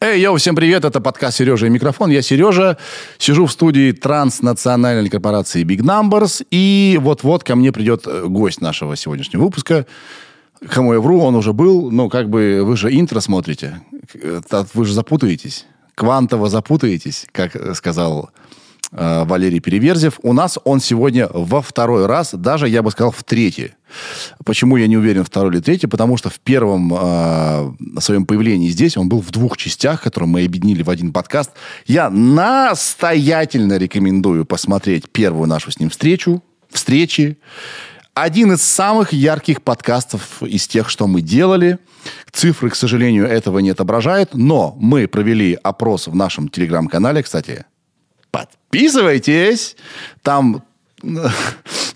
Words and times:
Эй, 0.00 0.20
йоу, 0.20 0.36
всем 0.36 0.54
привет, 0.54 0.84
это 0.84 1.00
подкаст 1.00 1.38
«Сережа 1.38 1.66
и 1.66 1.68
микрофон». 1.68 2.10
Я 2.10 2.22
Сережа, 2.22 2.78
сижу 3.18 3.46
в 3.46 3.52
студии 3.52 3.90
транснациональной 3.90 5.10
корпорации 5.10 5.64
Big 5.64 5.80
Numbers, 5.80 6.46
и 6.52 6.96
вот-вот 7.02 7.42
ко 7.42 7.56
мне 7.56 7.72
придет 7.72 8.06
гость 8.06 8.60
нашего 8.60 8.94
сегодняшнего 8.94 9.42
выпуска. 9.42 9.86
Кому 10.68 10.92
я 10.92 11.00
вру, 11.00 11.20
он 11.22 11.34
уже 11.34 11.52
был, 11.52 11.90
но 11.90 12.08
как 12.08 12.30
бы 12.30 12.60
вы 12.62 12.76
же 12.76 12.96
интро 12.96 13.18
смотрите, 13.18 13.82
вы 14.74 14.84
же 14.84 14.92
запутаетесь, 14.92 15.66
квантово 15.96 16.48
запутаетесь, 16.48 17.26
как 17.32 17.74
сказал 17.76 18.30
э, 18.94 19.24
Валерий 19.24 19.60
Переверзев. 19.60 20.18
У 20.22 20.32
нас 20.32 20.58
он 20.64 20.80
сегодня 20.80 21.28
во 21.32 21.60
второй 21.60 22.06
раз, 22.06 22.32
даже, 22.32 22.68
я 22.68 22.82
бы 22.82 22.90
сказал, 22.90 23.10
в 23.10 23.22
третий. 23.24 23.72
Почему 24.44 24.76
я 24.76 24.86
не 24.86 24.96
уверен, 24.96 25.24
второй 25.24 25.52
или 25.52 25.60
третий? 25.60 25.86
Потому 25.86 26.16
что 26.16 26.30
в 26.30 26.40
первом 26.40 26.92
э, 26.94 28.00
своем 28.00 28.24
появлении 28.26 28.68
здесь 28.70 28.96
он 28.96 29.08
был 29.08 29.20
в 29.20 29.30
двух 29.30 29.56
частях, 29.56 30.00
которые 30.02 30.28
мы 30.28 30.44
объединили 30.44 30.82
в 30.82 30.90
один 30.90 31.12
подкаст. 31.12 31.50
Я 31.86 32.10
настоятельно 32.10 33.76
рекомендую 33.76 34.44
посмотреть 34.44 35.10
первую 35.10 35.48
нашу 35.48 35.70
с 35.70 35.78
ним 35.78 35.90
встречу, 35.90 36.42
встречи. 36.70 37.38
Один 38.14 38.52
из 38.52 38.62
самых 38.62 39.12
ярких 39.12 39.60
подкастов 39.60 40.40
из 40.40 40.68
тех, 40.68 40.88
что 40.88 41.08
мы 41.08 41.20
делали. 41.20 41.78
Цифры, 42.30 42.70
к 42.70 42.76
сожалению, 42.76 43.26
этого 43.26 43.58
не 43.58 43.70
отображают, 43.70 44.34
но 44.34 44.76
мы 44.78 45.08
провели 45.08 45.58
опрос 45.60 46.06
в 46.06 46.14
нашем 46.14 46.48
телеграм-канале, 46.48 47.24
кстати, 47.24 47.64
подписывайтесь. 48.34 49.76
Там 50.22 50.64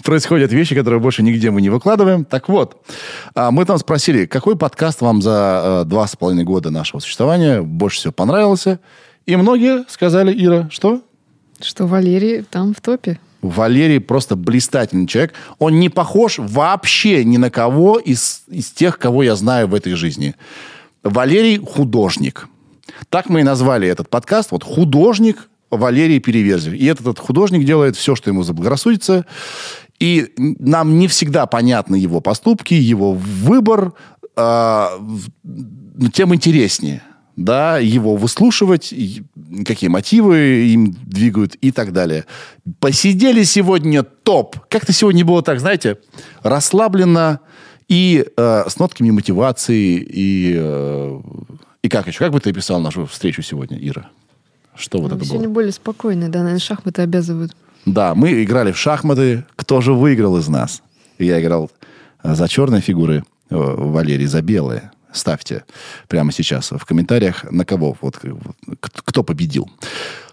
происходят 0.04 0.52
вещи, 0.52 0.76
которые 0.76 1.00
больше 1.00 1.24
нигде 1.24 1.50
мы 1.50 1.60
не 1.60 1.70
выкладываем. 1.70 2.24
Так 2.24 2.48
вот, 2.48 2.80
а, 3.34 3.50
мы 3.50 3.64
там 3.64 3.78
спросили, 3.78 4.26
какой 4.26 4.56
подкаст 4.56 5.00
вам 5.00 5.20
за 5.20 5.82
э, 5.82 5.88
два 5.88 6.06
с 6.06 6.14
половиной 6.14 6.44
года 6.44 6.70
нашего 6.70 7.00
существования 7.00 7.62
больше 7.62 7.98
всего 7.98 8.12
понравился? 8.12 8.78
И 9.26 9.34
многие 9.34 9.84
сказали, 9.88 10.32
Ира, 10.32 10.68
что? 10.70 11.02
Что 11.60 11.86
Валерий 11.86 12.42
там 12.42 12.72
в 12.72 12.80
топе. 12.80 13.18
Валерий 13.42 13.98
просто 13.98 14.36
блистательный 14.36 15.08
человек. 15.08 15.34
Он 15.58 15.80
не 15.80 15.88
похож 15.88 16.38
вообще 16.38 17.24
ни 17.24 17.36
на 17.36 17.50
кого 17.50 17.98
из, 17.98 18.42
из 18.46 18.70
тех, 18.70 18.98
кого 18.98 19.24
я 19.24 19.34
знаю 19.34 19.66
в 19.66 19.74
этой 19.74 19.94
жизни. 19.94 20.36
Валерий 21.02 21.58
художник. 21.58 22.48
Так 23.08 23.28
мы 23.28 23.40
и 23.40 23.44
назвали 23.44 23.88
этот 23.88 24.08
подкаст. 24.08 24.52
Вот 24.52 24.62
художник 24.62 25.48
Валерий 25.70 26.20
Переверзев. 26.20 26.74
И 26.74 26.84
этот, 26.86 27.06
этот 27.06 27.18
художник 27.18 27.64
делает 27.64 27.96
все, 27.96 28.14
что 28.14 28.30
ему 28.30 28.42
заблагорассудится. 28.42 29.26
И 29.98 30.32
нам 30.36 30.98
не 30.98 31.08
всегда 31.08 31.46
понятны 31.46 31.96
его 31.96 32.20
поступки, 32.20 32.74
его 32.74 33.12
выбор, 33.12 33.94
э, 34.36 34.86
тем 36.12 36.34
интереснее 36.34 37.02
да, 37.38 37.78
его 37.78 38.16
выслушивать, 38.16 38.92
какие 39.64 39.88
мотивы 39.88 40.66
им 40.72 40.96
двигают 41.04 41.54
и 41.54 41.70
так 41.70 41.92
далее. 41.92 42.24
Посидели 42.80 43.44
сегодня 43.44 44.02
топ. 44.02 44.56
Как-то 44.68 44.92
сегодня 44.92 45.24
было 45.24 45.40
так, 45.42 45.60
знаете, 45.60 45.98
расслабленно 46.42 47.38
и 47.86 48.26
э, 48.36 48.64
с 48.68 48.78
нотками 48.80 49.10
мотивации 49.10 49.98
и, 49.98 50.54
э, 50.58 51.20
и 51.82 51.88
как 51.88 52.08
еще? 52.08 52.18
Как 52.18 52.32
бы 52.32 52.40
ты 52.40 52.50
описал 52.50 52.80
нашу 52.80 53.06
встречу 53.06 53.42
сегодня, 53.42 53.78
Ира? 53.78 54.10
Что 54.78 55.00
вот 55.00 55.10
ну, 55.10 55.16
это 55.16 55.24
сегодня 55.24 55.48
было? 55.48 55.54
более 55.54 55.72
спокойно, 55.72 56.28
да, 56.28 56.38
наверное, 56.38 56.60
шахматы 56.60 57.02
обязывают. 57.02 57.54
Да, 57.84 58.14
мы 58.14 58.42
играли 58.42 58.72
в 58.72 58.78
шахматы. 58.78 59.44
Кто 59.56 59.80
же 59.80 59.92
выиграл 59.92 60.38
из 60.38 60.48
нас? 60.48 60.82
Я 61.18 61.40
играл 61.40 61.70
за 62.22 62.48
черные 62.48 62.80
фигуры, 62.80 63.24
э, 63.50 63.56
Валерий 63.56 64.26
за 64.26 64.40
белые. 64.40 64.92
Ставьте 65.12 65.64
прямо 66.06 66.32
сейчас 66.32 66.70
в 66.70 66.84
комментариях, 66.84 67.50
на 67.50 67.64
кого, 67.64 67.96
вот, 68.00 68.20
кто 68.80 69.24
победил. 69.24 69.68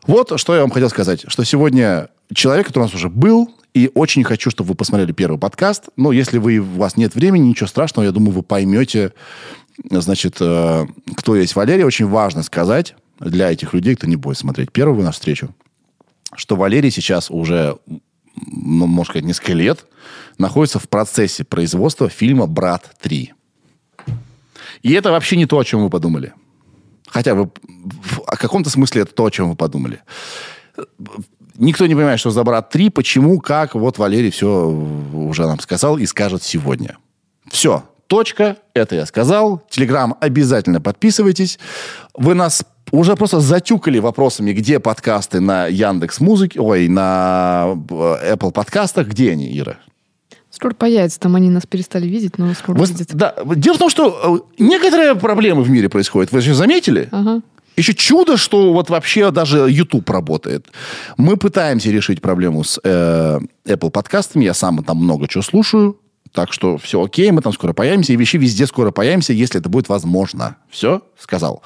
Вот 0.05 0.39
что 0.39 0.53
я 0.53 0.61
вам 0.61 0.69
хотел 0.69 0.89
сказать, 0.89 1.23
что 1.27 1.43
сегодня 1.43 2.09
человек, 2.33 2.67
который 2.67 2.83
у 2.83 2.85
нас 2.85 2.93
уже 2.93 3.09
был, 3.09 3.49
и 3.73 3.89
очень 3.93 4.23
хочу, 4.23 4.51
чтобы 4.51 4.69
вы 4.69 4.75
посмотрели 4.75 5.11
первый 5.11 5.39
подкаст. 5.39 5.85
Но 5.97 6.11
если 6.11 6.37
вы, 6.37 6.59
у 6.59 6.77
вас 6.77 6.97
нет 6.97 7.15
времени, 7.15 7.47
ничего 7.47 7.67
страшного, 7.67 8.05
я 8.05 8.11
думаю, 8.11 8.31
вы 8.31 8.43
поймете, 8.43 9.13
значит, 9.89 10.37
э, 10.39 10.85
кто 11.15 11.35
есть 11.35 11.55
Валерий. 11.55 11.83
Очень 11.83 12.07
важно 12.07 12.43
сказать 12.43 12.95
для 13.19 13.51
этих 13.51 13.73
людей, 13.73 13.95
кто 13.95 14.07
не 14.07 14.15
будет 14.15 14.37
смотреть 14.37 14.71
первую 14.71 15.03
нашу 15.03 15.19
встречу, 15.19 15.55
что 16.35 16.55
Валерий 16.55 16.91
сейчас 16.91 17.31
уже, 17.31 17.77
ну, 18.35 18.87
можно 18.87 19.11
сказать, 19.11 19.25
несколько 19.25 19.53
лет 19.53 19.85
находится 20.37 20.79
в 20.79 20.89
процессе 20.89 21.43
производства 21.43 22.09
фильма 22.09 22.47
«Брат 22.47 22.95
3». 23.01 23.29
И 24.83 24.91
это 24.91 25.11
вообще 25.11 25.37
не 25.37 25.45
то, 25.45 25.57
о 25.57 25.63
чем 25.63 25.81
вы 25.81 25.89
подумали. 25.89 26.33
Хотя 27.07 27.33
вы 27.35 27.49
в 28.03 28.19
каком-то 28.37 28.69
смысле 28.69 29.03
это 29.03 29.13
то, 29.13 29.25
о 29.25 29.31
чем 29.31 29.49
вы 29.49 29.55
подумали. 29.55 30.01
Никто 31.57 31.85
не 31.85 31.95
понимает, 31.95 32.19
что 32.19 32.31
за 32.31 32.43
«Брат 32.43 32.75
3», 32.75 32.91
почему, 32.91 33.39
как. 33.39 33.75
Вот 33.75 33.97
Валерий 33.97 34.31
все 34.31 34.67
уже 34.67 35.45
нам 35.47 35.59
сказал 35.59 35.97
и 35.97 36.05
скажет 36.05 36.43
сегодня. 36.43 36.97
Все, 37.49 37.83
точка, 38.07 38.57
это 38.73 38.95
я 38.95 39.05
сказал. 39.05 39.63
Телеграм 39.69 40.15
обязательно 40.19 40.81
подписывайтесь. 40.81 41.57
Вы 42.13 42.33
нас 42.33 42.65
уже 42.91 43.15
просто 43.15 43.39
затюкали 43.39 43.99
вопросами, 43.99 44.53
где 44.53 44.79
подкасты 44.79 45.39
на 45.39 45.67
Яндекс 45.67 46.19
Музыке, 46.19 46.59
ой, 46.59 46.87
на 46.87 47.75
э, 47.89 48.33
Apple 48.33 48.51
подкастах. 48.51 49.07
Где 49.07 49.31
они, 49.31 49.57
Ира? 49.57 49.77
Скоро 50.49 50.73
появится, 50.73 51.19
там 51.19 51.35
они 51.35 51.49
нас 51.49 51.65
перестали 51.65 52.07
видеть, 52.07 52.37
но 52.37 52.53
скоро 52.53 52.77
Вы, 52.77 52.85
видят. 52.85 53.13
Да, 53.13 53.35
дело 53.55 53.75
в 53.75 53.79
том, 53.79 53.89
что 53.89 54.45
э, 54.57 54.63
некоторые 54.63 55.15
проблемы 55.15 55.63
в 55.63 55.69
мире 55.69 55.89
происходят. 55.89 56.31
Вы 56.31 56.41
же 56.41 56.53
заметили? 56.53 57.09
Ага. 57.11 57.41
Еще 57.75 57.93
чудо, 57.93 58.37
что 58.37 58.71
вот 58.71 58.89
вообще 58.89 59.31
даже 59.31 59.67
YouTube 59.69 60.09
работает. 60.09 60.67
Мы 61.17 61.35
пытаемся 61.35 61.89
решить 61.91 62.21
проблему 62.21 62.63
с 62.63 62.79
э, 62.81 63.39
Apple 63.65 63.89
подкастами. 63.89 64.45
Я 64.45 64.53
сам 64.53 64.81
там 64.83 64.97
много 64.97 65.27
чего 65.27 65.43
слушаю. 65.43 65.97
Так 66.31 66.53
что 66.53 66.77
все 66.77 67.03
окей, 67.03 67.31
мы 67.31 67.41
там 67.41 67.51
скоро 67.51 67.73
появимся. 67.73 68.13
И 68.13 68.15
вещи 68.15 68.37
везде 68.37 68.65
скоро 68.65 68.91
появимся, 68.91 69.33
если 69.33 69.59
это 69.59 69.67
будет 69.67 69.89
возможно. 69.89 70.55
Все? 70.69 71.01
Сказал. 71.19 71.63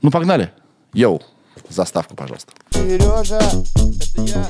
Ну, 0.00 0.10
погнали. 0.12 0.52
Йоу, 0.92 1.20
заставку, 1.68 2.14
пожалуйста. 2.14 2.52
Сережа, 2.70 3.38
это 3.38 4.22
я. 4.22 4.48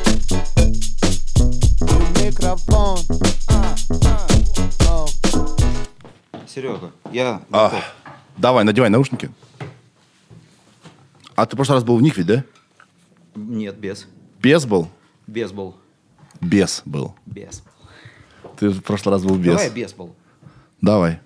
Микрофон. 2.22 2.98
Серега, 6.46 6.92
я 7.12 7.40
а, 7.50 7.72
Давай, 8.36 8.64
надевай 8.64 8.90
наушники. 8.90 9.30
А 11.34 11.46
ты 11.46 11.54
в 11.54 11.56
прошлый 11.56 11.76
раз 11.76 11.84
был 11.84 11.96
в 11.96 12.02
них 12.02 12.18
ведь, 12.18 12.26
да? 12.26 12.44
Нет, 13.34 13.78
без. 13.78 14.06
Без 14.42 14.66
был? 14.66 14.88
Без 15.26 15.50
был. 15.50 15.76
Без 16.40 16.82
был. 16.84 17.14
Без. 17.24 17.62
Ты 18.58 18.68
в 18.68 18.82
прошлый 18.82 19.14
раз 19.14 19.24
был 19.24 19.36
без. 19.36 19.52
Давай 19.52 19.70
без 19.70 19.92
был. 19.94 20.14
Давай. 20.82 21.20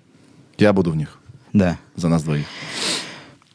Я 0.57 0.71
буду 0.71 0.91
в 0.91 0.95
них. 0.95 1.19
Да. 1.51 1.77
За 1.95 2.07
нас 2.07 2.23
двоих. 2.23 2.45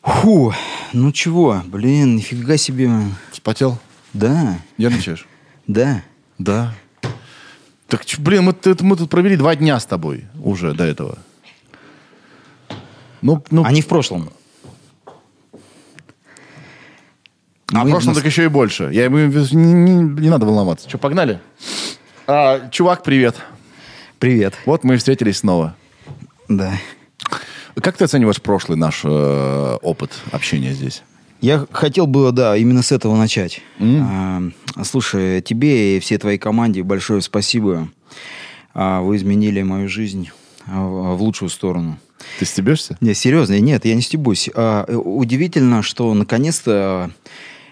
Фу, 0.08 0.54
ну 0.94 1.12
чего, 1.12 1.62
блин, 1.66 2.16
нифига 2.16 2.56
себе. 2.56 2.91
Спотел? 3.32 3.78
Да. 4.12 4.58
Нервничаешь? 4.78 5.26
Да. 5.66 6.02
Да. 6.38 6.74
Так, 7.88 8.00
блин, 8.20 8.44
мы, 8.44 8.54
мы 8.80 8.96
тут 8.96 9.10
провели 9.10 9.36
два 9.36 9.54
дня 9.54 9.78
с 9.78 9.84
тобой 9.84 10.24
уже 10.42 10.72
до 10.72 10.84
этого. 10.84 11.19
Ну, 13.20 13.44
ну... 13.50 13.64
Они 13.66 13.82
в 13.82 13.86
прошлом. 13.86 14.30
А 17.70 17.84
в 17.84 17.90
прошлом 17.90 18.14
так 18.14 18.25
еще 18.25 18.44
и 18.44 18.48
больше. 18.48 18.88
Я, 18.94 19.08
не, 19.08 19.26
не, 19.26 20.20
не 20.22 20.30
надо 20.30 20.46
волноваться. 20.46 20.88
Что, 20.88 20.96
погнали? 20.96 21.38
А, 22.26 22.70
чувак, 22.70 23.02
привет. 23.02 23.36
Привет. 24.19 24.54
Вот 24.64 24.84
мы 24.84 24.96
встретились 24.96 25.38
снова. 25.38 25.76
Да. 26.48 26.72
Как 27.83 27.97
ты 27.97 28.05
оцениваешь 28.05 28.41
прошлый 28.41 28.78
наш 28.78 29.03
э, 29.05 29.78
опыт 29.83 30.12
общения 30.33 30.73
здесь? 30.73 31.02
Я 31.41 31.67
хотел 31.70 32.06
бы, 32.06 32.32
да, 32.32 32.56
именно 32.56 32.82
с 32.82 32.91
этого 32.91 33.17
начать. 33.17 33.61
Mm. 33.79 34.52
А, 34.75 34.85
слушай, 34.85 35.41
тебе 35.41 35.97
и 35.97 36.00
всей 36.00 36.19
твоей 36.19 36.38
команде 36.38 36.82
большое 36.82 37.23
спасибо. 37.23 37.88
А, 38.75 39.00
вы 39.00 39.17
изменили 39.17 39.62
мою 39.62 39.88
жизнь 39.88 40.31
а, 40.67 41.14
в 41.14 41.23
лучшую 41.23 41.49
сторону. 41.49 41.99
Ты 42.38 42.44
стебешься? 42.44 42.97
Не, 43.00 43.14
серьезно, 43.14 43.58
нет, 43.61 43.85
я 43.85 43.94
не 43.94 44.02
стебусь. 44.02 44.50
А, 44.55 44.85
удивительно, 44.85 45.82
что 45.82 46.12
наконец-то 46.14 47.12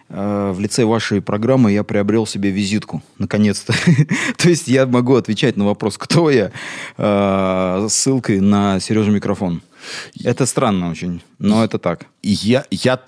а, 0.09 0.53
в 0.53 0.61
лице 0.61 0.85
вашей 0.85 1.21
программы 1.21 1.73
я 1.73 1.83
приобрел 1.83 2.27
себе 2.27 2.51
визитку, 2.51 3.03
наконец-то. 3.19 3.75
То 4.37 4.49
есть 4.49 4.69
я 4.69 4.87
могу 4.87 5.17
отвечать 5.17 5.57
на 5.57 5.65
вопрос, 5.65 5.99
кто 5.99 6.31
я, 6.31 6.53
а, 6.97 7.87
ссылкой 7.89 8.41
на 8.41 8.79
Сережа 8.81 9.11
микрофон. 9.11 9.63
Это 10.25 10.47
странно 10.47 10.91
очень, 10.91 11.23
но 11.39 11.65
это 11.65 11.79
так. 11.79 12.07
Я, 12.23 12.65
я, 12.71 13.01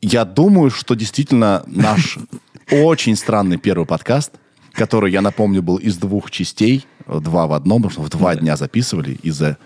я 0.00 0.24
думаю, 0.24 0.70
что 0.70 0.94
действительно 0.94 1.62
наш 1.66 2.18
очень 2.70 3.16
странный 3.16 3.56
первый 3.58 3.86
подкаст, 3.86 4.32
который, 4.72 5.12
я 5.12 5.20
напомню, 5.20 5.62
был 5.62 5.76
из 5.76 5.96
двух 5.96 6.30
частей, 6.30 6.86
два 7.06 7.46
в 7.46 7.52
одном, 7.52 7.82
потому 7.82 7.92
что 7.92 8.02
в 8.02 8.18
два 8.18 8.34
дня 8.36 8.56
записывали 8.56 9.18
из-за 9.22 9.58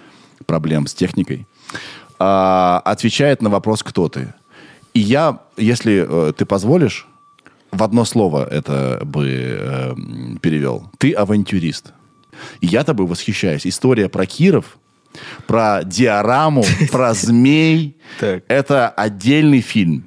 проблем 0.46 0.86
с 0.86 0.94
техникой. 0.94 1.46
а, 2.18 2.80
отвечает 2.84 3.42
на 3.42 3.50
вопрос, 3.50 3.82
кто 3.82 4.08
ты. 4.08 4.32
И 4.94 5.00
я, 5.00 5.40
если 5.56 6.06
э, 6.06 6.32
ты 6.34 6.44
позволишь, 6.44 7.08
в 7.70 7.82
одно 7.82 8.04
слово 8.04 8.44
это 8.44 9.00
бы 9.04 9.26
э, 9.26 9.94
перевел. 10.42 10.90
Ты 10.98 11.12
авантюрист. 11.12 11.94
И 12.60 12.66
я 12.66 12.84
тобой 12.84 13.06
восхищаюсь. 13.06 13.66
История 13.66 14.08
про 14.08 14.26
Киров, 14.26 14.76
про 15.46 15.82
диораму, 15.84 16.64
про 16.92 17.14
змей. 17.14 17.96
Это 18.48 18.88
отдельный 18.88 19.60
фильм. 19.60 20.06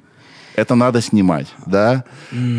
Это 0.54 0.74
надо 0.74 1.02
снимать, 1.02 1.48
да. 1.66 2.04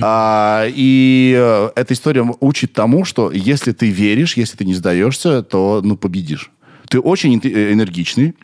А, 0.04 0.66
и 0.68 1.36
э, 1.36 1.70
эта 1.76 1.94
история 1.96 2.24
учит 2.40 2.74
тому, 2.74 3.06
что 3.06 3.32
если 3.32 3.72
ты 3.72 3.90
веришь, 3.90 4.38
если 4.38 4.56
ты 4.58 4.66
не 4.66 4.76
сдаешься, 4.76 5.42
то 5.42 5.82
ну 5.84 5.98
победишь. 5.98 6.52
Ты 6.90 7.00
очень 7.00 7.42
э, 7.44 7.74
энергичный, 7.74 8.36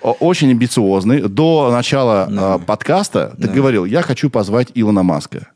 очень 0.00 0.50
амбициозный. 0.52 1.20
До 1.28 1.70
начала 1.70 2.26
Да. 2.30 2.56
э, 2.56 2.58
подкаста 2.60 3.34
ты 3.36 3.48
Да. 3.48 3.52
говорил, 3.52 3.84
я 3.84 4.00
хочу 4.00 4.30
позвать 4.30 4.68
Илона 4.74 5.02
Маска. 5.02 5.48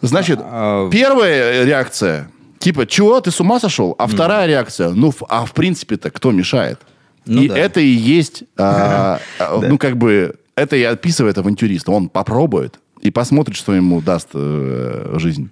Значит, 0.00 0.38
А, 0.40 0.88
первая 0.90 1.64
реакция, 1.64 2.30
типа, 2.58 2.86
чего, 2.86 3.20
ты 3.20 3.30
с 3.30 3.40
ума 3.40 3.60
сошел? 3.60 3.94
А 3.98 4.06
вторая 4.06 4.46
реакция, 4.46 4.90
ну, 4.90 5.12
а 5.28 5.44
в 5.44 5.52
принципе-то 5.52 6.10
кто 6.10 6.30
мешает? 6.32 6.80
Ну 7.26 7.42
и 7.42 7.48
да. 7.48 7.58
это 7.58 7.80
и 7.80 7.86
есть, 7.88 8.44
а, 8.56 9.20
а, 9.38 9.60
ну, 9.60 9.76
как 9.78 9.96
бы, 9.96 10.36
это 10.54 10.76
и 10.76 10.82
описывает 10.82 11.38
авантюриста. 11.38 11.92
Он 11.92 12.08
попробует 12.08 12.80
и 13.00 13.10
посмотрит, 13.10 13.56
что 13.56 13.74
ему 13.74 14.00
даст 14.00 14.28
э, 14.34 15.14
жизнь. 15.18 15.50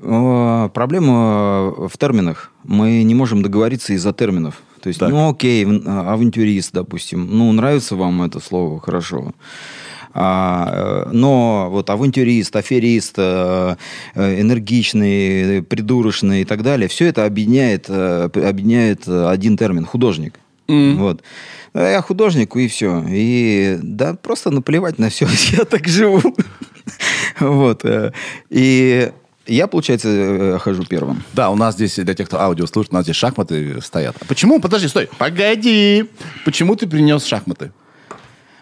Проблема 0.00 1.88
в 1.88 1.98
терминах. 1.98 2.50
Мы 2.64 3.02
не 3.02 3.14
можем 3.14 3.42
договориться 3.42 3.92
из-за 3.92 4.12
терминов. 4.12 4.62
То 4.80 4.88
есть, 4.88 4.98
Так. 4.98 5.10
ну 5.10 5.30
окей, 5.30 5.64
в- 5.66 5.86
авантюрист, 5.86 6.72
допустим. 6.72 7.26
Ну, 7.30 7.52
нравится 7.52 7.96
вам 7.96 8.22
это 8.22 8.40
слово, 8.40 8.80
хорошо. 8.80 9.32
А, 10.12 11.04
э, 11.06 11.10
но 11.12 11.68
вот 11.70 11.88
авантюрист, 11.88 12.54
аферист, 12.56 13.14
э, 13.18 13.76
э, 14.14 14.40
энергичный, 14.40 15.62
придурочный 15.62 16.42
и 16.42 16.44
так 16.44 16.62
далее, 16.62 16.88
все 16.88 17.06
это 17.06 17.24
объединяет, 17.24 17.88
объединяет 17.88 19.06
один 19.08 19.56
термин– 19.56 19.84
художник. 19.86 20.34
Вот. 20.68 21.22
А 21.72 21.90
Я 21.90 22.00
художник, 22.02 22.54
и 22.56 22.68
все. 22.68 23.04
И 23.08 23.78
да, 23.82 24.14
просто 24.14 24.50
наплевать 24.50 24.98
на 24.98 25.08
все. 25.08 25.26
Я 25.52 25.64
так 25.64 25.86
живу. 25.88 26.22
Вот. 27.40 27.84
И 28.50 29.12
я, 29.46 29.66
получается, 29.66 30.58
хожу 30.60 30.84
первым. 30.84 31.24
Да, 31.32 31.50
у 31.50 31.56
нас 31.56 31.74
здесь, 31.74 31.96
для 31.96 32.14
тех, 32.14 32.28
кто 32.28 32.40
аудио 32.40 32.66
слушает, 32.66 32.92
у 32.92 32.96
нас 32.96 33.04
здесь 33.04 33.16
шахматы 33.16 33.80
стоят. 33.80 34.14
А 34.20 34.24
Почему? 34.26 34.60
Подожди, 34.60 34.86
стой. 34.86 35.08
Погоди. 35.18 36.04
Почему 36.44 36.76
ты 36.76 36.86
принес 36.86 37.24
шахматы? 37.24 37.72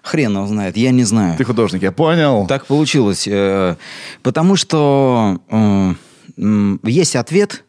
Хрен 0.09 0.33
его 0.37 0.47
знает, 0.47 0.77
я 0.77 0.91
не 0.91 1.05
знаю. 1.05 1.37
Ты 1.37 1.45
художник, 1.45 1.83
я 1.83 1.93
понял. 1.93 2.47
Так 2.47 2.65
получилось. 2.67 3.29
э, 3.29 3.77
Потому 4.23 4.57
что 4.57 5.41
э, 5.51 5.95
есть 6.85 7.15
ответ. 7.17 7.65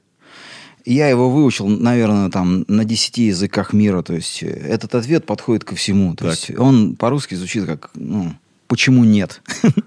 Я 0.86 1.10
его 1.10 1.30
выучил, 1.30 1.68
наверное, 1.68 2.30
там 2.32 2.64
на 2.68 2.86
10 2.86 3.18
языках 3.18 3.74
мира. 3.74 4.02
То 4.02 4.14
есть 4.14 4.42
э, 4.42 4.48
этот 4.48 4.96
ответ 4.96 5.26
подходит 5.26 5.64
ко 5.66 5.76
всему. 5.76 6.16
То 6.16 6.26
Так. 6.26 6.34
есть 6.36 6.58
он 6.58 6.96
по-русски 6.96 7.36
звучит 7.36 7.66
как 7.66 7.90
ну, 7.94 8.34
почему 8.68 9.04
нет? 9.04 9.42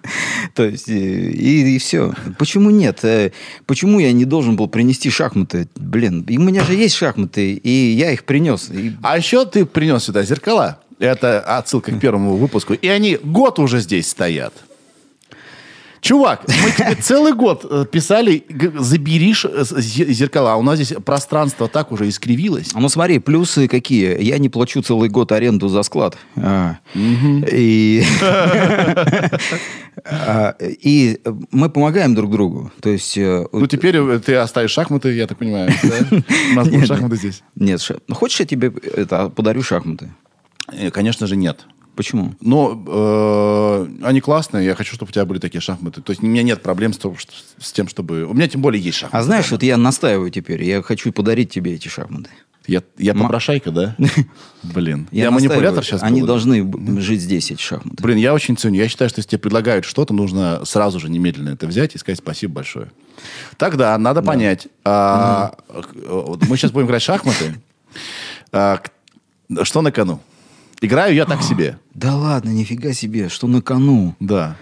То 0.55 0.65
есть 0.65 0.91
э, 0.91 1.31
и, 1.31 1.79
все. 1.79 2.13
Почему 2.39 2.69
нет? 2.69 3.03
Почему 3.67 3.99
я 3.99 4.13
не 4.13 4.27
должен 4.27 4.57
был 4.57 4.69
принести 4.69 5.09
шахматы? 5.09 5.69
Блин, 5.77 6.27
и 6.29 6.37
у 6.37 6.43
меня 6.43 6.63
же 6.65 6.75
есть 6.75 6.97
шахматы, 6.97 7.55
и 7.55 7.71
я 7.97 8.11
их 8.13 8.25
принес. 8.25 8.69
И 8.71 8.93
А 9.03 9.17
еще 9.17 9.47
ты 9.47 9.65
принес 9.65 10.05
сюда 10.05 10.23
зеркала. 10.23 10.82
Это 11.03 11.41
отсылка 11.41 11.91
к 11.93 11.99
первому 12.01 12.37
выпуску. 12.37 12.75
И 12.75 12.87
они 12.87 13.19
год 13.23 13.59
уже 13.59 13.81
здесь 13.81 14.09
стоят. 14.09 14.55
Чувак, 16.01 16.43
мы 16.49 16.71
тебе 16.73 16.95
целый 17.01 17.33
год 17.33 17.65
э, 17.71 17.85
писали, 17.91 18.45
забери 18.79 19.31
э, 19.33 19.63
зе- 19.63 20.13
зеркала. 20.13 20.53
А 20.55 20.57
у 20.57 20.63
нас 20.63 20.77
здесь 20.81 20.97
пространство 21.05 21.69
так 21.69 21.93
уже 21.93 22.09
искривилось. 22.09 22.71
А 22.75 22.81
Ну 22.81 22.89
смотри, 22.89 23.19
плюсы 23.21 23.69
какие. 23.69 24.21
Я 24.21 24.39
не 24.39 24.49
плачу 24.49 24.83
целый 24.83 25.09
год 25.09 25.31
аренду 25.33 25.69
за 25.69 25.83
склад. 25.85 26.17
А, 26.37 26.79
И 26.95 28.03
и 30.61 31.21
мы 31.53 31.69
помогаем 31.71 32.15
друг 32.15 32.31
другу. 32.31 32.73
То 32.81 32.91
есть... 32.91 33.17
э, 33.19 33.47
Ну, 33.53 33.67
теперь 33.67 34.19
ты 34.21 34.35
оставишь 34.37 34.71
шахматы, 34.73 35.13
я 35.15 35.27
так 35.27 35.39
понимаю. 35.39 35.71
У 36.53 36.55
нас 36.55 36.69
будут 36.69 36.87
шахматы 36.87 37.17
здесь. 37.17 37.43
Нет, 37.55 37.81
ну, 38.09 38.15
хочешь, 38.15 38.41
я 38.41 38.47
тебе 38.47 38.71
подарю 38.71 39.63
шахматы? 39.63 40.11
Э, 40.73 40.91
Конечно 40.91 41.27
же, 41.27 41.37
нет. 41.37 41.67
Почему? 41.95 42.35
Но 42.41 42.83
э, 42.87 43.87
они 44.03 44.21
классные, 44.23 44.65
я 44.65 44.75
хочу, 44.75 44.95
чтобы 44.95 45.11
у 45.11 45.13
тебя 45.13 45.27
были 45.27 45.39
такие 45.39 45.61
шахматы. 45.61 46.01
То 46.01 46.13
есть 46.13 46.23
у 46.23 46.27
меня 46.27 46.43
нет 46.43 46.63
проблем 46.63 46.95
с, 46.95 46.99
с 47.59 47.73
тем, 47.73 47.87
чтобы... 47.87 48.25
У 48.25 48.33
меня 48.33 48.49
тем 48.49 48.63
более 48.63 48.83
есть 48.83 48.97
шахматы. 48.99 49.19
А 49.19 49.23
знаешь, 49.23 49.51
вот 49.51 49.63
я 49.63 49.77
настаиваю 49.77 50.31
теперь. 50.31 50.65
Я 50.65 50.83
хочу 50.83 51.13
подарить 51.13 51.51
тебе 51.51 51.75
эти 51.75 51.89
шахматы. 51.89 52.31
Я, 52.67 52.83
я 52.97 53.13
попрошайка, 53.15 53.71
да? 53.73 53.97
Блин. 54.63 55.09
Я, 55.11 55.31
настаиваю. 55.31 55.33
манипулятор 55.33 55.85
сейчас 55.85 56.03
Они 56.03 56.21
был? 56.21 56.29
должны 56.29 57.01
жить 57.01 57.21
здесь, 57.21 57.51
эти 57.51 57.61
шахматы. 57.61 58.03
Блин, 58.03 58.17
я 58.17 58.33
очень 58.33 58.57
ценю. 58.57 58.77
Я 58.77 58.89
считаю, 58.89 59.11
что 59.11 59.19
если 59.19 59.31
тебе 59.31 59.41
предлагают 59.41 59.85
что-то, 59.85 60.15
нужно 60.15 60.65
сразу 60.65 61.01
же 61.01 61.11
немедленно 61.11 61.51
это 61.51 61.67
взять 61.67 61.95
и 61.95 61.99
сказать 61.99 62.19
спасибо 62.19 62.55
большое. 62.55 62.91
Тогда 63.59 63.99
надо 63.99 64.23
понять. 64.23 64.69
а, 64.85 65.55
вот 66.07 66.49
мы 66.49 66.57
сейчас 66.57 66.71
будем 66.71 66.87
играть 66.87 67.03
шахматы. 67.03 67.61
А, 68.53 68.81
что 69.65 69.83
на 69.83 69.93
кону? 69.93 70.21
Играю 70.83 71.15
я 71.15 71.27
так 71.27 71.43
себе. 71.43 71.79
Да 71.95 72.17
ладно, 72.17 72.51
нифига 72.51 72.93
себе, 72.93 73.29
что 73.29 73.47
на 73.47 73.63
кону. 73.63 74.17
Да. 74.19 74.57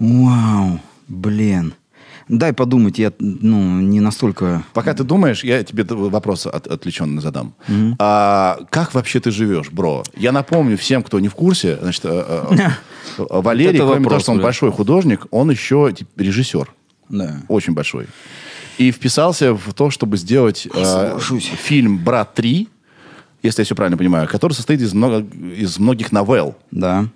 Вау, 0.00 0.80
блин. 1.06 1.74
Дай 2.28 2.52
подумать, 2.52 2.98
я 2.98 3.12
ну, 3.20 3.80
не 3.80 4.00
настолько... 4.00 4.64
Пока 4.72 4.92
ты 4.92 5.04
думаешь, 5.04 5.44
я 5.44 5.62
тебе 5.62 5.84
вопрос 5.84 6.46
от- 6.46 6.66
отвлеченный 6.66 7.22
задам. 7.22 7.54
А, 8.00 8.58
как 8.70 8.92
вообще 8.94 9.20
ты 9.20 9.30
живешь, 9.30 9.70
бро? 9.70 10.02
Я 10.16 10.32
напомню 10.32 10.76
всем, 10.76 11.04
кто 11.04 11.20
не 11.20 11.28
в 11.28 11.36
курсе, 11.36 11.78
значит, 11.80 12.04
э, 12.04 12.24
э, 12.50 12.68
Валерий, 13.30 13.76
это 13.76 13.86
кроме 13.86 13.94
того, 13.94 14.04
вопрос, 14.04 14.22
что 14.22 14.32
он 14.32 14.40
большой 14.40 14.72
художник, 14.72 15.26
он 15.30 15.52
еще 15.52 15.94
режиссер. 16.16 16.68
Да. 17.08 17.42
Очень 17.46 17.74
большой. 17.74 18.08
И 18.78 18.90
вписался 18.90 19.54
в 19.54 19.72
то, 19.74 19.90
чтобы 19.90 20.16
сделать 20.16 20.66
э, 20.74 21.18
фильм 21.20 21.98
«Брат 21.98 22.36
3», 22.36 22.66
если 23.46 23.62
я 23.62 23.64
все 23.64 23.74
правильно 23.74 23.96
понимаю, 23.96 24.28
который 24.28 24.52
состоит 24.52 24.80
из, 24.80 24.92
много, 24.92 25.26
из 25.56 25.78
многих 25.78 26.12
новелл. 26.12 26.54
Да. 26.70 27.06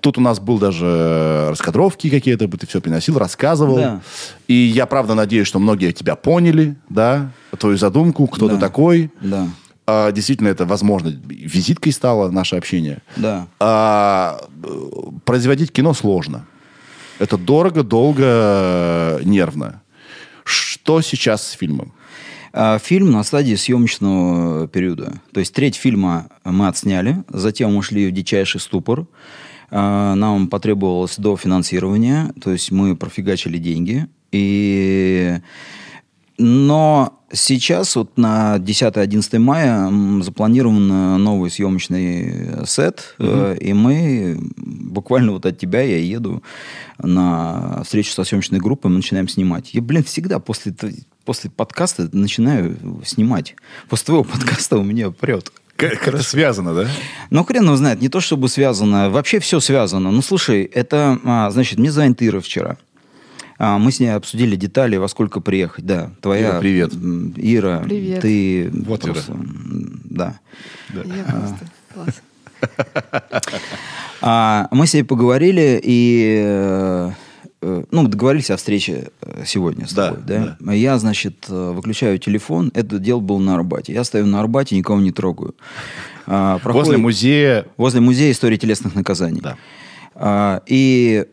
Тут 0.00 0.18
у 0.18 0.20
нас 0.20 0.38
был 0.38 0.58
даже 0.58 1.46
раскадровки 1.50 2.10
какие-то, 2.10 2.46
ты 2.46 2.66
все 2.66 2.80
приносил, 2.80 3.18
рассказывал. 3.18 3.76
Да. 3.76 4.00
И 4.48 4.54
я, 4.54 4.84
правда, 4.86 5.14
надеюсь, 5.14 5.46
что 5.46 5.58
многие 5.58 5.92
тебя 5.92 6.14
поняли, 6.14 6.76
да, 6.90 7.30
твою 7.58 7.76
задумку, 7.78 8.26
кто 8.26 8.48
ты 8.48 8.54
Да. 8.56 8.60
такой. 8.60 9.10
Да. 9.22 9.48
А, 9.86 10.12
действительно, 10.12 10.48
это, 10.48 10.66
возможно, 10.66 11.08
визиткой 11.08 11.92
стало 11.92 12.30
наше 12.30 12.56
общение. 12.56 12.98
Да. 13.16 13.46
А, 13.60 14.40
производить 15.24 15.72
кино 15.72 15.94
сложно. 15.94 16.46
Это 17.18 17.36
дорого, 17.38 17.82
долго, 17.82 19.20
нервно. 19.24 19.82
Что 20.44 21.00
сейчас 21.00 21.46
с 21.46 21.52
фильмом? 21.52 21.92
А, 22.56 22.78
Фильм 22.78 23.10
на 23.10 23.24
стадии 23.24 23.56
съемочного 23.56 24.68
периода. 24.68 25.14
То 25.32 25.40
есть 25.40 25.52
треть 25.52 25.74
фильма 25.74 26.28
мы 26.44 26.68
отсняли, 26.68 27.24
затем 27.28 27.74
ушли 27.76 28.06
в 28.06 28.12
дичайший 28.12 28.60
ступор. 28.60 29.08
А, 29.72 30.14
Нам 30.14 30.46
потребовалось 30.46 31.16
до 31.18 31.36
финансирования, 31.36 32.32
то 32.40 32.52
есть 32.52 32.70
мы 32.70 32.96
профигачили 32.96 33.58
деньги. 33.58 34.06
И... 34.30 35.38
Но 36.36 37.20
сейчас, 37.32 37.94
вот 37.96 38.16
на 38.16 38.56
10-11 38.58 39.38
мая, 39.38 40.22
запланирован 40.22 40.90
э, 40.90 41.16
новый 41.18 41.50
съемочный 41.50 42.66
сет, 42.66 43.14
э, 43.18 43.56
и 43.60 43.72
мы 43.72 44.38
буквально 44.56 45.32
вот 45.32 45.46
от 45.46 45.58
тебя 45.58 45.82
я 45.82 45.98
еду 45.98 46.42
на 46.98 47.82
встречу 47.84 48.12
со 48.12 48.24
съемочной 48.24 48.58
группой, 48.58 48.90
мы 48.90 48.96
начинаем 48.96 49.28
снимать. 49.28 49.74
Я, 49.74 49.82
блин, 49.82 50.02
всегда 50.02 50.38
после, 50.40 50.74
после 51.24 51.50
подкаста 51.50 52.08
начинаю 52.12 52.76
снимать. 53.04 53.54
После 53.88 54.06
твоего 54.06 54.24
подкаста 54.24 54.78
у 54.78 54.82
меня 54.82 55.10
прет. 55.10 55.52
Как 55.76 56.06
это 56.06 56.22
связано, 56.22 56.74
да? 56.74 56.88
Ну, 57.30 57.44
хрен 57.44 57.64
его 57.64 57.76
знает, 57.76 58.00
не 58.00 58.08
то 58.08 58.20
чтобы 58.20 58.48
связано, 58.48 59.10
вообще 59.10 59.40
все 59.40 59.58
связано. 59.58 60.12
Ну, 60.12 60.22
слушай, 60.22 60.62
это, 60.62 61.18
а, 61.24 61.50
значит, 61.50 61.78
мне 61.78 61.90
звонит 61.90 62.22
Ира 62.22 62.40
вчера. 62.40 62.76
А, 63.58 63.78
мы 63.78 63.92
с 63.92 64.00
ней 64.00 64.08
обсудили 64.14 64.56
детали, 64.56 64.96
во 64.96 65.08
сколько 65.08 65.40
приехать. 65.40 65.86
Да, 65.86 66.10
твоя... 66.20 66.50
Ира, 66.50 66.60
привет. 66.60 66.92
Ира, 67.36 67.78
Привет. 67.84 68.20
ты 68.22 68.68
Вот 68.86 69.00
просто... 69.02 69.32
м, 69.32 70.00
Да. 70.04 70.34
Я 70.92 71.24
просто... 71.24 71.58
Класс. 71.94 72.22
А, 74.20 74.68
мы 74.70 74.86
с 74.86 74.94
ней 74.94 75.02
поговорили, 75.04 75.78
и 75.82 76.40
э, 76.44 77.10
ну, 77.90 78.08
договорились 78.08 78.50
о 78.50 78.56
встрече 78.56 79.08
э, 79.20 79.42
сегодня 79.44 79.86
с 79.86 79.92
Да, 79.92 80.12
тобой, 80.14 80.56
да? 80.60 80.72
Я, 80.72 80.98
значит, 80.98 81.46
э, 81.48 81.72
выключаю 81.72 82.18
телефон. 82.18 82.70
Это 82.74 82.98
дело 82.98 83.20
было 83.20 83.38
на 83.38 83.54
Арбате. 83.54 83.92
Я 83.92 84.02
стою 84.04 84.26
на 84.26 84.40
Арбате, 84.40 84.76
никого 84.76 84.98
не 85.00 85.12
трогаю. 85.12 85.54
А, 86.26 86.58
проходит- 86.58 86.86
Возле 86.86 86.98
музея... 86.98 87.66
Возле 87.76 88.00
музея 88.00 88.32
истории 88.32 88.56
телесных 88.56 88.94
наказаний. 88.94 89.40
Да. 89.42 89.56
А, 90.14 90.62
и 90.66 91.26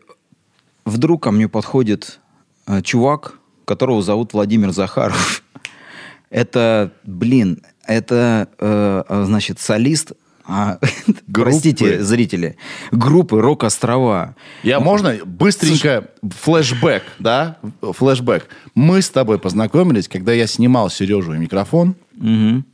вдруг 0.84 1.22
ко 1.22 1.30
мне 1.30 1.48
подходит 1.48 2.20
а, 2.66 2.82
чувак, 2.82 3.34
которого 3.64 4.02
зовут 4.02 4.32
Владимир 4.32 4.72
Захаров. 4.72 5.42
Это, 6.30 6.92
блин, 7.04 7.62
это, 7.86 8.48
э, 8.58 9.02
а, 9.06 9.24
значит, 9.26 9.58
солист, 9.60 10.12
а, 10.46 10.78
простите, 11.32 12.02
зрители, 12.02 12.56
группы 12.90 13.40
«Рок-острова». 13.40 14.34
Я 14.62 14.80
можно 14.80 15.18
быстренько 15.24 16.08
флешбэк, 16.22 17.02
да? 17.18 17.58
Флешбэк. 17.82 18.46
Мы 18.74 19.02
с 19.02 19.10
тобой 19.10 19.38
познакомились, 19.38 20.08
когда 20.08 20.32
я 20.32 20.46
снимал 20.46 20.90
Сережу 20.90 21.34
и 21.34 21.38
микрофон 21.38 21.96
Мгм. 22.16 22.64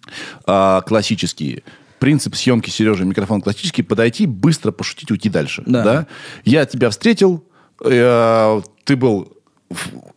а, 0.46 0.82
классический. 0.82 1.62
Принцип 1.98 2.36
съемки 2.36 2.70
Сережи 2.70 3.02
и 3.02 3.06
микрофон 3.06 3.40
классический. 3.42 3.82
Подойти, 3.82 4.26
быстро 4.26 4.70
пошутить, 4.70 5.10
уйти 5.10 5.28
дальше. 5.28 5.64
Да. 5.66 6.06
Я 6.44 6.64
тебя 6.64 6.90
встретил, 6.90 7.44
э, 7.84 8.60
ты 8.84 8.96
был 8.96 9.32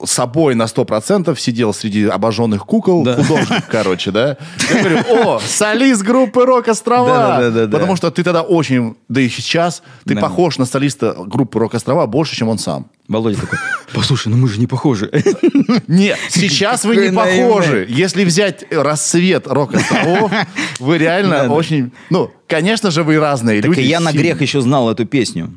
собой 0.06 0.56
на 0.56 0.64
100%, 0.64 1.38
сидел 1.38 1.74
среди 1.74 2.06
обожженных 2.06 2.66
кукол, 2.66 3.04
Да. 3.04 3.16
художник, 3.18 3.66
короче, 3.70 4.12
да? 4.12 4.38
Я 4.74 4.80
говорю, 4.80 5.00
о, 5.10 5.40
солист 5.46 6.04
группы 6.04 6.46
«Рок-острова». 6.46 7.08
Да-да-да-да-да. 7.08 7.78
Потому 7.78 7.98
что 7.98 8.12
ты 8.12 8.24
тогда 8.24 8.44
очень, 8.44 8.96
да 9.10 9.20
и 9.20 9.28
сейчас, 9.28 9.84
ты 10.06 10.16
Да. 10.16 10.22
похож 10.22 10.58
на 10.58 10.66
солиста 10.66 11.16
группы 11.18 11.60
«Рок-острова» 11.60 12.06
больше, 12.08 12.36
чем 12.38 12.48
он 12.48 12.60
сам. 12.60 12.88
Володя 13.10 13.42
такой, 13.42 13.60
послушай, 13.94 14.30
ну 14.30 14.38
мы 14.38 14.48
же 14.48 14.58
не 14.58 14.68
похожи. 14.68 15.12
Нет, 15.88 16.18
сейчас 16.30 16.86
вы 16.86 16.96
не 16.96 17.12
похожи. 17.14 17.86
Если 17.90 18.24
взять 18.24 18.64
рассвет 18.72 19.48
рок-островов, 19.48 20.32
вы 20.80 20.98
реально 20.98 21.52
очень... 21.52 21.92
Ну, 22.10 22.32
конечно 22.48 22.90
же, 22.90 23.04
вы 23.04 23.20
разные 23.20 23.62
Так 23.62 23.70
люди. 23.72 23.82
и 23.82 23.84
я 23.88 24.00
на 24.00 24.14
грех 24.14 24.42
еще 24.42 24.62
знал 24.62 24.90
эту 24.90 25.06
песню. 25.06 25.50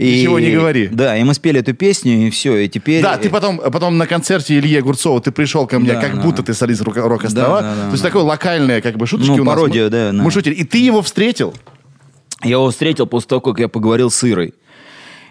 И- 0.00 0.20
Ничего 0.20 0.38
не 0.38 0.50
говори. 0.52 0.88
Да, 0.90 1.16
и 1.16 1.22
мы 1.24 1.34
спели 1.34 1.60
эту 1.60 1.74
песню, 1.74 2.26
и 2.26 2.30
все, 2.30 2.56
и 2.56 2.68
теперь... 2.68 3.02
Да, 3.02 3.18
ты 3.18 3.28
потом, 3.28 3.58
потом 3.58 3.98
на 3.98 4.06
концерте 4.06 4.58
Ильи 4.58 4.76
Огурцова 4.78 5.20
ты 5.20 5.30
пришел 5.30 5.66
ко 5.66 5.78
мне, 5.78 5.92
Да, 5.92 6.00
как 6.00 6.16
да. 6.16 6.22
будто 6.22 6.42
ты 6.42 6.54
солист 6.54 6.80
рок- 6.82 6.96
рок-острова. 6.96 7.60
Да, 7.60 7.68
да, 7.70 7.74
да, 7.76 7.84
То 7.86 7.90
есть 7.92 8.02
да. 8.02 8.08
такое 8.08 8.22
локальное, 8.22 8.80
как 8.80 8.96
бы, 8.96 9.06
шуточки 9.06 9.30
Ну, 9.30 9.42
у 9.42 9.44
нас. 9.44 9.54
пародия, 9.54 9.84
Мы- 9.84 9.90
да, 9.90 10.12
да. 10.12 10.22
Мы 10.22 10.30
шутили. 10.30 10.54
И 10.54 10.64
ты 10.64 10.78
его 10.78 11.02
встретил? 11.02 11.54
Я 12.42 12.52
его 12.52 12.70
встретил 12.70 13.06
после 13.06 13.28
того, 13.28 13.40
как 13.42 13.58
я 13.58 13.68
поговорил 13.68 14.10
с 14.10 14.24
Ирой. 14.24 14.54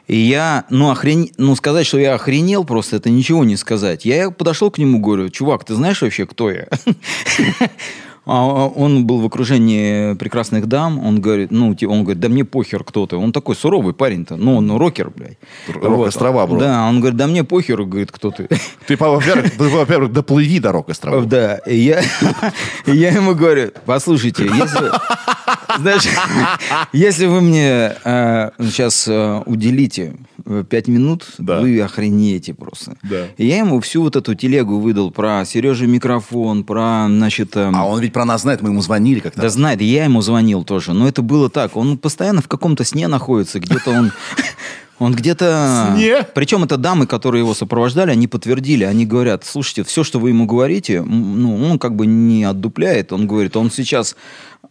И 0.07 0.17
я, 0.17 0.65
ну, 0.69 0.89
охрен... 0.91 1.29
ну, 1.37 1.55
сказать, 1.55 1.85
что 1.87 1.97
я 1.99 2.13
охренел 2.15 2.63
просто, 2.63 2.95
это 2.97 3.09
ничего 3.09 3.43
не 3.43 3.55
сказать. 3.57 4.05
Я 4.05 4.29
подошел 4.31 4.69
к 4.71 4.77
нему, 4.77 4.99
говорю, 4.99 5.29
чувак, 5.29 5.65
ты 5.65 5.73
знаешь 5.75 6.01
вообще, 6.01 6.25
кто 6.27 6.49
я? 6.51 6.67
А 8.31 8.67
он 8.67 9.07
был 9.07 9.21
в 9.21 9.25
окружении 9.25 10.13
прекрасных 10.13 10.67
дам, 10.67 11.03
он 11.03 11.19
говорит, 11.19 11.49
ну, 11.49 11.75
он 11.87 12.03
говорит, 12.03 12.19
да 12.19 12.29
мне 12.29 12.45
похер 12.45 12.83
кто 12.83 13.07
ты. 13.07 13.15
Он 13.15 13.31
такой 13.31 13.55
суровый 13.55 13.95
парень-то, 13.95 14.35
ну, 14.35 14.55
он 14.55 14.71
рокер, 14.77 15.09
блядь. 15.09 15.39
Рок-острова, 15.67 16.45
бро. 16.45 16.59
Да, 16.59 16.87
он 16.87 16.99
говорит, 16.99 17.17
да 17.17 17.25
мне 17.25 17.43
похер, 17.43 17.83
говорит, 17.83 18.11
кто 18.11 18.29
ты. 18.29 18.47
Ты, 18.87 18.97
во-первых, 18.97 19.57
во-первых, 19.57 20.13
доплыви 20.13 20.59
до 20.59 20.71
рок-островов. 20.71 21.25
Да, 21.25 21.59
я, 21.65 22.01
я 22.85 23.09
ему 23.09 23.33
говорю, 23.33 23.71
послушайте, 23.85 24.43
если, 24.43 24.91
знаешь, 25.79 26.03
если 26.93 27.25
вы 27.25 27.41
мне 27.41 27.95
э, 28.03 28.49
сейчас 28.59 29.07
э, 29.07 29.41
уделите 29.45 30.13
э, 30.45 30.63
пять 30.69 30.87
минут, 30.87 31.25
Да. 31.37 31.59
вы 31.61 31.79
охренеете 31.81 32.53
просто. 32.53 32.97
Да. 33.03 33.25
И 33.37 33.45
я 33.47 33.57
ему 33.59 33.79
всю 33.79 34.01
вот 34.03 34.15
эту 34.15 34.35
телегу 34.35 34.79
выдал 34.79 35.11
про 35.11 35.43
Сережу 35.45 35.87
микрофон, 35.87 36.63
про, 36.63 37.05
значит... 37.07 37.55
эм, 37.55 37.75
А 37.75 37.85
он 37.85 37.99
ведь 38.01 38.13
про 38.13 38.25
нас 38.25 38.41
знает, 38.41 38.61
мы 38.61 38.69
ему 38.69 38.81
звонили 38.81 39.19
как-то. 39.19 39.41
да 39.41 39.49
знает, 39.49 39.81
и 39.81 39.85
я 39.85 40.03
ему 40.05 40.21
звонил 40.21 40.63
тоже. 40.63 40.93
Но 40.93 41.07
это 41.07 41.21
было 41.21 41.49
так. 41.49 41.75
Он 41.75 41.97
постоянно 41.97 42.41
в 42.41 42.47
каком-то 42.47 42.83
сне 42.83 43.07
находится. 43.07 43.59
Где-то 43.59 43.91
он... 43.91 44.11
Он 45.01 45.13
где-то... 45.15 45.93
Сне? 45.95 46.23
Причем 46.35 46.65
это 46.65 46.75
дамы, 46.75 47.07
которые 47.07 47.39
его 47.43 47.53
сопровождали, 47.53 48.11
они 48.11 48.27
подтвердили. 48.27 48.83
Они 48.83 49.05
говорят, 49.05 49.45
слушайте, 49.45 49.85
все, 49.85 50.03
что 50.03 50.19
вы 50.19 50.27
ему 50.31 50.45
говорите, 50.45 51.01
ну, 51.01 51.55
он 51.71 51.79
как 51.79 51.95
бы 51.95 52.05
не 52.05 52.43
отдупляет. 52.43 53.13
Он 53.13 53.25
говорит, 53.25 53.55
он 53.55 53.71
сейчас... 53.71 54.17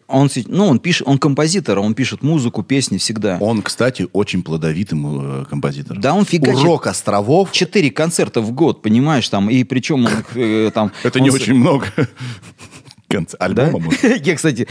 Он, 0.08 0.30
ну, 0.46 0.66
он 0.66 0.78
пишет, 0.78 1.06
он 1.06 1.18
композитор, 1.18 1.78
он 1.78 1.94
пишет 1.94 2.22
музыку, 2.22 2.62
песни 2.62 2.96
всегда. 2.96 3.36
Он, 3.40 3.60
кстати, 3.60 4.08
очень 4.14 4.42
плодовитый 4.42 4.98
э, 4.98 5.44
композитор. 5.48 5.98
Да, 5.98 6.14
он 6.14 6.24
фигачит. 6.24 6.60
Урок 6.60 6.86
островов. 6.86 7.52
Четыре 7.52 7.90
концерта 7.90 8.40
в 8.40 8.52
год, 8.52 8.80
понимаешь, 8.80 9.28
там, 9.28 9.50
и 9.50 9.64
причем 9.64 10.06
он 10.06 10.12
э, 10.34 10.70
там... 10.72 10.92
Это 11.02 11.18
он 11.18 11.24
не 11.24 11.30
с- 11.30 11.34
очень 11.34 11.54
много. 11.54 11.86
Конц- 13.10 13.36
Да? 13.38 13.66
Альбома, 13.66 13.84
может? 13.86 14.02
Я, 14.26 14.34
кстати, 14.36 14.66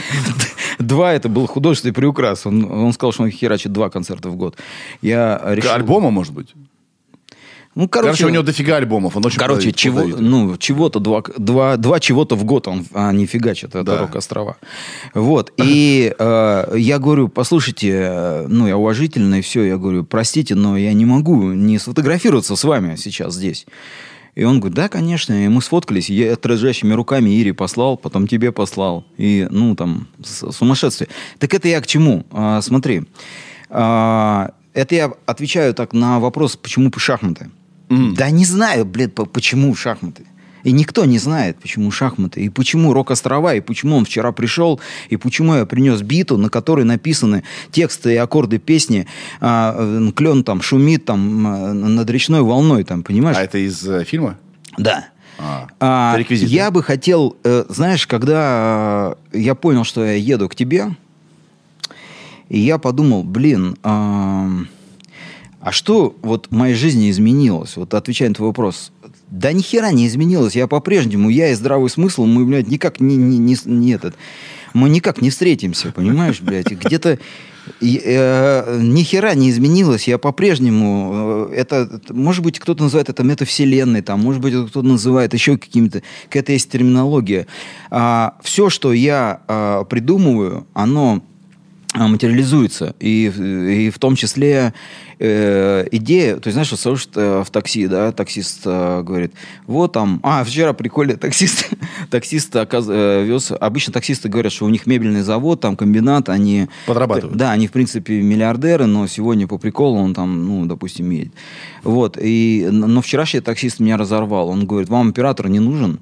два 0.80 1.14
это 1.14 1.28
был 1.30 1.48
художественный 1.48 1.94
приукрас. 1.94 2.46
Он, 2.46 2.66
он 2.66 2.94
сказал, 2.94 3.12
что 3.12 3.24
он 3.24 3.32
херачит 3.32 3.72
два 3.72 3.90
концерта 3.90 4.30
в 4.30 4.36
год. 4.36 4.58
Я 5.02 5.42
решил... 5.46 5.72
Альбома, 5.72 6.12
может 6.12 6.34
быть? 6.34 6.54
Ну, 7.78 7.88
Короче, 7.88 8.08
короче, 8.08 8.26
у 8.26 8.30
него 8.30 8.42
дофига 8.42 8.78
альбомов. 8.78 9.16
Он 9.16 9.24
очень 9.24 9.38
короче 9.38 9.70
плодовит- 9.70 9.76
чего, 9.76 10.00
плодовитый. 10.00 10.26
ну, 10.26 10.58
чего-то 10.58 11.00
два, 11.00 11.22
два, 11.38 11.78
два 11.78 12.00
чего-то 12.00 12.36
в 12.36 12.44
год 12.44 12.68
он 12.68 12.88
а, 12.92 13.12
не 13.12 13.28
фигачит, 13.28 13.76
это 13.76 13.84
Да. 13.84 14.00
рок-острова. 14.00 14.58
Вот. 15.14 15.54
И 15.58 16.12
э, 16.20 16.74
я 16.76 16.98
говорю, 16.98 17.28
послушайте, 17.28 17.90
э, 17.92 18.46
ну, 18.48 18.68
я 18.68 18.78
уважительно, 18.78 19.36
и 19.36 19.42
все, 19.42 19.62
я 19.64 19.78
говорю, 19.78 20.04
простите, 20.06 20.56
но 20.56 20.76
я 20.76 20.92
не 20.94 21.06
могу 21.06 21.52
не 21.52 21.78
сфотографироваться 21.78 22.56
с 22.56 22.64
вами 22.64 22.96
сейчас 22.96 23.36
здесь. 23.36 23.68
И 24.34 24.44
он 24.44 24.60
говорит, 24.60 24.76
да, 24.76 24.90
конечно. 24.90 25.46
И 25.46 25.48
мы 25.48 25.62
сфоткались. 25.62 26.10
Я 26.10 26.36
дрожащими 26.36 26.94
руками 26.94 27.30
Ире 27.30 27.54
послал, 27.54 27.96
потом 27.96 28.28
тебе 28.28 28.52
послал. 28.52 29.06
И, 29.18 29.48
ну, 29.52 29.76
там, 29.76 30.08
сумасшествие. 30.24 31.10
Так 31.38 31.54
это 31.54 31.68
я 31.68 31.80
к 31.82 31.86
чему? 31.86 32.26
А, 32.32 32.60
смотри. 32.62 33.04
А, 33.70 34.50
это 34.74 34.96
я 34.96 35.12
отвечаю 35.26 35.74
так 35.74 35.94
на 35.94 36.20
вопрос, 36.20 36.56
почему 36.56 36.92
шахматы. 36.98 37.52
Да 37.90 38.30
не 38.30 38.46
знаю, 38.46 38.86
по- 38.86 39.26
почему 39.26 39.74
шахматы. 39.76 40.24
И 40.64 40.72
никто 40.74 41.06
не 41.06 41.18
знает, 41.20 41.58
почему 41.62 41.92
шахматы, 41.92 42.42
и 42.42 42.50
почему 42.50 42.92
рок-острова, 42.92 43.56
и 43.56 43.62
почему 43.62 43.96
он 43.96 44.04
вчера 44.04 44.32
пришел, 44.34 44.82
и 45.10 45.16
почему 45.16 45.56
я 45.56 45.66
принес 45.66 46.02
биту, 46.02 46.38
на 46.38 46.50
которой 46.50 46.84
написаны 46.84 47.44
тексты 47.72 48.14
и 48.14 48.18
аккорды 48.18 48.58
песни 48.58 49.08
а, 49.40 50.12
«Клен 50.14 50.44
там 50.44 50.62
шумит 50.62 51.06
там 51.06 51.48
а, 51.48 51.74
над 51.74 52.10
речной 52.10 52.42
волной», 52.42 52.84
там, 52.84 53.04
понимаешь? 53.04 53.38
А 53.38 53.44
это 53.44 53.60
из 53.60 53.88
э, 53.88 54.04
фильма? 54.04 54.38
Да. 54.78 55.08
А, 55.40 55.68
А, 55.80 56.20
я 56.30 56.72
бы 56.72 56.84
хотел, 56.84 57.38
э, 57.44 57.64
знаешь, 57.70 58.06
когда 58.08 59.16
э, 59.32 59.38
я 59.38 59.56
понял, 59.56 59.86
что 59.86 60.04
я 60.04 60.14
еду 60.14 60.50
к 60.50 60.56
тебе, 60.56 60.96
и 62.50 62.60
я 62.60 62.78
подумал, 62.78 63.24
блин, 63.24 63.78
а, 63.84 64.50
а 65.68 65.74
что 65.74 66.16
вот 66.22 66.48
в 66.50 66.56
моей 66.56 66.76
жизни 66.76 67.12
изменилось? 67.12 67.76
Вот 67.76 67.94
отвечая 67.94 68.30
на 68.30 68.36
твой 68.36 68.48
вопрос. 68.48 68.94
Да 69.30 69.52
ни 69.52 69.62
хера 69.62 69.92
не 69.92 70.08
изменилось. 70.08 70.56
Я 70.56 70.66
по-прежнему, 70.66 71.28
я 71.28 71.50
и 71.50 71.56
здравый 71.56 71.90
смысл, 71.90 72.24
мы, 72.24 72.46
блядь, 72.46 72.70
никак 72.70 73.02
не, 73.02 73.18
не, 73.18 73.38
не, 73.38 73.58
не 73.66 73.92
этот, 73.92 74.16
мы 74.74 74.88
никак 74.88 75.22
не 75.22 75.30
встретимся, 75.30 75.92
понимаешь, 75.92 76.40
блядь? 76.40 76.72
Где-то 76.72 77.20
э, 77.82 78.80
ни 78.82 79.04
хера 79.04 79.34
не 79.34 79.50
изменилось. 79.50 80.08
Я 80.08 80.18
по-прежнему, 80.18 81.50
э, 81.52 81.56
это, 81.58 82.00
может 82.12 82.46
быть, 82.46 82.60
кто-то 82.60 82.84
называет 82.84 83.10
это 83.10 83.24
метавселенной, 83.24 84.04
там, 84.04 84.22
может 84.22 84.42
быть, 84.42 84.54
кто-то 84.54 84.88
называет 84.88 85.34
еще 85.34 85.58
какими-то, 85.58 86.02
какая-то 86.30 86.54
есть 86.54 86.72
терминология. 86.72 87.46
А, 87.90 88.38
все, 88.42 88.70
что 88.70 88.94
я 88.94 89.42
а, 89.50 89.84
придумываю, 89.84 90.66
оно 90.74 91.22
материализуется. 92.08 92.96
И, 93.00 93.26
и 93.26 93.90
в 93.90 93.98
том 94.00 94.16
числе 94.16 94.74
э, 95.20 95.88
идея, 95.92 96.38
то 96.38 96.48
есть, 96.48 96.54
знаешь, 96.54 96.72
вот 96.72 96.80
слушаешь 96.80 97.10
э, 97.16 97.44
в 97.46 97.50
такси, 97.50 97.88
да, 97.88 98.12
таксист 98.12 98.62
э, 98.66 99.02
говорит, 99.04 99.34
вот 99.66 99.94
там, 99.94 100.20
а, 100.24 100.44
вчера 100.44 100.74
прикольно, 100.74 101.18
таксист, 101.18 101.70
таксист 102.10 102.56
оказ- 102.56 102.90
э, 102.90 103.24
вез, 103.24 103.52
обычно 103.60 103.94
таксисты 103.94 104.30
говорят, 104.30 104.52
что 104.52 104.66
у 104.66 104.70
них 104.70 104.86
мебельный 104.86 105.22
завод, 105.22 105.62
там 105.62 105.76
комбинат, 105.76 106.30
они... 106.30 106.68
Подрабатывают. 106.86 107.38
Да, 107.38 107.52
они, 107.52 107.68
в 107.68 107.72
принципе, 107.72 108.22
миллиардеры, 108.22 108.86
но 108.86 109.08
сегодня 109.08 109.48
по 109.48 109.58
приколу 109.58 109.98
он 109.98 110.14
там, 110.14 110.46
ну, 110.46 110.66
допустим, 110.66 111.10
едет. 111.10 111.34
Вот, 111.84 112.18
и, 112.22 112.68
но 112.72 113.02
вчерашний 113.02 113.40
таксист 113.40 113.80
меня 113.80 113.98
разорвал, 113.98 114.50
он 114.50 114.66
говорит, 114.66 114.90
вам 114.90 115.10
оператор 115.10 115.48
не 115.48 115.60
нужен 115.60 116.00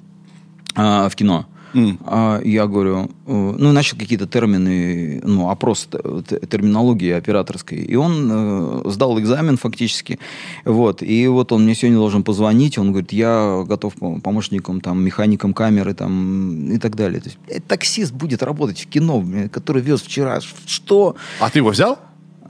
а, 0.74 1.08
в 1.08 1.14
кино? 1.14 1.46
М. 1.74 1.98
А 2.06 2.40
я 2.44 2.66
говорю, 2.66 3.10
э, 3.26 3.54
ну, 3.58 3.72
начал 3.72 3.98
какие-то 3.98 4.26
термины, 4.26 5.20
ну, 5.24 5.50
опрос 5.50 5.88
т- 5.90 6.40
терминологии 6.46 7.10
операторской. 7.12 7.78
И 7.78 7.96
он 7.96 8.30
э, 8.32 8.90
сдал 8.90 9.18
экзамен 9.18 9.56
фактически. 9.56 10.18
Вот. 10.64 11.02
И 11.02 11.26
вот 11.28 11.52
он 11.52 11.64
мне 11.64 11.74
сегодня 11.74 11.98
должен 11.98 12.22
позвонить. 12.22 12.78
Он 12.78 12.90
говорит, 12.92 13.12
я 13.12 13.64
готов 13.68 13.94
пом- 13.96 14.20
помощником, 14.20 14.80
там, 14.80 15.04
механиком 15.04 15.52
камеры, 15.54 15.94
там, 15.94 16.70
и 16.72 16.78
так 16.78 16.96
далее. 16.96 17.20
То 17.20 17.28
есть, 17.28 17.38
блядь, 17.46 17.66
таксист 17.66 18.12
будет 18.12 18.42
работать 18.42 18.80
в 18.80 18.86
кино, 18.86 19.24
который 19.52 19.82
вез 19.82 20.00
вчера. 20.02 20.40
Что? 20.66 21.16
А 21.40 21.50
ты 21.50 21.58
его 21.58 21.70
взял? 21.70 21.98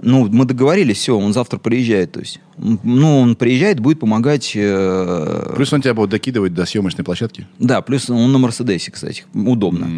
Ну, 0.07 0.29
мы 0.31 0.45
договорились, 0.45 0.99
все, 0.99 1.19
он 1.19 1.33
завтра 1.33 1.59
приезжает, 1.59 2.13
то 2.13 2.21
есть. 2.21 2.41
Ну, 2.59 3.21
он 3.21 3.35
приезжает, 3.37 3.81
будет 3.81 4.01
помогать... 4.01 4.53
э, 4.55 5.53
Плюс 5.57 5.73
он 5.73 5.83
тебя 5.83 5.95
будет 5.95 6.11
докидывать 6.11 6.55
до 6.55 6.65
съемочной 6.65 7.05
площадки. 7.05 7.47
Да, 7.59 7.83
плюс 7.83 8.09
он 8.09 8.33
на 8.33 8.39
Мерседесе, 8.39 8.91
кстати, 8.93 9.25
удобно. 9.35 9.89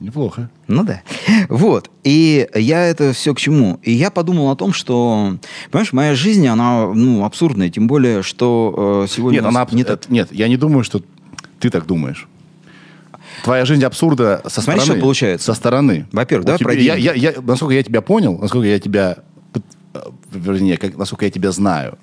Неплохо. 0.00 0.48
Ну 0.68 0.84
да. 0.84 1.02
Вот. 1.48 1.90
И 2.04 2.46
я 2.54 2.84
это 2.86 3.12
все 3.12 3.34
к 3.34 3.38
чему? 3.40 3.80
И 3.82 3.92
я 3.92 4.10
подумал 4.12 4.50
о 4.50 4.54
том, 4.56 4.72
что, 4.72 5.36
понимаешь, 5.72 5.92
моя 5.92 6.14
жизнь, 6.14 6.46
она, 6.46 6.92
ну, 6.94 7.24
абсурдная. 7.24 7.68
Тем 7.68 7.88
более, 7.88 8.22
что 8.22 9.02
э, 9.04 9.12
сегодня... 9.12 9.38
Нет, 9.40 9.46
она, 9.48 9.66
не 9.72 9.82
так- 9.82 10.00
это- 10.04 10.12
нет, 10.12 10.28
я 10.30 10.46
не 10.46 10.56
думаю, 10.56 10.84
что 10.84 11.02
ты 11.58 11.68
так 11.70 11.86
думаешь. 11.86 12.28
Твоя 13.44 13.64
жизнь 13.64 13.84
абсурда 13.84 14.42
со 14.46 14.60
Смотри, 14.60 14.80
стороны. 14.82 14.98
что 14.98 15.00
получается. 15.06 15.46
Со 15.46 15.54
стороны. 15.54 16.06
Во-первых, 16.12 16.46
тебя- 16.56 16.58
про 16.58 16.74
я, 16.74 16.94
я- 16.96 17.14
я- 17.14 17.34
насколько 17.40 17.74
я 17.74 17.82
тебя 17.82 18.00
понял, 18.02 18.36
насколько 18.38 18.66
я 18.66 18.78
тебя, 18.78 19.18
э, 19.94 19.98
вернее, 20.32 20.76
как, 20.76 20.96
насколько 20.96 21.24
я 21.24 21.30
тебя 21.30 21.50
знаю, 21.52 21.98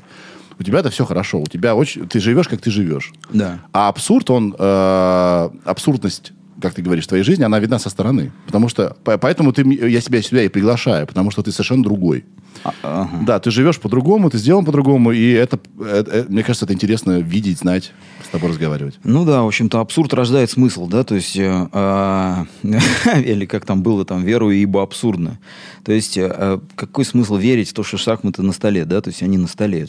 у 0.57 0.63
тебя 0.63 0.79
это 0.79 0.89
все 0.89 1.05
хорошо. 1.05 1.39
У 1.39 1.45
тебя 1.45 1.75
очень, 1.75 2.07
ты 2.07 2.19
живешь, 2.19 2.47
как 2.47 2.61
ты 2.61 2.71
живешь. 2.71 3.11
Да. 3.31 3.59
А 3.73 3.89
абсурд, 3.89 4.29
он, 4.29 4.55
э, 4.57 5.49
абсурдность, 5.65 6.31
как 6.61 6.73
ты 6.73 6.81
говоришь, 6.81 7.05
твоей 7.07 7.23
жизни, 7.23 7.43
она 7.43 7.59
видна 7.59 7.79
со 7.79 7.89
стороны. 7.89 8.31
Потому 8.45 8.69
что, 8.69 8.95
по- 9.03 9.17
поэтому 9.17 9.51
ты, 9.51 9.61
я 9.89 10.01
тебя 10.01 10.21
сюда 10.21 10.43
и 10.43 10.47
приглашаю, 10.49 11.05
потому 11.07 11.31
что 11.31 11.41
ты 11.43 11.51
совершенно 11.51 11.83
другой. 11.83 12.25
А- 12.63 12.73
ага. 12.83 13.23
Да, 13.25 13.39
ты 13.39 13.51
живешь 13.51 13.79
по-другому, 13.79 14.29
ты 14.29 14.37
сделан 14.37 14.63
по-другому, 14.65 15.11
и 15.11 15.31
это, 15.31 15.59
э- 15.79 16.03
э, 16.07 16.25
мне 16.29 16.43
кажется, 16.43 16.65
это 16.65 16.73
интересно 16.73 17.19
видеть, 17.19 17.59
знать, 17.59 17.91
с 18.25 18.29
тобой 18.29 18.49
разговаривать. 18.49 18.97
Ну 19.03 19.25
да, 19.25 19.43
в 19.43 19.47
общем-то, 19.47 19.79
абсурд 19.81 20.13
рождает 20.13 20.49
смысл, 20.49 20.87
да, 20.87 21.03
то 21.03 21.15
есть, 21.15 21.35
э, 21.37 21.67
а, 21.73 22.45
или 22.63 23.45
как 23.45 23.65
там 23.65 23.83
было, 23.83 24.05
там, 24.05 24.23
верую, 24.23 24.55
ибо 24.55 24.81
абсурдно. 24.81 25.37
То 25.83 25.91
есть, 25.91 26.17
э, 26.17 26.59
какой 26.75 27.05
смысл 27.05 27.35
верить 27.35 27.69
в 27.69 27.73
то, 27.73 27.83
что 27.83 27.97
шахматы 27.97 28.41
на 28.41 28.53
столе, 28.53 28.85
да, 28.85 29.01
то 29.01 29.09
есть, 29.09 29.21
они 29.21 29.37
на 29.37 29.47
столе, 29.47 29.87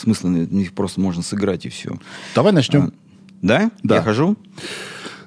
смысл, 0.00 0.28
в 0.28 0.52
них 0.54 0.72
просто 0.72 1.00
можно 1.00 1.22
сыграть 1.22 1.66
и 1.66 1.68
все. 1.68 1.98
Давай 2.34 2.52
начнем. 2.52 2.92
Да? 3.42 3.70
Да. 3.82 3.96
Я 3.96 4.02
хожу? 4.02 4.36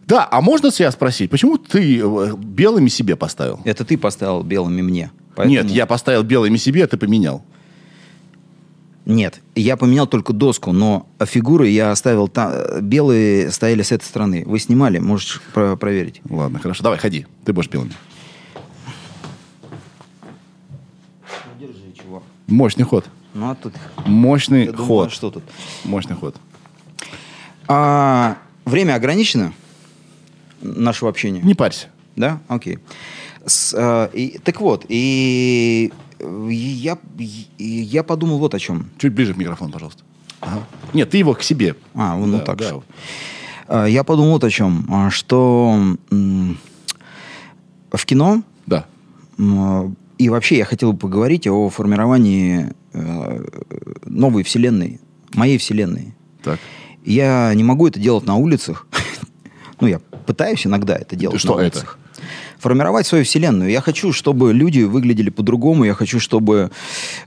Да, 0.07 0.27
а 0.31 0.41
можно 0.41 0.71
себя 0.71 0.89
спросить, 0.91 1.29
почему 1.29 1.57
ты 1.57 1.99
э, 1.99 2.33
белыми 2.37 2.87
себе 2.87 3.15
поставил? 3.17 3.59
Это 3.65 3.83
ты 3.83 3.97
поставил 3.97 4.41
белыми 4.41 4.81
мне. 4.81 5.11
поэтому- 5.35 5.53
Нет, 5.63 5.69
я 5.69 5.85
поставил 5.85 6.23
белыми 6.23 6.55
себе, 6.57 6.85
а 6.85 6.87
ты 6.87 6.97
поменял. 6.97 7.43
Нет, 9.05 9.39
я 9.55 9.77
поменял 9.77 10.07
только 10.07 10.33
доску, 10.33 10.71
но 10.73 11.07
фигуры 11.25 11.67
я 11.69 11.91
оставил 11.91 12.27
там. 12.27 12.51
Белые 12.81 13.51
стояли 13.51 13.81
с 13.81 13.91
этой 13.93 14.03
стороны. 14.05 14.43
Вы 14.45 14.59
снимали, 14.59 14.99
можешь 14.99 15.41
про- 15.53 15.75
проверить. 15.77 16.21
Ладно, 16.29 16.59
хорошо. 16.59 16.83
Давай, 16.83 16.99
ходи. 16.99 17.25
Ты 17.45 17.53
будешь 17.53 17.69
белыми. 17.69 17.93
Держи, 21.59 21.91
чувак. 22.01 22.23
Мощный 22.47 22.83
ход. 22.83 23.05
Ну 23.33 23.49
а 23.49 23.55
тут... 23.55 23.73
Мощный 24.05 24.65
Я 24.65 24.71
думаю, 24.71 24.87
ход. 24.87 25.07
а 25.07 25.09
что 25.11 25.31
тут? 25.31 25.43
Мощный 25.85 26.15
ход. 26.15 26.35
А, 27.67 28.37
время 28.65 28.95
ограничено 28.95 29.53
нашего 30.61 31.09
общения? 31.09 31.41
Не 31.41 31.53
парься. 31.55 31.87
Да? 32.15 32.39
Окей. 32.47 32.79
С, 33.45 33.73
а, 33.77 34.09
и- 34.13 34.39
так 34.43 34.59
вот, 34.61 34.85
и 34.89 35.91
э, 36.19 36.47
я, 36.51 36.97
я 37.57 38.03
подумал 38.03 38.39
вот 38.39 38.53
о 38.55 38.59
чем. 38.59 38.89
Чуть 38.97 39.13
ближе 39.13 39.33
к 39.33 39.37
микрофону, 39.37 39.71
пожалуйста. 39.71 40.03
Ага. 40.41 40.67
Нет, 40.93 41.09
ты 41.09 41.17
его 41.17 41.33
к 41.33 41.41
себе. 41.43 41.75
А, 41.95 42.15
вон 42.15 42.31
Да, 42.31 42.37
вот 42.37 42.45
так 42.45 42.57
да. 42.57 42.69
же. 42.69 42.81
А, 43.67 43.85
Я 43.85 44.03
подумал 44.03 44.31
вот 44.33 44.43
о 44.43 44.49
чем. 44.49 44.85
а, 44.89 45.09
Что 45.09 45.95
в 47.91 48.05
кино 48.05 48.41
Да. 48.65 48.85
м, 49.37 49.95
и 50.17 50.29
вообще 50.29 50.57
я 50.57 50.65
хотел 50.65 50.93
бы 50.93 50.99
поговорить 50.99 51.47
о 51.47 51.69
формировании 51.69 52.73
э, 52.93 53.45
новой 54.05 54.43
вселенной, 54.43 54.99
моей 55.35 55.57
вселенной. 55.59 56.13
Так. 56.43 56.59
Я 57.05 57.53
не 57.53 57.63
могу 57.63 57.87
это 57.87 57.99
делать 57.99 58.25
на 58.25 58.35
улицах. 58.35 58.87
Ну, 59.79 59.85
я 59.87 60.01
пытаюсь 60.27 60.67
иногда 60.67 60.95
это 60.95 61.15
делать 61.15 61.39
что 61.39 61.59
это? 61.59 61.83
Формировать 62.59 63.05
свою 63.07 63.23
вселенную. 63.23 63.69
Я 63.69 63.81
хочу, 63.81 64.11
чтобы 64.11 64.51
люди 64.51 64.81
выглядели 64.81 65.29
по-другому. 65.29 65.85
Я 65.85 65.93
хочу, 65.93 66.19
чтобы 66.19 66.71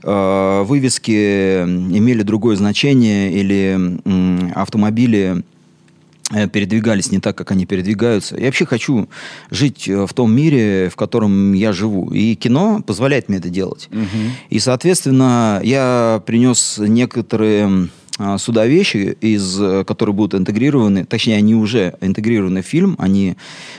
э, 0.03 0.63
вывески 0.63 1.63
имели 1.63 2.21
другое 2.21 2.57
значение 2.57 3.31
или 3.31 3.99
м, 4.05 4.51
автомобили 4.53 5.43
э, 6.33 6.47
передвигались 6.49 7.11
не 7.11 7.19
так, 7.19 7.37
как 7.37 7.51
они 7.51 7.65
передвигаются. 7.65 8.37
Я 8.37 8.47
вообще 8.47 8.65
хочу 8.65 9.07
жить 9.49 9.87
э, 9.87 10.05
в 10.05 10.13
том 10.13 10.35
мире, 10.35 10.89
в 10.89 10.97
котором 10.97 11.53
я 11.53 11.71
живу. 11.71 12.11
И 12.11 12.35
кино 12.35 12.81
позволяет 12.85 13.29
мне 13.29 13.37
это 13.37 13.49
делать. 13.49 13.89
И, 14.49 14.59
соответственно, 14.59 15.61
я 15.63 16.21
принес 16.25 16.77
некоторые 16.77 17.87
а, 18.23 18.37
сюда 18.37 18.67
вещи, 18.67 19.17
из, 19.19 19.59
э, 19.59 19.83
которые 19.83 20.13
будут 20.13 20.39
интегрированы, 20.39 21.05
точнее, 21.05 21.37
они 21.37 21.55
уже 21.55 21.95
интегрированы 22.01 22.61
в 22.61 22.65
фильм, 22.65 22.95
они, 22.99 23.35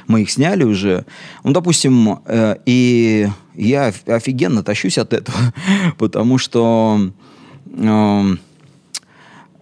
мы 0.09 0.23
их 0.23 0.31
сняли 0.31 0.65
уже. 0.65 1.05
Ну, 1.45 1.53
допустим, 1.53 2.19
э, 2.27 2.57
и 2.67 3.29
я 3.55 3.89
оф- 3.91 4.09
офигенно 4.09 4.63
тащусь 4.65 4.99
от 4.99 5.13
этого, 5.13 5.39
потому 5.99 6.39
что 6.39 7.13
М, 7.75 8.39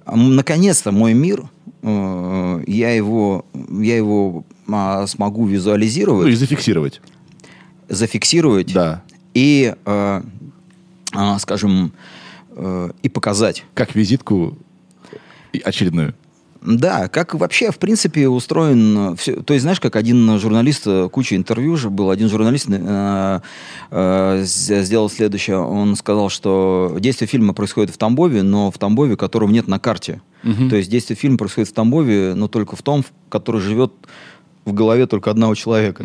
Наконец-то 0.07 0.90
мой 0.93 1.14
мир, 1.14 1.45
э, 1.83 2.64
я 2.66 2.90
его, 2.95 3.45
я 3.81 3.97
его 3.97 4.45
а, 4.73 5.07
смогу 5.07 5.43
Ну, 5.43 5.49
визуализировать, 5.49 6.29
и 6.29 6.35
зафиксировать. 6.35 7.01
зафиксировать 7.88 8.73
Да. 8.73 9.03
и, 9.35 9.75
э, 9.85 10.23
а, 11.14 11.38
скажем, 11.38 11.93
э, 12.57 12.90
и 13.03 13.09
показать. 13.09 13.64
Как 13.75 13.95
визитку 13.95 14.57
очередную. 15.58 16.14
Да, 16.62 17.08
как 17.08 17.34
вообще, 17.34 17.70
в 17.70 17.78
принципе, 17.78 18.28
устроен... 18.28 19.16
Все, 19.16 19.36
то 19.36 19.54
есть, 19.54 19.62
знаешь, 19.62 19.80
как 19.80 19.96
один 19.96 20.38
журналист, 20.38 20.82
э, 20.86 21.08
куча 21.10 21.34
интервью 21.34 21.76
же 21.78 21.88
был, 21.88 22.10
один 22.10 22.28
журналист 22.28 22.66
э, 22.68 23.40
э, 23.90 24.42
сделал 24.44 25.08
следующее. 25.08 25.56
Он 25.56 25.96
сказал, 25.96 26.28
что 26.28 26.96
действие 27.00 27.28
фильма 27.28 27.54
происходит 27.54 27.90
в 27.94 27.96
Тамбове, 27.96 28.42
но 28.42 28.70
в 28.70 28.76
Тамбове, 28.76 29.16
которого 29.16 29.50
нет 29.50 29.68
на 29.68 29.78
карте. 29.78 30.20
То 30.42 30.76
есть 30.76 30.90
действие 30.90 31.16
фильма 31.16 31.38
происходит 31.38 31.70
в 31.70 31.72
Тамбове, 31.72 32.34
но 32.34 32.46
только 32.48 32.76
в 32.76 32.82
том, 32.82 33.02
в- 33.02 33.12
который 33.30 33.60
живет 33.62 33.92
в 34.66 34.74
голове 34.74 35.06
только 35.06 35.30
одного 35.30 35.54
человека. 35.54 36.04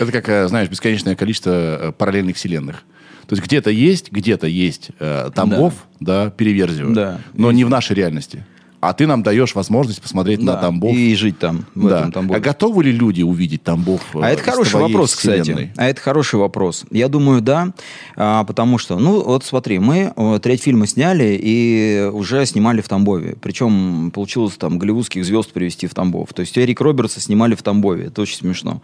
Это 0.00 0.10
как, 0.12 0.28
э, 0.28 0.48
знаешь, 0.48 0.68
бесконечное 0.68 1.14
количество 1.14 1.50
э, 1.50 1.92
параллельных 1.92 2.34
вселенных. 2.36 2.82
То 3.28 3.34
есть 3.36 3.44
где-то 3.46 3.70
есть, 3.70 4.10
где-то 4.12 4.46
есть 4.48 4.90
э, 4.98 5.30
Тамбов, 5.34 5.74
да, 6.00 6.30
переверзию, 6.30 6.92
Да. 6.92 7.20
но 7.32 7.52
не 7.52 7.64
в 7.64 7.68
нашей 7.70 7.94
реальности. 7.94 8.44
А 8.88 8.92
ты 8.92 9.06
нам 9.06 9.22
даешь 9.22 9.54
возможность 9.54 10.02
посмотреть 10.02 10.40
на 10.42 10.52
Да, 10.54 10.60
Тамбов. 10.60 10.94
И 10.94 11.14
жить 11.14 11.38
там, 11.38 11.64
в 11.74 11.88
да. 11.88 12.00
этом 12.00 12.12
Тамбове. 12.12 12.38
А 12.38 12.42
готовы 12.42 12.84
ли 12.84 12.92
люди 12.92 13.22
увидеть 13.22 13.62
Тамбов? 13.62 14.02
э, 14.14 14.18
А 14.20 14.30
это 14.30 14.42
хороший 14.42 14.78
вопрос, 14.78 15.14
кстати. 15.14 15.40
вселенной? 15.40 15.72
А 15.76 15.86
это 15.88 16.00
хороший 16.02 16.38
вопрос. 16.38 16.84
Я 16.90 17.08
думаю, 17.08 17.40
да, 17.40 17.72
а, 18.16 18.44
потому 18.44 18.76
что, 18.76 18.98
ну, 18.98 19.22
вот 19.22 19.42
смотри, 19.44 19.78
мы 19.78 20.12
э, 20.14 20.38
треть 20.42 20.62
фильма 20.62 20.86
сняли 20.86 21.38
и 21.40 22.10
уже 22.12 22.44
снимали 22.44 22.82
в 22.82 22.88
Тамбове. 22.88 23.36
Причем 23.40 24.10
получилось 24.10 24.54
там 24.58 24.78
голливудских 24.78 25.24
звезд 25.24 25.52
привести 25.52 25.86
в 25.86 25.94
Тамбов. 25.94 26.34
То 26.34 26.40
есть 26.40 26.58
Эрик 26.58 26.80
Робертса 26.82 27.20
снимали 27.20 27.54
в 27.54 27.62
Тамбове. 27.62 28.06
Это 28.08 28.20
очень 28.20 28.36
смешно. 28.36 28.82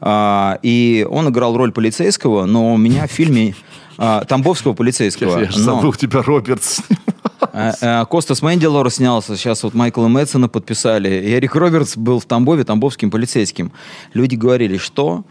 А, 0.00 0.58
и 0.62 1.06
он 1.10 1.28
играл 1.30 1.56
роль 1.56 1.72
полицейского, 1.72 2.44
но 2.44 2.74
у 2.74 2.76
меня 2.76 3.06
в 3.06 3.10
фильме 3.10 3.54
а, 3.98 4.24
тамбовского 4.24 4.72
полицейского. 4.74 5.38
Я 5.40 5.50
же 5.50 5.58
но- 5.58 5.76
забыл 5.76 5.92
тебя, 5.92 6.22
Робертс. 6.22 6.80
а, 7.40 7.74
а, 7.80 8.04
Костас 8.04 8.42
Мэнделор 8.42 8.90
снялся, 8.90 9.36
сейчас 9.36 9.62
вот 9.62 9.74
Майкла 9.74 10.08
Мэтсона 10.08 10.48
подписали. 10.48 11.08
И 11.08 11.34
Эрик 11.34 11.54
Робертс 11.54 11.96
был 11.96 12.18
в 12.20 12.24
Тамбове 12.24 12.64
тамбовским 12.64 13.10
полицейским. 13.10 13.72
Люди 14.14 14.34
говорили, 14.34 14.76
что 14.76 15.24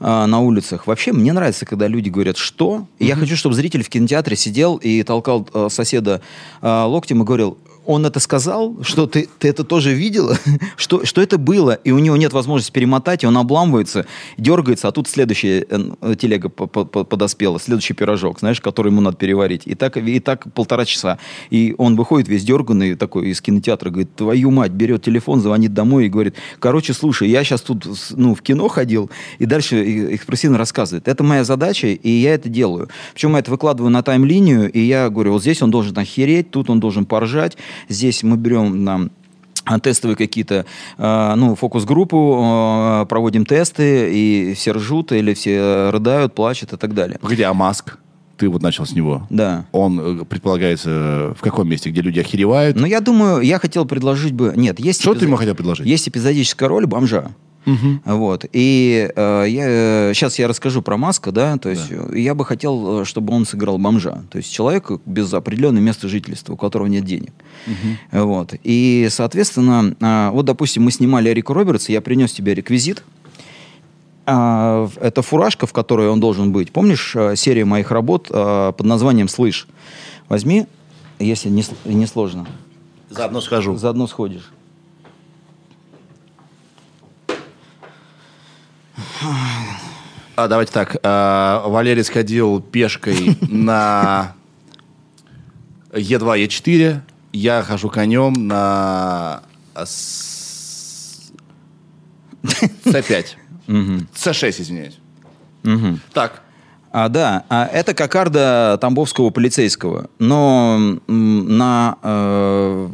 а, 0.00 0.26
на 0.26 0.40
улицах. 0.40 0.86
Вообще, 0.86 1.12
мне 1.12 1.32
нравится, 1.32 1.66
когда 1.66 1.88
люди 1.88 2.08
говорят, 2.08 2.36
что. 2.36 2.86
И 2.98 3.06
я 3.06 3.16
хочу, 3.16 3.36
чтобы 3.36 3.54
зритель 3.54 3.82
в 3.82 3.88
кинотеатре 3.88 4.36
сидел 4.36 4.76
и 4.76 5.02
толкал 5.02 5.48
а, 5.52 5.68
соседа 5.68 6.20
а, 6.60 6.86
локтем 6.86 7.22
и 7.22 7.24
говорил, 7.24 7.58
он 7.88 8.04
это 8.04 8.20
сказал, 8.20 8.76
что 8.82 9.06
ты, 9.06 9.30
ты 9.38 9.48
это 9.48 9.64
тоже 9.64 9.94
видела, 9.94 10.36
что, 10.76 11.06
что 11.06 11.22
это 11.22 11.38
было, 11.38 11.72
и 11.72 11.90
у 11.90 11.98
него 11.98 12.18
нет 12.18 12.34
возможности 12.34 12.70
перемотать, 12.70 13.24
и 13.24 13.26
он 13.26 13.34
обламывается, 13.38 14.04
дергается, 14.36 14.88
а 14.88 14.92
тут 14.92 15.08
следующая 15.08 15.66
э, 15.66 16.14
телега 16.20 16.50
по- 16.50 16.66
по- 16.66 16.84
по- 16.84 17.04
подоспела, 17.04 17.58
следующий 17.58 17.94
пирожок, 17.94 18.40
знаешь, 18.40 18.60
который 18.60 18.88
ему 18.88 19.00
надо 19.00 19.16
переварить. 19.16 19.62
И 19.64 19.74
так, 19.74 19.96
и 19.96 20.20
так 20.20 20.52
полтора 20.52 20.84
часа. 20.84 21.18
И 21.48 21.74
он 21.78 21.96
выходит 21.96 22.28
весь 22.28 22.44
дерганный 22.44 22.94
такой 22.94 23.30
из 23.30 23.40
кинотеатра, 23.40 23.88
говорит, 23.88 24.14
твою 24.14 24.50
мать, 24.50 24.72
берет 24.72 25.02
телефон, 25.02 25.40
звонит 25.40 25.72
домой 25.72 26.06
и 26.06 26.08
говорит, 26.10 26.34
короче, 26.58 26.92
слушай, 26.92 27.30
я 27.30 27.42
сейчас 27.42 27.62
тут 27.62 27.86
ну, 28.10 28.34
в 28.34 28.42
кино 28.42 28.68
ходил, 28.68 29.10
и 29.38 29.46
дальше 29.46 30.14
экспрессивно 30.14 30.58
рассказывает. 30.58 31.08
Это 31.08 31.24
моя 31.24 31.42
задача, 31.42 31.86
и 31.86 32.10
я 32.10 32.34
это 32.34 32.50
делаю. 32.50 32.90
Причем 33.14 33.32
я 33.32 33.38
это 33.38 33.50
выкладываю 33.50 33.90
на 33.90 34.02
тайм-линию, 34.02 34.70
и 34.70 34.80
я 34.80 35.08
говорю, 35.08 35.32
вот 35.32 35.40
здесь 35.40 35.62
он 35.62 35.70
должен 35.70 35.98
охереть, 35.98 36.50
тут 36.50 36.68
он 36.68 36.80
должен 36.80 37.06
поржать, 37.06 37.56
здесь 37.88 38.22
мы 38.22 38.36
берем 38.36 38.84
нам 38.84 39.10
а, 39.64 39.78
тестовые 39.78 40.16
какие-то, 40.16 40.64
э, 40.96 41.34
ну, 41.36 41.54
фокус-группу, 41.54 43.02
э, 43.02 43.06
проводим 43.06 43.44
тесты, 43.44 44.10
и 44.12 44.54
все 44.54 44.72
ржут, 44.72 45.12
или 45.12 45.34
все 45.34 45.90
рыдают, 45.90 46.34
плачут 46.34 46.72
и 46.72 46.76
так 46.76 46.94
далее. 46.94 47.18
Погоди, 47.20 47.42
а 47.42 47.52
Маск? 47.52 47.98
Ты 48.38 48.48
вот 48.48 48.62
начал 48.62 48.86
с 48.86 48.92
него. 48.92 49.26
Да. 49.30 49.66
Он 49.72 50.20
э, 50.20 50.24
предполагается 50.24 51.34
в 51.36 51.40
каком 51.42 51.68
месте, 51.68 51.90
где 51.90 52.00
люди 52.00 52.20
охеревают? 52.20 52.76
Но 52.78 52.86
я 52.86 53.00
думаю, 53.00 53.42
я 53.42 53.58
хотел 53.58 53.84
предложить 53.84 54.32
бы... 54.32 54.54
Нет, 54.56 54.80
есть... 54.80 55.02
Что 55.02 55.12
ты 55.12 55.18
эпизод- 55.18 55.26
ему 55.26 55.36
хотел 55.36 55.54
предложить? 55.54 55.86
Есть 55.86 56.08
эпизодическая 56.08 56.68
роль 56.68 56.86
бомжа. 56.86 57.32
Вот. 58.04 58.44
И 58.52 59.10
э, 59.14 59.44
я, 59.48 60.14
сейчас 60.14 60.38
я 60.38 60.48
расскажу 60.48 60.82
про 60.82 60.96
Маска, 60.96 61.32
да, 61.32 61.56
то 61.58 61.68
есть 61.68 61.86
э, 61.90 62.18
я 62.18 62.34
бы 62.34 62.44
хотел, 62.44 63.02
э, 63.02 63.04
чтобы 63.04 63.34
он 63.34 63.46
сыграл 63.46 63.78
бомжа. 63.78 64.22
То 64.30 64.38
есть 64.38 64.52
человека 64.52 64.98
без 65.06 65.32
определенного 65.32 65.82
места 65.82 66.08
жительства, 66.08 66.54
у 66.54 66.56
которого 66.56 66.86
нет 66.86 67.04
денег. 67.04 67.32
Вот. 68.12 68.54
И, 68.62 69.08
соответственно, 69.10 69.94
э, 70.00 70.30
вот, 70.32 70.46
допустим, 70.46 70.84
мы 70.84 70.90
снимали 70.90 71.30
Эрика 71.30 71.54
Робертса, 71.54 71.92
я 71.92 72.00
принес 72.00 72.32
тебе 72.32 72.54
реквизит. 72.54 73.04
А, 74.30 74.88
это 75.00 75.22
фуражка, 75.22 75.66
в 75.66 75.72
которой 75.72 76.08
он 76.08 76.20
должен 76.20 76.52
быть. 76.52 76.70
Помнишь 76.70 77.16
э, 77.16 77.34
серию 77.34 77.66
моих 77.66 77.90
работ 77.90 78.28
э, 78.30 78.72
под 78.76 78.86
названием 78.86 79.26
«Слышь»? 79.26 79.66
Возьми, 80.28 80.66
если 81.18 81.48
не, 81.48 81.64
не 81.86 82.06
сложно. 82.06 82.46
Заодно 83.08 83.40
схожу. 83.40 83.76
Заодно 83.76 84.06
сходишь. 84.06 84.52
А, 90.36 90.46
давайте 90.48 90.72
так. 90.72 90.96
а, 91.02 91.66
Валерий 91.68 92.04
сходил 92.04 92.60
пешкой 92.60 93.36
на 93.48 94.34
Е2, 95.92 96.46
Е4. 96.46 97.00
Я 97.32 97.62
хожу 97.62 97.90
конем 97.90 98.32
на 98.46 99.42
с- 99.74 101.30
С5. 102.84 103.26
С6, 103.68 104.60
извиняюсь. 104.62 104.98
Так. 106.12 106.42
А, 106.90 107.08
да, 107.10 107.44
а 107.50 107.66
это 107.66 107.92
кокарда 107.92 108.78
тамбовского 108.80 109.28
полицейского. 109.30 110.08
Но 110.18 110.98
на... 111.06 111.98
э, 112.02 112.88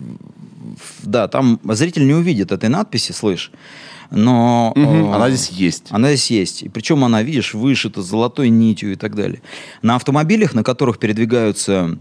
да, 1.05 1.29
там 1.29 1.61
зритель 1.65 2.07
не 2.07 2.15
увидит 2.15 2.51
этой 2.51 2.69
надписи, 2.69 3.13
слышь. 3.13 3.53
Но... 4.11 4.73
Мгм, 4.77 5.11
э, 5.11 5.15
Она 5.15 5.31
здесь 5.31 5.49
есть. 5.51 5.85
Она 5.91 6.09
здесь 6.09 6.31
есть. 6.31 6.63
И 6.63 6.69
причем 6.69 7.05
она, 7.05 7.23
видишь, 7.23 7.55
вышита 7.55 8.03
золотой 8.03 8.49
нитью 8.49 8.93
и 8.93 8.97
так 8.97 9.15
далее. 9.15 9.41
На 9.83 9.97
автомобилях, 9.97 10.55
на 10.55 10.63
которых 10.63 10.99
передвигаются 10.99 11.97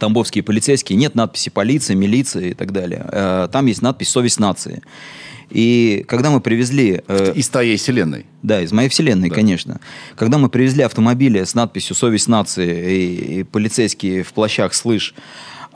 тамбовские 0.00 0.42
полицейские, 0.44 0.98
нет 0.98 1.14
надписи 1.14 1.50
полиция, 1.50 1.96
милиция 1.96 2.50
и 2.50 2.54
так 2.54 2.72
далее. 2.72 3.06
Э, 3.12 3.48
Там 3.50 3.66
есть 3.66 3.82
надпись 3.82 4.08
«Совесть 4.08 4.40
нации». 4.40 4.82
И 5.48 6.04
когда 6.08 6.30
мы 6.30 6.40
привезли... 6.40 7.02
э, 7.06 7.32
Из 7.36 7.48
твоей 7.48 7.76
вселенной. 7.76 8.26
да, 8.42 8.60
из 8.62 8.72
моей 8.72 8.88
вселенной, 8.88 9.28
Да. 9.28 9.34
конечно. 9.36 9.80
Когда 10.16 10.38
мы 10.38 10.48
привезли 10.48 10.82
автомобили 10.82 11.44
с 11.44 11.54
надписью 11.54 11.94
«Совесть 11.94 12.26
нации» 12.28 12.92
и, 12.96 13.38
и 13.40 13.42
полицейские 13.44 14.24
в 14.24 14.32
плащах 14.32 14.74
«Слышь», 14.74 15.14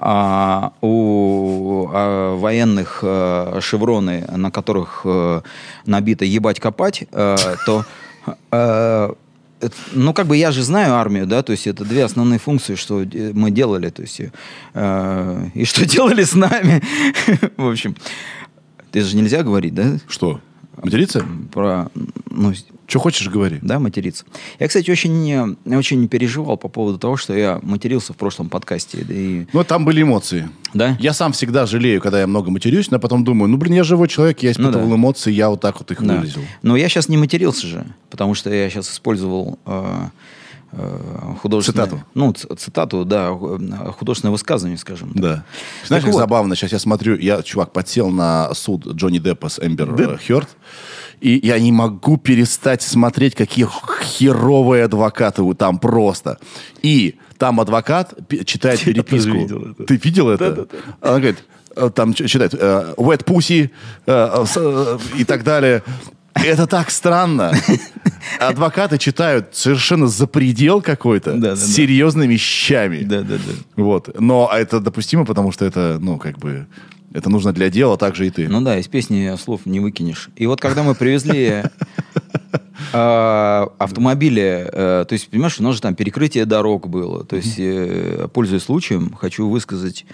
а 0.03 0.73
у 0.81 1.89
а, 1.93 2.37
военных 2.37 3.01
а, 3.03 3.59
шевроны, 3.61 4.27
на 4.35 4.51
которых 4.51 5.03
а, 5.05 5.43
набито 5.85 6.25
«Ебать 6.25 6.59
копать», 6.59 7.05
а, 7.13 7.37
то... 7.67 7.85
а, 8.51 9.15
ну, 9.93 10.15
как 10.15 10.27
бы 10.27 10.39
я 10.39 10.53
же 10.53 10.63
знаю 10.63 10.95
армию, 10.95 11.27
да, 11.27 11.43
то 11.43 11.53
есть 11.53 11.67
это 11.67 11.85
две 11.85 12.05
основные 12.05 12.39
функции, 12.39 12.77
что 12.77 13.03
э, 13.03 13.33
мы 13.35 13.51
делали, 13.51 13.91
то 13.91 14.01
есть 14.01 14.23
э, 14.73 15.47
и 15.55 15.65
что 15.67 15.85
делали 15.85 16.25
с 16.25 16.35
нами. 16.35 16.83
В 17.59 17.69
общем, 17.69 17.95
это 18.91 19.05
же 19.05 19.17
нельзя 19.17 19.43
говорить, 19.43 19.75
да, 19.75 19.99
Что? 20.09 20.41
Материться? 20.83 21.27
про, 21.53 21.91
ну, 22.31 22.55
Что 22.90 22.98
хочешь, 22.98 23.29
говори. 23.29 23.59
да, 23.62 23.79
материться. 23.79 24.24
Я, 24.59 24.66
кстати, 24.66 24.90
очень, 24.90 25.57
очень 25.64 26.09
переживал 26.09 26.57
по 26.57 26.68
поводу 26.68 26.98
того, 26.98 27.16
что 27.16 27.33
я 27.37 27.61
матерился 27.62 28.12
в 28.12 28.16
прошлом 28.16 28.48
подкасте. 28.48 29.05
Да, 29.05 29.14
и, 29.14 29.46
Ну, 29.53 29.62
там 29.64 29.85
были 29.85 30.03
эмоции. 30.03 30.50
да? 30.74 30.96
Я 30.98 31.12
сам 31.12 31.31
всегда 31.33 31.66
жалею, 31.66 32.00
когда 32.00 32.20
я 32.20 32.26
много 32.26 32.50
матерюсь, 32.50 32.90
но 32.90 32.98
потом 32.98 33.22
думаю, 33.24 33.48
ну, 33.48 33.57
блин, 33.59 33.74
я 33.74 33.85
живой 33.85 34.09
человек, 34.09 34.40
я 34.42 34.50
испытывал 34.50 34.88
да. 34.88 34.94
эмоции, 34.96 35.31
я 35.33 35.50
вот 35.50 35.61
так 35.61 35.79
вот 35.79 35.90
их 35.92 36.03
Да. 36.03 36.16
выразил. 36.16 36.40
Но 36.62 36.76
я 36.76 36.88
сейчас 36.88 37.09
не 37.09 37.16
матерился 37.16 37.66
же, 37.66 37.87
потому 38.11 38.35
что 38.35 38.53
я 38.53 38.68
сейчас 38.68 38.90
использовал 38.90 39.61
э, 39.66 40.07
э, 40.72 41.35
художественное... 41.40 41.87
Цитату. 41.87 42.05
Ну, 42.14 42.33
цитату, 42.33 43.05
да, 43.05 43.29
э, 43.31 43.92
художественное 43.98 44.33
высказывание, 44.33 44.79
скажем. 44.79 45.12
так. 45.12 45.22
Да. 45.22 45.44
Знаешь, 45.87 46.03
Так 46.03 46.05
как 46.07 46.12
вот. 46.14 46.18
забавно, 46.18 46.57
сейчас 46.57 46.72
я 46.72 46.79
смотрю, 46.81 47.16
я, 47.16 47.42
чувак, 47.42 47.72
подсел 47.72 48.11
на 48.11 48.53
суд 48.55 48.87
Джонни 48.87 49.18
Деппа 49.18 49.48
с 49.48 49.59
Эмбер 49.64 50.18
Хёрд, 50.26 50.48
и 51.20 51.46
я 51.46 51.59
не 51.59 51.72
могу 51.72 52.16
перестать 52.16 52.83
смотреть, 52.83 53.35
какие 53.35 53.66
херовые 54.02 54.85
адвокаты 54.85 55.42
вы 55.42 55.54
там 55.54 55.78
просто. 55.78 56.38
И 56.83 57.16
там 57.38 57.61
адвокат 57.61 58.14
читает 58.46 58.80
Я 58.80 58.87
переписку. 58.87 59.33
видел 59.33 59.62
это. 59.70 59.85
Ты 59.85 59.96
видел 59.96 60.28
это? 60.30 60.66
Она 61.00 61.18
говорит, 61.18 61.44
э, 61.76 61.90
там 61.94 62.14
читает 62.14 62.54
э, 62.54 62.94
wet 62.96 63.24
pussy 63.24 63.70
э, 64.06 64.98
и 65.18 65.24
так 65.24 65.44
далее. 65.44 65.83
Это 66.35 66.66
так 66.66 66.90
странно. 66.90 67.52
Адвокаты 68.38 68.98
читают 68.98 69.48
совершенно 69.52 70.06
за 70.06 70.26
предел 70.26 70.80
какой-то, 70.80 71.33
Да, 71.33 71.50
да, 71.50 71.56
с 71.56 71.61
да. 71.61 71.66
серьезными 71.66 72.35
вещами. 72.35 73.02
Да, 73.02 73.22
да, 73.22 73.35
да. 73.37 73.52
Вот. 73.76 74.20
Но 74.20 74.48
это 74.52 74.80
допустимо, 74.80 75.24
потому 75.24 75.52
что 75.52 75.64
это, 75.64 75.98
ну, 76.00 76.18
как 76.18 76.38
бы, 76.38 76.66
это 77.12 77.29
нужно 77.29 77.53
для 77.53 77.70
дела, 77.70 77.96
так 77.96 78.14
же 78.14 78.27
и 78.27 78.31
ты. 78.31 78.49
Ну 78.49 78.61
да, 78.61 78.79
из 78.79 78.88
песни 78.88 79.35
слов 79.37 79.66
не 79.66 79.81
выкинешь. 79.81 80.31
И 80.37 80.46
вот 80.46 80.61
когда 80.61 80.83
мы 80.83 80.94
привезли 80.94 81.64
э, 82.92 83.66
автомобили, 83.79 84.68
э, 84.73 85.05
то 85.09 85.12
есть, 85.12 85.29
понимаешь, 85.29 85.59
у 85.59 85.62
нас 85.62 85.75
же 85.75 85.81
там 85.81 85.94
перекрытие 85.94 86.44
дорог 86.44 86.88
было. 86.88 87.25
То 87.25 87.37
есть, 87.37 87.57
э, 87.59 88.29
пользуясь 88.33 88.62
случаем, 88.62 89.12
хочу 89.14 89.49
высказать 89.49 90.07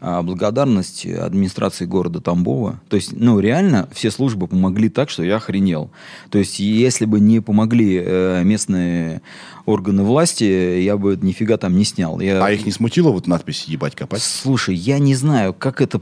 благодарность 0.00 1.06
администрации 1.06 1.84
города 1.84 2.20
Тамбова. 2.20 2.80
То 2.88 2.96
есть, 2.96 3.12
ну, 3.12 3.38
реально, 3.38 3.88
все 3.92 4.10
службы 4.10 4.48
помогли 4.48 4.88
так, 4.88 5.10
что 5.10 5.22
я 5.22 5.36
охренел. 5.36 5.92
То 6.28 6.38
есть, 6.38 6.58
если 6.58 7.04
бы 7.04 7.20
не 7.20 7.38
помогли 7.38 8.02
э, 8.04 8.42
местные 8.42 9.22
органы 9.64 10.02
власти, 10.02 10.80
я 10.80 10.96
бы 10.96 11.16
нифига 11.22 11.56
там 11.56 11.76
не 11.76 11.84
снял. 11.84 12.18
Я... 12.18 12.44
А 12.44 12.50
их 12.50 12.66
не 12.66 12.72
смутила 12.72 13.12
вот 13.12 13.28
надпись 13.28 13.66
«ебать 13.66 13.94
копать»? 13.94 14.22
Слушай, 14.22 14.74
я 14.74 14.98
не 14.98 15.14
знаю, 15.14 15.54
как 15.54 15.80
это 15.80 16.00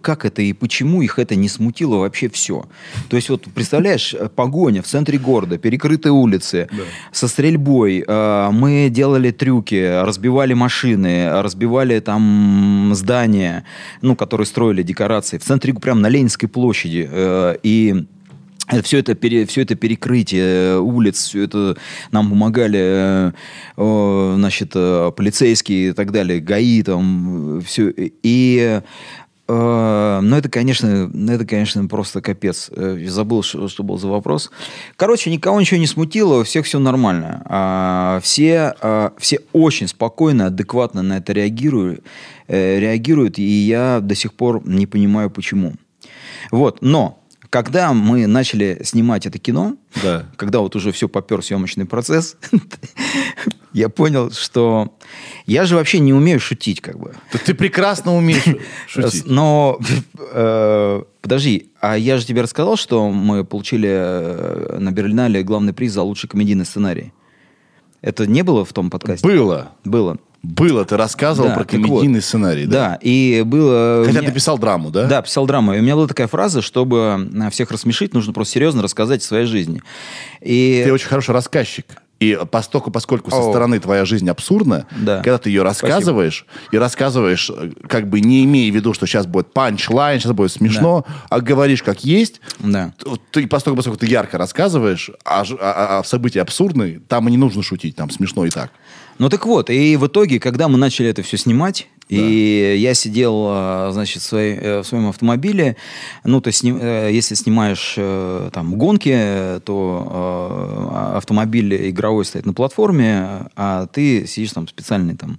как 0.00 0.24
это 0.24 0.42
и 0.42 0.52
почему 0.52 1.02
их 1.02 1.18
это 1.18 1.34
не 1.36 1.48
смутило 1.48 1.96
вообще 1.96 2.28
все. 2.28 2.64
То 3.08 3.16
есть 3.16 3.28
вот 3.30 3.44
представляешь, 3.54 4.14
э, 4.14 4.28
погоня 4.28 4.82
в 4.82 4.86
центре 4.86 5.18
города, 5.18 5.58
перекрытые 5.58 6.12
улицы, 6.12 6.68
со 7.12 7.28
стрельбой. 7.28 8.04
э, 8.06 8.48
Мы 8.52 8.88
делали 8.90 9.30
трюки, 9.30 10.02
разбивали 10.04 10.54
машины, 10.54 11.30
разбивали 11.42 12.00
там 12.00 12.92
здания, 12.94 13.64
ну, 14.02 14.16
которые 14.16 14.46
строили 14.46 14.82
декорации. 14.82 15.38
В 15.38 15.42
центре, 15.42 15.74
прям 15.74 16.00
на 16.00 16.08
Ленинской 16.08 16.48
площади. 16.48 17.08
э, 17.10 17.56
И 17.62 17.94
все 18.84 18.98
это, 18.98 19.14
пере- 19.14 19.44
все 19.44 19.62
это 19.62 19.74
перекрытие 19.74 20.78
улиц, 20.80 21.26
все 21.26 21.42
это 21.42 21.76
нам 22.10 22.30
помогали 22.30 23.32
значит, 23.76 24.70
полицейские 24.72 25.88
и 25.90 25.92
так 25.92 26.10
далее, 26.12 26.40
ГАИ 26.40 26.82
там, 26.82 27.60
все. 27.66 27.92
И 27.96 28.80
ну, 29.48 30.36
это, 30.36 30.48
конечно, 30.48 31.10
это, 31.28 31.44
конечно, 31.44 31.86
просто 31.86 32.20
капец. 32.20 32.70
Э, 32.74 32.96
я 32.98 33.10
Забыл, 33.10 33.42
что, 33.42 33.68
что 33.68 33.82
был 33.82 33.98
за 33.98 34.08
вопрос. 34.08 34.50
Короче, 34.96 35.30
никого 35.30 35.60
ничего 35.60 35.78
не 35.80 35.86
смутило, 35.86 36.40
у 36.40 36.44
всех 36.44 36.64
все 36.64 36.78
нормально. 36.78 37.42
А, 37.46 38.20
все, 38.22 38.74
а, 38.80 39.12
все 39.18 39.40
очень 39.52 39.88
спокойно, 39.88 40.46
адекватно 40.46 41.02
на 41.02 41.18
это 41.18 41.32
реагируют, 41.32 42.04
э, 42.48 42.78
реагируют, 42.78 43.38
и 43.38 43.42
я 43.42 44.00
до 44.00 44.14
сих 44.14 44.32
пор 44.34 44.62
не 44.66 44.86
понимаю, 44.86 45.30
почему. 45.30 45.74
Вот, 46.50 46.78
но 46.80 47.18
когда 47.50 47.92
мы 47.92 48.26
начали 48.26 48.80
снимать 48.84 49.26
это 49.26 49.38
кино, 49.38 49.76
Да. 50.02 50.24
когда 50.36 50.60
вот 50.60 50.74
уже 50.74 50.90
все 50.92 51.08
попер 51.08 51.42
съемочный 51.44 51.84
процесс, 51.84 52.36
я 53.72 53.88
понял, 53.88 54.30
что 54.30 54.94
я 55.46 55.64
же 55.64 55.76
вообще 55.76 55.98
не 55.98 56.12
умею 56.12 56.40
шутить, 56.40 56.80
как 56.80 56.98
бы. 56.98 57.14
Да 57.32 57.38
ты 57.44 57.54
прекрасно 57.54 58.14
умеешь 58.14 58.44
шутить. 58.86 59.24
Но 59.26 59.78
э, 60.18 61.02
подожди, 61.20 61.70
а 61.80 61.96
я 61.96 62.18
же 62.18 62.26
тебе 62.26 62.42
рассказал, 62.42 62.76
что 62.76 63.10
мы 63.10 63.44
получили 63.44 63.88
э, 63.90 64.76
на 64.78 64.92
Берлинале 64.92 65.42
главный 65.42 65.72
приз 65.72 65.92
за 65.92 66.02
лучший 66.02 66.28
комедийный 66.28 66.64
сценарий. 66.64 67.12
Это 68.02 68.26
не 68.26 68.42
было 68.42 68.64
в 68.64 68.72
том 68.72 68.90
подкасте? 68.90 69.26
Было. 69.26 69.72
Было. 69.84 70.18
Было. 70.42 70.84
Ты 70.84 70.96
рассказывал 70.96 71.50
Да, 71.50 71.54
про 71.54 71.64
так 71.64 71.78
вот. 71.78 71.86
комедийный 71.86 72.20
сценарий, 72.20 72.66
да? 72.66 72.90
Да, 72.90 72.98
и 73.00 73.44
было... 73.46 74.02
Хотя 74.04 74.18
меня- 74.18 74.28
ты 74.28 74.34
писал 74.34 74.58
драму, 74.58 74.90
да? 74.90 75.06
Да, 75.06 75.22
писал 75.22 75.46
драму. 75.46 75.72
И 75.74 75.78
у 75.78 75.82
меня 75.82 75.94
была 75.94 76.08
такая 76.08 76.26
фраза, 76.26 76.62
чтобы 76.62 77.30
э, 77.32 77.50
всех 77.50 77.70
рассмешить, 77.70 78.12
нужно 78.12 78.32
просто 78.32 78.54
серьезно 78.54 78.82
рассказать 78.82 79.22
о 79.22 79.24
своей 79.24 79.46
жизни. 79.46 79.82
И... 80.40 80.82
Ты 80.84 80.92
очень 80.92 81.06
хороший 81.06 81.30
рассказчик. 81.30 81.86
И 82.22 82.38
поскольку, 82.50 82.90
поскольку 82.92 83.30
со 83.32 83.38
О. 83.40 83.50
стороны 83.50 83.80
твоя 83.80 84.04
жизнь 84.04 84.28
абсурдна, 84.30 84.86
Да. 85.00 85.16
когда 85.22 85.38
ты 85.38 85.50
ее 85.50 85.62
рассказываешь, 85.64 86.46
и 86.70 86.78
рассказываешь, 86.78 87.50
как 87.88 88.08
бы 88.08 88.20
не 88.20 88.44
имея 88.44 88.70
в 88.70 88.74
виду, 88.76 88.94
что 88.94 89.06
сейчас 89.06 89.26
будет 89.26 89.52
punchline, 89.52 90.20
сейчас 90.20 90.32
будет 90.32 90.52
смешно, 90.52 91.04
а 91.30 91.40
говоришь 91.40 91.82
как 91.82 92.04
есть, 92.04 92.40
Да. 92.60 92.94
ты, 93.32 93.46
поскольку, 93.48 93.76
поскольку 93.78 93.98
ты 93.98 94.06
ярко 94.06 94.38
рассказываешь, 94.38 95.10
а, 95.24 95.44
ж- 95.44 95.56
а- 95.60 95.98
а 95.98 96.04
события 96.04 96.42
абсурдные, 96.42 97.00
там 97.08 97.26
и 97.28 97.32
не 97.32 97.36
нужно 97.38 97.62
шутить, 97.62 97.96
там 97.96 98.08
смешно 98.10 98.44
и 98.44 98.50
так. 98.50 98.70
Ну 99.18 99.28
так 99.28 99.44
вот, 99.46 99.68
и 99.68 99.96
в 99.96 100.06
итоге, 100.06 100.38
когда 100.38 100.68
мы 100.68 100.78
начали 100.78 101.08
это 101.08 101.22
все 101.22 101.36
снимать, 101.36 101.88
и 102.12 102.76
я 102.78 102.94
сидел, 102.94 103.46
а, 103.48 103.90
значит, 103.92 104.22
в, 104.22 104.26
своей- 104.26 104.58
э, 104.58 104.80
в 104.80 104.86
своем 104.86 105.08
автомобиле, 105.08 105.76
ну, 106.24 106.40
то 106.40 106.48
есть, 106.48 106.64
э, 106.64 107.10
если 107.12 107.34
снимаешь 107.34 107.94
э, 107.96 108.50
там 108.52 108.74
гонки, 108.76 109.60
то 109.64 111.10
э, 111.12 111.16
автомобиль 111.16 111.90
игровой 111.90 112.24
стоит 112.24 112.46
на 112.46 112.52
платформе, 112.52 113.46
а 113.56 113.86
ты 113.86 114.26
сидишь 114.26 114.52
там 114.52 114.68
специальный 114.68 115.16
там, 115.16 115.38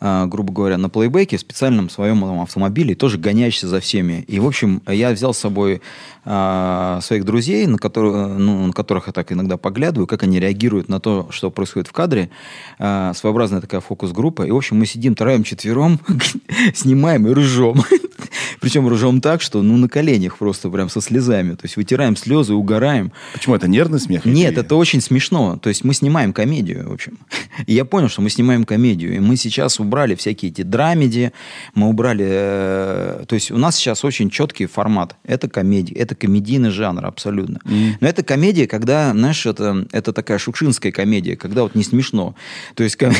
э, 0.00 0.26
грубо 0.26 0.52
говоря, 0.52 0.78
на 0.78 0.88
плейбеке, 0.88 1.36
в 1.36 1.40
специальном 1.40 1.88
своем 1.90 2.20
там, 2.20 2.40
автомобиле, 2.40 2.94
тоже 2.94 3.18
гоняешься 3.18 3.68
за 3.68 3.80
всеми. 3.80 4.24
И, 4.28 4.38
в 4.38 4.46
общем, 4.46 4.82
я 4.86 5.10
взял 5.10 5.32
с 5.34 5.38
собой 5.38 5.80
а, 6.24 7.00
своих 7.02 7.24
друзей, 7.24 7.66
на, 7.66 7.78
которые, 7.78 8.26
ну, 8.28 8.66
на 8.66 8.72
которых 8.72 9.08
я 9.08 9.12
так 9.12 9.32
иногда 9.32 9.56
поглядываю, 9.56 10.06
как 10.06 10.22
они 10.22 10.38
реагируют 10.38 10.88
на 10.88 11.00
то, 11.00 11.26
что 11.30 11.50
происходит 11.50 11.88
в 11.88 11.92
кадре. 11.92 12.30
А, 12.78 13.12
своеобразная 13.14 13.60
такая 13.60 13.80
фокус-группа. 13.80 14.44
И, 14.44 14.50
в 14.52 14.56
общем, 14.56 14.78
мы 14.78 14.86
сидим 14.86 15.16
троем 15.16 15.42
четвером, 15.42 15.98
снимаем 16.74 17.26
и 17.28 17.32
ржем. 17.32 17.82
Причем 18.60 18.88
ржем 18.88 19.20
так, 19.20 19.42
что 19.42 19.62
ну 19.62 19.76
на 19.76 19.88
коленях 19.88 20.38
просто 20.38 20.70
прям 20.70 20.88
со 20.88 21.00
слезами. 21.00 21.54
То 21.54 21.64
есть 21.64 21.76
вытираем 21.76 22.16
слезы, 22.16 22.54
угораем. 22.54 23.12
Почему 23.32 23.54
это 23.56 23.66
нервный 23.68 23.98
смех? 24.00 24.24
Нет, 24.24 24.52
Или- 24.52 24.60
это 24.60 24.76
очень 24.76 25.00
смешно. 25.00 25.58
То 25.60 25.68
есть 25.68 25.84
мы 25.84 25.94
снимаем 25.94 26.32
комедию, 26.32 26.88
в 26.88 26.92
общем. 26.92 27.18
И 27.66 27.74
я 27.74 27.84
понял, 27.84 28.08
что 28.08 28.22
мы 28.22 28.30
снимаем 28.30 28.64
комедию. 28.64 29.14
И 29.16 29.18
мы 29.18 29.36
сейчас 29.36 29.80
убрали 29.80 30.14
всякие 30.14 30.50
эти 30.52 30.62
драмеди, 30.62 31.32
мы 31.74 31.88
убрали... 31.88 32.26
э, 32.28 33.24
То 33.26 33.34
есть 33.34 33.50
у 33.50 33.56
нас 33.58 33.76
сейчас 33.76 34.04
очень 34.04 34.30
четкий 34.30 34.66
формат. 34.66 35.16
Это 35.24 35.48
комедия, 35.48 35.94
это 35.94 36.14
комедийный 36.14 36.70
жанр 36.70 37.04
абсолютно. 37.04 37.60
Но 37.64 38.06
это 38.08 38.22
комедия, 38.22 38.66
когда, 38.66 39.10
знаешь, 39.12 39.44
это, 39.46 39.86
это 39.92 40.12
такая 40.12 40.38
шукшинская 40.38 40.92
комедия, 40.92 41.36
когда 41.36 41.62
вот 41.62 41.74
не 41.74 41.82
смешно. 41.84 42.34
То 42.74 42.84
есть, 42.84 42.96
ком- 42.96 43.12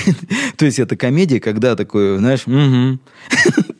то 0.56 0.64
есть 0.64 0.78
это 0.78 0.96
комедия, 0.96 1.40
когда 1.40 1.74
такой, 1.76 2.18
знаешь, 2.18 2.42
«Мгм». 2.62 3.00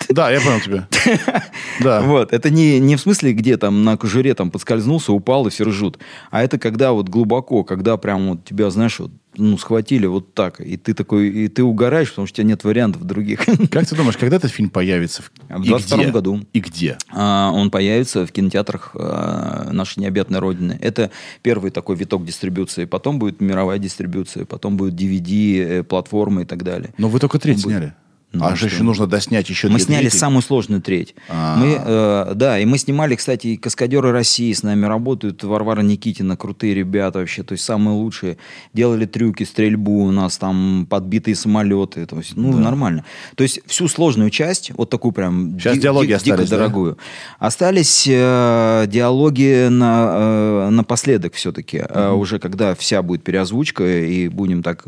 Да, 0.09 0.31
я 0.31 0.41
понял 0.41 0.61
тебя. 0.61 0.89
Да. 1.81 2.03
Вот, 2.03 2.33
это 2.33 2.51
не, 2.51 2.79
не 2.79 2.97
в 2.97 3.01
смысле, 3.01 3.33
где 3.33 3.57
там 3.57 3.83
на 3.83 3.97
кожуре 3.97 4.35
там 4.35 4.51
подскользнулся, 4.51 5.13
упал 5.13 5.47
и 5.47 5.51
все 5.51 5.65
ржут. 5.65 5.99
А 6.31 6.43
это 6.43 6.59
когда 6.59 6.93
вот 6.93 7.09
глубоко, 7.09 7.65
когда 7.65 7.97
прям 7.97 8.29
вот 8.29 8.45
тебя, 8.45 8.71
знаешь, 8.71 9.01
вот, 9.01 9.11
ну, 9.37 9.57
схватили 9.57 10.07
вот 10.07 10.35
так, 10.35 10.61
и 10.61 10.77
ты 10.77 10.93
такой, 10.93 11.29
и 11.29 11.49
ты 11.49 11.65
угораешь, 11.65 12.11
потому 12.11 12.27
что 12.27 12.35
у 12.35 12.37
тебя 12.37 12.49
нет 12.49 12.63
вариантов 12.65 13.03
других. 13.05 13.41
Как 13.71 13.87
ты 13.87 13.97
думаешь, 13.97 14.19
когда 14.19 14.37
этот 14.37 14.53
фильм 14.53 14.69
появится? 14.69 15.23
В 15.49 15.63
И 15.63 15.69
22 15.69 16.03
где? 16.03 16.13
году. 16.13 16.41
И 16.53 16.61
где? 16.61 16.99
А, 17.11 17.51
Он 17.53 17.71
появится 17.71 18.27
в 18.27 18.33
кинотеатрах 18.33 18.91
а, 18.95 19.71
нашей 19.73 20.01
необъятной 20.01 20.39
родины. 20.39 20.79
Это 20.81 21.11
первый 21.41 21.71
такой 21.71 21.97
виток 21.97 22.25
дистрибуции. 22.25 22.85
Потом 22.85 23.19
будет 23.19 23.41
мировая 23.41 23.79
дистрибуция, 23.79 24.45
потом 24.45 24.77
будет 24.77 24.95
DVD, 24.95 25.79
э, 25.79 25.83
платформы 25.83 26.43
и 26.43 26.45
так 26.45 26.63
далее. 26.63 26.93
Но 26.99 27.09
вы 27.09 27.19
только 27.19 27.39
треть 27.39 27.63
сняли. 27.63 27.95
Ну, 28.33 28.45
а 28.45 28.51
же 28.51 28.57
что? 28.57 28.67
еще 28.67 28.83
нужно 28.83 29.07
доснять 29.07 29.49
еще 29.51 29.69
Мы 29.69 29.79
сняли 29.79 30.09
трети. 30.09 30.17
самую 30.17 30.43
сложную 30.43 30.81
треть. 30.81 31.15
А. 31.29 31.57
Мы, 31.57 31.77
э, 31.79 32.33
да, 32.35 32.59
и 32.59 32.65
мы 32.65 32.79
снимали, 32.79 33.15
кстати, 33.15 33.49
и 33.49 33.57
«Каскадеры 33.57 34.11
России» 34.11 34.53
с 34.53 34.63
нами 34.63 34.87
работают, 34.87 35.45
Варвара 35.45 35.83
Никитина, 35.83 36.37
крутые 36.37 36.75
ребята 36.75 37.19
вообще, 37.19 37.43
то 37.43 37.53
есть 37.53 37.65
самые 37.65 37.95
лучшие. 37.97 38.39
Делали 38.73 39.05
трюки, 39.05 39.45
стрельбу 39.45 40.05
у 40.05 40.11
нас, 40.13 40.39
там 40.39 40.87
подбитые 40.89 41.35
самолеты, 41.35 42.07
то 42.07 42.17
есть, 42.19 42.37
ну, 42.37 42.57
нормально. 42.57 43.05
То 43.35 43.43
есть 43.43 43.61
всю 43.67 43.89
сложную 43.89 44.31
часть, 44.31 44.71
вот 44.77 44.89
такую 44.89 45.13
прям 45.13 45.59
Сейчас 45.59 45.75
ди- 45.75 45.81
диалоги 45.83 46.07
ди- 46.07 46.13
дико 46.13 46.35
остались, 46.35 46.49
да? 46.51 46.57
дорогую. 46.57 46.99
Остались 47.39 48.07
э, 48.09 48.85
диалоги 48.89 49.69
на, 49.69 50.11
э, 50.15 50.69
напоследок 50.71 51.35
все-таки, 51.35 51.83
э, 51.87 52.11
уже 52.13 52.39
когда 52.39 52.75
вся 52.75 53.03
будет 53.03 53.25
переозвучка, 53.25 53.85
и 54.07 54.29
будем 54.29 54.63
так 54.63 54.85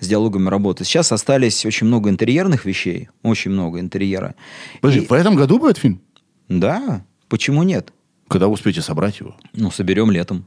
с 0.00 0.06
диалогами 0.06 0.48
работать. 0.48 0.86
Сейчас 0.86 1.10
остались 1.12 1.64
очень 1.66 1.86
много 1.86 2.10
интерьерных 2.10 2.64
вещей, 2.64 2.83
очень 3.22 3.50
много 3.50 3.80
интерьера. 3.80 4.34
Подожди, 4.80 5.04
И- 5.04 5.06
в 5.06 5.12
этом 5.12 5.34
году 5.36 5.58
будет 5.58 5.78
фильм? 5.78 6.00
да, 6.48 7.04
почему 7.28 7.62
нет? 7.62 7.92
Когда 8.28 8.48
успеете 8.48 8.80
собрать 8.82 9.20
его? 9.20 9.36
Ну, 9.52 9.70
соберем 9.70 10.10
летом. 10.10 10.46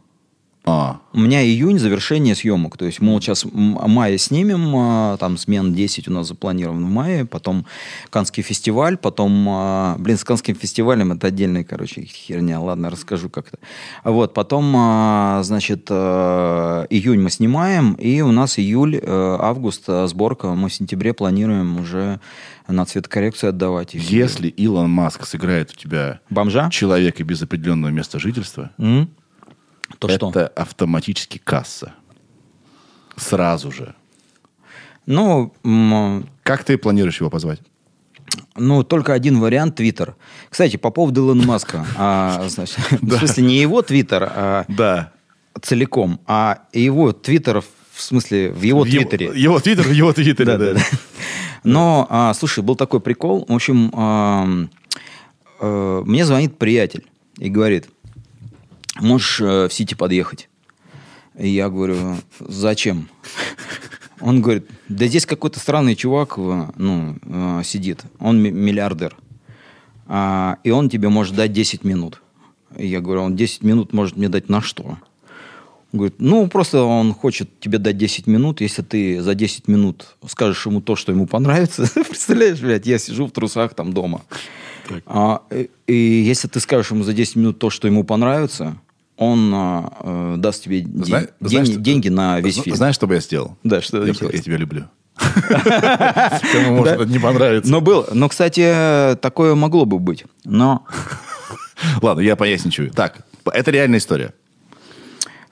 А, 0.69 0.99
У 1.13 1.19
меня 1.21 1.41
июнь 1.41 1.80
завершение 1.80 2.36
съемок. 2.36 2.77
То 2.77 2.86
есть, 2.86 2.99
мы 2.99 3.13
вот 3.13 3.23
сейчас 3.23 3.45
мая 3.53 4.17
снимем, 4.17 4.75
а, 4.75 5.15
там 5.15 5.38
смен 5.38 5.73
10 5.73 6.10
у 6.10 6.12
нас 6.12 6.27
запланирован 6.27 6.84
в 6.86 6.89
мае, 6.89 7.23
потом 7.23 7.65
Канский 8.10 8.43
фестиваль, 8.43 8.97
потом, 8.97 9.47
а, 9.49 9.95
блин, 9.97 10.17
с 10.17 10.25
Канским 10.25 10.56
фестивалем 10.56 11.13
это 11.13 11.27
отдельная, 11.27 11.63
короче, 11.63 12.01
херня, 12.01 12.60
ладно, 12.60 12.89
расскажу 12.89 13.30
как-то. 13.30 13.60
Вот, 14.03 14.34
потом, 14.34 14.73
а, 14.75 15.41
значит, 15.43 15.88
а, 15.89 16.86
июнь 16.89 17.21
мы 17.21 17.30
снимаем, 17.30 17.93
и 17.93 18.19
у 18.19 18.34
нас 18.34 18.60
июль, 18.60 18.99
э, 19.01 19.38
август 19.39 19.86
а, 19.88 20.06
сборка, 20.08 20.49
мы 20.49 20.67
в 20.67 20.73
сентябре 20.73 21.13
планируем 21.13 21.80
уже 21.80 22.19
на 22.67 22.86
цветокоррекцию 22.86 23.51
отдавать. 23.51 23.93
Если 23.93 24.49
Илон 24.49 24.89
Маск 24.89 25.25
сыграет 25.25 25.71
у 25.71 25.75
тебя 25.75 26.19
Бомжа? 26.30 26.69
человека 26.69 27.23
без 27.23 27.41
определенного 27.41 27.91
места 27.91 28.19
жительства, 28.19 28.71
М? 28.77 29.10
То 30.00 30.08
это 30.08 30.30
что? 30.30 30.47
автоматически 30.56 31.38
касса. 31.38 31.93
Сразу 33.15 33.71
же. 33.71 33.95
Ну, 35.06 35.54
Как 36.43 36.63
ты 36.63 36.78
планируешь 36.78 37.19
его 37.19 37.30
позвать? 37.30 37.60
Ну, 38.56 38.84
только 38.84 39.13
один 39.13 39.39
вариант 39.39 39.76
Твиттер. 39.76 40.15
Кстати, 40.50 40.78
по 40.78 40.91
поводу 40.91 41.21
Илона 41.21 41.45
Маска. 41.45 41.86
а, 41.97 42.47
значит, 42.50 42.78
В 43.02 43.17
смысле, 43.17 43.43
не 43.43 43.58
его 43.58 43.82
Твиттер 43.82 44.23
а 44.23 44.65
Да. 44.67 45.13
целиком, 45.62 46.19
а 46.28 46.63
его 46.73 47.13
Твиттер, 47.13 47.62
в 47.93 48.02
смысле, 48.02 48.52
в 48.52 48.62
его 48.62 48.84
Твиттере. 48.84 49.32
Его 49.34 49.60
твиттер 49.60 49.88
в 49.88 49.91
его 49.91 50.13
твиттере, 50.13 50.45
Да, 50.58 50.73
да. 50.73 50.80
Но, 51.63 52.06
а, 52.10 52.34
слушай, 52.34 52.63
был 52.63 52.76
такой 52.76 53.00
прикол. 53.00 53.45
В 53.47 53.54
общем, 53.54 53.91
э, 55.60 56.02
мне 56.06 56.26
звонит 56.26 56.58
приятель 56.58 57.08
и 57.39 57.50
говорит, 57.50 57.89
можешь 59.01 59.41
э, 59.41 59.67
в 59.67 59.73
Сити 59.73 59.93
подъехать? 59.93 60.49
И 61.38 61.49
я 61.49 61.69
говорю, 61.69 62.17
зачем? 62.39 63.10
Он 64.19 64.41
говорит, 64.41 64.67
да 64.89 65.05
здесь 65.05 65.25
какой-то 65.25 65.60
странный 65.60 65.95
чувак 65.95 66.36
э, 66.38 66.67
ну, 66.75 67.17
э, 67.21 67.62
сидит, 67.63 68.01
он 68.19 68.41
ми- 68.41 68.51
миллиардер, 68.51 69.15
А, 70.07 70.57
и 70.63 70.71
он 70.71 70.89
тебе 70.89 71.10
может 71.10 71.36
дать 71.36 71.53
10 71.53 71.83
минут. 71.83 72.21
И 72.75 72.88
я 72.88 73.01
говорю, 73.01 73.23
он 73.23 73.36
10 73.36 73.63
минут 73.63 73.93
может 73.93 74.17
мне 74.17 74.29
дать 74.29 74.49
на 74.49 74.62
что? 74.62 74.97
Он 75.93 75.99
говорит, 75.99 76.15
ну, 76.19 76.47
просто 76.47 76.83
он 76.83 77.13
хочет 77.13 77.60
тебе 77.60 77.77
дать 77.77 77.97
10 77.97 78.27
минут, 78.27 78.62
если 78.62 78.81
ты 78.81 79.21
за 79.21 79.36
10 79.36 79.67
минут 79.67 80.15
скажешь 80.27 80.65
ему 80.65 80.81
то, 80.81 80.95
что 80.95 81.12
ему 81.12 81.27
понравится. 81.27 81.89
Представляешь, 81.93 82.60
блядь, 82.60 82.86
я 82.88 82.97
сижу 82.97 83.27
в 83.27 83.31
трусах 83.31 83.73
там 83.73 83.93
дома. 83.93 84.21
А, 85.05 85.41
и, 85.51 85.69
и 85.86 85.93
если 85.93 86.47
ты 86.47 86.60
скажешь 86.60 86.91
ему 86.91 87.03
за 87.03 87.13
10 87.13 87.36
минут 87.36 87.60
то, 87.60 87.69
что 87.69 87.88
ему 87.88 88.03
понравится, 88.03 88.77
он 89.17 89.51
а, 89.53 90.34
э, 90.36 90.36
даст 90.38 90.63
тебе 90.63 90.82
де- 90.82 91.03
Зна- 91.06 91.19
день- 91.21 91.30
знаешь, 91.65 91.69
деньги 91.69 92.10
на 92.10 92.39
весь 92.39 92.62
фильм. 92.62 92.75
Знаешь, 92.75 92.95
что 92.95 93.08
бы 93.08 93.15
я 93.15 93.19
сделал? 93.19 93.58
Да, 93.63 93.82
что 93.82 93.97
я, 94.06 94.13
я 94.13 94.13
тебя 94.13 94.58
люблю. 94.58 94.86
Кому 95.17 96.77
может 96.77 96.93
это 96.93 97.06
не 97.06 97.19
понравится. 97.19 97.71
Но 97.71 97.82
был, 97.82 98.06
но, 98.13 98.30
кстати, 98.30 99.15
такое 99.21 99.56
могло 99.56 99.86
бы 99.86 99.99
быть. 99.99 100.25
Но 100.45 100.86
Ладно, 102.01 102.21
я 102.21 102.36
поясничаю. 102.36 102.91
Так, 102.91 103.25
это 103.51 103.71
реальная 103.71 103.99
история. 103.99 104.34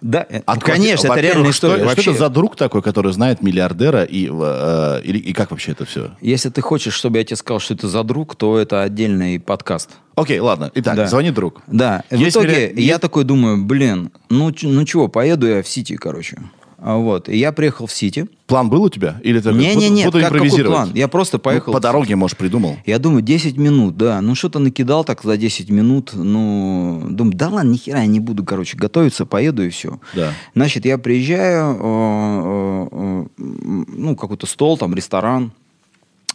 Да, 0.02 0.26
э, 0.30 0.42
От- 0.46 0.64
конечно, 0.64 1.08
это 1.08 1.20
реальная 1.20 1.52
что- 1.52 1.68
история. 1.68 1.76
Что, 1.78 1.86
Вообще, 1.86 2.12
это 2.12 2.20
за 2.20 2.30
друг 2.30 2.56
такой, 2.56 2.82
который 2.82 3.12
знает 3.14 3.42
миллиардера 3.42 4.04
и, 4.04 4.30
э, 4.32 5.02
или- 5.04 5.18
и 5.20 5.34
как 5.34 5.52
вообще 5.52 5.72
это 5.72 5.86
все? 5.86 6.12
Если 6.22 6.50
ты 6.50 6.62
хочешь, 6.62 6.94
чтобы 6.94 7.18
я 7.18 7.24
тебе 7.24 7.38
сказал, 7.38 7.60
что 7.60 7.74
это 7.74 7.88
за 7.88 8.04
друг, 8.04 8.36
то 8.36 8.58
это 8.60 8.82
отдельный 8.84 9.40
подкаст. 9.40 9.90
Окей, 10.16 10.40
ладно. 10.40 10.72
Итак, 10.76 10.96
Да. 10.96 11.08
звони 11.08 11.32
друг. 11.32 11.62
Да, 11.68 12.04
в 12.10 12.16
Есть 12.16 12.38
итоге 12.38 12.70
веро- 12.70 12.80
я 12.80 13.00
такой 13.00 13.26
думаю, 13.26 13.64
блин, 13.66 14.12
ну, 14.30 14.54
ну 14.62 14.86
чего, 14.86 15.08
поеду 15.10 15.46
я 15.48 15.62
в 15.62 15.68
Сити, 15.68 15.98
короче. 15.98 16.38
А 16.78 16.98
Вот, 16.98 17.30
и 17.30 17.38
я 17.38 17.52
приехал 17.52 17.88
в 17.88 17.92
Сити. 17.92 18.28
План 18.48 18.70
был 18.70 18.84
у 18.84 18.90
тебя? 18.90 19.20
Или 19.24 19.40
ты 19.40 19.52
Не-не-не, 19.52 20.06
буду 20.06 20.20
как, 20.20 20.34
какой 20.34 20.64
план? 20.64 20.92
Я 20.94 21.08
просто 21.08 21.38
Ну, 21.38 21.42
поехал. 21.42 21.74
по 21.74 21.80
дороге, 21.80 22.16
может, 22.16 22.38
придумал. 22.38 22.78
Я 22.86 23.00
думаю, 23.00 23.22
10 23.22 23.58
минут, 23.58 23.98
да. 23.98 24.22
Ну, 24.22 24.36
что-то 24.36 24.60
накидал 24.60 25.04
так 25.04 25.24
за 25.24 25.38
10 25.38 25.70
минут. 25.70 26.12
Ну, 26.14 27.08
думаю, 27.10 27.36
да 27.36 27.50
ладно, 27.50 27.72
нихера 27.72 28.00
я 28.00 28.06
не 28.06 28.20
буду, 28.20 28.44
короче, 28.44 28.78
готовиться, 28.78 29.26
поеду 29.26 29.64
и 29.66 29.70
все. 29.70 30.00
Да. 30.14 30.34
Значит, 30.54 30.86
я 30.86 30.98
приезжаю, 30.98 31.78
э, 31.80 32.88
э, 32.92 33.26
э, 33.38 33.84
ну, 33.98 34.16
какой-то 34.16 34.46
стол, 34.46 34.78
там, 34.78 34.94
ресторан. 34.94 35.52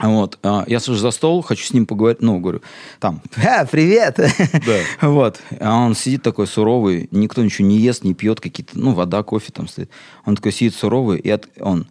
Вот, 0.03 0.39
а, 0.43 0.65
я 0.67 0.81
сажусь 0.81 1.01
за 1.01 1.11
стол, 1.11 1.43
хочу 1.43 1.65
с 1.65 1.73
ним 1.73 1.85
поговорить, 1.85 2.23
ну, 2.23 2.39
говорю, 2.39 2.63
там, 3.01 3.21
«А, 3.37 3.67
привет! 3.67 4.17
Да. 4.17 4.79
Вот, 5.09 5.41
а 5.61 5.77
он 5.77 5.95
сидит 5.95 6.23
такой 6.23 6.47
суровый, 6.47 7.09
никто 7.11 7.43
ничего 7.43 7.69
не 7.69 7.77
ест, 7.79 8.03
не 8.03 8.15
пьет, 8.15 8.41
какие-то, 8.41 8.79
ну, 8.79 8.93
вода, 8.95 9.23
кофе 9.23 9.53
там 9.53 9.69
стоит. 9.69 9.91
Он 10.25 10.37
такой 10.37 10.53
сидит 10.53 10.75
суровый, 10.75 11.19
и 11.19 11.29
от- 11.29 11.49
он, 11.61 11.87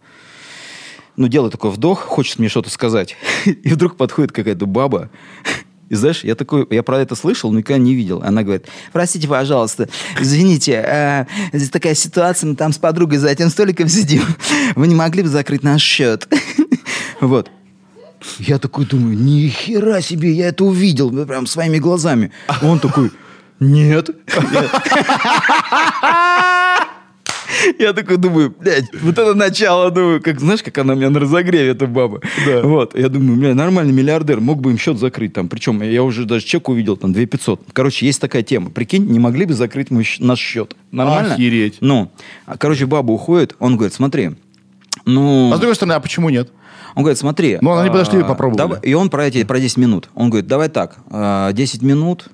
ну, 1.16 1.28
делает 1.28 1.52
такой 1.52 1.70
вдох, 1.70 2.00
хочет 2.00 2.38
мне 2.38 2.48
что-то 2.48 2.70
сказать. 2.70 3.16
И 3.44 3.68
вдруг 3.68 3.96
подходит 3.96 4.32
какая-то 4.32 4.66
баба. 4.66 5.10
И 5.88 5.94
знаешь, 5.96 6.22
я 6.22 6.34
такой, 6.36 6.66
я 6.70 6.82
про 6.84 7.00
это 7.00 7.16
слышал, 7.16 7.50
но 7.50 7.58
никогда 7.58 7.78
не 7.82 7.94
видел. 7.94 8.22
Она 8.22 8.42
говорит, 8.44 8.66
простите, 8.92 9.26
пожалуйста, 9.26 9.88
извините, 10.20 10.84
э, 10.86 11.26
здесь 11.52 11.68
такая 11.68 11.94
ситуация, 11.94 12.48
мы 12.48 12.54
там 12.56 12.72
с 12.72 12.78
подругой 12.78 13.18
за 13.18 13.28
этим 13.28 13.50
столиком 13.50 13.88
сидим. 13.88 14.22
Вы 14.76 14.86
не 14.86 14.94
могли 14.94 15.22
бы 15.24 15.28
закрыть 15.28 15.62
наш 15.62 15.82
счет? 15.82 16.26
Вот. 17.20 17.50
Я 18.38 18.58
такой 18.58 18.84
думаю, 18.84 19.16
ни 19.16 19.48
хера 19.48 20.00
себе, 20.00 20.32
я 20.32 20.48
это 20.48 20.64
увидел 20.64 21.10
прям 21.26 21.46
своими 21.46 21.78
глазами. 21.78 22.30
Он 22.62 22.78
такой, 22.78 23.10
нет. 23.60 24.10
Я 27.78 27.92
такой 27.92 28.16
думаю, 28.16 28.54
блядь, 28.58 28.84
вот 29.02 29.18
это 29.18 29.34
начало, 29.34 29.90
думаю, 29.90 30.22
как, 30.22 30.40
знаешь, 30.40 30.62
как 30.62 30.78
она 30.78 30.94
меня 30.94 31.10
на 31.10 31.20
разогреве, 31.20 31.70
эта 31.70 31.86
баба. 31.86 32.20
Да. 32.46 32.62
Вот, 32.62 32.98
я 32.98 33.08
думаю, 33.08 33.38
бля, 33.38 33.54
нормальный 33.54 33.92
миллиардер, 33.92 34.40
мог 34.40 34.60
бы 34.60 34.70
им 34.70 34.78
счет 34.78 34.98
закрыть 34.98 35.34
там. 35.34 35.48
Причем 35.48 35.82
я 35.82 36.02
уже 36.02 36.24
даже 36.24 36.44
чек 36.44 36.68
увидел, 36.68 36.96
там, 36.96 37.12
2500. 37.12 37.60
Короче, 37.72 38.06
есть 38.06 38.20
такая 38.20 38.42
тема. 38.42 38.70
Прикинь, 38.70 39.06
не 39.06 39.18
могли 39.18 39.44
бы 39.44 39.54
закрыть 39.54 39.90
мой 39.90 40.06
наш 40.20 40.38
счет. 40.38 40.74
Нормально? 40.90 41.34
Охереть. 41.34 41.78
Ну, 41.80 42.10
а, 42.46 42.56
короче, 42.56 42.86
баба 42.86 43.12
уходит, 43.12 43.56
он 43.58 43.76
говорит, 43.76 43.94
смотри, 43.94 44.30
ну... 45.04 45.52
А 45.52 45.56
с 45.56 45.60
другой 45.60 45.74
стороны, 45.74 45.94
а 45.94 46.00
почему 46.00 46.30
нет? 46.30 46.50
Он 46.94 47.02
говорит, 47.02 47.18
смотри. 47.18 47.58
Ну, 47.60 47.76
они 47.78 47.90
подошли 47.90 48.18
и 48.20 48.22
а, 48.22 48.24
попробовали. 48.24 48.80
И 48.82 48.94
он 48.94 49.10
про, 49.10 49.26
эти, 49.26 49.44
про 49.44 49.58
10 49.60 49.76
минут. 49.78 50.08
Он 50.14 50.30
говорит, 50.30 50.48
давай 50.48 50.68
так, 50.68 50.96
а, 51.10 51.52
10 51.52 51.82
минут. 51.82 52.28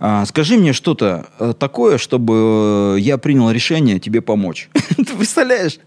а, 0.00 0.24
Скажи 0.26 0.56
мне 0.56 0.72
что-то 0.72 1.26
э, 1.38 1.52
такое, 1.58 1.98
чтобы 1.98 2.94
э, 2.96 3.00
я 3.00 3.18
принял 3.18 3.50
решение 3.50 3.98
тебе 3.98 4.20
помочь. 4.22 4.68
Ты 4.96 5.04
представляешь? 5.04 5.78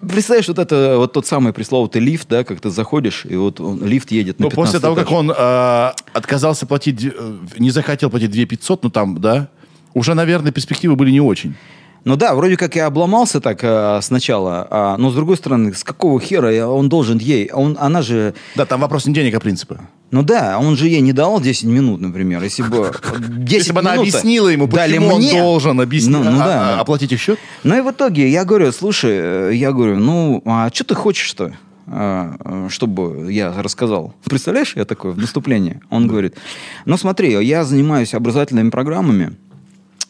Представляешь, 0.00 0.46
вот 0.48 0.58
это 0.60 0.94
вот 0.96 1.12
тот 1.12 1.26
самый 1.26 1.52
пресловутый 1.52 2.00
лифт, 2.00 2.28
да, 2.28 2.44
как 2.44 2.60
ты 2.60 2.70
заходишь, 2.70 3.26
и 3.28 3.34
вот 3.34 3.60
он- 3.60 3.84
лифт 3.84 4.12
едет 4.12 4.38
на 4.38 4.44
Ну, 4.44 4.50
после 4.50 4.78
15 4.78 4.82
того, 4.82 4.94
как 4.94 5.06
этаж. 5.06 5.12
он 5.18 5.30
э, 5.36 5.90
отказался 6.12 6.66
платить, 6.66 7.04
э, 7.04 7.36
не 7.58 7.70
захотел 7.70 8.08
платить 8.08 8.30
2 8.30 8.44
500, 8.46 8.84
ну 8.84 8.90
там, 8.90 9.20
да, 9.20 9.48
уже, 9.94 10.14
наверное, 10.14 10.52
перспективы 10.52 10.94
были 10.94 11.10
не 11.10 11.20
очень. 11.20 11.56
Ну 12.04 12.16
да, 12.16 12.34
вроде 12.34 12.56
как 12.56 12.76
я 12.76 12.86
обломался 12.86 13.40
так 13.40 13.58
э, 13.62 13.98
сначала, 14.02 14.66
а, 14.70 14.96
но 14.96 15.10
с 15.10 15.14
другой 15.14 15.36
стороны, 15.36 15.74
с 15.74 15.84
какого 15.84 16.20
хера 16.20 16.50
я- 16.50 16.68
он 16.68 16.88
должен 16.88 17.18
ей? 17.18 17.50
Он, 17.52 17.76
она 17.78 18.02
же 18.02 18.34
Да, 18.54 18.64
там 18.66 18.80
вопрос 18.80 19.06
не 19.06 19.12
денег, 19.14 19.34
а 19.34 19.40
принципа. 19.40 19.80
Ну 20.10 20.22
да, 20.22 20.58
он 20.58 20.76
же 20.76 20.88
ей 20.88 21.00
не 21.00 21.12
дал 21.12 21.38
10 21.40 21.64
минут, 21.64 22.00
например. 22.00 22.42
Если 22.42 22.62
бы 22.62 22.90
10 23.18 23.52
Если 23.52 23.72
бы 23.72 23.80
она 23.80 23.92
объяснила 23.94 24.48
ему, 24.48 24.68
почему 24.68 25.08
он 25.14 25.20
мне. 25.20 25.40
должен 25.42 25.80
объяснить, 25.80 26.16
Ну, 26.16 26.24
ну 26.24 26.40
а- 26.40 26.44
да. 26.46 26.76
а- 26.78 26.80
оплатить 26.80 27.12
их 27.12 27.20
счет. 27.20 27.38
Ну 27.64 27.76
и 27.76 27.80
в 27.82 27.90
итоге 27.90 28.28
я 28.28 28.44
говорю, 28.44 28.72
слушай, 28.72 29.10
э, 29.12 29.50
я 29.54 29.72
говорю, 29.72 29.96
ну, 29.96 30.42
а 30.46 30.70
что 30.72 30.84
ты 30.84 30.94
хочешь-то? 30.94 31.52
а, 31.90 32.36
э, 32.44 32.68
чтобы 32.70 33.32
я 33.32 33.50
рассказал. 33.62 34.12
Представляешь, 34.24 34.74
я 34.76 34.84
такое 34.84 35.12
в 35.12 35.18
наступлении. 35.18 35.80
Он 35.88 36.06
говорит, 36.06 36.34
ну 36.84 36.98
смотри, 36.98 37.32
я 37.42 37.64
занимаюсь 37.64 38.12
образовательными 38.12 38.68
программами, 38.68 39.36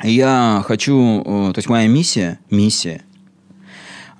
я 0.02 0.62
хочу, 0.66 1.20
э, 1.20 1.52
то 1.52 1.58
есть 1.58 1.68
моя 1.68 1.88
миссия, 1.88 2.38
миссия, 2.50 3.02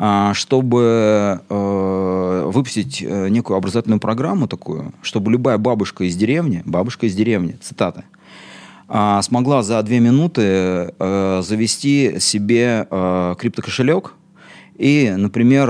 а, 0.01 0.35
чтобы 0.35 1.41
э, 1.49 2.51
выпустить 2.53 3.03
э, 3.03 3.29
некую 3.29 3.57
образовательную 3.57 4.01
программу 4.01 4.47
такую, 4.49 4.93
чтобы 5.03 5.31
любая 5.33 5.59
бабушка 5.59 6.05
из 6.05 6.17
деревни, 6.17 6.63
бабушка 6.65 7.07
из 7.07 7.15
деревни, 7.15 7.57
цитата, 7.61 8.05
а, 8.89 9.23
смогла 9.23 9.63
за 9.63 9.83
две 9.83 10.01
минуты 10.01 10.95
завести 10.99 12.19
себе 12.21 12.87
криптокошелек 13.39 14.15
и, 14.77 15.13
например, 15.17 15.69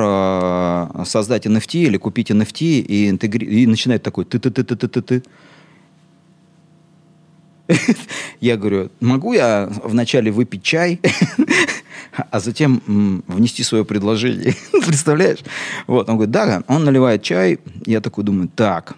создать 1.07 1.47
NFT 1.47 1.85
или 1.85 1.97
купить 1.97 2.31
NFT 2.31 2.81
и, 2.81 3.11
интегри... 3.11 3.47
и 3.47 3.66
начинать 3.66 4.03
такой 4.03 4.25
ты 4.25 4.38
я 8.40 8.57
говорю, 8.57 8.90
могу 9.01 9.33
я 9.33 9.68
вначале 9.83 10.31
выпить 10.31 10.62
чай, 10.62 11.01
а 12.31 12.40
затем 12.40 12.83
внести 13.27 13.62
свое 13.62 13.85
предложение? 13.85 14.55
Представляешь? 14.87 15.40
Вот, 15.87 16.09
он 16.09 16.16
говорит, 16.16 16.33
да, 16.33 16.62
он 16.68 16.85
наливает 16.85 17.22
чай. 17.22 17.59
Я 17.87 18.01
такой 18.01 18.24
думаю, 18.24 18.48
так, 18.55 18.96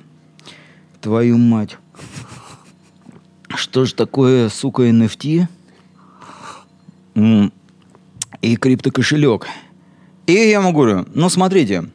твою 1.01 1.39
мать, 1.39 1.77
что 3.55 3.85
же 3.85 3.95
такое, 3.95 4.49
сука, 4.49 4.89
NFT 4.89 5.47
М, 7.15 7.53
и 8.41 8.57
криптокошелек? 8.57 9.47
И 10.27 10.33
я 10.33 10.59
ему 10.59 10.73
говорю, 10.73 11.07
ну, 11.15 11.29
смотрите, 11.29 11.91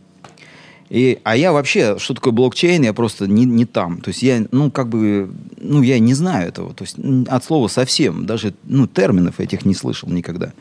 и, 0.95 1.19
а 1.25 1.35
я 1.35 1.51
вообще, 1.51 1.99
что 1.99 2.13
такое 2.13 2.31
блокчейн, 2.31 2.81
я 2.83 2.93
просто 2.93 3.27
не, 3.27 3.43
не 3.43 3.65
там. 3.65 3.99
То 3.99 4.11
есть 4.11 4.23
я, 4.23 4.47
ну, 4.51 4.71
как 4.71 4.87
бы, 4.87 5.29
ну, 5.57 5.81
я 5.81 5.99
не 5.99 6.13
знаю 6.13 6.47
этого. 6.47 6.73
То 6.73 6.85
есть 6.85 6.95
от 7.27 7.43
слова 7.43 7.67
совсем, 7.67 8.25
даже, 8.25 8.53
ну, 8.63 8.87
терминов 8.87 9.41
этих 9.41 9.65
не 9.65 9.75
слышал 9.75 10.07
никогда. 10.07 10.53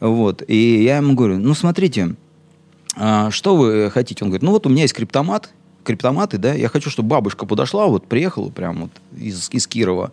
Вот. 0.00 0.42
И 0.48 0.82
я 0.82 0.96
ему 0.96 1.12
говорю, 1.12 1.36
ну, 1.36 1.52
смотрите, 1.52 2.14
а, 2.96 3.30
что 3.30 3.54
вы 3.54 3.90
хотите? 3.90 4.24
Он 4.24 4.30
говорит, 4.30 4.44
ну, 4.44 4.52
вот 4.52 4.66
у 4.66 4.70
меня 4.70 4.80
есть 4.80 4.94
криптомат, 4.94 5.50
криптоматы, 5.86 6.38
да, 6.38 6.52
я 6.52 6.68
хочу, 6.68 6.90
чтобы 6.90 7.08
бабушка 7.08 7.46
подошла, 7.46 7.86
вот 7.86 8.06
приехала 8.06 8.50
прям 8.50 8.82
вот 8.82 8.90
из, 9.16 9.48
из 9.50 9.66
Кирова, 9.66 10.12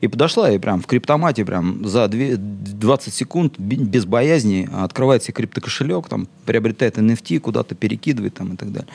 и 0.00 0.08
подошла 0.08 0.50
и 0.50 0.58
прям 0.58 0.82
в 0.82 0.86
криптомате 0.86 1.44
прям 1.44 1.86
за 1.86 2.08
две- 2.08 2.36
20 2.36 3.14
секунд 3.14 3.58
без 3.58 4.04
боязни 4.04 4.68
открывает 4.72 5.22
себе 5.22 5.34
криптокошелек, 5.34 6.08
там, 6.08 6.28
приобретает 6.44 6.98
NFT, 6.98 7.38
куда-то 7.38 7.74
перекидывает 7.74 8.34
там 8.34 8.54
и 8.54 8.56
так 8.56 8.72
далее. 8.72 8.88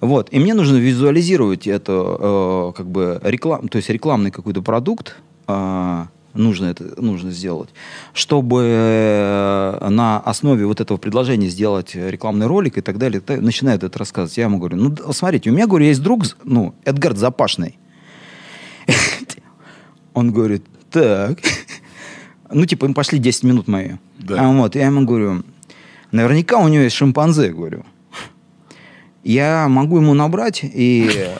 Вот. 0.00 0.28
И 0.30 0.38
мне 0.38 0.54
нужно 0.54 0.76
визуализировать 0.76 1.66
это, 1.66 1.92
э, 1.92 2.72
как 2.76 2.86
бы, 2.86 3.20
реклам, 3.22 3.68
то 3.68 3.76
есть 3.76 3.88
рекламный 3.88 4.30
какой-то 4.30 4.62
продукт, 4.62 5.16
а, 5.46 6.08
нужно 6.34 6.66
это 6.66 7.00
нужно 7.00 7.30
сделать, 7.30 7.70
чтобы 8.12 8.62
э, 8.64 9.88
на 9.88 10.18
основе 10.20 10.66
вот 10.66 10.80
этого 10.80 10.98
предложения 10.98 11.48
сделать 11.48 11.94
рекламный 11.94 12.46
ролик 12.46 12.78
и 12.78 12.80
так 12.80 12.98
далее. 12.98 13.20
Т- 13.20 13.40
Начинает 13.40 13.82
это 13.84 13.98
рассказывать. 13.98 14.36
Я 14.38 14.44
ему 14.44 14.58
говорю, 14.58 14.76
ну, 14.76 15.12
смотрите, 15.12 15.50
у 15.50 15.52
меня, 15.52 15.66
говорю, 15.66 15.86
есть 15.86 16.02
друг, 16.02 16.24
ну, 16.44 16.74
Эдгард 16.84 17.18
Запашный. 17.18 17.78
Он 20.14 20.32
говорит, 20.32 20.64
так. 20.90 21.38
Ну, 22.54 22.66
типа, 22.66 22.84
им 22.84 22.92
пошли 22.92 23.18
10 23.18 23.44
минут 23.44 23.66
мои. 23.66 23.92
Да. 24.18 24.36
А 24.46 24.52
вот, 24.52 24.74
я 24.74 24.84
ему 24.84 25.06
говорю, 25.06 25.42
наверняка 26.10 26.58
у 26.58 26.68
него 26.68 26.82
есть 26.82 26.94
шимпанзе, 26.96 27.48
говорю. 27.50 27.82
Я 29.24 29.68
могу 29.68 29.96
ему 29.96 30.12
набрать, 30.12 30.60
и, 30.62 31.30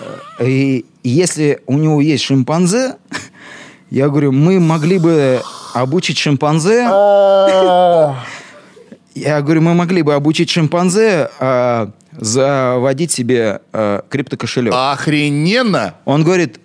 и 0.40 0.86
если 1.02 1.60
у 1.66 1.76
него 1.76 2.00
есть 2.00 2.24
шимпанзе, 2.24 2.96
я 3.92 4.08
говорю, 4.08 4.32
мы 4.32 4.58
могли 4.58 4.98
бы 4.98 5.42
обучить 5.74 6.16
шимпанзе. 6.16 6.80
Я 9.14 9.42
говорю, 9.42 9.60
мы 9.60 9.74
могли 9.74 10.00
бы 10.00 10.14
обучить 10.14 10.48
шимпанзе 10.48 11.28
а, 11.38 11.90
заводить 12.12 13.12
себе 13.12 13.60
а, 13.70 14.02
криптокошелек. 14.08 14.72
Охрененно! 14.74 15.96
Он 16.06 16.24
говорит, 16.24 16.58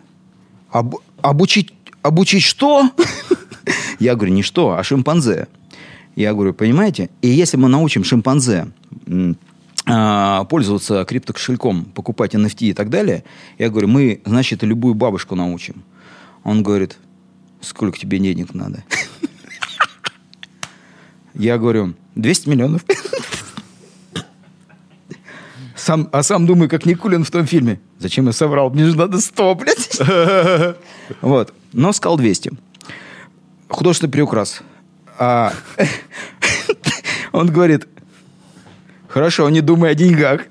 «Об- 0.71 1.01
обучить, 1.21 1.73
обучить 2.01 2.43
что? 2.43 2.89
Я 3.99 4.15
говорю, 4.15 4.31
не 4.31 4.41
что, 4.41 4.77
а 4.77 4.83
шимпанзе. 4.85 5.49
Я 6.15 6.33
говорю, 6.33 6.53
понимаете? 6.53 7.09
И 7.21 7.27
если 7.27 7.57
мы 7.57 7.67
научим 7.67 8.05
шимпанзе 8.05 8.67
а, 9.85 10.45
пользоваться 10.45 11.03
криптокошельком, 11.03 11.83
покупать 11.93 12.35
NFT 12.35 12.67
и 12.67 12.73
так 12.73 12.89
далее, 12.89 13.25
я 13.57 13.69
говорю, 13.69 13.89
мы, 13.89 14.21
значит, 14.23 14.63
любую 14.63 14.93
бабушку 14.93 15.35
научим. 15.35 15.83
Он 16.45 16.63
говорит, 16.63 16.97
сколько 17.61 17.97
тебе 17.97 18.19
денег 18.19 18.53
надо? 18.53 18.83
Я 21.33 21.57
говорю, 21.57 21.93
200 22.15 22.49
миллионов. 22.49 22.81
Сам, 25.75 26.09
а 26.11 26.23
сам 26.23 26.45
думаю, 26.45 26.69
как 26.69 26.85
Никулин 26.85 27.23
в 27.23 27.31
том 27.31 27.45
фильме. 27.45 27.79
Зачем 27.99 28.25
я 28.25 28.33
соврал? 28.33 28.69
Мне 28.71 28.85
же 28.87 28.97
надо 28.97 29.19
100, 29.21 29.55
блядь. 29.55 29.99
Вот. 31.21 31.53
Но 31.73 31.93
сказал 31.93 32.17
200. 32.17 32.51
Художественный 33.69 34.11
приукрас. 34.11 34.61
А, 35.19 35.53
Он 37.31 37.47
говорит, 37.47 37.87
хорошо, 39.07 39.49
не 39.49 39.61
думай 39.61 39.91
о 39.91 39.95
деньгах. 39.95 40.41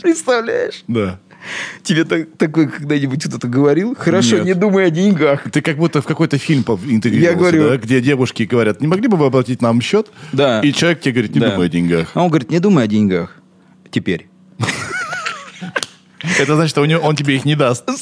Представляешь? 0.00 0.84
Да. 0.86 1.18
Тебе 1.82 2.04
так- 2.04 2.28
такой 2.36 2.68
когда-нибудь 2.68 3.24
кто-то 3.24 3.46
говорил? 3.48 3.94
Хорошо, 3.98 4.36
Нет. 4.36 4.44
не 4.46 4.54
думай 4.54 4.86
о 4.86 4.90
деньгах. 4.90 5.50
Ты 5.50 5.60
как 5.60 5.76
будто 5.76 6.00
в 6.02 6.06
какой-то 6.06 6.38
фильм 6.38 6.62
интегрировался, 6.62 7.30
Я 7.32 7.36
говорю- 7.38 7.68
да, 7.70 7.76
где 7.76 8.00
девушки 8.00 8.44
говорят, 8.44 8.80
не 8.80 8.86
могли 8.86 9.08
бы 9.08 9.16
вы 9.16 9.26
оплатить 9.26 9.60
нам 9.62 9.80
счет? 9.80 10.08
Да. 10.32 10.60
И 10.60 10.72
человек 10.72 11.00
тебе 11.00 11.12
говорит, 11.12 11.34
не 11.34 11.40
Да. 11.40 11.50
думай 11.52 11.66
о 11.66 11.70
деньгах. 11.70 12.10
А 12.14 12.22
он 12.22 12.28
говорит, 12.28 12.50
не 12.50 12.58
думай 12.58 12.84
о 12.84 12.86
деньгах. 12.86 13.36
Теперь. 13.90 14.28
Это 16.40 16.54
значит, 16.56 16.70
что 16.70 16.80
у 16.80 16.84
него, 16.86 17.00
он 17.02 17.16
тебе 17.16 17.36
их 17.36 17.44
не 17.44 17.54
даст. 17.54 17.84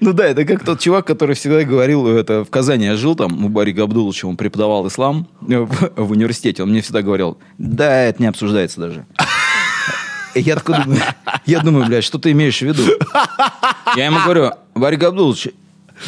Ну 0.00 0.12
да, 0.12 0.26
это 0.26 0.44
как 0.44 0.64
тот 0.64 0.80
чувак, 0.80 1.06
который 1.06 1.34
всегда 1.36 1.62
говорил, 1.62 2.06
это 2.08 2.44
в 2.44 2.50
Казани 2.50 2.86
я 2.86 2.96
жил, 2.96 3.14
там, 3.14 3.44
у 3.44 3.48
Барика 3.48 3.84
Абдуловича, 3.84 4.26
он 4.26 4.36
преподавал 4.36 4.86
ислам 4.88 5.28
э, 5.48 5.58
в, 5.60 5.92
в 5.96 6.10
университете, 6.10 6.64
он 6.64 6.70
мне 6.70 6.82
всегда 6.82 7.02
говорил, 7.02 7.38
да, 7.56 8.02
это 8.02 8.20
не 8.20 8.28
обсуждается 8.28 8.80
даже. 8.80 9.06
Я 10.34 10.54
такой 10.56 10.82
думаю, 10.84 11.02
я 11.46 11.60
думаю, 11.60 11.86
блядь, 11.86 12.04
что 12.04 12.18
ты 12.18 12.32
имеешь 12.32 12.58
в 12.58 12.62
виду? 12.62 12.82
Я 13.96 14.06
ему 14.06 14.18
говорю, 14.24 14.52
Барик 14.74 15.02
Абдулович, 15.02 15.48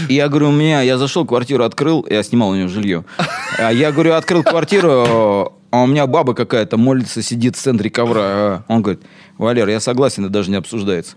я 0.09 0.29
говорю, 0.29 0.49
у 0.49 0.53
меня, 0.53 0.81
я 0.83 0.99
зашел, 0.99 1.27
квартиру 1.27 1.65
открыл, 1.65 2.07
я 2.09 2.23
снимал 2.23 2.51
у 2.51 2.55
него 2.55 2.69
жилье. 2.69 3.05
А 3.59 3.73
я 3.73 3.93
говорю, 3.93 4.15
открыл 4.15 4.43
квартиру, 4.43 5.53
а 5.71 5.83
у 5.83 5.87
меня 5.87 6.07
баба 6.07 6.35
какая-то 6.35 6.77
молится, 6.77 7.23
сидит 7.23 7.57
в 7.57 7.61
центре 7.61 7.91
ковра. 7.91 8.65
Он 8.69 8.83
говорит, 8.83 9.03
Валер, 9.39 9.69
я 9.69 9.81
согласен, 9.81 10.25
это 10.25 10.33
даже 10.33 10.51
не 10.51 10.57
обсуждается. 10.57 11.17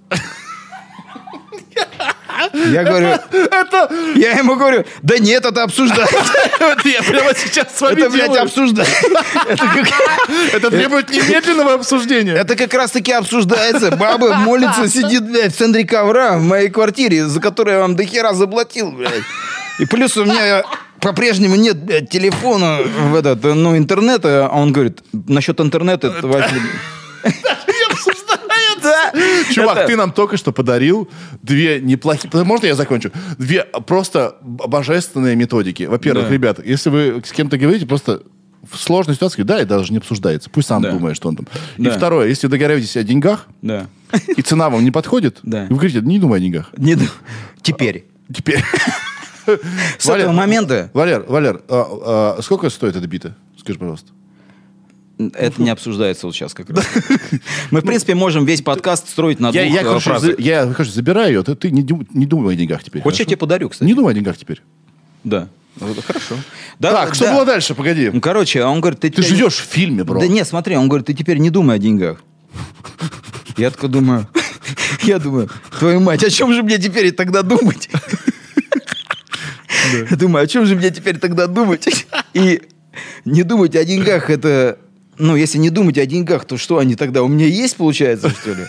Я 2.72 2.84
говорю, 2.84 3.08
Это, 3.32 3.90
я 4.16 4.32
ему 4.38 4.56
говорю, 4.56 4.86
да 5.02 5.18
нет, 5.18 5.46
это 5.46 5.64
обсуждается. 5.64 6.16
это 6.60 6.88
я 6.90 7.02
прямо 7.04 7.34
сейчас 7.36 7.78
с 7.78 7.82
вами 7.82 8.02
Это, 8.02 8.10
блядь, 8.10 8.38
обсуждается. 8.38 8.96
Это 10.54 10.72
требует 10.72 11.10
немедленного 11.10 11.74
обсуждения. 11.74 12.34
Это 12.34 12.56
как 12.56 12.74
раз 12.74 12.92
таки 12.92 13.12
обсуждается. 13.12 13.92
Баба 13.92 14.36
молится, 14.36 14.88
сидит, 14.88 15.24
блядь, 15.30 15.54
в 15.54 15.58
центре 15.58 15.86
ковра 15.86 16.38
в 16.38 16.44
моей 16.44 16.70
квартире, 16.70 17.26
за 17.26 17.40
которую 17.42 17.76
я 17.76 17.82
вам 17.82 17.96
до 17.96 18.06
хера 18.06 18.34
заплатил, 18.34 18.92
блядь. 18.92 19.24
И 19.80 19.86
плюс 19.86 20.16
у 20.18 20.26
меня 20.26 20.64
по-прежнему 21.02 21.56
нет, 21.56 21.78
блядь, 21.78 22.10
телефона 22.10 22.80
в 22.84 23.16
этот, 23.16 23.44
ну, 23.44 23.78
интернета. 23.78 24.48
А 24.52 24.58
он 24.58 24.72
говорит, 24.72 25.00
насчет 25.12 25.60
интернета, 25.60 26.08
это 26.08 26.28
возьми». 26.28 26.62
Чувак, 29.54 29.88
ты 29.88 29.96
нам 29.96 30.12
только 30.12 30.38
что 30.38 30.52
подарил 30.52 31.10
две 31.42 31.80
неплохие... 31.82 32.30
Можно 32.44 32.68
я 32.68 32.76
закончу? 32.76 33.12
Две 33.38 33.64
просто 33.64 34.38
божественные 34.42 35.36
методики. 35.36 35.84
Во-первых, 35.84 36.28
Да. 36.28 36.34
ребята, 36.34 36.62
если 36.66 36.90
вы 36.90 37.22
с 37.26 37.32
кем-то 37.32 37.58
говорите, 37.58 37.86
просто 37.86 38.22
в 38.70 38.78
сложной 38.78 39.16
ситуации, 39.16 39.44
да, 39.44 39.58
это 39.60 39.78
даже 39.78 39.92
не 39.92 40.00
обсуждается. 40.00 40.50
Пусть 40.50 40.68
сам 40.68 40.82
Да. 40.82 40.92
думает, 40.92 41.16
что 41.16 41.30
он 41.30 41.36
там. 41.36 41.48
И 41.78 41.84
Да. 41.84 41.92
второе, 41.92 42.28
если 42.28 42.48
договариваетесь 42.48 42.98
о 42.98 43.04
деньгах, 43.04 43.48
Да. 43.62 43.88
и 44.36 44.42
цена 44.42 44.70
вам 44.70 44.84
не 44.84 44.92
подходит, 44.92 45.40
Да. 45.44 45.64
вы 45.70 45.76
говорите, 45.76 46.02
не 46.02 46.20
думай 46.20 46.40
о 46.40 46.42
деньгах. 46.42 46.72
Не 46.78 46.96
ду- 46.96 47.06
Теперь. 47.62 48.06
Теперь... 48.36 48.64
С 50.00 50.10
этого 50.10 50.32
момента 50.32 50.90
Валер, 50.94 51.24
Валер, 51.28 51.62
а, 51.70 52.36
а, 52.38 52.42
сколько 52.42 52.70
стоит 52.72 52.96
эта 52.96 53.06
бита? 53.08 53.36
Скажи, 53.60 53.78
пожалуйста. 53.78 54.12
Это 55.18 55.62
не 55.62 55.70
обсуждается 55.70 56.26
вот 56.26 56.36
сейчас 56.36 56.54
как 56.54 56.70
раз. 56.70 56.86
Мы, 57.72 57.82
в 57.82 57.86
принципе, 57.86 58.16
можем 58.16 58.46
весь 58.46 58.62
подкаст 58.62 59.08
строить 59.10 59.40
на 59.40 59.50
Я, 59.52 59.64
двух 59.64 59.76
я, 59.76 59.82
э, 59.82 59.84
короче, 59.84 60.04
фразах. 60.10 60.36
за- 60.36 60.42
я, 60.42 60.66
короче, 60.68 60.92
забираю 60.92 61.34
ее, 61.34 61.44
ты, 61.44 61.56
ты 61.56 61.72
не, 61.72 61.84
дум- 61.84 62.08
не 62.14 62.26
думай 62.26 62.54
о 62.54 62.58
деньгах 62.58 62.84
теперь. 62.84 63.02
Хочешь, 63.02 63.20
я 63.20 63.24
хорошо? 63.26 63.30
тебе 63.32 63.38
подарю, 63.38 63.70
кстати? 63.70 63.88
Не 63.88 63.94
думай 63.96 64.12
о 64.12 64.16
деньгах 64.16 64.38
теперь. 64.38 64.62
Да. 65.24 65.48
Вот, 65.78 66.04
Хорошо. 66.06 66.36
Да, 66.80 66.92
так, 66.92 67.16
что 67.16 67.26
да. 67.26 67.34
было 67.36 67.46
дальше? 67.46 67.76
Погоди. 67.76 68.10
Ну, 68.14 68.22
короче, 68.22 68.62
а 68.62 68.70
он 68.70 68.80
говорит, 68.80 69.00
ты, 69.02 69.10
Ты 69.10 69.22
теперь- 69.24 69.38
живешь 69.38 69.56
в 69.56 69.66
фильме, 69.66 70.04
бро. 70.06 70.20
Да 70.20 70.28
нет, 70.28 70.48
смотри, 70.48 70.78
он 70.78 70.88
говорит, 70.88 71.08
ты 71.08 71.14
теперь 71.14 71.38
не 71.38 71.50
думай 71.50 71.76
о 71.76 71.80
деньгах. 71.80 72.22
Я 73.58 73.72
такой 73.72 73.90
думаю, 73.90 74.28
я 75.04 75.20
думаю, 75.20 75.50
твою 75.78 76.00
мать, 76.00 76.24
о 76.24 76.30
чем 76.30 76.54
же 76.54 76.64
мне 76.64 76.78
теперь 76.78 77.12
тогда 77.12 77.42
думать? 77.42 77.90
Я 80.10 80.16
думаю, 80.18 80.44
о 80.44 80.48
чем 80.48 80.66
же 80.66 80.76
мне 80.76 80.90
теперь 80.92 81.18
тогда 81.18 81.48
думать? 81.48 81.88
И 82.34 82.62
не 83.26 83.44
думать 83.44 83.76
о 83.76 83.84
деньгах, 83.86 84.30
это... 84.30 84.80
Ну, 85.18 85.36
если 85.36 85.58
не 85.58 85.70
думать 85.70 85.98
о 85.98 86.06
деньгах, 86.06 86.46
то 86.46 86.58
что 86.58 86.78
они 86.78 86.96
тогда 86.96 87.24
у 87.24 87.28
меня 87.28 87.46
есть, 87.48 87.78
получается, 87.78 88.30
что 88.30 88.54
ли? 88.54 88.66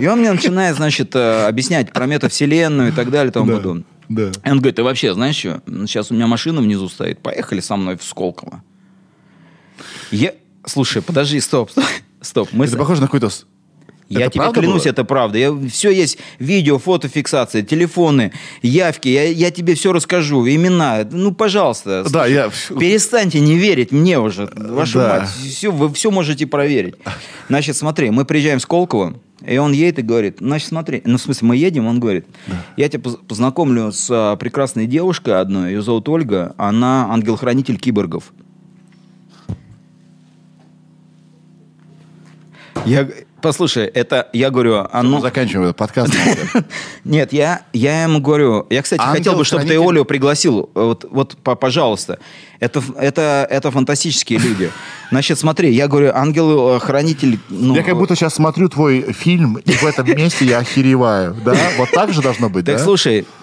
И 0.00 0.06
он 0.06 0.20
мне 0.20 0.32
начинает, 0.32 0.76
значит, 0.76 1.14
э, 1.14 1.46
объяснять 1.46 1.92
про 1.92 2.06
метавселенную 2.06 2.88
и 2.90 2.92
так 2.92 3.10
далее 3.10 3.30
и 3.30 3.32
тому 3.32 3.46
Да, 3.50 3.56
подобное. 3.56 3.84
да. 4.08 4.30
И 4.44 4.50
он 4.50 4.58
говорит, 4.58 4.76
ты 4.76 4.82
вообще, 4.82 5.12
знаешь 5.14 5.36
что, 5.36 5.62
сейчас 5.86 6.10
у 6.10 6.14
меня 6.14 6.26
машина 6.26 6.60
внизу 6.60 6.88
стоит, 6.88 7.18
поехали 7.20 7.60
со 7.60 7.76
мной 7.76 7.96
в 7.96 8.02
Сколково. 8.02 8.62
Я... 10.10 10.32
Слушай, 10.64 11.02
подожди, 11.02 11.40
стоп, 11.40 11.70
стоп, 11.70 11.84
стоп. 12.20 12.48
Мы 12.52 12.66
Это 12.66 12.76
похоже 12.76 13.00
на 13.00 13.06
какой-то... 13.08 13.30
с- 14.12 14.20
Я 14.20 14.28
тебе 14.30 14.50
клянусь, 14.52 14.82
было? 14.84 14.90
это 14.90 15.04
правда. 15.04 15.38
Я... 15.38 15.52
Все 15.70 15.90
есть 15.90 16.18
видео, 16.38 16.78
фотофиксация, 16.78 17.62
телефоны, 17.62 18.32
явки. 18.62 19.08
Я, 19.08 19.24
я 19.24 19.50
тебе 19.50 19.74
все 19.74 19.92
расскажу, 19.92 20.46
имена. 20.46 21.06
Ну, 21.10 21.32
пожалуйста. 21.32 22.04
Да, 22.10 22.26
я... 22.26 22.50
Перестаньте 22.78 23.40
не 23.40 23.56
верить 23.56 23.92
мне 23.92 24.18
уже, 24.18 24.48
вашу 24.56 24.98
Да. 24.98 25.20
мать. 25.20 25.28
Все, 25.28 25.70
вы 25.70 25.92
все 25.92 26.10
можете 26.10 26.46
проверить. 26.46 26.94
Значит, 27.48 27.76
смотри, 27.76 28.10
мы 28.10 28.24
приезжаем 28.24 28.58
в 28.58 28.62
Сколково, 28.62 29.14
и 29.46 29.56
он 29.58 29.72
едет 29.72 29.98
и 29.98 30.02
говорит, 30.02 30.36
значит, 30.40 30.68
смотри, 30.68 31.02
ну, 31.04 31.18
в 31.18 31.20
смысле, 31.20 31.48
мы 31.48 31.56
едем, 31.56 31.86
он 31.86 31.98
говорит, 32.00 32.26
я 32.76 32.88
тебя 32.88 33.00
поз- 33.02 33.18
познакомлю 33.26 33.90
с 33.92 34.06
а, 34.10 34.36
прекрасной 34.36 34.86
девушкой 34.86 35.40
одной, 35.40 35.70
ее 35.72 35.82
зовут 35.82 36.08
Ольга, 36.08 36.54
она 36.58 37.08
ангел-хранитель 37.10 37.76
киборгов. 37.78 38.32
Я, 42.84 43.08
послушай, 43.40 43.86
это, 43.86 44.28
я 44.32 44.50
говорю, 44.50 44.74
Мы 44.82 44.88
оно... 44.92 45.20
заканчиваем 45.20 45.64
этот 45.68 45.76
подкаст. 45.76 46.14
Нет, 47.04 47.32
я, 47.32 47.62
я 47.72 48.04
ему 48.04 48.20
говорю, 48.20 48.66
я, 48.70 48.82
кстати, 48.82 49.00
хотел 49.02 49.34
бы, 49.36 49.44
чтобы 49.44 49.62
ты 49.62 49.68
Ангел-хранитель. 49.68 49.96
Олю 49.98 50.04
пригласил, 50.04 50.70
вот, 50.74 51.04
вот 51.10 51.36
по- 51.36 51.54
пожалуйста. 51.54 52.18
Это, 52.60 52.82
это, 52.96 53.46
это 53.50 53.70
фантастические 53.70 54.38
люди. 54.38 54.70
Значит, 55.10 55.38
смотри, 55.38 55.72
я 55.72 55.88
говорю, 55.88 56.12
ангел-хранитель... 56.14 57.38
Ну, 57.48 57.74
Я 57.74 57.82
как 57.82 57.96
будто 57.96 58.14
сейчас 58.14 58.34
смотрю 58.34 58.68
твой 58.68 59.12
фильм, 59.12 59.56
и 59.56 59.72
в 59.72 59.84
этом 59.84 60.06
месте 60.16 60.44
я 60.44 60.58
охереваю. 60.58 61.36
Да? 61.44 61.56
Вот 61.78 61.90
так 61.90 62.12
же 62.12 62.22
должно 62.22 62.48
быть, 62.48 62.64
Так, 62.64 62.78
слушай, 62.78 63.20
а, 63.20 63.41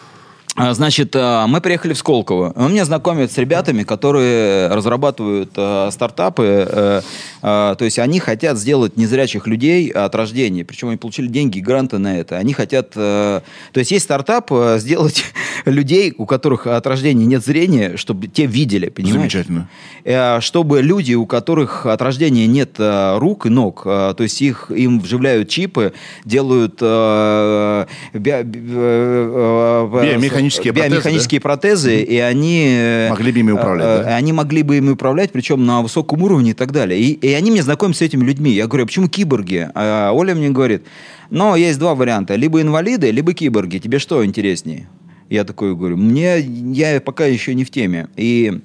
Значит, 0.72 1.16
а, 1.16 1.48
мы 1.48 1.62
приехали 1.62 1.94
в 1.94 1.98
Сколково. 1.98 2.52
Он 2.56 2.72
меня 2.72 2.84
знакомит 2.86 3.32
с 3.32 3.38
ребятами, 3.38 3.84
которые 3.84 4.68
разрабатывают 4.68 5.52
а, 5.56 5.90
стартапы. 5.92 6.68
э, 6.70 7.02
а, 7.42 7.76
То 7.76 7.86
есть 7.86 7.98
они 8.00 8.20
хотят 8.20 8.58
сделать 8.58 8.98
незрячих 8.98 9.48
людей 9.48 9.90
от 9.90 10.14
рождения. 10.16 10.66
Причем 10.66 10.90
они 10.90 10.98
получили 10.98 11.28
деньги 11.28 11.60
и 11.60 11.62
гранты 11.62 11.98
на 11.98 12.20
это. 12.20 12.38
Они 12.38 12.54
хотят... 12.54 12.92
э, 12.96 13.42
То 13.72 13.80
есть 13.80 13.92
есть 13.92 14.04
стартап 14.06 14.52
э, 14.52 14.78
сделать 14.80 15.24
людей, 15.66 16.14
у 16.18 16.26
которых 16.26 16.68
от 16.68 16.86
рождения 16.88 17.26
нет 17.26 17.44
зрения, 17.46 17.96
чтобы 17.96 18.28
те 18.28 18.46
видели, 18.46 18.90
понимаешь? 18.90 19.32
Замечательно. 19.32 19.70
Э, 20.04 20.40
чтобы 20.42 20.82
люди, 20.82 21.14
у 21.14 21.26
которых 21.26 21.86
от 21.86 22.02
рождения 22.02 22.48
нет 22.48 22.72
э, 22.80 23.18
рук 23.18 23.46
и 23.46 23.50
ног, 23.50 23.84
э, 23.86 24.14
то 24.18 24.24
есть 24.24 24.42
их, 24.42 24.72
им 24.76 25.00
вживляют 25.00 25.48
чипы, 25.50 25.94
делают 26.26 26.80
э, 26.82 27.86
био- 28.14 28.44
би- 28.44 28.60
э, 28.60 29.80
э, 30.16 30.49
Биомеханические 30.50 30.74
протезы, 30.74 30.90
биомеханические 30.90 31.42
протезы, 31.42 32.02
и 32.02 32.18
они... 32.18 32.66
э, 32.68 33.10
Могли 33.10 33.32
бы 33.32 33.40
ими 33.40 33.52
управлять, 33.52 34.02
э, 34.02 34.04
да? 34.04 34.16
Они 34.16 34.34
могли 34.34 34.64
бы 34.64 34.78
ими 34.78 34.92
управлять, 34.92 35.32
причем 35.32 35.66
на 35.66 35.82
высоком 35.82 36.22
уровне 36.24 36.52
и 36.52 36.54
так 36.54 36.72
далее. 36.72 37.00
И, 37.00 37.14
и 37.14 37.34
они 37.34 37.52
меня 37.52 37.64
знакомят 37.64 37.98
с 37.98 38.02
этими 38.02 38.24
людьми. 38.24 38.52
Я 38.52 38.68
говорю, 38.68 38.84
а 38.84 38.88
почему 38.88 39.08
киборги? 39.08 39.70
А 39.76 40.12
Оля 40.12 40.36
мне 40.36 40.50
говорит, 40.50 40.84
но 41.30 41.56
есть 41.56 41.80
два 41.80 41.96
варианта. 41.96 42.36
Либо 42.36 42.62
инвалиды, 42.62 43.12
либо 43.12 43.34
киборги. 43.34 43.78
Тебе 43.78 44.00
что 44.00 44.26
интереснее? 44.26 44.88
Я 45.30 45.44
такой 45.44 45.76
говорю, 45.76 45.98
мне, 45.98 46.40
я 46.40 47.00
пока 47.02 47.26
еще 47.26 47.54
не 47.54 47.64
в 47.64 47.70
теме. 47.70 48.08
И, 48.16 48.62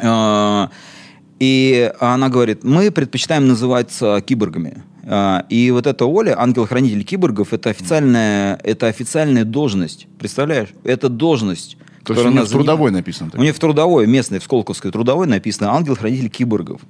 э, 0.00 0.66
и 1.40 1.92
она 2.00 2.28
говорит, 2.28 2.64
мы 2.64 2.90
предпочитаем 2.90 3.48
называться 3.48 4.22
киборгами. 4.24 4.82
А, 5.08 5.44
И 5.48 5.70
вот 5.70 5.86
эта 5.86 6.04
Оля, 6.04 6.38
ангел-хранитель 6.38 7.04
киборгов, 7.04 7.52
это 7.52 7.70
официальная, 7.70 8.58
это 8.62 8.88
официальная 8.88 9.44
должность. 9.44 10.06
Представляешь? 10.18 10.68
Это 10.84 11.08
должность. 11.08 11.76
То 12.04 12.12
есть 12.12 12.24
у 12.24 12.28
она 12.28 12.44
в 12.44 12.48
трудовой 12.48 12.90
написано. 12.90 13.30
У 13.34 13.40
нее 13.40 13.52
в 13.52 13.58
трудовой, 13.58 14.06
местной, 14.06 14.38
в 14.38 14.44
Сколковской 14.44 14.92
трудовой 14.92 15.26
написано 15.26 15.72
«Ангел-хранитель 15.72 16.28
киборгов». 16.28 16.80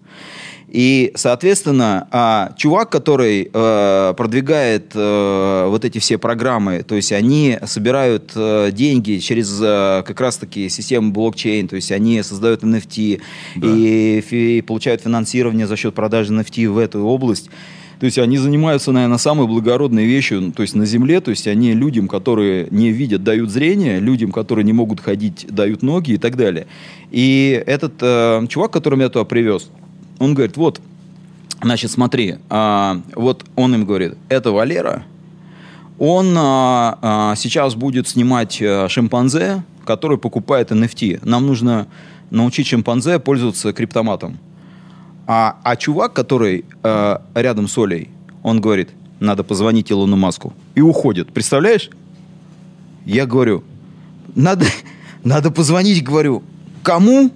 И, 0.68 1.12
соответственно, 1.14 2.08
а, 2.10 2.52
чувак, 2.56 2.90
который 2.90 3.48
э, 3.52 4.14
продвигает 4.16 4.90
э, 4.94 5.66
вот 5.70 5.84
эти 5.84 5.98
все 5.98 6.18
программы, 6.18 6.82
то 6.82 6.96
есть 6.96 7.12
они 7.12 7.56
собирают 7.64 8.32
э, 8.34 8.70
деньги 8.72 9.18
через 9.18 9.58
э, 9.62 10.02
как 10.04 10.20
раз-таки 10.20 10.68
систему 10.68 11.12
блокчейн, 11.12 11.68
то 11.68 11.76
есть 11.76 11.92
они 11.92 12.20
создают 12.22 12.64
NFT 12.64 13.22
и, 13.62 14.24
фи- 14.26 14.60
получают 14.62 15.02
финансирование 15.02 15.68
за 15.68 15.76
счет 15.76 15.94
продажи 15.94 16.34
NFT 16.34 16.68
в 16.68 16.78
эту 16.78 17.04
область. 17.04 17.48
То 17.99 18.05
есть 18.07 18.18
они 18.18 18.36
занимаются, 18.36 18.92
наверное, 18.92 19.18
самой 19.18 19.47
благородной 19.47 20.05
вещью, 20.05 20.40
ну, 20.40 20.53
то 20.53 20.62
есть 20.62 20.74
на 20.74 20.84
Земле, 20.84 21.20
то 21.20 21.30
есть 21.30 21.47
они 21.47 21.72
людям, 21.72 22.09
которые 22.09 22.68
не 22.70 22.90
видят, 22.90 23.24
дают 23.24 23.51
зрение, 23.51 24.01
людям, 24.01 24.32
которые 24.32 24.64
не 24.64 24.74
могут 24.74 25.01
ходить, 25.01 25.47
дают 25.49 25.82
ноги 25.82 26.12
и 26.12 26.18
так 26.18 26.36
далее. 26.36 26.66
И 27.11 27.62
этот 27.66 27.94
э, 28.01 28.47
чувак, 28.49 28.70
который 28.70 28.97
меня 28.97 29.09
туда 29.09 29.24
привез, 29.24 29.70
он 30.18 30.34
говорит, 30.34 30.57
вот, 30.59 30.80
значит, 31.62 31.90
смотри, 31.90 32.36
а, 32.51 33.01
вот 33.14 33.44
он 33.55 33.74
им 33.74 33.86
говорит, 33.86 34.14
это 34.28 34.51
Валера, 34.51 35.05
он 35.99 36.34
а, 36.36 36.99
а, 37.01 37.34
сейчас 37.36 37.74
будет 37.74 38.07
снимать 38.09 38.61
а, 38.61 38.88
шимпанзе, 38.88 39.62
который 39.84 40.18
покупает 40.18 40.70
NFT. 40.70 41.20
Нам 41.24 41.47
нужно 41.47 41.86
научить 42.30 42.66
шимпанзе 42.66 43.18
пользоваться 43.18 43.72
криптоматом. 43.72 44.38
А, 45.26 45.56
а 45.64 45.76
чувак, 45.76 46.12
который 46.12 46.64
э, 46.82 47.18
рядом 47.34 47.68
с 47.68 47.76
Олей, 47.78 48.10
он 48.42 48.60
говорит, 48.60 48.90
надо 49.18 49.42
позвонить 49.42 49.90
Илону 49.90 50.16
Маску. 50.16 50.52
И 50.74 50.80
уходит. 50.80 51.32
Представляешь? 51.32 51.90
Я 53.04 53.26
говорю, 53.26 53.64
надо, 54.34 54.66
надо 55.24 55.50
позвонить, 55.50 56.02
говорю, 56.04 56.42
кому? 56.82 57.30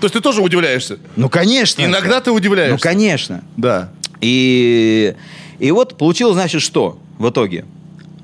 То 0.00 0.04
есть 0.04 0.14
ты 0.14 0.20
тоже 0.20 0.42
удивляешься? 0.42 0.98
Ну, 1.14 1.28
конечно. 1.28 1.82
Иногда 1.82 2.20
ты 2.20 2.30
Ну, 2.30 2.36
удивляешься. 2.36 2.82
конечно. 2.82 3.42
Да. 3.56 3.90
И, 4.20 5.14
и 5.58 5.70
вот 5.70 5.96
получилось, 5.96 6.34
значит, 6.34 6.62
что 6.62 6.98
в 7.18 7.28
итоге? 7.30 7.64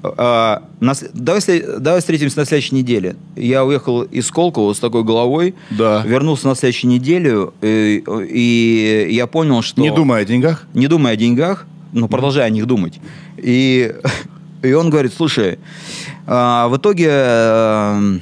А, 0.03 0.65
на 0.81 0.95
давай, 1.15 1.41
давай 1.79 2.01
встретимся 2.01 2.39
на 2.41 2.45
следующей 2.45 2.75
неделе. 2.75 3.17
Я 3.37 3.65
уехал 3.65 4.03
из 4.03 4.27
Сколково 4.27 4.73
с 4.73 4.79
такой 4.81 5.05
головой, 5.05 5.55
Да. 5.71 6.03
вернулся 6.05 6.49
на 6.49 6.55
следующую 6.57 6.91
неделю, 6.91 7.55
и, 7.63 8.03
и 8.29 9.09
я 9.11 9.27
понял, 9.27 9.63
что... 9.63 9.81
Не 9.81 9.93
думай 9.93 10.23
о 10.23 10.25
деньгах. 10.25 10.67
не 10.75 10.89
думая 10.89 11.15
о 11.15 11.17
деньгах, 11.17 11.67
но 11.93 12.09
продолжая 12.09 12.47
о 12.47 12.51
них 12.51 12.67
думать. 12.67 13.01
И, 13.37 13.95
и 14.63 14.73
он 14.73 14.91
говорит, 14.91 15.13
слушай, 15.15 15.59
а, 16.27 16.69
в 16.69 16.77
итоге 16.77 17.09
э, 17.11 18.19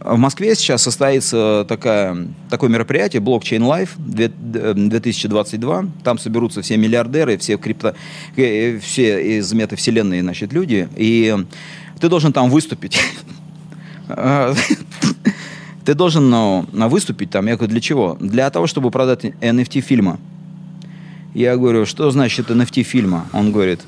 в 0.00 0.16
Москве 0.16 0.54
сейчас 0.54 0.82
состоится 0.82 1.64
такая, 1.68 2.28
такое 2.50 2.70
мероприятие 2.70 3.22
Blockchain 3.22 3.60
Life 3.60 3.90
две- 3.98 4.28
д- 4.28 4.74
2022. 4.74 5.86
Там 6.04 6.18
соберутся 6.18 6.62
все 6.62 6.76
миллиардеры, 6.76 7.38
все 7.38 7.56
крипто, 7.56 7.94
э, 8.36 8.78
все 8.78 9.38
из 9.38 9.52
метавселенной, 9.52 10.20
значит, 10.20 10.52
люди. 10.52 10.88
И 10.96 11.36
ты 12.00 12.08
должен 12.08 12.32
там 12.32 12.50
выступить. 12.50 12.98
Ты 15.84 15.94
должен 15.94 16.28
ну, 16.28 16.66
выступить 16.70 17.30
там. 17.30 17.46
Я 17.46 17.56
говорю, 17.56 17.72
для 17.72 17.80
чего? 17.80 18.18
Для 18.20 18.50
того, 18.50 18.66
чтобы 18.66 18.90
продать 18.90 19.24
NFT 19.24 19.80
фильма. 19.80 20.18
Я 21.34 21.56
говорю, 21.56 21.84
что 21.84 22.10
значит 22.10 22.50
NFT 22.50 22.82
фильма? 22.82 23.26
Он 23.32 23.52
говорит, 23.52 23.80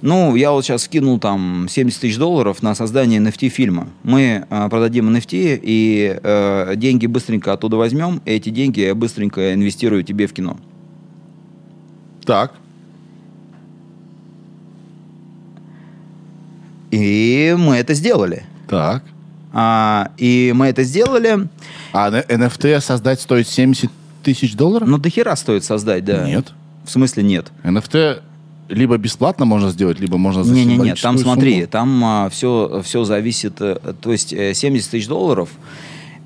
ну, 0.00 0.36
я 0.36 0.52
вот 0.52 0.64
сейчас 0.64 0.84
скинул 0.84 1.18
там 1.18 1.66
70 1.68 2.00
тысяч 2.00 2.16
долларов 2.16 2.62
на 2.62 2.74
создание 2.74 3.20
NFT 3.20 3.48
фильма. 3.48 3.88
Мы 4.04 4.46
э, 4.48 4.68
продадим 4.68 5.14
NFT, 5.14 5.60
и 5.62 6.18
э, 6.22 6.72
деньги 6.76 7.06
быстренько 7.06 7.52
оттуда 7.52 7.76
возьмем, 7.76 8.22
и 8.24 8.32
эти 8.32 8.50
деньги 8.50 8.80
я 8.80 8.94
быстренько 8.94 9.54
инвестирую 9.54 10.04
тебе 10.04 10.26
в 10.26 10.32
кино. 10.32 10.58
Так. 12.24 12.54
И 16.90 17.56
мы 17.58 17.76
это 17.76 17.94
сделали. 17.94 18.44
Так. 18.68 19.02
А, 19.52 20.10
и 20.16 20.52
мы 20.54 20.66
это 20.66 20.84
сделали. 20.84 21.48
А 21.92 22.10
NFT 22.10 22.80
создать 22.80 23.20
стоит 23.20 23.48
70 23.48 23.90
тысяч 24.22 24.54
долларов? 24.54 24.88
Ну, 24.88 24.98
до 24.98 25.10
хера 25.10 25.34
стоит 25.34 25.64
создать, 25.64 26.04
да. 26.04 26.26
Нет. 26.26 26.52
В 26.84 26.90
смысле 26.90 27.22
нет? 27.22 27.52
NFT 27.62 28.20
либо 28.68 28.96
бесплатно 28.96 29.44
можно 29.44 29.70
сделать, 29.70 30.00
либо 30.00 30.16
можно 30.16 30.42
за 30.42 30.54
Не-не-не, 30.54 30.94
там 30.94 31.18
символическую 31.18 31.18
смотри, 31.18 31.54
сумму. 31.54 31.66
там 31.66 32.30
все, 32.30 32.82
все 32.82 33.04
зависит, 33.04 33.60
э, 33.60 33.94
то 34.00 34.12
есть 34.12 34.32
э, 34.32 34.54
70 34.54 34.90
тысяч 34.90 35.06
долларов 35.06 35.50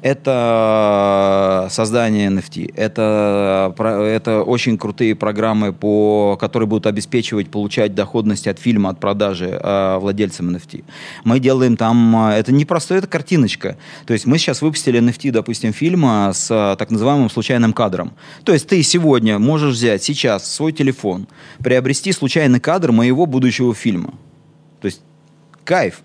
это 0.02 1.68
создание 1.70 2.28
NFT, 2.28 2.72
это, 2.76 3.74
это 3.78 4.42
очень 4.42 4.78
крутые 4.78 5.14
программы, 5.14 5.72
по, 5.72 6.36
которые 6.40 6.68
будут 6.68 6.86
обеспечивать 6.86 7.50
получать 7.50 7.94
доходность 7.94 8.46
от 8.46 8.58
фильма, 8.58 8.90
от 8.90 9.00
продажи 9.00 9.46
э, 9.46 9.98
владельцам 9.98 10.54
NFT. 10.54 10.84
Мы 11.24 11.40
делаем 11.40 11.76
там, 11.76 12.30
э, 12.30 12.34
это 12.34 12.52
не 12.52 12.64
просто 12.64 12.94
это 12.94 13.06
картиночка, 13.06 13.76
то 14.06 14.12
есть 14.12 14.26
мы 14.26 14.38
сейчас 14.38 14.62
выпустили 14.62 15.00
NFT, 15.00 15.30
допустим, 15.30 15.72
фильма 15.72 16.30
с 16.32 16.50
э, 16.50 16.76
так 16.76 16.90
называемым 16.90 17.30
случайным 17.30 17.72
кадром. 17.72 18.12
То 18.44 18.52
есть 18.52 18.68
ты 18.68 18.82
сегодня 18.82 19.38
можешь 19.38 19.74
взять 19.74 20.02
сейчас 20.02 20.50
свой 20.50 20.72
телефон, 20.72 21.26
приобрести 21.58 22.12
случайный 22.12 22.60
кадр 22.60 22.92
моего 22.92 23.26
будущего 23.26 23.74
фильма. 23.74 24.14
То 24.80 24.86
есть 24.86 25.02
кайф. 25.68 26.00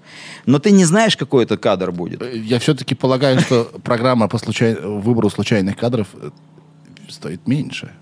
Но 0.46 0.60
ты 0.60 0.72
не 0.72 0.86
знаешь, 0.86 1.16
какой 1.16 1.46
это 1.46 1.58
кадр 1.58 1.92
будет. 1.92 2.22
Я 2.36 2.60
все-таки 2.60 2.96
полагаю, 2.96 3.40
что 3.40 3.64
программа 3.84 4.28
по 4.28 4.38
случай- 4.38 4.76
выбору 4.76 5.30
случайных 5.30 5.78
кадров 5.78 6.08
э, 6.16 6.32
стоит 7.10 7.48
меньше, 7.48 7.94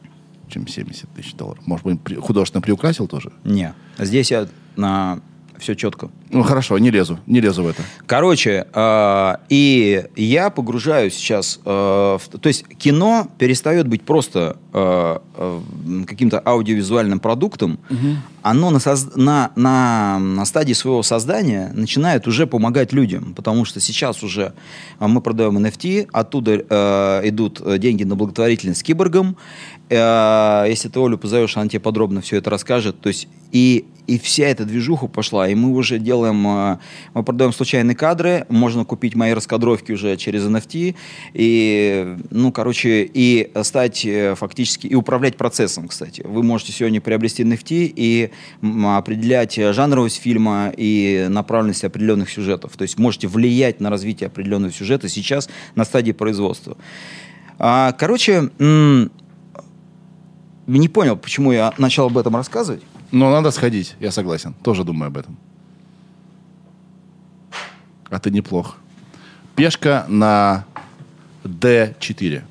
чем 0.49 0.67
70 0.67 1.07
тысяч 1.13 1.33
долларов. 1.35 1.65
Может 1.67 1.85
быть, 1.85 2.17
художественно 2.17 2.61
приукрасил 2.61 3.07
тоже? 3.07 3.31
Не. 3.43 3.73
Здесь 3.99 4.31
я 4.31 4.47
на 4.75 5.19
все 5.61 5.75
четко. 5.75 6.09
Ну, 6.29 6.43
хорошо, 6.43 6.77
не 6.79 6.91
лезу, 6.91 7.19
не 7.27 7.39
лезу 7.41 7.63
в 7.63 7.67
это. 7.67 7.81
Короче, 8.05 8.65
э, 8.73 9.33
и 9.49 10.03
я 10.15 10.49
погружаюсь 10.49 11.13
сейчас, 11.13 11.59
э, 11.65 11.69
в- 11.69 12.39
то 12.39 12.47
есть 12.47 12.65
кино 12.77 13.27
перестает 13.37 13.87
быть 13.87 14.01
просто 14.03 14.57
э, 14.73 15.17
каким-то 16.07 16.41
аудиовизуальным 16.45 17.19
продуктом, 17.19 17.79
оно 18.41 18.69
на, 18.71 18.77
соз- 18.77 19.11
на, 19.15 19.51
на, 19.55 20.17
на 20.19 20.45
стадии 20.45 20.73
своего 20.73 21.03
создания 21.03 21.71
начинает 21.75 22.27
уже 22.27 22.47
помогать 22.47 22.93
людям, 22.93 23.33
потому 23.35 23.65
что 23.65 23.79
сейчас 23.79 24.23
уже 24.23 24.53
мы 24.99 25.21
продаем 25.21 25.57
NFT, 25.57 26.07
оттуда 26.11 26.51
э, 26.69 27.21
идут 27.29 27.61
деньги 27.79 28.03
на 28.03 28.15
благотворительность. 28.15 28.81
Э, 28.81 29.35
если 29.95 30.89
ты 30.89 30.99
Олю 30.99 31.17
позовешь, 31.17 31.57
она 31.57 31.67
тебе 31.67 31.79
подробно 31.79 32.21
все 32.21 32.37
это 32.37 32.49
расскажет. 32.49 32.99
То 33.01 33.09
есть 33.09 33.27
и, 33.51 33.85
и 34.07 34.17
вся 34.17 34.45
эта 34.45 34.65
движуха 34.65 35.07
пошла, 35.07 35.47
и 35.47 35.55
мы 35.55 35.71
уже 35.71 35.99
делаем, 35.99 36.47
э, 36.47 36.77
мы 37.13 37.23
продаем 37.23 37.51
случайные 37.51 37.95
кадры, 37.95 38.45
можно 38.49 38.85
купить 38.85 39.15
мои 39.15 39.33
раскадровки 39.33 39.91
уже 39.91 40.15
через 40.15 40.45
NFT, 40.45 40.95
и, 41.33 42.17
ну, 42.29 42.51
короче, 42.51 43.09
и 43.13 43.51
стать 43.63 44.05
э, 44.05 44.35
фактически, 44.35 44.87
и 44.87 44.95
управлять 44.95 45.35
процессом, 45.35 45.89
кстати. 45.89 46.21
Вы 46.25 46.43
можете 46.43 46.71
сегодня 46.71 47.01
приобрести 47.01 47.43
NFT 47.43 47.93
и 47.95 48.31
определять 48.61 49.57
э, 49.57 49.73
жанровость 49.73 50.21
фильма 50.21 50.73
и 50.75 51.27
направленность 51.29 51.83
определенных 51.83 52.29
сюжетов. 52.29 52.77
То 52.77 52.83
есть 52.83 52.97
можете 52.97 53.27
влиять 53.27 53.81
на 53.81 53.89
развитие 53.89 54.27
определенного 54.27 54.71
сюжета 54.71 55.09
сейчас 55.09 55.49
на 55.75 55.83
стадии 55.83 56.13
производства. 56.13 56.77
А, 57.59 57.91
короче, 57.91 58.49
не 60.79 60.87
понял, 60.87 61.17
почему 61.17 61.51
я 61.51 61.73
начал 61.77 62.05
об 62.07 62.17
этом 62.17 62.35
рассказывать. 62.35 62.83
Но 63.11 63.29
надо 63.29 63.51
сходить, 63.51 63.95
я 63.99 64.11
согласен. 64.11 64.53
Тоже 64.63 64.83
думаю 64.83 65.07
об 65.07 65.17
этом. 65.17 65.37
А 68.09 68.19
ты 68.19 68.31
неплох. 68.31 68.77
Пешка 69.55 70.05
на 70.07 70.65
D4. 71.43 72.43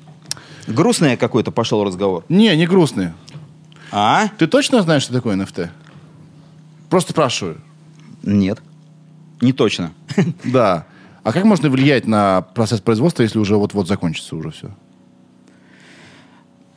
Грустный 0.67 1.17
какой-то 1.17 1.51
пошел 1.51 1.83
разговор. 1.83 2.25
Не, 2.29 2.55
не 2.55 2.67
грустный. 2.67 3.09
А? 3.91 4.29
Ты 4.37 4.47
точно 4.47 4.81
знаешь, 4.81 5.03
что 5.03 5.13
такое 5.13 5.35
NFT? 5.35 5.69
Просто 6.89 7.11
спрашиваю. 7.11 7.57
Нет. 8.23 8.61
Не 9.41 9.53
точно. 9.53 9.93
Да. 10.43 10.85
А 11.23 11.31
как 11.33 11.43
можно 11.43 11.69
влиять 11.69 12.07
на 12.07 12.41
процесс 12.41 12.81
производства, 12.81 13.21
если 13.21 13.37
уже 13.37 13.55
вот-вот 13.55 13.87
закончится 13.87 14.35
уже 14.35 14.49
все? 14.49 14.71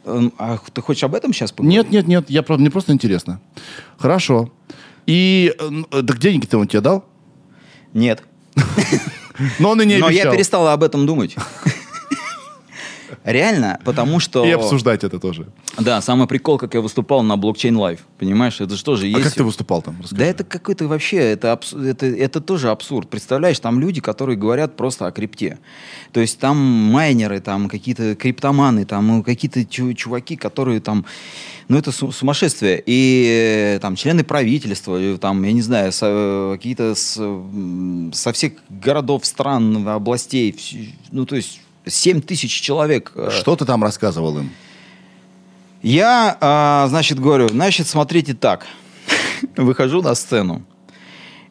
Эм, 0.05 0.33
А 0.39 0.59
ты 0.73 0.81
хочешь 0.83 1.03
об 1.05 1.15
этом 1.15 1.33
сейчас 1.33 1.53
поговорить? 1.53 1.85
Нет, 1.85 1.91
нет, 1.93 2.07
нет, 2.07 2.31
я, 2.31 2.43
правда, 2.43 2.63
мне 2.63 2.71
просто 2.71 2.93
интересно. 2.93 3.41
Хорошо. 3.99 4.51
И, 5.07 5.55
э, 5.59 6.03
так 6.03 6.19
деньги-то 6.19 6.59
он 6.59 6.67
тебе 6.69 6.81
дал? 6.81 7.05
Нет. 7.93 8.23
Но 9.59 9.71
он 9.71 9.81
и 9.83 9.87
не 9.87 9.99
Но 9.99 10.09
я 10.09 10.23
обещал. 10.23 10.33
перестал 10.35 10.69
об 10.69 10.83
этом 10.83 11.07
думать. 11.07 11.37
Реально, 13.25 13.79
потому 13.85 14.21
что... 14.21 14.45
И 14.45 14.51
обсуждать 14.51 15.05
это 15.05 15.19
тоже. 15.19 15.47
Да, 15.79 16.01
самый 16.01 16.27
прикол, 16.27 16.59
как 16.59 16.75
я 16.75 16.81
выступал 16.81 17.23
на 17.23 17.37
Blockchain 17.37 17.77
Life. 17.77 18.01
Понимаешь, 18.19 18.61
это 18.61 18.75
же 18.77 18.85
тоже 18.85 19.05
А 19.05 19.09
есть... 19.09 19.23
как 19.23 19.33
ты 19.35 19.45
выступал 19.45 19.83
там? 19.83 19.97
Расскажи. 20.01 20.19
Да 20.19 20.27
это 20.27 20.45
какой-то 20.45 20.87
вообще, 20.89 21.17
это, 21.19 21.53
абс- 21.53 21.73
это, 21.73 22.07
это 22.07 22.41
тоже 22.41 22.71
абсурд. 22.71 23.09
Представляешь, 23.09 23.59
там 23.59 23.81
люди, 23.81 24.01
которые 24.01 24.37
говорят 24.37 24.77
просто 24.77 25.07
о 25.07 25.13
крипте. 25.13 25.59
То 26.13 26.21
есть 26.21 26.39
там 26.39 26.57
майнеры, 26.57 27.41
там 27.41 27.69
какие-то 27.69 28.15
криптоманы, 28.15 28.85
там 28.85 29.07
ну, 29.09 29.23
какие-то 29.23 29.65
чу- 29.65 29.95
чуваки, 29.95 30.37
которые 30.37 30.81
там... 30.81 31.05
Ну, 31.69 31.79
это 31.79 31.93
су- 31.93 32.13
сумасшествие. 32.13 32.83
И 32.85 33.75
э, 33.77 33.79
там 33.81 33.97
члены 33.97 34.23
правительства, 34.23 35.01
и, 35.01 35.17
там, 35.17 35.43
я 35.45 35.53
не 35.53 35.63
знаю, 35.63 35.93
со- 35.93 36.07
э, 36.09 36.57
какие-то 36.57 36.95
со 36.95 38.33
всех 38.33 38.53
городов, 38.69 39.25
стран, 39.25 39.87
областей. 39.89 40.55
Ну, 41.11 41.25
то 41.25 41.37
есть 41.37 41.61
7 41.87 42.21
тысяч 42.21 42.61
человек. 42.61 43.13
э, 43.15 43.31
Что 43.31 43.57
ты 43.57 43.65
там 43.65 43.83
рассказывал 43.83 44.39
им? 44.39 44.51
я, 45.83 46.37
а, 46.41 46.87
значит, 46.89 47.21
говорю, 47.21 47.49
значит, 47.49 47.87
смотрите 47.87 48.35
так. 48.35 48.67
Выхожу 49.57 50.01
на 50.03 50.15
сцену. 50.15 50.63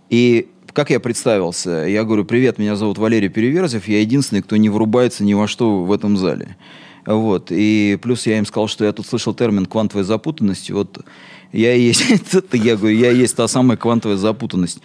И 0.09 0.49
как 0.73 0.89
я 0.89 0.99
представился? 0.99 1.85
Я 1.87 2.03
говорю, 2.03 2.25
привет, 2.25 2.57
меня 2.57 2.75
зовут 2.75 2.97
Валерий 2.97 3.29
Переверзев, 3.29 3.87
я 3.87 3.99
единственный, 3.99 4.41
кто 4.41 4.57
не 4.57 4.69
врубается 4.69 5.23
ни 5.23 5.33
во 5.35 5.47
что 5.47 5.83
в 5.83 5.91
этом 5.91 6.17
зале. 6.17 6.57
Вот. 7.05 7.47
И 7.51 7.99
плюс 8.01 8.25
я 8.25 8.37
им 8.39 8.45
сказал, 8.45 8.67
что 8.67 8.85
я 8.85 8.91
тут 8.91 9.05
слышал 9.05 9.33
термин 9.35 9.65
квантовая 9.65 10.03
запутанность. 10.03 10.71
Вот 10.71 11.05
я 11.51 11.75
и 11.75 11.81
есть, 11.81 12.03
я 12.53 12.75
говорю, 12.75 12.97
я 12.97 13.11
и 13.11 13.17
есть 13.17 13.35
та 13.35 13.47
самая 13.47 13.77
квантовая 13.77 14.17
запутанность. 14.17 14.79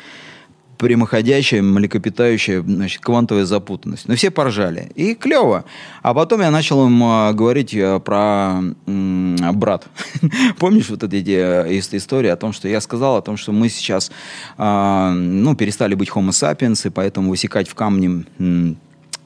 Прямоходящая, 0.79 1.61
млекопитающая, 1.63 2.63
значит, 2.63 3.03
квантовая 3.03 3.45
запутанность. 3.45 4.09
Но 4.09 4.15
все 4.15 4.31
поржали. 4.31 4.91
И 4.95 5.15
клево. 5.15 5.65
А 6.03 6.15
потом 6.15 6.41
я 6.41 6.51
начал 6.51 6.87
им 6.87 7.03
а, 7.03 7.33
говорить 7.33 7.75
а, 7.77 7.99
про 7.99 8.61
брат. 8.87 9.87
Помнишь 10.59 10.89
вот 10.89 11.03
эти 11.03 11.67
э, 11.67 11.79
истории 11.79 12.29
о 12.29 12.37
том, 12.37 12.53
что 12.53 12.69
я 12.69 12.81
сказал 12.81 13.17
о 13.17 13.23
том, 13.23 13.37
что 13.37 13.53
мы 13.53 13.69
сейчас 13.69 14.11
а, 14.57 15.13
ну, 15.13 15.55
перестали 15.57 15.95
быть 15.95 16.09
homo 16.11 16.31
sapiens, 16.31 16.87
и 16.87 16.91
поэтому 16.91 17.31
высекать 17.31 17.69
в 17.69 17.75
камне 17.75 18.25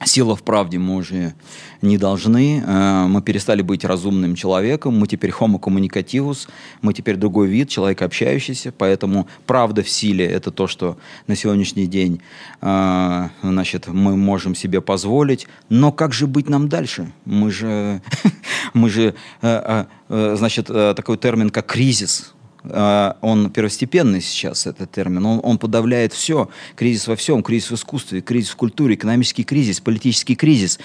Сила 0.05 0.35
в 0.35 0.43
правде 0.43 0.77
мы 0.77 0.95
уже 0.95 1.33
не 1.81 1.97
должны. 1.97 2.63
Э, 2.65 3.05
мы 3.07 3.21
перестали 3.21 3.61
быть 3.61 3.85
разумным 3.85 4.35
человеком. 4.35 4.97
Мы 4.97 5.07
теперь 5.07 5.31
homo 5.31 5.59
communicativus. 5.59 6.47
Мы 6.81 6.93
теперь 6.93 7.15
другой 7.15 7.47
вид, 7.47 7.69
человек 7.69 8.01
общающийся. 8.01 8.73
Поэтому 8.77 9.27
правда 9.45 9.83
в 9.83 9.89
силе– 9.89 10.25
это 10.27 10.51
то, 10.51 10.67
что 10.67 10.97
на 11.27 11.35
сегодняшний 11.35 11.87
день 11.87 12.21
э, 12.61 13.29
значит, 13.41 13.87
мы 13.87 14.17
можем 14.17 14.55
себе 14.55 14.81
позволить. 14.81 15.47
Но 15.69 15.91
как 15.91 16.13
же 16.13 16.27
быть 16.27 16.49
нам 16.49 16.69
дальше? 16.69 17.11
Мы 17.25 17.51
же, 17.51 18.01
мы 18.73 18.89
же 18.89 19.13
э, 19.41 19.85
значит, 20.09 20.67
такой 20.67 21.17
термин, 21.17 21.49
как 21.49 21.67
кризис– 21.67 22.33
он 22.65 23.49
первостепенный 23.51 24.21
сейчас, 24.21 24.67
этот 24.67 24.91
термин. 24.91 25.25
Он, 25.25 25.41
он 25.43 25.57
подавляет 25.57 26.13
все. 26.13 26.49
Кризис 26.75 27.07
во 27.07 27.15
всем. 27.15 27.43
Кризис 27.43 27.71
в 27.71 27.75
искусстве, 27.75 28.21
кризис 28.21 28.51
в 28.51 28.55
культуре, 28.55 28.95
экономический 28.95 29.43
кризис, 29.43 29.79
политический 29.79 30.35
кризис. 30.35 30.79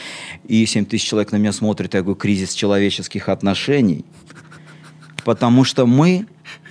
И 0.46 0.66
7 0.66 0.84
тысяч 0.86 1.08
человек 1.08 1.32
на 1.32 1.36
меня 1.36 1.52
смотрят, 1.52 1.94
я 1.94 2.02
говорю, 2.02 2.16
кризис 2.16 2.52
человеческих 2.52 3.28
отношений. 3.28 4.04
Потому 5.24 5.64
что 5.64 5.86
мы 5.86 6.26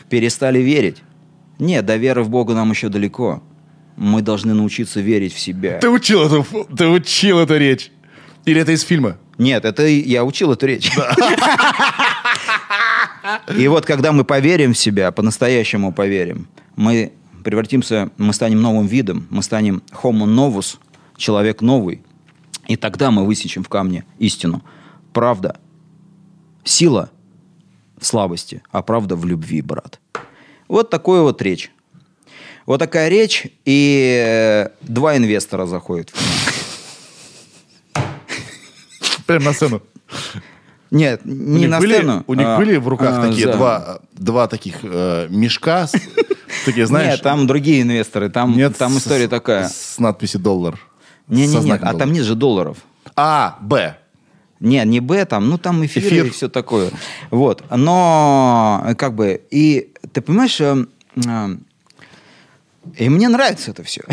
перестали 0.09 0.59
верить. 0.59 0.97
Нет, 1.59 1.85
до 1.85 1.95
веры 1.95 2.23
в 2.23 2.29
Бога 2.29 2.53
нам 2.53 2.71
еще 2.71 2.89
далеко. 2.89 3.41
Мы 3.95 4.21
должны 4.21 4.53
научиться 4.53 4.99
верить 4.99 5.33
в 5.33 5.39
себя. 5.39 5.79
Ты 5.79 5.89
учил 5.89 6.23
эту, 6.23 6.45
ты 6.75 6.87
учил 6.87 7.39
эту 7.39 7.57
речь? 7.57 7.91
Или 8.45 8.61
это 8.61 8.71
из 8.71 8.81
фильма? 8.81 9.17
Нет, 9.37 9.65
это 9.65 9.85
я 9.85 10.23
учил 10.23 10.51
эту 10.51 10.65
речь. 10.67 10.91
И 13.55 13.67
вот 13.67 13.85
когда 13.85 14.11
мы 14.11 14.23
поверим 14.23 14.73
в 14.73 14.77
себя, 14.77 15.11
по-настоящему 15.11 15.91
поверим, 15.91 16.47
мы 16.75 17.13
превратимся, 17.43 18.09
мы 18.17 18.33
станем 18.33 18.61
новым 18.61 18.87
видом, 18.87 19.27
мы 19.29 19.43
станем 19.43 19.81
homo 19.91 20.25
novus, 20.25 20.77
человек 21.15 21.61
новый. 21.61 22.01
И 22.67 22.75
тогда 22.75 23.11
мы 23.11 23.25
высечем 23.25 23.63
в 23.63 23.69
камне 23.69 24.05
истину. 24.19 24.63
Правда. 25.13 25.57
Сила 26.63 27.09
в 27.97 28.05
слабости, 28.05 28.61
а 28.71 28.81
правда 28.81 29.15
в 29.15 29.25
любви, 29.25 29.61
брат. 29.61 29.99
Вот 30.67 30.89
такой 30.89 31.21
вот 31.21 31.41
речь. 31.41 31.71
Вот 32.65 32.79
такая 32.79 33.07
речь, 33.07 33.47
и 33.63 34.21
э, 34.25 34.69
два 34.81 35.15
инвестора 35.15 35.65
заходят. 35.65 36.11
Прямо 39.25 39.45
на 39.45 39.53
сцену. 39.53 39.81
Нет, 40.91 41.21
не 41.25 41.67
на 41.67 41.79
были, 41.79 41.93
сцену. 41.95 42.23
У 42.27 42.33
них 42.33 42.47
а, 42.47 42.57
были 42.57 42.77
в 42.77 42.87
руках 42.87 43.17
а, 43.17 43.27
такие 43.27 43.47
за... 43.47 43.53
два, 43.53 43.99
два 44.13 44.47
таких 44.47 44.77
э, 44.83 45.27
мешка, 45.29 45.87
такие, 46.65 46.85
знаешь... 46.85 47.13
Нет, 47.13 47.21
там 47.21 47.45
другие 47.45 47.81
инвесторы, 47.81 48.29
там, 48.29 48.55
нет, 48.55 48.77
там 48.77 48.97
история 48.97 49.27
с, 49.27 49.29
такая. 49.29 49.67
С 49.67 49.99
надписью 49.99 50.39
«доллар». 50.39 50.79
Не-не-не, 51.27 51.73
а 51.73 51.93
там 51.93 52.13
нет 52.13 52.23
же 52.23 52.35
долларов. 52.35 52.77
А, 53.15 53.57
Б. 53.61 53.97
Не, 54.59 54.83
не 54.85 55.01
Б, 55.01 55.25
там, 55.25 55.49
ну 55.49 55.57
там 55.57 55.85
эфир, 55.85 56.03
Эфир. 56.03 56.25
и 56.25 56.29
все 56.29 56.49
такое. 56.49 56.89
Вот. 57.29 57.63
Но, 57.69 58.93
как 58.97 59.13
бы, 59.13 59.41
и 59.51 59.93
ты 60.13 60.21
понимаешь, 60.21 60.59
э, 60.61 60.85
э, 61.15 61.57
и 62.95 63.09
мне 63.09 63.27
нравится 63.29 63.71
это 63.71 63.83
все. 63.83 64.03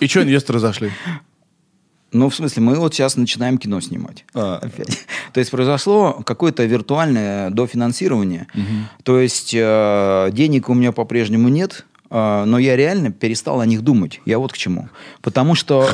И 0.00 0.08
что 0.08 0.22
инвесторы 0.22 0.58
зашли? 0.58 0.90
Ну, 2.14 2.30
в 2.30 2.34
смысле, 2.34 2.62
мы 2.62 2.76
вот 2.76 2.94
сейчас 2.94 3.16
начинаем 3.16 3.58
кино 3.58 3.80
снимать. 3.80 4.24
А. 4.34 4.60
Опять. 4.62 5.04
То 5.32 5.40
есть 5.40 5.50
произошло 5.50 6.22
какое-то 6.24 6.64
виртуальное 6.64 7.50
дофинансирование. 7.50 8.46
То 9.02 9.18
есть 9.18 9.52
э, 9.52 10.30
денег 10.32 10.68
у 10.68 10.74
меня 10.74 10.92
по-прежнему 10.92 11.48
нет, 11.48 11.84
э, 12.10 12.44
но 12.46 12.60
я 12.60 12.76
реально 12.76 13.10
перестал 13.10 13.60
о 13.60 13.66
них 13.66 13.82
думать. 13.82 14.20
Я 14.24 14.38
вот 14.38 14.52
к 14.52 14.56
чему. 14.56 14.88
Потому 15.22 15.56
что... 15.56 15.88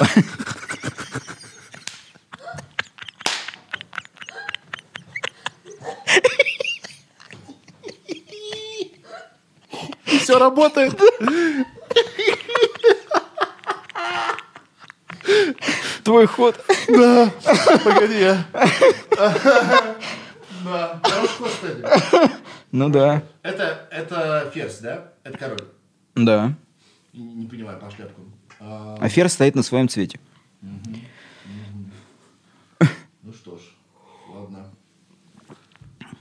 Все 10.04 10.38
работает. 10.38 11.00
Твой 16.05 16.26
ход. 16.26 16.59
Да. 16.88 17.30
Погоди, 17.84 18.20
я. 18.20 18.46
Да. 20.64 21.01
Ну 22.72 22.88
да. 22.88 23.22
Это, 23.42 23.88
это 23.90 24.51
ферзь, 24.55 24.78
да? 24.78 25.12
Это 25.24 25.38
король. 25.38 25.64
Да. 26.14 26.55
Не, 27.12 27.46
понимаю 27.46 27.78
по 27.78 27.90
шляпку. 27.90 28.22
А 28.61 29.09
ферзь 29.09 29.32
стоит 29.32 29.55
на 29.55 29.62
своем 29.62 29.88
цвете. 29.88 30.20
Ну 33.22 33.32
что 33.32 33.57
ж, 33.57 33.61
ладно. 34.28 34.70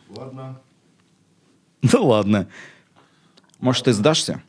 Ладно. 0.09 0.61
Ну 1.82 2.05
ладно. 2.05 2.47
Может, 3.59 3.86
ты 3.86 3.93
сдашься? 3.93 4.41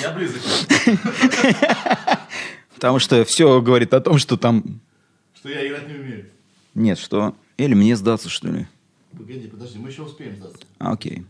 Я 0.00 0.12
близок. 0.12 0.42
Потому 2.76 2.98
что 2.98 3.24
все 3.24 3.60
говорит 3.62 3.94
о 3.94 4.00
том, 4.00 4.18
что 4.18 4.36
там... 4.36 4.80
Что 5.34 5.48
я 5.48 5.66
играть 5.66 5.88
не 5.88 5.94
умею. 5.94 6.26
Нет, 6.74 6.98
что... 6.98 7.34
Или 7.56 7.72
мне 7.72 7.96
сдаться, 7.96 8.28
что 8.28 8.48
ли? 8.48 8.66
Погоди, 9.12 9.48
подожди, 9.48 9.78
мы 9.78 9.88
еще 9.88 10.02
успеем 10.02 10.36
сдаться. 10.36 10.58
А, 10.78 10.92
окей. 10.92 11.24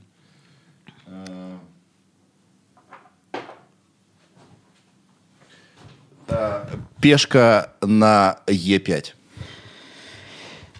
Пешка 7.01 7.73
на 7.81 8.41
Е5. 8.49 9.13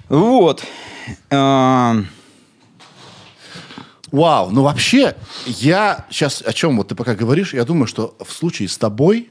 Вот. 0.09 0.65
А, 1.31 1.97
Вау, 4.11 4.51
ну 4.51 4.63
вообще, 4.63 5.17
я 5.47 6.07
сейчас 6.11 6.43
о 6.45 6.53
чем 6.53 6.77
вот 6.77 6.89
ты 6.89 6.95
пока 6.95 7.15
говоришь, 7.15 7.55
я 7.55 7.65
думаю, 7.65 7.87
что 7.87 8.17
в 8.25 8.33
случае 8.33 8.69
с 8.69 8.79
тобой 8.79 9.31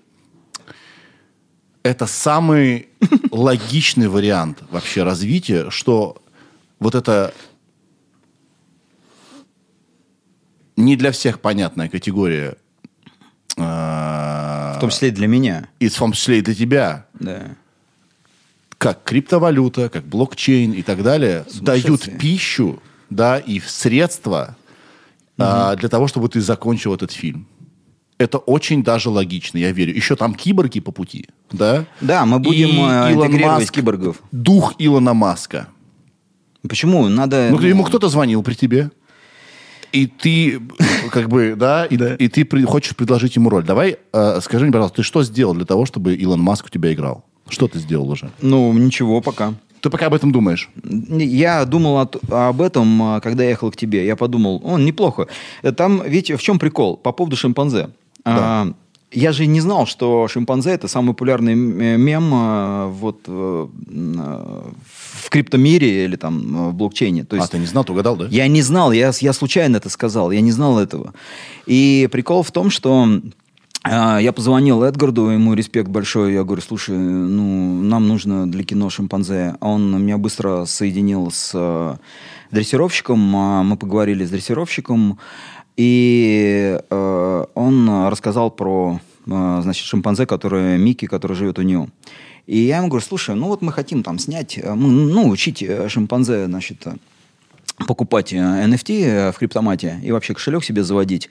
это 1.85 2.07
самый 2.07 2.87
логичный 3.29 4.07
вариант 4.07 4.63
вообще 4.71 5.03
развития, 5.03 5.69
что 5.69 6.17
вот 6.79 6.95
это 6.95 7.31
не 10.75 10.95
для 10.95 11.11
всех 11.11 11.39
понятная 11.39 11.87
категория, 11.87 12.57
а, 13.57 14.73
В 14.77 14.79
том 14.81 14.89
числе 14.89 15.09
и 15.09 15.11
для 15.11 15.27
меня. 15.27 15.67
и 15.79 15.87
в 15.87 15.95
том 15.95 16.11
числе 16.13 16.39
и 16.39 16.41
для 16.41 16.55
тебя, 16.55 17.05
Да. 17.19 17.51
как 18.79 19.03
криптовалюта, 19.03 19.89
как 19.89 20.05
блокчейн 20.05 20.71
и 20.73 20.81
так 20.81 21.03
далее, 21.03 21.45
дают 21.61 22.17
пищу, 22.17 22.81
да, 23.11 23.37
и 23.37 23.59
средства 23.59 24.57
а, 25.37 25.75
для 25.75 25.87
того, 25.89 26.07
чтобы 26.07 26.29
ты 26.29 26.41
закончил 26.41 26.95
этот 26.95 27.11
фильм. 27.11 27.45
Это 28.17 28.37
очень 28.37 28.81
даже 28.83 29.09
логично, 29.09 29.57
я 29.57 29.71
верю. 29.71 29.93
Еще 29.93 30.15
там 30.15 30.33
киборги 30.35 30.79
по 30.79 30.91
пути, 30.91 31.27
да? 31.51 31.85
Да, 31.99 32.25
мы 32.25 32.39
будем 32.39 32.69
И 32.69 32.71
э, 32.71 33.11
Илон 33.11 33.27
интегрировать 33.27 33.59
Маск, 33.61 33.73
киборгов. 33.73 34.21
Дух 34.31 34.73
Илона 34.79 35.13
Маска. 35.13 35.67
Почему? 36.67 37.07
Надо... 37.09 37.49
Ну, 37.51 37.59
ему 37.59 37.83
кто-то 37.83 38.07
звонил 38.07 38.41
при 38.41 38.53
тебе. 38.53 38.89
И 39.91 40.07
ты, 40.07 40.61
как 41.11 41.29
бы, 41.29 41.55
да, 41.57 41.85
и, 41.85 41.95
и 41.95 42.27
ты 42.27 42.43
при- 42.45 42.63
хочешь 42.63 42.95
предложить 42.95 43.35
ему 43.35 43.49
роль. 43.49 43.63
Давай, 43.63 43.97
э, 44.13 44.39
скажи 44.41 44.63
мне, 44.65 44.71
пожалуйста, 44.73 44.97
ты 44.97 45.03
что 45.03 45.23
сделал 45.23 45.53
для 45.53 45.65
того, 45.65 45.85
чтобы 45.85 46.15
Илон 46.15 46.39
Маск 46.41 46.65
у 46.65 46.69
тебя 46.69 46.91
играл? 46.93 47.23
Что 47.49 47.67
ты 47.67 47.79
сделал 47.79 48.09
уже? 48.09 48.29
Ну, 48.41 48.73
ничего 48.73 49.21
пока. 49.21 49.53
Ты 49.81 49.89
пока 49.89 50.07
об 50.07 50.13
этом 50.13 50.31
думаешь? 50.31 50.69
Я 50.83 51.63
думал 51.65 51.99
от- 51.99 52.17
об 52.31 52.61
этом, 52.61 53.01
а, 53.03 53.19
когда 53.21 53.43
я 53.43 53.51
ехал 53.51 53.71
к 53.71 53.77
тебе. 53.77 54.05
Я 54.05 54.15
подумал, 54.15 54.59
он 54.65 54.83
неплохо. 54.85 55.27
Э, 55.61 55.71
Там, 55.71 56.01
ведь 56.05 56.31
в 56.31 56.41
чем 56.41 56.59
прикол? 56.59 56.97
По 56.97 57.11
поводу 57.11 57.35
шимпанзе. 57.35 57.89
А, 58.25 58.73
Я 59.11 59.31
же 59.31 59.45
не 59.45 59.61
знал, 59.61 59.85
что 59.85 60.27
шимпанзе 60.27 60.71
это 60.71 60.87
самый 60.87 61.09
популярный 61.09 61.53
э, 61.53 61.97
мем 61.97 62.31
а, 62.33 62.87
вот 62.87 63.21
э, 63.27 63.67
а, 64.17 64.71
в 65.25 65.29
криптомире 65.29 66.05
или 66.05 66.15
там 66.15 66.67
э, 66.67 66.69
в 66.69 66.73
блокчейне. 66.73 67.23
То 67.23 67.35
а, 67.35 67.39
есть 67.39 67.51
ты 67.51 67.59
не 67.59 67.67
знал, 67.67 67.83
ты 67.83 67.93
угадал, 67.93 68.17
да? 68.17 68.27
я 68.29 68.47
не 68.47 68.61
знал, 68.61 68.91
я, 68.91 69.11
я 69.19 69.33
случайно 69.33 69.77
это 69.77 69.89
сказал, 69.89 70.31
я 70.31 70.41
не 70.41 70.51
знал 70.51 70.79
этого. 70.79 71.13
И 71.65 72.09
прикол 72.11 72.43
в 72.43 72.51
том, 72.51 72.69
что 72.69 73.07
а, 73.87 74.17
я 74.17 74.33
позвонил 74.33 74.83
Эдгарду, 74.83 75.29
ему 75.29 75.53
респект 75.53 75.89
большой, 75.89 76.33
я 76.33 76.43
говорю, 76.43 76.63
слушай, 76.63 76.97
ну, 76.97 77.83
нам 77.83 78.07
нужно 78.07 78.49
для 78.49 78.63
кино 78.63 78.89
шимпанзе. 78.89 79.55
А 79.59 79.69
Он 79.69 80.01
меня 80.01 80.17
быстро 80.17 80.65
соединил 80.65 81.29
с 81.31 81.51
э, 81.53 81.95
дрессировщиком, 82.49 83.35
а, 83.35 83.61
мы 83.61 83.77
поговорили 83.77 84.25
с 84.25 84.31
дрессировщиком, 84.31 85.19
и 85.77 86.79
э, 86.89 87.45
он 87.53 88.07
рассказал 88.07 88.51
про 88.51 88.99
а, 89.29 89.61
значит, 89.61 89.85
шимпанзе, 89.85 90.25
который 90.25 90.77
Микки, 90.77 91.07
который 91.07 91.35
живет 91.35 91.59
у 91.59 91.63
него. 91.63 91.89
И 92.45 92.59
я 92.59 92.77
ему 92.77 92.89
говорю, 92.89 93.05
слушай, 93.05 93.35
ну 93.35 93.47
вот 93.47 93.61
мы 93.61 93.71
хотим 93.71 94.03
там 94.03 94.19
снять, 94.19 94.57
э, 94.57 94.73
мы, 94.75 94.89
ну, 94.89 95.27
учить 95.29 95.63
э, 95.63 95.89
шимпанзе, 95.89 96.45
значит, 96.45 96.85
э, 96.85 96.93
покупать 97.87 98.33
э, 98.33 98.37
NFT 98.37 99.03
э, 99.03 99.31
в 99.31 99.37
криптомате 99.37 99.99
и 100.03 100.11
вообще 100.11 100.35
кошелек 100.35 100.63
себе 100.63 100.83
заводить. 100.83 101.29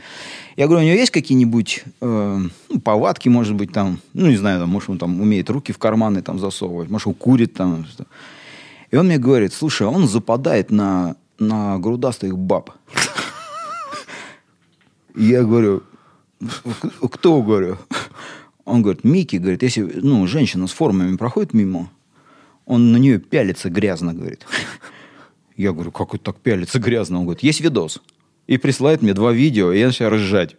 Я 0.57 0.66
говорю, 0.66 0.84
у 0.84 0.88
него 0.88 0.99
есть 0.99 1.12
какие-нибудь 1.12 1.84
э, 2.01 2.40
ну, 2.68 2.80
повадки, 2.80 3.28
может 3.28 3.55
быть, 3.55 3.72
там, 3.72 4.01
ну, 4.12 4.26
не 4.28 4.36
знаю, 4.36 4.59
там, 4.59 4.68
может, 4.68 4.90
он 4.90 4.99
там 4.99 5.20
умеет 5.20 5.49
руки 5.51 5.72
в 5.72 5.78
карманы 5.78 6.20
там 6.22 6.40
засовывать, 6.40 6.90
может, 6.90 7.07
он 7.07 7.14
курит 7.14 7.55
там. 7.55 7.86
И 8.90 8.97
он 8.97 9.07
мне 9.07 9.18
говорит, 9.18 9.53
слушай, 9.53 9.86
он 9.86 10.09
западает 10.09 10.72
на, 10.72 11.14
на 11.38 11.78
грудастых 11.78 12.36
баб. 12.36 12.70
Я 15.15 15.43
говорю, 15.43 15.83
«К- 16.41 17.09
кто, 17.09 17.43
говорю? 17.43 17.79
Он 18.65 18.83
говорит, 18.83 19.05
Микки, 19.05 19.37
говорит, 19.37 19.62
если 19.62 19.83
ну, 19.83 20.27
женщина 20.27 20.67
с 20.67 20.73
формами 20.73 21.17
проходит 21.17 21.53
мимо, 21.53 21.91
он 22.67 22.93
на 22.93 22.97
нее 22.97 23.19
пялится 23.19 23.69
грязно, 23.69 24.15
говорит. 24.15 24.47
Я 25.57 25.73
говорю, 25.73 25.93
как 25.93 26.15
это 26.15 26.25
так 26.25 26.37
пялится 26.41 26.79
грязно? 26.79 27.19
Он 27.19 27.25
говорит, 27.25 27.43
есть 27.43 27.61
видос. 27.61 28.01
И 28.47 28.59
присылает 28.59 29.01
мне 29.03 29.15
два 29.15 29.33
видео, 29.33 29.73
и 29.73 29.79
я 29.79 29.87
начал 29.87 30.09
ржать. 30.11 30.57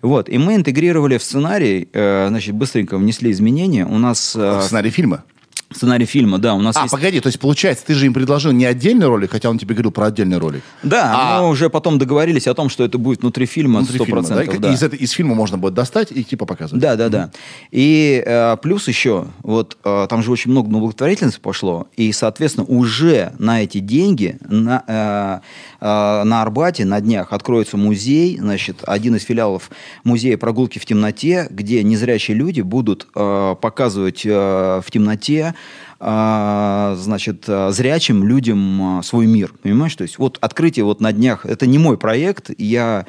Вот. 0.00 0.28
И 0.28 0.38
мы 0.38 0.54
интегрировали 0.54 1.18
в 1.18 1.22
сценарий, 1.22 1.88
э, 1.92 2.28
значит, 2.28 2.54
быстренько 2.54 2.96
внесли 2.96 3.30
изменения. 3.30 3.84
У 3.86 3.98
нас 3.98 4.34
э, 4.36 4.60
Сценарий 4.62 4.90
фильма. 4.90 5.24
Сценарий 5.72 6.06
фильма, 6.06 6.38
да, 6.38 6.54
у 6.54 6.60
нас 6.60 6.76
А, 6.76 6.82
есть... 6.82 6.92
погоди, 6.92 7.20
то 7.20 7.26
есть 7.26 7.40
получается, 7.40 7.84
ты 7.86 7.94
же 7.94 8.06
им 8.06 8.14
предложил 8.14 8.52
не 8.52 8.64
отдельный 8.64 9.06
ролик, 9.06 9.32
хотя 9.32 9.50
он 9.50 9.58
тебе 9.58 9.74
говорил 9.74 9.90
про 9.90 10.06
отдельный 10.06 10.38
ролик. 10.38 10.62
Да, 10.82 11.12
А. 11.38 11.42
мы 11.42 11.48
уже 11.48 11.68
потом 11.70 11.98
договорились 11.98 12.46
о 12.46 12.54
том, 12.54 12.68
что 12.68 12.84
это 12.84 12.98
будет 12.98 13.22
внутри 13.22 13.46
фильма 13.46 13.80
Внутри 13.80 13.98
100%. 13.98 14.04
фильма, 14.04 14.22
да? 14.22 14.42
И 14.44 14.58
да. 14.58 14.72
Из, 14.72 14.82
этой- 14.82 14.98
из 14.98 15.10
фильма 15.10 15.34
можно 15.34 15.58
будет 15.58 15.74
достать 15.74 16.12
и 16.12 16.22
типа 16.24 16.46
показывать. 16.46 16.80
Да, 16.80 16.94
да, 16.96 17.08
да. 17.08 17.30
И 17.72 18.22
э, 18.24 18.56
плюс 18.62 18.86
еще, 18.88 19.26
вот 19.42 19.76
э, 19.84 20.06
там 20.08 20.22
же 20.22 20.30
очень 20.30 20.50
много 20.52 20.70
на 20.70 20.78
благотворительности 20.78 21.40
пошло, 21.40 21.88
и, 21.96 22.12
соответственно, 22.12 22.66
уже 22.66 23.32
на 23.38 23.62
эти 23.62 23.78
деньги 23.78 24.38
на, 24.48 25.42
э, 25.75 25.75
на 25.86 26.42
Арбате 26.42 26.84
на 26.84 27.00
днях 27.00 27.32
откроется 27.32 27.76
музей, 27.76 28.38
значит, 28.38 28.82
один 28.86 29.16
из 29.16 29.22
филиалов 29.22 29.70
музея 30.04 30.36
прогулки 30.36 30.78
в 30.78 30.86
темноте, 30.86 31.46
где 31.50 31.82
незрячие 31.82 32.36
люди 32.36 32.60
будут 32.60 33.06
э, 33.14 33.54
показывать 33.60 34.22
э, 34.24 34.30
в 34.30 34.90
темноте 34.90 35.54
значит, 35.98 37.44
э, 37.48 37.70
зрячим 37.72 38.24
людям 38.26 38.98
э, 38.98 39.02
свой 39.02 39.26
мир. 39.26 39.52
Понимаешь? 39.62 39.94
То 39.94 40.02
есть 40.02 40.18
вот 40.18 40.38
открытие 40.40 40.84
вот 40.84 41.00
на 41.00 41.12
днях, 41.12 41.46
это 41.46 41.66
не 41.66 41.78
мой 41.78 41.96
проект, 41.96 42.50
я 42.58 43.06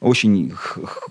очень 0.00 0.52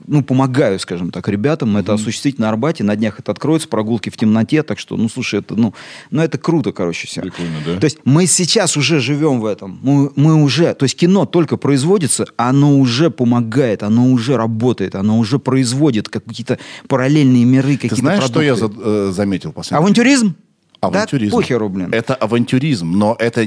ну, 0.08 0.24
помогаю, 0.24 0.80
скажем 0.80 1.12
так, 1.12 1.28
ребятам 1.28 1.78
это 1.78 1.94
осуществить 1.94 2.40
на 2.40 2.50
Арбате. 2.50 2.84
На 2.84 2.96
днях 2.96 3.20
это 3.20 3.32
откроется, 3.32 3.68
прогулки 3.68 4.10
в 4.10 4.18
темноте. 4.18 4.64
Так 4.64 4.80
что, 4.80 4.98
ну, 4.98 5.08
слушай, 5.10 5.42
это, 5.42 5.56
ну, 5.56 5.76
ну, 6.10 6.22
это 6.24 6.40
круто, 6.40 6.72
короче, 6.72 7.08
все. 7.08 7.22
Прикольно, 7.22 7.58
да? 7.64 7.80
То 7.80 7.86
есть 7.86 8.00
мы 8.04 8.26
сейчас 8.26 8.78
уже 8.78 9.00
живем 9.00 9.42
в 9.42 9.46
этом. 9.46 9.80
Мы, 9.84 10.12
мы 10.16 10.42
уже, 10.42 10.74
то 10.74 10.86
есть 10.86 10.96
кино 10.98 11.26
только 11.26 11.58
производится, 11.58 12.26
оно 12.38 12.80
уже 12.80 13.12
помогает, 13.12 13.84
оно 13.84 14.08
уже 14.10 14.36
работает, 14.38 14.96
оно 14.96 15.20
уже 15.20 15.38
производит 15.38 16.10
какие-то 16.10 16.58
параллельные 16.88 17.46
миры, 17.46 17.74
Ты 17.74 17.90
какие-то 17.90 17.96
знаешь, 17.98 18.24
что 18.24 18.42
я 18.42 18.56
продукты. 18.56 18.82
за- 18.84 18.90
э, 18.90 19.12
заметил 19.12 19.52
последний? 19.52 19.78
Авантюризм? 19.84 20.36
Авантюризм. 20.82 21.32
Да 21.32 21.38
похеру, 21.38 21.70
блин. 21.70 21.90
Это 21.92 22.16
авантюризм, 22.16 22.92
но 22.92 23.16
это... 23.20 23.46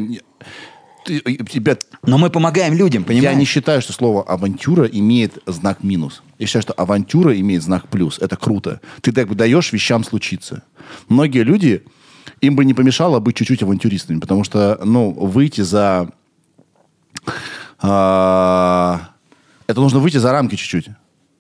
Ты, 1.05 1.21
ребят, 1.25 1.85
Но 2.07 2.17
мы 2.17 2.31
помогаем 2.31 2.75
людям, 2.75 3.03
понимаешь? 3.03 3.33
я 3.33 3.35
не 3.35 3.45
считаю, 3.45 3.83
что 3.83 3.93
слово 3.93 4.23
авантюра 4.23 4.85
имеет 4.85 5.43
знак 5.47 5.83
минус. 5.83 6.23
Я 6.39 6.47
считаю, 6.47 6.63
что 6.63 6.73
авантюра 6.75 7.39
имеет 7.41 7.63
знак 7.65 7.89
плюс. 7.89 8.21
Это 8.21 8.37
круто. 8.37 8.81
Ты 9.01 9.11
так 9.11 9.27
бы 9.27 9.35
даешь 9.35 9.73
вещам 9.73 10.05
случиться. 10.05 10.63
Многие 11.09 11.43
люди, 11.43 11.83
им 12.41 12.55
бы 12.55 12.65
не 12.65 12.73
помешало 12.73 13.19
быть 13.19 13.35
чуть-чуть 13.35 13.65
авантюристами, 13.65 14.21
потому 14.21 14.45
что, 14.45 14.81
ну, 14.85 15.11
выйти 15.11 15.63
за... 15.63 16.09
а, 17.81 19.11
это 19.67 19.81
нужно 19.81 19.99
выйти 19.99 20.19
за 20.19 20.31
рамки 20.31 20.55
чуть-чуть 20.55 20.91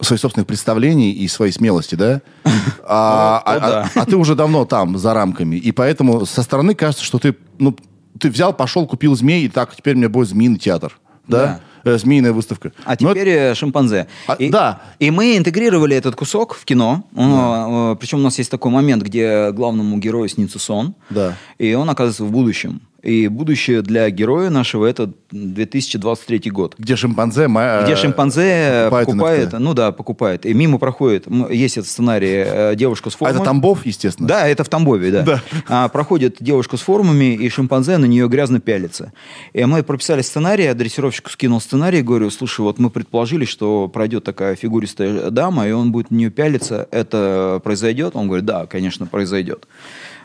своих 0.02 0.20
собственных 0.20 0.46
представлений 0.46 1.12
и 1.12 1.28
своей 1.28 1.52
смелости, 1.52 1.94
да? 1.94 2.20
А, 2.84 3.42
Ну, 3.46 3.52
а- 3.52 3.60
да. 3.60 3.90
а- 3.94 4.00
а 4.00 4.04
ты 4.04 4.16
уже 4.16 4.34
давно 4.34 4.64
там, 4.64 4.98
за 4.98 5.14
рамками. 5.14 5.56
И 5.56 5.72
поэтому 5.72 6.26
со 6.26 6.42
стороны 6.42 6.74
кажется, 6.74 7.04
что 7.04 7.18
ты, 7.18 7.34
ну, 7.58 7.76
ты 8.18 8.28
взял, 8.30 8.52
пошел, 8.52 8.86
купил 8.86 9.14
змей, 9.14 9.44
и 9.44 9.48
так, 9.48 9.74
теперь 9.74 9.94
у 9.94 9.98
меня 9.98 10.08
будет 10.08 10.28
змеиный 10.28 10.58
театр. 10.58 10.98
Да? 11.28 11.60
Э, 11.84 11.96
змеиная 11.98 12.32
выставка. 12.32 12.72
А 12.84 12.96
Но 13.00 13.10
теперь 13.12 13.28
э, 13.28 13.54
шимпанзе. 13.54 14.06
А, 14.26 14.34
и, 14.34 14.50
да. 14.50 14.82
И 14.98 15.10
мы 15.10 15.36
интегрировали 15.36 15.96
этот 15.96 16.14
кусок 16.14 16.54
в 16.54 16.64
кино. 16.64 17.04
Он, 17.16 17.92
э, 17.92 17.96
Причем 17.98 18.18
у 18.18 18.22
нас 18.22 18.38
есть 18.38 18.50
такой 18.50 18.70
момент, 18.70 19.02
где 19.02 19.50
главному 19.52 19.98
герою 19.98 20.28
снится 20.28 20.58
сон. 20.58 20.94
Да. 21.10 21.36
И 21.58 21.74
он 21.74 21.88
оказывается 21.90 22.24
в 22.24 22.30
будущем. 22.30 22.82
И 23.02 23.28
будущее 23.28 23.82
для 23.82 24.08
героя 24.10 24.50
нашего 24.50 24.86
это 24.86 25.10
2023 25.30 26.50
год. 26.50 26.74
Где 26.78 26.96
шимпанзе... 26.96 27.46
Где 27.46 27.92
э, 27.92 27.96
шимпанзе 27.96 28.88
покупает 28.90 29.32
покупает, 29.32 29.54
NFT. 29.54 29.58
ну 29.58 29.74
да, 29.74 29.92
покупает. 29.92 30.46
И 30.46 30.54
мимо 30.54 30.78
проходит, 30.78 31.26
есть 31.50 31.78
этот 31.78 31.90
сценарий, 31.90 32.44
э, 32.46 32.74
девушка 32.76 33.10
с 33.10 33.14
А 33.14 33.18
формой. 33.18 33.34
это 33.36 33.44
Тамбов, 33.44 33.86
естественно. 33.86 34.28
Да, 34.28 34.46
это 34.46 34.64
в 34.64 34.68
Тамбове, 34.68 35.10
да. 35.10 35.22
Да. 35.22 35.42
А, 35.68 35.88
проходит 35.88 36.36
девушка 36.40 36.76
с 36.76 36.80
формами, 36.80 37.34
и 37.34 37.48
шимпанзе 37.48 37.98
на 37.98 38.06
нее 38.06 38.28
грязно 38.28 38.60
пялится. 38.60 39.12
И 39.52 39.64
мы 39.64 39.82
прописали 39.82 40.22
сценарий, 40.22 40.64
я 40.64 40.74
дрессировщику 40.74 41.30
скинул 41.30 41.60
сценарий, 41.60 42.02
говорю, 42.02 42.30
слушай, 42.30 42.60
вот 42.60 42.78
мы 42.78 42.90
предположили, 42.90 43.44
что 43.44 43.88
пройдет 43.88 44.24
такая 44.24 44.54
фигуристая 44.56 45.30
дама, 45.30 45.66
и 45.66 45.72
он 45.72 45.92
будет 45.92 46.10
на 46.10 46.16
нее 46.16 46.30
пялиться. 46.30 46.88
Это 46.90 47.60
произойдет? 47.64 48.16
Он 48.16 48.26
говорит, 48.26 48.44
да, 48.44 48.66
конечно, 48.66 49.06
произойдет. 49.06 49.66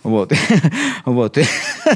Вот. 0.03 0.31
вот. 1.05 1.37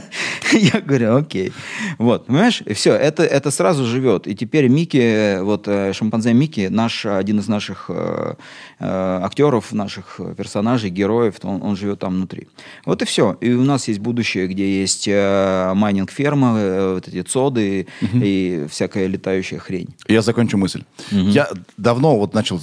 Я 0.52 0.82
говорю, 0.82 1.16
окей. 1.16 1.54
Вот, 1.97 2.26
понимаешь? 2.26 2.62
И 2.66 2.74
все, 2.74 2.93
это, 2.93 3.24
это 3.24 3.52
сразу 3.52 3.86
живет. 3.86 4.28
И 4.28 4.36
теперь 4.36 4.68
Микки, 4.68 5.39
вот 5.41 5.68
э, 5.68 5.93
шимпанзе 5.93 6.34
Микки, 6.34 6.68
наш, 6.70 7.06
один 7.06 7.39
из 7.39 7.47
наших 7.47 7.86
э, 7.89 8.36
э, 8.80 9.20
актеров, 9.24 9.72
наших 9.72 10.20
персонажей, 10.38 10.89
героев, 10.89 11.36
он, 11.43 11.62
он 11.62 11.76
живет 11.76 11.99
там 11.99 12.16
внутри. 12.16 12.47
Вот 12.86 13.02
и 13.02 13.06
все. 13.06 13.38
И 13.41 13.54
у 13.54 13.64
нас 13.64 13.88
есть 13.88 13.99
будущее, 13.99 14.47
где 14.47 14.82
есть 14.82 15.08
э, 15.08 15.74
майнинг-ферма, 15.74 16.58
э, 16.58 16.93
вот 16.95 17.08
эти 17.08 17.22
цоды 17.22 17.88
и 18.02 18.66
всякая 18.70 19.08
летающая 19.08 19.60
хрень. 19.60 19.89
Я 20.08 20.22
закончу 20.22 20.58
мысль. 20.58 20.84
Я 21.12 21.49
давно 21.78 22.18
вот 22.18 22.34
начал, 22.34 22.60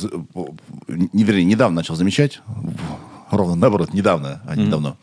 не, 0.88 1.24
вернее, 1.24 1.44
недавно 1.44 1.76
начал 1.76 1.94
замечать, 1.94 2.40
ровно 3.30 3.54
наоборот, 3.54 3.92
недавно, 3.94 4.42
а 4.46 4.56
не 4.56 4.66
давно, 4.66 4.96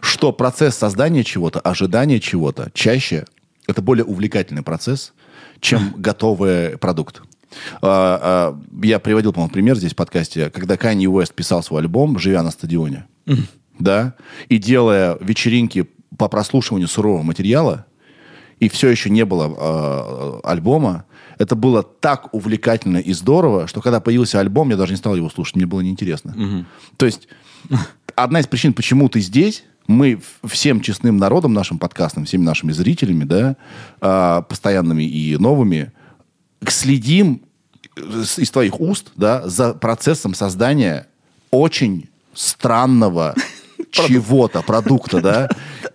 что 0.00 0.32
процесс 0.32 0.76
создания 0.76 1.24
чего-то, 1.24 1.60
ожидания 1.60 2.20
чего-то 2.20 2.70
чаще 2.74 3.24
это 3.66 3.82
более 3.82 4.04
увлекательный 4.04 4.62
процесс, 4.62 5.12
чем 5.60 5.94
готовый 5.96 6.78
продукт. 6.78 7.22
А, 7.82 8.54
а, 8.54 8.60
Я 8.82 8.98
приводил, 8.98 9.32
по-моему, 9.32 9.52
пример 9.52 9.76
здесь 9.76 9.92
в 9.92 9.96
подкасте, 9.96 10.50
когда 10.50 10.76
Канье 10.76 11.08
Уэст 11.08 11.34
писал 11.34 11.62
свой 11.62 11.80
альбом, 11.80 12.18
живя 12.18 12.42
на 12.42 12.50
стадионе, 12.50 13.06
да, 13.78 14.14
и 14.48 14.58
делая 14.58 15.16
вечеринки 15.20 15.88
по 16.16 16.28
прослушиванию 16.28 16.88
сурового 16.88 17.22
материала, 17.22 17.86
и 18.58 18.68
все 18.68 18.88
еще 18.88 19.08
не 19.08 19.24
было 19.24 19.48
э, 19.56 20.40
альбома, 20.44 21.06
это 21.38 21.56
было 21.56 21.82
так 21.82 22.34
увлекательно 22.34 22.98
и 22.98 23.12
здорово, 23.14 23.66
что 23.66 23.80
когда 23.80 24.00
появился 24.00 24.38
альбом, 24.38 24.68
я 24.70 24.76
даже 24.76 24.92
не 24.92 24.98
стал 24.98 25.16
его 25.16 25.30
слушать, 25.30 25.56
мне 25.56 25.64
было 25.64 25.80
неинтересно. 25.80 26.66
То 26.98 27.06
есть 27.06 27.28
одна 28.14 28.40
из 28.40 28.46
причин, 28.46 28.72
почему 28.72 29.08
ты 29.08 29.20
здесь, 29.20 29.64
мы 29.86 30.20
всем 30.44 30.80
честным 30.80 31.16
народом, 31.16 31.52
нашим 31.52 31.78
подкастом, 31.78 32.24
всеми 32.24 32.42
нашими 32.42 32.72
зрителями, 32.72 33.24
да, 33.24 33.56
а, 34.00 34.42
постоянными 34.42 35.02
и 35.02 35.36
новыми, 35.36 35.92
следим 36.68 37.42
э, 37.96 38.24
из 38.36 38.50
твоих 38.50 38.80
уст, 38.80 39.10
да, 39.16 39.48
за 39.48 39.74
процессом 39.74 40.34
создания 40.34 41.08
очень 41.50 42.08
странного 42.34 43.34
чего-то, 43.90 44.62
продукта, 44.62 45.20
да. 45.20 45.48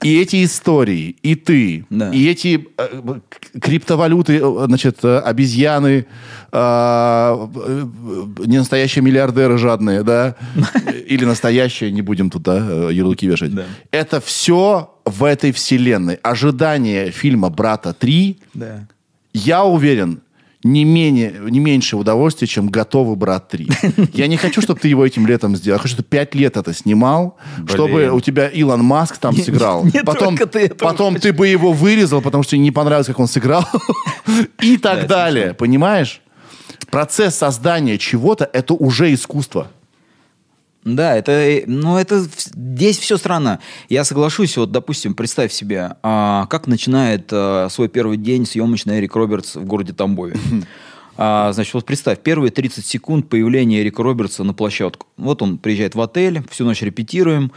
И 0.04 0.20
эти 0.22 0.44
истории, 0.44 1.16
и 1.24 1.36
ты, 1.36 1.86
Да. 1.90 2.12
и 2.12 2.28
эти 2.28 2.68
э, 2.78 3.20
криптовалюты, 3.62 4.40
э, 4.42 4.66
значит, 4.68 4.98
э, 5.04 5.20
обезьяны, 5.20 6.06
э, 6.52 7.48
э, 7.56 7.86
не 8.46 8.58
настоящие 8.58 9.04
миллиардеры 9.04 9.58
жадные, 9.58 10.04
да, 10.04 10.36
или 11.08 11.26
настоящие, 11.26 11.92
не 11.92 12.02
будем 12.02 12.30
тут, 12.30 12.44
да, 12.44 12.58
э, 12.60 12.90
ярлыки 12.94 13.28
вешать. 13.28 13.54
Да. 13.56 13.64
Это 13.92 14.20
все 14.22 14.94
в 15.06 15.24
этой 15.24 15.52
вселенной. 15.52 16.16
Ожидание 16.24 17.12
фильма 17.12 17.50
«Брата 17.50 17.96
3» 18.00 18.38
Да. 18.54 18.88
я 19.34 19.64
уверен, 19.64 20.22
не, 20.66 20.84
менее, 20.84 21.32
не 21.48 21.60
меньше 21.60 21.96
удовольствия, 21.96 22.48
чем 22.48 22.70
готовый 22.70 23.16
брат 23.16 23.50
3. 23.50 23.70
Я 24.14 24.26
не 24.26 24.36
хочу, 24.36 24.62
чтобы 24.62 24.80
ты 24.80 24.88
его 24.88 25.06
этим 25.06 25.28
летом 25.28 25.56
сделал. 25.56 25.76
Я 25.78 25.82
хочу, 25.82 25.94
чтобы 25.94 26.10
пять 26.10 26.34
лет 26.34 26.58
это 26.58 26.74
снимал, 26.74 27.38
чтобы 27.68 28.10
у 28.10 28.20
тебя 28.20 28.48
Илон 28.48 28.84
Маск 28.84 29.18
там 29.18 29.36
сыграл. 29.36 29.86
не 29.86 30.04
потом 30.04 30.36
ты 30.36 30.70
потом 30.70 31.16
ты 31.18 31.34
бы 31.34 31.48
его 31.48 31.72
вырезал, 31.72 32.20
потому 32.22 32.44
что 32.44 32.52
тебе 32.52 32.62
не 32.62 32.72
понравилось, 32.72 33.06
как 33.06 33.20
он 33.20 33.28
сыграл. 33.28 33.64
И 34.62 34.78
так 34.78 35.02
Да, 35.02 35.08
далее. 35.08 35.54
Понимаешь? 35.54 36.22
Процесс 36.90 37.36
создания 37.36 38.00
чего-то– 38.00 38.50
это 38.54 38.74
уже 38.74 39.14
искусство. 39.14 39.68
Да, 40.86 41.16
это, 41.16 41.32
э, 41.32 41.64
ну, 41.66 41.98
это 41.98 42.20
здесь 42.20 43.00
все 43.00 43.18
странно. 43.18 43.60
Я 43.90 44.04
соглашусь, 44.04 44.56
вот, 44.56 44.72
допустим, 44.72 45.16
представь 45.16 45.52
себе, 45.52 45.98
а, 46.04 46.46
как 46.46 46.68
начинает 46.68 47.30
а, 47.32 47.68
свой 47.70 47.90
первый 47.90 48.18
день 48.18 48.46
съемочный 48.46 49.00
Эрик 49.00 49.16
Робертс 49.16 49.56
в 49.56 49.66
городе 49.66 49.94
Тамбове. 49.94 50.38
А, 51.18 51.54
значит, 51.54 51.74
вот 51.74 51.86
представь, 51.86 52.20
первые 52.20 52.52
30 52.52 52.86
секунд 52.86 53.30
появления 53.30 53.80
Эрика 53.80 54.04
Робертса 54.04 54.44
на 54.44 54.54
площадку. 54.54 55.08
Вот 55.16 55.42
он 55.42 55.58
приезжает 55.58 55.96
в 55.96 56.02
отель, 56.02 56.44
всю 56.50 56.66
ночь 56.66 56.82
репетируем, 56.82 57.54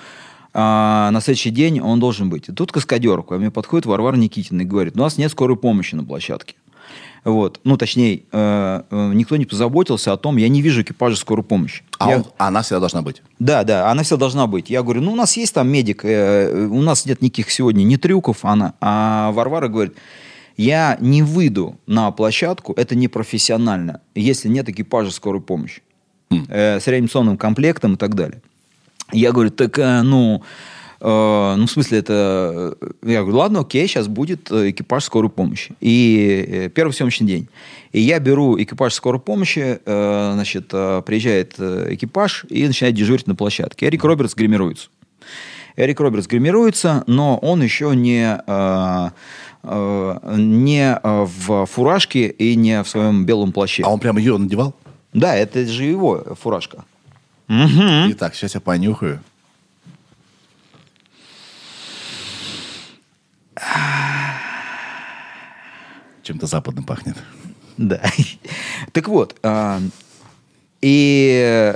а, 0.54 1.10
на 1.10 1.20
следующий 1.20 1.50
день 1.50 1.80
он 1.80 1.98
должен 1.98 2.30
быть. 2.30 2.48
И 2.48 2.52
тут 2.52 2.70
каскадер 2.70 3.20
ко 3.24 3.36
мне 3.36 3.50
подходит 3.50 3.84
Варвара 3.86 4.14
Никитина 4.14 4.62
и 4.62 4.64
говорит, 4.64 4.94
у 4.94 5.00
нас 5.00 5.18
нет 5.18 5.32
скорой 5.32 5.56
помощи 5.56 5.96
на 5.96 6.04
площадке. 6.04 6.54
Вот. 7.24 7.60
Ну, 7.64 7.76
точнее, 7.76 8.22
э, 8.32 8.82
э, 8.90 9.10
никто 9.14 9.36
не 9.36 9.44
позаботился 9.44 10.12
о 10.12 10.16
том, 10.16 10.36
я 10.36 10.48
не 10.48 10.62
вижу 10.62 10.82
экипажа 10.82 11.16
скорой 11.16 11.42
помощи. 11.44 11.82
А 11.98 12.10
Я- 12.10 12.16
он- 12.18 12.24
она 12.38 12.62
всегда 12.62 12.80
должна 12.80 13.02
быть. 13.02 13.22
да, 13.38 13.64
да, 13.64 13.90
она 13.90 14.02
всегда 14.02 14.20
должна 14.20 14.46
быть. 14.46 14.70
Я 14.70 14.82
говорю, 14.82 15.00
ну, 15.02 15.12
у 15.12 15.16
нас 15.16 15.36
есть 15.36 15.54
там 15.54 15.68
медик, 15.68 16.04
э, 16.04 16.66
у 16.66 16.80
нас 16.82 17.06
нет 17.06 17.20
никаких 17.22 17.50
сегодня 17.50 17.82
ни 17.84 17.96
трюков, 17.96 18.44
она. 18.44 18.74
А 18.80 19.32
Варвара 19.32 19.68
говорит, 19.68 19.94
я 20.56 20.96
не 21.00 21.22
выйду 21.22 21.76
на 21.86 22.10
площадку, 22.10 22.72
это 22.72 22.94
непрофессионально, 22.96 24.00
если 24.14 24.48
нет 24.48 24.68
экипажа 24.68 25.10
скорой 25.10 25.40
помощи. 25.40 25.82
Э, 26.48 26.78
с 26.80 26.86
реанимационным 26.86 27.36
комплектом 27.38 27.94
и 27.94 27.96
так 27.96 28.14
далее. 28.14 28.42
Я 29.12 29.32
говорю, 29.32 29.50
так, 29.50 29.78
э, 29.78 30.02
ну, 30.02 30.42
э, 30.42 30.44
ну, 31.00 31.66
в 31.66 31.70
смысле, 31.70 31.98
это... 31.98 32.76
э, 32.80 33.10
Я 33.10 33.20
говорю, 33.20 33.38
ладно, 33.38 33.60
окей, 33.60 33.86
сейчас 33.86 34.08
будет 34.08 34.50
э, 34.50 34.70
экипаж 34.70 35.04
скорой 35.04 35.30
помощи. 35.30 35.74
И 35.80 36.44
э, 36.48 36.68
первый 36.70 36.92
съемочный 36.92 37.26
день. 37.26 37.48
И 37.92 38.00
я 38.00 38.18
беру 38.18 38.60
экипаж 38.60 38.92
скорой 38.94 39.20
помощи, 39.20 39.78
э, 39.84 40.30
значит, 40.34 40.70
э, 40.72 41.02
приезжает 41.06 41.54
э, 41.58 41.94
экипаж 41.94 42.44
и 42.48 42.66
начинает 42.66 42.96
дежурить 42.96 43.26
на 43.28 43.34
площадке. 43.36 43.86
Эрик 43.86 44.02
Робертс 44.04 44.34
гримируется. 44.34 44.88
Эрик 45.76 46.00
Робертс 46.00 46.26
гримируется, 46.26 47.04
но 47.06 47.38
он 47.38 47.62
еще 47.62 47.94
не, 47.94 48.36
э, 48.46 49.10
э, 49.62 50.34
не 50.36 50.98
э, 51.00 51.26
в 51.26 51.66
фуражке 51.66 52.26
и 52.26 52.56
не 52.56 52.82
в 52.82 52.88
своем 52.88 53.24
белом 53.24 53.52
плаще. 53.52 53.84
А 53.84 53.90
он 53.90 54.00
прямо 54.00 54.18
ее 54.18 54.36
надевал? 54.36 54.74
Да, 55.12 55.36
это 55.36 55.64
же 55.64 55.84
его 55.84 56.36
фуражка. 56.40 56.84
Итак, 57.48 58.34
сейчас 58.34 58.54
я 58.56 58.60
понюхаю. 58.60 59.20
Чем-то 66.22 66.46
западным 66.46 66.84
пахнет. 66.84 67.16
Да. 67.76 68.02
Так 68.92 69.08
вот, 69.08 69.36
а, 69.42 69.80
и, 70.80 71.74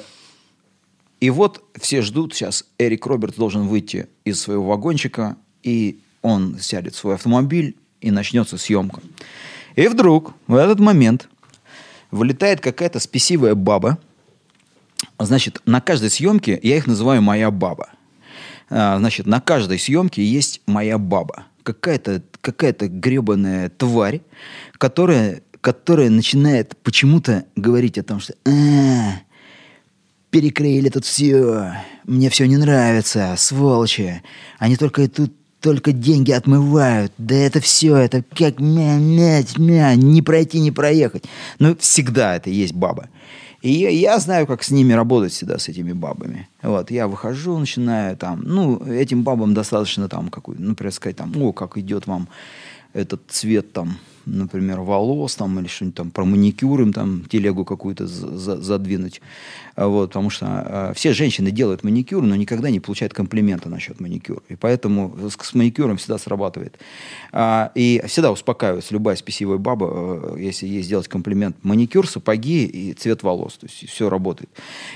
и 1.21 1.31
вот 1.31 1.65
все 1.81 2.03
ждут 2.03 2.35
сейчас, 2.35 2.65
Эрик 2.79 3.07
Роберт 3.07 3.37
должен 3.37 3.67
выйти 3.67 4.09
из 4.25 4.41
своего 4.41 4.67
вагончика, 4.67 5.37
и 5.63 6.01
он 6.23 6.59
сядет 6.59 6.95
в 6.95 6.99
свой 6.99 7.15
автомобиль, 7.15 7.77
и 8.03 8.11
начнется 8.11 8.59
съемка. 8.59 9.01
И 9.77 9.87
вдруг 9.87 10.35
в 10.47 10.57
этот 10.57 10.81
момент 10.81 11.29
вылетает 12.11 12.61
какая-то 12.61 13.01
спесивая 13.01 13.55
баба. 13.55 13.99
Значит, 15.19 15.63
на 15.65 15.81
каждой 15.81 16.11
съемке, 16.11 16.59
я 16.63 16.77
их 16.77 16.87
называю 16.87 17.23
«моя 17.23 17.51
баба». 17.51 17.89
А, 18.69 18.99
Значит, 18.99 19.27
на 19.27 19.41
каждой 19.41 19.79
съемке 19.79 20.25
есть 20.25 20.61
моя 20.67 20.99
баба. 20.99 21.45
Какая-то 21.63 22.23
какая 22.41 22.73
гребаная 22.73 23.69
тварь, 23.69 24.21
которая, 24.79 25.43
которая 25.61 26.11
начинает 26.11 26.77
почему-то 26.79 27.45
говорить 27.57 27.99
о 27.99 28.03
том, 28.03 28.21
что 28.21 28.35
«А, 28.45 29.21
перекрыли 30.31 30.89
тут 30.89 31.05
все, 31.05 31.75
мне 32.05 32.31
все 32.31 32.47
не 32.47 32.57
нравится, 32.57 33.35
сволочи, 33.37 34.23
они 34.59 34.77
только 34.77 35.09
тут 35.09 35.33
только 35.63 35.93
деньги 35.93 36.33
отмывают, 36.33 37.13
да 37.19 37.37
это 37.37 37.61
все, 37.61 37.97
это 37.97 38.25
как 38.37 38.59
мя, 38.59 38.97
мя, 38.97 39.43
мя, 39.57 39.95
не 39.95 40.21
пройти, 40.21 40.59
не 40.59 40.73
проехать. 40.73 41.23
Ну, 41.61 41.77
всегда 41.79 42.35
это 42.35 42.51
есть 42.51 42.75
баба. 42.75 43.09
И 43.63 43.71
я, 43.71 43.91
я 43.91 44.19
знаю, 44.19 44.47
как 44.47 44.65
с 44.65 44.73
ними 44.73 44.93
работать 44.93 45.33
всегда, 45.33 45.59
с 45.59 45.69
этими 45.69 45.93
бабами. 45.93 46.49
Вот, 46.63 46.91
я 46.91 47.07
выхожу, 47.07 47.59
начинаю 47.59 48.17
там, 48.17 48.43
ну, 48.45 48.85
этим 48.85 49.23
бабам 49.23 49.55
достаточно 49.55 50.09
там, 50.09 50.31
какой, 50.31 50.57
например, 50.59 50.93
сказать 50.93 51.17
там, 51.17 51.33
о, 51.41 51.53
как 51.53 51.79
идет 51.79 52.09
вам 52.09 52.29
этот 52.93 53.21
цвет 53.29 53.73
там, 53.73 53.99
например, 54.27 54.81
волос 54.81 55.37
там 55.37 55.59
или 55.59 55.67
что-нибудь 55.67 55.97
там 55.97 56.11
про 56.11 56.25
маникюр 56.25 56.81
им 56.83 56.93
там 56.93 57.25
телегу 57.29 57.65
какую-то 57.65 58.07
за- 58.07 58.37
за- 58.37 58.61
задвинуть. 58.61 59.21
А 59.75 59.87
Вот, 59.89 60.11
потому 60.11 60.31
что 60.31 60.47
а, 60.49 60.93
все 60.95 61.13
женщины 61.13 61.51
делают 61.51 61.83
маникюр, 61.83 62.23
но 62.23 62.37
никогда 62.37 62.71
не 62.71 62.81
получают 62.81 63.15
комплимента 63.15 63.69
насчет 63.69 64.01
маникюра. 64.01 64.43
И 64.49 64.57
поэтому 64.57 65.17
с, 65.29 65.37
с 65.43 65.55
маникюром 65.55 65.97
всегда 65.97 66.19
срабатывает. 66.19 66.79
А, 67.33 67.73
и 67.75 68.03
всегда 68.07 68.33
успокаивается 68.33 68.93
любая 68.95 69.17
спесивая 69.17 69.59
баба, 69.59 70.35
э, 70.37 70.37
если 70.41 70.67
ей 70.67 70.83
сделать 70.83 71.09
комплимент. 71.09 71.57
Маникюр, 71.63 72.07
сапоги 72.07 72.65
и 72.65 72.93
цвет 72.93 73.23
волос. 73.23 73.55
То 73.59 73.67
есть 73.67 73.89
все 73.91 74.09
работает. 74.09 74.51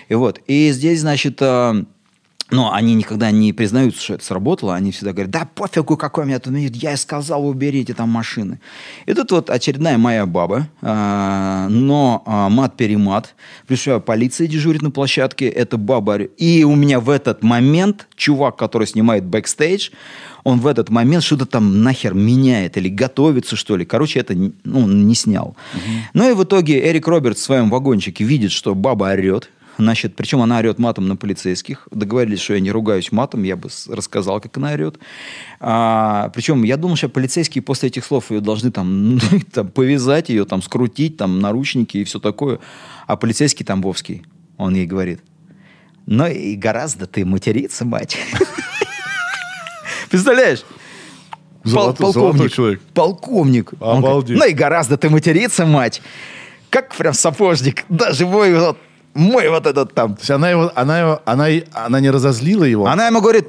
И 0.08 0.14
вот. 0.14 0.40
И 0.46 0.70
здесь, 0.72 1.00
значит, 1.00 1.38
а, 1.40 1.84
но 2.50 2.72
они 2.72 2.94
никогда 2.94 3.30
не 3.30 3.52
признаются, 3.52 4.00
что 4.00 4.14
это 4.14 4.24
сработало. 4.24 4.74
Они 4.74 4.92
всегда 4.92 5.12
говорят, 5.12 5.30
да 5.30 5.48
пофигу, 5.52 5.96
какой 5.96 6.24
у 6.24 6.26
меня 6.26 6.38
тут 6.38 6.54
вид, 6.54 6.76
я 6.76 6.92
и 6.92 6.96
сказал, 6.96 7.46
уберите 7.46 7.92
там 7.92 8.08
машины. 8.08 8.60
И 9.06 9.14
тут 9.14 9.32
вот 9.32 9.50
очередная 9.50 9.98
моя 9.98 10.26
баба, 10.26 10.68
а, 10.80 11.68
но 11.68 12.22
а, 12.24 12.48
мат-перемат. 12.48 13.34
Пришла 13.66 13.98
полиция 13.98 14.46
дежурит 14.46 14.82
на 14.82 14.90
площадке, 14.90 15.48
это 15.48 15.76
баба. 15.76 16.18
И 16.18 16.62
у 16.62 16.76
меня 16.76 17.00
в 17.00 17.10
этот 17.10 17.42
момент 17.42 18.06
чувак, 18.14 18.56
который 18.56 18.86
снимает 18.86 19.24
бэкстейдж, 19.24 19.90
он 20.44 20.60
в 20.60 20.68
этот 20.68 20.90
момент 20.90 21.24
что-то 21.24 21.46
там 21.46 21.82
нахер 21.82 22.14
меняет 22.14 22.76
или 22.76 22.88
готовится, 22.88 23.56
что 23.56 23.76
ли. 23.76 23.84
Короче, 23.84 24.20
это 24.20 24.34
ну, 24.34 24.52
он 24.84 25.08
не 25.08 25.16
снял. 25.16 25.56
Ну 26.14 26.30
и 26.30 26.34
в 26.34 26.44
итоге 26.44 26.88
Эрик 26.88 27.08
Робертс 27.08 27.40
в 27.40 27.44
своем 27.44 27.68
вагончике 27.70 28.22
видит, 28.22 28.52
что 28.52 28.76
баба 28.76 29.06
орет. 29.06 29.50
Значит, 29.78 30.16
причем 30.16 30.40
она 30.40 30.58
орет 30.58 30.78
матом 30.78 31.06
на 31.06 31.16
полицейских. 31.16 31.86
Договорились, 31.90 32.40
что 32.40 32.54
я 32.54 32.60
не 32.60 32.70
ругаюсь 32.70 33.12
матом, 33.12 33.42
я 33.42 33.56
бы 33.56 33.68
рассказал, 33.88 34.40
как 34.40 34.56
она 34.56 34.72
орет. 34.72 34.98
А, 35.60 36.30
причем 36.34 36.62
я 36.62 36.76
думал, 36.76 36.96
что 36.96 37.08
полицейские 37.10 37.60
после 37.62 37.88
этих 37.88 38.04
слов 38.04 38.30
ее 38.30 38.40
должны 38.40 38.70
там, 38.70 39.16
ну, 39.16 39.20
там 39.52 39.68
повязать 39.68 40.30
ее, 40.30 40.44
там 40.46 40.62
скрутить, 40.62 41.16
там 41.18 41.40
наручники 41.40 41.98
и 41.98 42.04
все 42.04 42.18
такое. 42.18 42.58
А 43.06 43.16
полицейский 43.16 43.64
Тамбовский, 43.66 44.24
он 44.56 44.74
ей 44.74 44.86
говорит, 44.86 45.20
ну 46.06 46.26
и 46.26 46.54
гораздо 46.56 47.06
ты 47.06 47.24
материться, 47.26 47.84
мать. 47.84 48.16
Представляешь? 50.10 50.64
Золотой- 51.64 52.04
Пол- 52.04 52.12
золотой 52.12 52.48
человек. 52.48 52.80
Полковник. 52.94 53.72
Он 53.80 54.00
говорит, 54.00 54.04
Обалдеть. 54.06 54.38
ну 54.38 54.46
и 54.46 54.52
гораздо 54.52 54.96
ты 54.96 55.10
материться, 55.10 55.66
мать. 55.66 56.00
Как 56.70 56.94
прям 56.94 57.12
сапожник. 57.12 57.84
Даже 57.88 58.24
мой 58.26 58.54
вот, 58.54 58.78
мой 59.16 59.48
вот 59.48 59.66
этот 59.66 59.94
там. 59.94 60.14
То 60.14 60.20
есть 60.20 60.30
она 60.30 60.50
его, 60.50 60.70
она 60.74 60.98
его, 60.98 61.22
она, 61.24 61.46
она 61.72 62.00
не 62.00 62.10
разозлила 62.10 62.64
его. 62.64 62.86
Она 62.86 63.06
ему 63.06 63.20
говорит, 63.20 63.48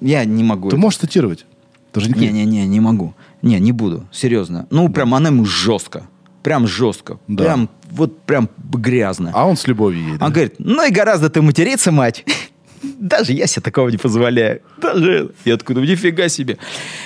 я 0.00 0.24
не 0.24 0.42
могу. 0.42 0.70
Ты 0.70 0.76
можешь 0.76 0.98
цитировать? 1.00 1.46
Не 1.94 2.04
крик. 2.04 2.16
Не-не-не, 2.16 2.66
не 2.66 2.80
могу. 2.80 3.14
Не, 3.42 3.58
не 3.60 3.72
буду, 3.72 4.06
серьезно. 4.12 4.66
Ну, 4.70 4.88
прям 4.88 5.14
она 5.14 5.28
ему 5.28 5.44
жестко. 5.44 6.06
Прям 6.42 6.66
жестко. 6.66 7.18
Да. 7.28 7.44
Прям, 7.44 7.68
вот 7.90 8.22
прям 8.22 8.48
грязно. 8.72 9.30
А 9.34 9.46
он 9.46 9.56
с 9.56 9.66
любовью 9.66 10.18
да? 10.18 10.26
Он 10.26 10.32
говорит, 10.32 10.54
ну 10.58 10.84
и 10.86 10.90
гораздо 10.90 11.28
ты 11.28 11.42
материться, 11.42 11.92
мать. 11.92 12.24
Даже 12.82 13.32
я 13.32 13.46
себе 13.46 13.62
такого 13.62 13.90
не 13.90 13.96
позволяю. 13.96 14.62
Даже 14.80 15.32
я 15.44 15.58
ну 15.68 15.80
нифига 15.80 16.28
себе. 16.28 16.58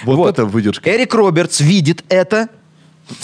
Вот 0.04 0.30
это 0.30 0.46
выдержка. 0.46 0.88
Эрик 0.90 1.14
Робертс 1.14 1.60
видит 1.60 2.04
это 2.08 2.48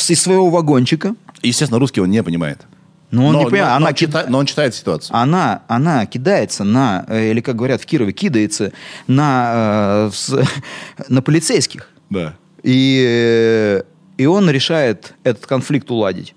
из 0.09 0.21
своего 0.21 0.51
вагончика. 0.51 1.15
Естественно, 1.43 1.79
русский 1.79 2.01
он 2.01 2.11
не 2.11 2.23
понимает. 2.23 2.67
Но 3.13 3.27
он 3.27 3.33
но, 3.35 3.39
не 3.41 3.45
понимает. 3.51 3.69
но- 3.71 3.77
она, 3.77 3.87
но 3.89 3.93
ки- 3.93 4.05
чита- 4.07 4.27
но 4.29 4.39
он 4.39 4.47
читает 4.47 4.75
ситуацию. 4.75 5.15
она, 5.17 5.63
она 5.69 6.07
кидается 6.07 6.65
на, 6.65 7.05
э, 7.09 7.31
или 7.31 7.41
как 7.41 7.55
говорят 7.57 7.81
в 7.81 7.87
Кирове, 7.87 8.13
кидается 8.13 8.73
на, 9.07 10.09
э, 10.09 10.11
с- 10.13 10.45
на 11.09 11.23
полицейских. 11.23 11.89
Да. 12.11 12.35
И, 12.65 13.05
э, 13.07 13.83
и 14.17 14.27
он 14.27 14.51
решает 14.51 15.15
этот 15.25 15.47
конфликт 15.47 15.91
уладить. 15.91 16.35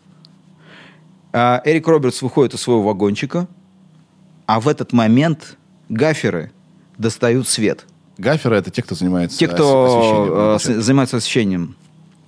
А 1.34 1.61
Эрик 1.65 1.88
Робертс 1.88 2.21
выходит 2.21 2.53
из 2.53 2.61
своего 2.61 2.82
вагончика, 2.84 3.47
а 4.45 4.59
в 4.59 4.67
этот 4.67 4.93
момент 4.93 5.57
гаферы 5.89 6.51
достают 6.97 7.47
свет. 7.47 7.86
Гаферы 8.17 8.55
это 8.57 8.71
те, 8.71 8.82
кто 8.82 8.95
занимается 8.95 9.38
Те, 9.38 9.47
кто 9.47 10.55
освещением 10.55 10.78
э, 10.78 10.84
занимается 10.84 11.17
освещением, 11.17 11.76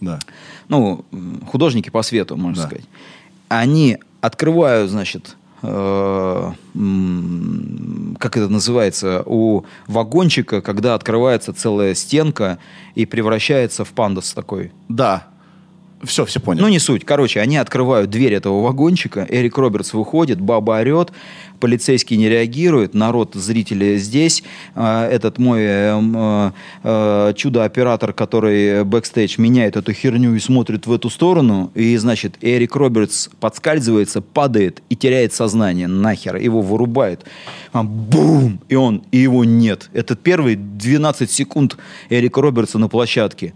Да. 0.01 0.19
ну, 0.67 1.05
художники 1.49 1.89
по 1.89 2.01
свету, 2.01 2.35
можно 2.35 2.63
Да. 2.63 2.67
сказать, 2.67 2.85
они 3.47 3.97
открывают, 4.27 4.91
значит, 4.91 5.37
э, 5.63 6.51
как 8.19 8.37
это 8.37 8.49
называется, 8.49 9.23
у 9.25 9.63
вагончика, 9.87 10.61
когда 10.61 10.93
открывается 10.93 11.53
целая 11.53 11.95
стенка 11.95 12.59
и 12.93 13.05
превращается 13.05 13.85
в 13.85 13.89
пандус 13.89 14.33
такой. 14.33 14.71
Да. 14.89 15.27
Все, 16.03 16.25
все 16.25 16.39
поняли. 16.39 16.61
Ну, 16.61 16.69
не 16.69 16.77
суть. 16.77 17.03
Короче, 17.05 17.39
они 17.41 17.57
открывают 17.57 18.11
дверь 18.11 18.33
этого 18.33 18.61
вагончика, 18.61 19.25
Эрик 19.29 19.57
Робертс 19.57 19.93
выходит, 19.93 20.39
баба 20.39 20.73
орет, 20.73 21.11
полицейский 21.59 22.17
не 22.17 22.29
реагирует, 22.29 22.93
народ, 22.93 23.33
зрители 23.33 23.97
здесь. 23.97 24.43
А, 24.75 25.09
Этот 25.09 25.39
мой 25.39 25.61
э, 25.63 26.51
э, 26.83 27.33
чудо-оператор, 27.35 28.13
который 28.13 28.83
бэкстейдж 28.83 29.41
меняет 29.41 29.75
эту 29.75 29.91
херню 29.91 30.35
и 30.35 30.39
смотрит 30.39 30.85
в 30.85 30.93
эту 30.93 31.09
сторону, 31.09 31.71
и, 31.73 31.97
значит, 31.97 32.37
Эрик 32.41 32.75
Робертс 32.75 33.29
подскальзывается, 33.39 34.21
падает 34.21 34.83
и 34.89 34.95
теряет 34.95 35.33
сознание. 35.33 35.87
Нахер. 35.87 36.35
Его 36.35 36.61
вырубает. 36.61 37.25
А, 37.73 37.81
Бум! 37.81 38.59
И 38.69 38.75
он, 38.75 39.03
и 39.11 39.17
его 39.17 39.43
нет. 39.45 39.89
Это 39.93 40.15
первые 40.15 40.57
12 40.57 41.31
секунд 41.31 41.75
Эрика 42.11 42.39
Робертса 42.39 42.77
на 42.77 42.87
площадке. 42.87 43.55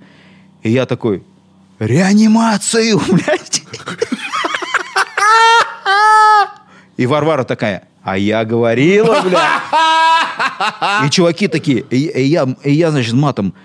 И 0.63 0.71
я 0.71 0.87
такой, 0.87 1.23
реанимацию, 1.82 2.99
блядь. 3.11 3.63
И 6.97 7.05
Варвара 7.07 7.43
такая, 7.43 7.88
а 8.03 8.17
я 8.17 8.45
говорила, 8.45 9.21
бля. 9.21 9.61
И 11.05 11.09
чуваки 11.09 11.47
такие, 11.47 11.79
и, 11.89 12.07
и 12.07 12.23
я, 12.23 12.47
и 12.63 12.71
я, 12.71 12.91
значит, 12.91 13.13
матом, 13.13 13.55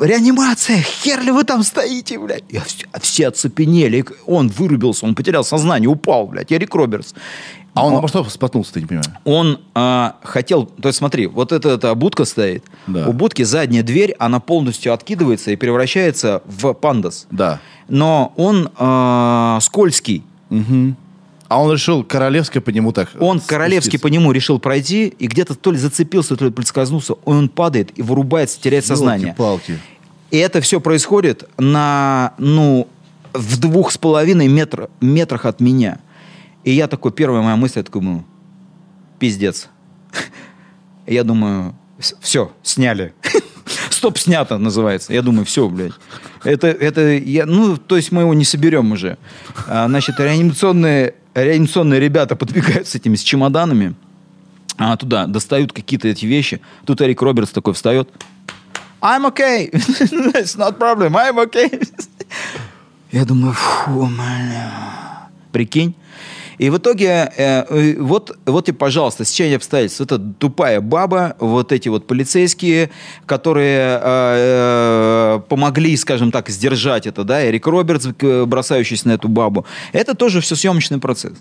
реанимация, 0.00 0.80
хер 0.80 1.22
ли 1.22 1.30
вы 1.30 1.44
там 1.44 1.62
стоите, 1.62 2.18
блядь. 2.18 2.44
И 2.48 2.58
все, 2.58 2.86
все 3.00 3.28
оцепенели. 3.28 4.04
Он 4.26 4.48
вырубился, 4.48 5.06
он 5.06 5.14
потерял 5.14 5.44
сознание, 5.44 5.88
упал, 5.88 6.26
блядь. 6.26 6.52
Эрик 6.52 6.74
Робертс. 6.74 7.14
а 7.74 7.86
он 7.86 7.94
обо 7.94 8.08
что 8.08 8.24
споткнулся, 8.24 8.74
ты 8.74 8.80
не 8.80 8.86
понимаю? 8.86 9.18
Он 9.24 9.60
а, 9.74 10.16
хотел, 10.22 10.66
то 10.66 10.88
есть 10.88 10.98
смотри, 10.98 11.26
вот 11.26 11.52
эта, 11.52 11.70
эта 11.70 11.94
будка 11.94 12.24
стоит. 12.24 12.64
Да. 12.86 13.08
У 13.08 13.12
будки 13.12 13.42
задняя 13.42 13.82
дверь, 13.82 14.14
она 14.18 14.40
полностью 14.40 14.92
откидывается 14.92 15.50
и 15.50 15.56
превращается 15.56 16.42
в 16.46 16.72
пандас. 16.74 17.26
Да. 17.30 17.60
Но 17.88 18.32
он 18.36 18.70
а, 18.76 19.58
скользкий. 19.60 20.24
А 21.48 21.60
он 21.62 21.72
решил 21.72 22.04
королевской 22.04 22.60
по 22.60 22.70
нему 22.70 22.92
так 22.92 23.08
Он 23.18 23.38
спуститься. 23.38 23.48
королевский 23.48 23.98
по 23.98 24.08
нему 24.08 24.32
решил 24.32 24.58
пройти, 24.58 25.06
и 25.06 25.26
где-то 25.26 25.54
то 25.54 25.72
ли 25.72 25.78
зацепился, 25.78 26.36
то 26.36 26.44
ли 26.44 26.50
предскользнулся, 26.50 27.14
и 27.14 27.16
он 27.24 27.48
падает 27.48 27.98
и 27.98 28.02
вырубается, 28.02 28.60
теряет 28.60 28.84
сознание. 28.84 29.28
Ёлки-палки. 29.28 29.78
И 30.30 30.36
это 30.36 30.60
все 30.60 30.78
происходит 30.78 31.48
на, 31.56 32.34
ну, 32.36 32.86
в 33.32 33.58
двух 33.58 33.92
с 33.92 33.98
половиной 33.98 34.46
метр, 34.48 34.90
метрах 35.00 35.46
от 35.46 35.60
меня. 35.60 36.00
И 36.64 36.72
я 36.72 36.86
такой, 36.86 37.12
первая 37.12 37.40
моя 37.42 37.56
мысль, 37.56 37.78
я 37.78 37.82
такой, 37.82 38.02
ну, 38.02 38.24
пиздец. 39.18 39.68
Я 41.06 41.24
думаю, 41.24 41.74
все, 42.20 42.52
сняли. 42.62 43.14
Стоп, 43.90 44.18
снято 44.18 44.58
называется. 44.58 45.14
Я 45.14 45.22
думаю, 45.22 45.46
все, 45.46 45.68
блядь. 45.68 45.92
Это, 46.44 46.68
это, 46.68 47.00
я, 47.16 47.46
ну, 47.46 47.76
то 47.78 47.96
есть 47.96 48.12
мы 48.12 48.22
его 48.22 48.34
не 48.34 48.44
соберем 48.44 48.92
уже. 48.92 49.16
А, 49.66 49.88
значит, 49.88 50.20
реанимационные, 50.20 51.14
реанимационные 51.44 52.00
ребята 52.00 52.36
подбегают 52.36 52.86
с 52.86 52.94
этими, 52.94 53.16
с 53.16 53.22
чемоданами 53.22 53.94
а, 54.76 54.96
туда, 54.96 55.26
достают 55.26 55.72
какие-то 55.72 56.08
эти 56.08 56.26
вещи. 56.26 56.60
Тут 56.86 57.00
Эрик 57.00 57.20
Робертс 57.22 57.52
такой 57.52 57.74
встает. 57.74 58.08
I'm 59.00 59.26
okay. 59.26 59.70
It's 59.72 60.56
not 60.56 60.78
problem. 60.78 61.14
I'm 61.14 61.38
okay. 61.48 61.70
Я 63.12 63.24
думаю, 63.24 63.52
фу, 63.52 64.06
бля. 64.06 65.28
Прикинь. 65.52 65.94
И 66.58 66.70
в 66.70 66.78
итоге, 66.78 67.32
э, 67.36 67.64
э, 67.68 67.96
вот, 67.98 68.36
вот 68.44 68.66
тебе, 68.66 68.76
пожалуйста, 68.76 69.24
стечение 69.24 69.56
обстоятельств. 69.56 70.00
Это 70.00 70.18
тупая 70.18 70.80
баба, 70.80 71.36
вот 71.38 71.72
эти 71.72 71.88
вот 71.88 72.06
полицейские, 72.06 72.90
которые 73.26 74.00
э, 74.02 75.40
помогли, 75.48 75.96
скажем 75.96 76.32
так, 76.32 76.48
сдержать 76.48 77.06
это, 77.06 77.24
да, 77.24 77.46
Эрик 77.46 77.66
Робертс, 77.66 78.06
бросающийся 78.46 79.08
на 79.08 79.12
эту 79.12 79.28
бабу. 79.28 79.64
Это 79.92 80.14
тоже 80.14 80.40
все 80.40 80.56
съемочный 80.56 80.98
процесс. 80.98 81.34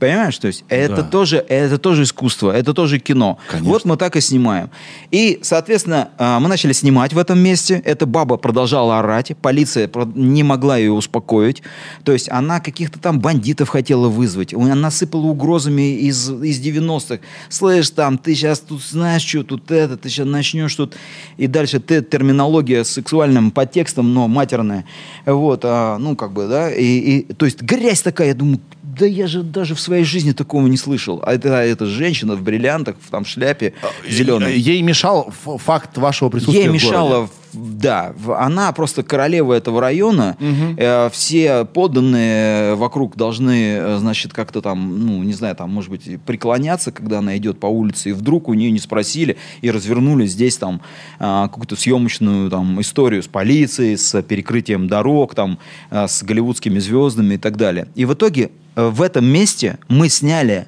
Понимаешь, 0.00 0.36
то 0.38 0.48
есть 0.48 0.64
это 0.68 0.96
Да. 0.96 1.02
тоже, 1.02 1.36
это 1.48 1.78
тоже 1.78 2.02
искусство, 2.02 2.50
это 2.50 2.74
тоже 2.74 2.98
кино. 2.98 3.38
Конечно. 3.48 3.70
Вот 3.70 3.84
мы 3.84 3.96
так 3.96 4.16
и 4.16 4.20
снимаем. 4.20 4.70
И, 5.10 5.38
соответственно, 5.42 6.08
а, 6.18 6.40
мы 6.40 6.48
начали 6.48 6.72
снимать 6.72 7.12
в 7.12 7.18
этом 7.18 7.38
месте. 7.38 7.80
Эта 7.84 8.04
баба 8.04 8.36
продолжала 8.36 8.98
орать. 8.98 9.32
Полиция 9.40 9.88
не 10.14 10.42
могла 10.42 10.76
ее 10.76 10.92
успокоить. 10.92 11.62
То 12.04 12.12
есть 12.12 12.28
она 12.28 12.60
каких-то 12.60 12.98
там 12.98 13.20
бандитов 13.20 13.68
хотела 13.68 14.08
вызвать. 14.08 14.52
Она 14.52 14.90
сыпала 14.90 15.26
угрозами 15.26 15.96
из, 15.96 16.28
из 16.28 16.60
90-х. 16.60 17.20
Слышь, 17.48 17.90
там, 17.90 18.18
ты 18.18 18.34
сейчас 18.34 18.60
тут 18.60 18.82
знаешь, 18.82 19.22
что 19.22 19.44
тут 19.44 19.70
это, 19.70 19.96
ты 19.96 20.08
сейчас 20.08 20.26
начнешь 20.26 20.74
тут... 20.74 20.94
И 21.36 21.46
дальше 21.46 21.78
ты, 21.80 22.02
терминология 22.02 22.84
с 22.84 22.90
сексуальным 22.90 23.50
подтекстом, 23.52 24.12
но 24.12 24.28
матерная. 24.28 24.84
Вот, 25.24 25.60
а, 25.64 25.98
ну, 25.98 26.16
как 26.16 26.32
бы, 26.32 26.48
да. 26.48 26.70
И, 26.70 26.84
и, 26.84 27.32
то 27.32 27.46
есть 27.46 27.62
грязь 27.62 28.02
такая, 28.02 28.28
я 28.28 28.34
думаю, 28.34 28.60
да 28.98 29.06
я 29.06 29.26
же 29.26 29.42
даже 29.42 29.74
в 29.74 29.80
своей 29.80 30.04
жизни 30.04 30.32
такого 30.32 30.66
не 30.66 30.76
слышал. 30.76 31.20
А 31.24 31.34
это, 31.34 31.48
это 31.48 31.86
женщина 31.86 32.34
в 32.36 32.42
бриллиантах, 32.42 32.96
в 33.00 33.10
там 33.10 33.24
шляпе 33.24 33.74
зеленой. 34.08 34.58
Ей 34.58 34.82
мешал 34.82 35.32
факт 35.44 35.96
вашего 35.98 36.28
присутствия 36.28 36.64
Ей 36.64 36.68
мешало, 36.68 37.26
в- 37.26 37.30
да, 37.54 38.14
она 38.38 38.72
просто 38.72 39.02
королева 39.02 39.54
этого 39.54 39.80
района. 39.80 40.36
Э, 40.76 41.08
все 41.10 41.64
подданные 41.64 42.74
вокруг 42.74 43.16
должны, 43.16 43.76
э, 43.76 43.96
значит, 43.98 44.32
как-то 44.32 44.60
там, 44.60 45.06
ну, 45.06 45.22
не 45.22 45.32
знаю, 45.32 45.56
там, 45.56 45.70
может 45.70 45.90
быть, 45.90 46.20
преклоняться, 46.22 46.92
когда 46.92 47.18
она 47.18 47.36
идет 47.36 47.60
по 47.60 47.66
улице, 47.66 48.10
и 48.10 48.12
вдруг 48.12 48.48
у 48.48 48.54
нее 48.54 48.70
не 48.70 48.78
спросили 48.78 49.36
и 49.60 49.70
развернули 49.70 50.26
здесь 50.26 50.56
там 50.56 50.80
а, 51.18 51.48
какую-то 51.48 51.76
съемочную 51.76 52.50
там 52.50 52.80
историю 52.80 53.22
с 53.22 53.26
полицией, 53.26 53.96
с 53.96 54.20
перекрытием 54.22 54.88
дорог, 54.88 55.34
там, 55.34 55.58
а, 55.90 56.08
с 56.08 56.22
голливудскими 56.22 56.78
звездами 56.78 57.34
и 57.34 57.38
так 57.38 57.56
далее. 57.56 57.88
И 57.94 58.04
в 58.04 58.14
итоге 58.14 58.50
э, 58.76 58.88
в 58.88 59.02
этом 59.02 59.24
месте 59.24 59.78
мы 59.88 60.08
сняли 60.08 60.66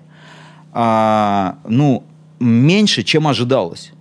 а, 0.73 1.59
ну, 1.69 2.05
меньше, 2.39 3.03
чем 3.03 3.27
ожидалось. 3.27 3.93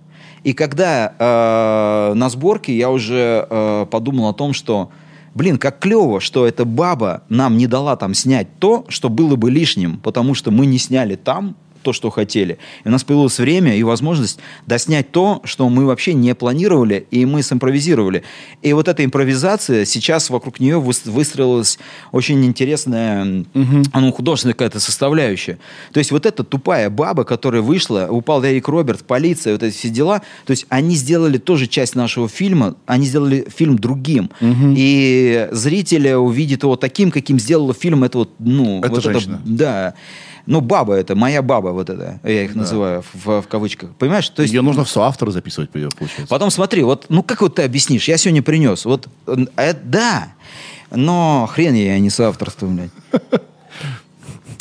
И 0.46 0.52
когда 0.52 1.12
э, 1.18 2.14
на 2.14 2.28
сборке 2.28 2.76
я 2.76 2.88
уже 2.88 3.44
э, 3.50 3.86
подумал 3.90 4.28
о 4.28 4.32
том, 4.32 4.52
что, 4.52 4.90
блин, 5.34 5.58
как 5.58 5.80
клево, 5.80 6.20
что 6.20 6.46
эта 6.46 6.64
баба 6.64 7.24
нам 7.28 7.56
не 7.56 7.66
дала 7.66 7.96
там 7.96 8.14
снять 8.14 8.46
то, 8.60 8.84
что 8.86 9.08
было 9.08 9.34
бы 9.34 9.50
лишним, 9.50 9.98
потому 9.98 10.34
что 10.34 10.52
мы 10.52 10.66
не 10.66 10.78
сняли 10.78 11.16
там 11.16 11.56
то, 11.86 11.92
что 11.92 12.10
хотели. 12.10 12.58
И 12.84 12.88
у 12.88 12.90
нас 12.90 13.04
появилось 13.04 13.38
время 13.38 13.76
и 13.76 13.82
возможность 13.84 14.40
доснять 14.66 15.12
то, 15.12 15.40
что 15.44 15.68
мы 15.68 15.86
вообще 15.86 16.14
не 16.14 16.34
планировали, 16.34 17.06
и 17.12 17.24
мы 17.24 17.42
симпровизировали. 17.44 18.24
И 18.62 18.72
вот 18.72 18.88
эта 18.88 19.04
импровизация, 19.04 19.84
сейчас 19.84 20.28
вокруг 20.30 20.58
нее 20.58 20.78
выс- 20.80 21.08
выстроилась 21.08 21.78
очень 22.10 22.44
интересная 22.44 23.44
ну, 23.54 24.12
художественная 24.12 24.54
какая-то 24.54 24.80
составляющая. 24.80 25.58
То 25.92 25.98
есть 25.98 26.10
вот 26.10 26.26
эта 26.26 26.42
тупая 26.42 26.90
баба, 26.90 27.22
которая 27.22 27.62
вышла, 27.62 28.08
упал 28.10 28.44
Эрик 28.44 28.66
Роберт, 28.66 29.04
полиция, 29.04 29.52
вот 29.52 29.62
эти 29.62 29.76
все 29.76 29.88
дела, 29.88 30.22
то 30.44 30.50
есть 30.50 30.66
они 30.70 30.96
сделали 30.96 31.38
тоже 31.38 31.68
часть 31.68 31.94
нашего 31.94 32.28
фильма, 32.28 32.74
они 32.86 33.06
сделали 33.06 33.46
фильм 33.56 33.78
другим. 33.78 34.28
И 34.40 35.48
зрители 35.52 36.12
увидят 36.12 36.64
его 36.64 36.74
таким, 36.74 37.12
каким 37.12 37.38
сделала 37.38 37.74
фильм 37.74 38.02
это 38.02 38.18
вот, 38.18 38.30
ну, 38.40 38.80
Это 38.80 38.88
вот 38.90 39.04
женщина. 39.04 39.40
да. 39.44 39.94
Ну, 40.48 40.60
баба 40.60 40.94
это, 40.94 41.16
моя 41.16 41.42
баба 41.42 41.70
вот 41.76 41.88
это, 41.90 42.18
я 42.24 42.44
их 42.44 42.54
называю 42.54 43.02
в, 43.14 43.42
в 43.42 43.46
кавычках. 43.48 43.90
Понимаешь? 43.96 44.28
То 44.28 44.42
есть 44.42 44.52
Ее 44.52 44.62
нужно 44.62 44.84
в 44.84 44.90
соавтор 44.90 45.30
записывать, 45.30 45.70
по- 45.70 45.78
получается. 45.78 46.26
Потом 46.28 46.50
смотри, 46.50 46.82
вот, 46.82 47.06
ну 47.08 47.22
как 47.22 47.40
вот 47.42 47.54
ты 47.56 47.62
объяснишь? 47.62 48.08
Я 48.08 48.16
сегодня 48.18 48.42
принес. 48.42 48.84
Вот, 48.84 49.08
э, 49.26 49.36
э, 49.56 49.74
да, 49.74 50.28
но 50.90 51.48
хрен 51.52 51.74
я 51.74 51.98
не 51.98 52.10
соавторствую, 52.10 52.72
блядь. 52.72 52.90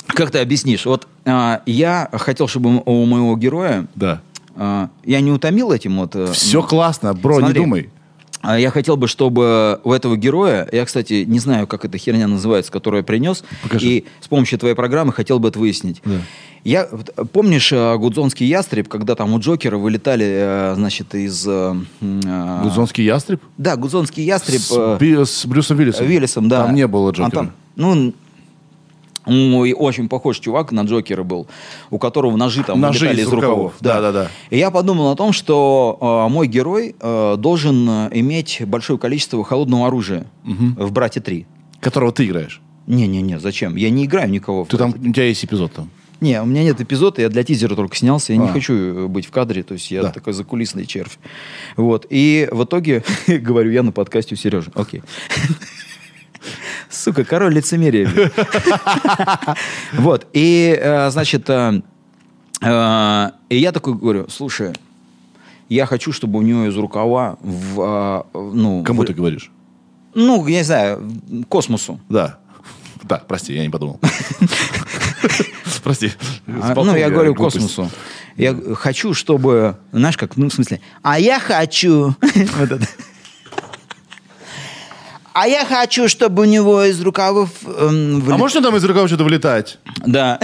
Как 0.07 0.31
ты 0.31 0.39
объяснишь? 0.39 0.85
Вот 0.85 1.07
а, 1.25 1.61
я 1.65 2.09
хотел, 2.13 2.47
чтобы 2.47 2.81
у 2.85 3.05
моего 3.05 3.35
героя, 3.35 3.87
Да. 3.95 4.21
а, 4.55 4.89
я 5.03 5.19
не 5.19 5.31
утомил 5.31 5.71
этим 5.71 5.97
вот... 5.97 6.15
э, 6.15 6.31
Все 6.31 6.61
ну, 6.61 6.67
классно, 6.67 7.13
бро, 7.13 7.39
смотри. 7.39 7.59
не 7.59 7.65
думай. 7.65 7.89
А 8.45 8.57
Я 8.59 8.69
хотел 8.71 8.97
бы, 8.97 9.07
чтобы 9.07 9.79
у 9.83 9.91
этого 9.91 10.15
героя, 10.17 10.67
я, 10.71 10.85
кстати, 10.85 11.23
не 11.27 11.39
знаю, 11.39 11.67
как 11.67 11.85
эта 11.85 11.97
херня 11.97 12.27
называется, 12.27 12.71
которую 12.71 12.99
я 12.99 13.03
принес, 13.03 13.43
Покажи. 13.63 13.87
и 13.87 14.05
с 14.21 14.27
помощью 14.27 14.59
твоей 14.59 14.75
программы 14.75 15.13
хотел 15.13 15.39
бы 15.39 15.49
это 15.49 15.59
выяснить. 15.59 16.01
Да. 16.05 16.17
Я, 16.63 16.87
помнишь 17.31 17.71
э, 17.71 17.95
Гудзонский 17.97 18.47
ястреб, 18.47 18.87
когда 18.87 19.13
там 19.13 19.33
у 19.33 19.39
Джокера 19.39 19.77
вылетали, 19.77 20.25
э, 20.25 20.73
значит, 20.75 21.13
из... 21.13 21.45
э, 21.47 21.75
Гудзонский 22.63 23.03
ястреб? 23.05 23.41
Да, 23.57 23.75
Гудзонский 23.75 24.23
ястреб 24.23 24.61
С, 24.61 24.97
Би- 24.99 25.23
с 25.25 25.45
Брюсом 25.45 25.77
Виллисом. 25.77 26.07
Виллисом, 26.07 26.49
да. 26.49 26.65
Там 26.65 26.75
не 26.75 26.87
было 26.87 27.09
А 27.09 27.13
Джокера. 27.13 27.29
там, 27.31 27.51
ну, 27.75 28.13
мой 29.25 29.73
очень 29.73 30.07
похож 30.09 30.39
чувак 30.39 30.71
на 30.71 30.81
Джокера 30.83 31.23
был, 31.23 31.47
у 31.89 31.97
которого 31.99 32.35
ножи 32.37 32.63
там 32.63 32.79
Ножи 32.79 33.11
из 33.11 33.19
из 33.19 33.27
рукавов. 33.27 33.41
рукавов. 33.41 33.73
Да-да-да. 33.81 34.27
И 34.49 34.57
я 34.57 34.71
подумал 34.71 35.09
о 35.11 35.15
том, 35.15 35.33
что 35.33 35.97
э, 36.27 36.31
мой 36.31 36.47
герой 36.47 36.95
э, 36.99 37.35
должен 37.37 37.87
иметь 38.11 38.61
большое 38.65 38.99
количество 38.99 39.43
холодного 39.43 39.87
оружия 39.87 40.25
в 40.43 40.91
«Брате 40.91 41.19
3». 41.19 41.45
Которого 41.81 42.11
ты 42.11 42.25
играешь. 42.25 42.61
Не-не-не, 42.87 43.39
зачем? 43.39 43.75
Я 43.75 43.89
не 43.89 44.05
играю 44.05 44.29
никого. 44.29 44.65
Ты 44.65 44.77
там, 44.77 44.91
у 44.91 45.11
тебя 45.13 45.25
есть 45.25 45.43
эпизод 45.43 45.73
там. 45.73 45.89
Не, 46.21 46.41
у 46.41 46.45
меня 46.45 46.63
нет 46.63 46.79
эпизода, 46.79 47.21
я 47.21 47.29
для 47.29 47.43
тизера 47.43 47.75
только 47.75 47.95
снялся, 47.97 48.31
я 48.31 48.39
не 48.39 48.47
А. 48.47 48.51
хочу 48.53 48.73
э, 48.73 49.07
быть 49.07 49.25
в 49.25 49.31
кадре, 49.31 49.63
то 49.63 49.73
есть 49.73 49.91
я 49.91 50.01
Да. 50.03 50.11
такой 50.11 50.31
закулисный 50.33 50.85
червь. 50.85 51.17
Вот. 51.75 52.05
И 52.09 52.47
в 52.51 52.63
итоге, 52.63 53.03
говорю 53.27 53.71
я 53.71 53.83
на 53.83 53.91
подкасте 53.91 54.35
у 54.35 54.37
Сережи, 54.37 54.71
окей. 54.75 55.01
Сука, 56.95 57.23
король 57.23 57.53
лицемерия. 57.53 58.09
Вот, 59.93 60.27
и, 60.33 60.77
э, 60.79 61.09
значит, 61.09 61.49
э, 61.49 61.81
э, 62.61 63.31
и 63.49 63.57
я 63.57 63.71
такой 63.71 63.93
говорю, 63.93 64.27
слушай, 64.29 64.73
я 65.69 65.85
хочу, 65.85 66.11
чтобы 66.11 66.39
у 66.39 66.41
нее 66.41 66.69
из 66.69 66.77
рукава 66.77 67.37
в, 67.41 68.25
ну... 68.33 68.83
Кому 68.83 69.03
ты 69.03 69.13
говоришь? 69.13 69.51
Ну, 70.13 70.45
я 70.47 70.59
не 70.59 70.63
знаю, 70.63 71.11
космосу. 71.49 71.99
Да. 72.09 72.39
Да, 73.03 73.17
прости, 73.27 73.53
я 73.53 73.63
не 73.63 73.69
подумал. 73.69 73.99
Прости. 75.83 76.11
А, 76.47 76.73
ну, 76.73 76.95
я 76.95 77.09
говорю 77.11 77.35
космосу. 77.35 77.91
Я 78.37 78.55
хочу, 78.75 79.13
чтобы, 79.13 79.77
знаешь, 79.91 80.17
как, 80.17 80.35
ну, 80.35 80.49
в 80.49 80.53
смысле, 80.53 80.81
а 81.03 81.19
я 81.19 81.39
хочу. 81.39 82.15
Вот 82.57 82.71
это. 82.71 82.87
А 85.37 85.47
я 85.47 85.65
хочу, 85.65 86.07
чтобы 86.07 86.43
у 86.43 86.45
него 86.45 86.83
из 86.83 87.01
рукавов... 87.01 87.49
эм, 87.65 88.17
А 88.17 88.19
вылет- 88.21 88.37
можно 88.37 88.61
там 88.61 88.75
из 88.77 88.85
рукава 88.85 89.05
что-то 89.07 89.25
вылетать? 89.25 89.79
Да. 90.05 90.39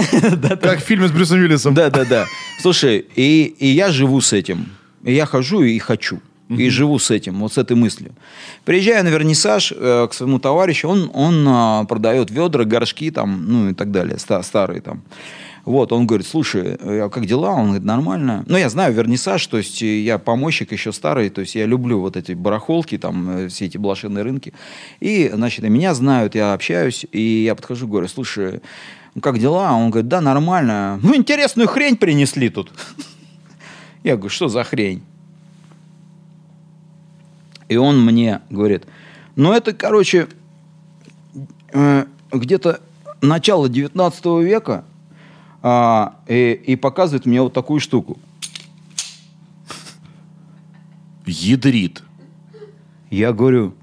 Как 0.60 0.80
в 0.80 0.82
фильме 0.82 1.08
с 1.08 1.10
Брюсом 1.12 1.38
Уиллисом. 1.40 1.72
Да, 1.74 1.88
да, 1.88 2.04
да. 2.04 2.26
Слушай, 2.60 3.06
и, 3.16 3.54
и 3.58 3.66
я 3.68 3.90
живу 3.90 4.20
с 4.20 4.34
этим. 4.34 4.66
И 5.02 5.14
я 5.14 5.24
хожу 5.24 5.62
и 5.62 5.78
хочу. 5.78 6.20
И 6.50 6.68
живу 6.68 6.98
с 6.98 7.10
этим, 7.10 7.40
вот 7.40 7.54
с 7.54 7.58
этой 7.58 7.74
мыслью. 7.76 8.12
Приезжаю 8.66 9.02
на 9.04 9.08
вернисаж 9.08 9.72
э, 9.74 10.06
к 10.10 10.12
своему 10.12 10.38
товарищу, 10.38 10.86
он, 10.88 11.10
он 11.14 11.46
а, 11.48 11.84
продает 11.84 12.30
ведра, 12.30 12.64
горшки 12.64 13.10
там, 13.10 13.46
ну 13.48 13.70
и 13.70 13.74
так 13.74 13.90
далее, 13.90 14.18
ста- 14.18 14.42
старые 14.42 14.82
там. 14.82 15.02
Вот, 15.64 15.92
он 15.92 16.06
говорит, 16.08 16.26
слушай, 16.26 16.76
э, 16.80 17.00
а 17.02 17.08
как 17.08 17.26
дела? 17.26 17.52
Он 17.52 17.66
говорит, 17.66 17.84
нормально. 17.84 18.44
Ну, 18.48 18.56
я 18.56 18.68
знаю 18.68 18.92
вернисаж, 18.92 19.46
то 19.46 19.58
есть 19.58 19.80
э, 19.80 20.00
я 20.00 20.18
помощник 20.18 20.72
еще 20.72 20.92
старый, 20.92 21.30
то 21.30 21.40
есть 21.40 21.54
я 21.54 21.66
люблю 21.66 22.00
вот 22.00 22.16
эти 22.16 22.32
барахолки, 22.32 22.98
там, 22.98 23.30
э, 23.30 23.48
все 23.48 23.66
эти 23.66 23.78
блошиные 23.78 24.24
рынки. 24.24 24.52
И, 24.98 25.30
значит, 25.32 25.64
меня 25.68 25.94
знают, 25.94 26.34
я 26.34 26.52
общаюсь, 26.52 27.06
и 27.12 27.44
я 27.44 27.54
подхожу, 27.54 27.86
говорю, 27.86 28.08
слушай, 28.08 28.60
ну 29.14 29.20
как 29.20 29.38
дела? 29.38 29.72
Он 29.72 29.90
говорит, 29.90 30.08
да, 30.08 30.20
нормально. 30.20 30.98
Ну, 31.00 31.14
интересную 31.14 31.68
хрень 31.68 31.96
принесли 31.96 32.48
тут. 32.48 32.72
Я 34.02 34.16
говорю, 34.16 34.30
что 34.30 34.48
за 34.48 34.64
хрень? 34.64 35.02
И 37.68 37.76
он 37.76 38.04
мне 38.04 38.40
говорит, 38.50 38.84
ну 39.36 39.52
это, 39.52 39.72
короче, 39.72 40.26
где-то 42.32 42.80
начало 43.20 43.68
19 43.68 44.24
века, 44.42 44.84
а, 45.62 46.16
и, 46.26 46.52
и 46.66 46.76
показывает 46.76 47.26
мне 47.26 47.40
вот 47.42 47.52
такую 47.52 47.80
штуку. 47.80 48.18
Ядрит. 51.26 52.02
Я 53.10 53.32
говорю, 53.32 53.74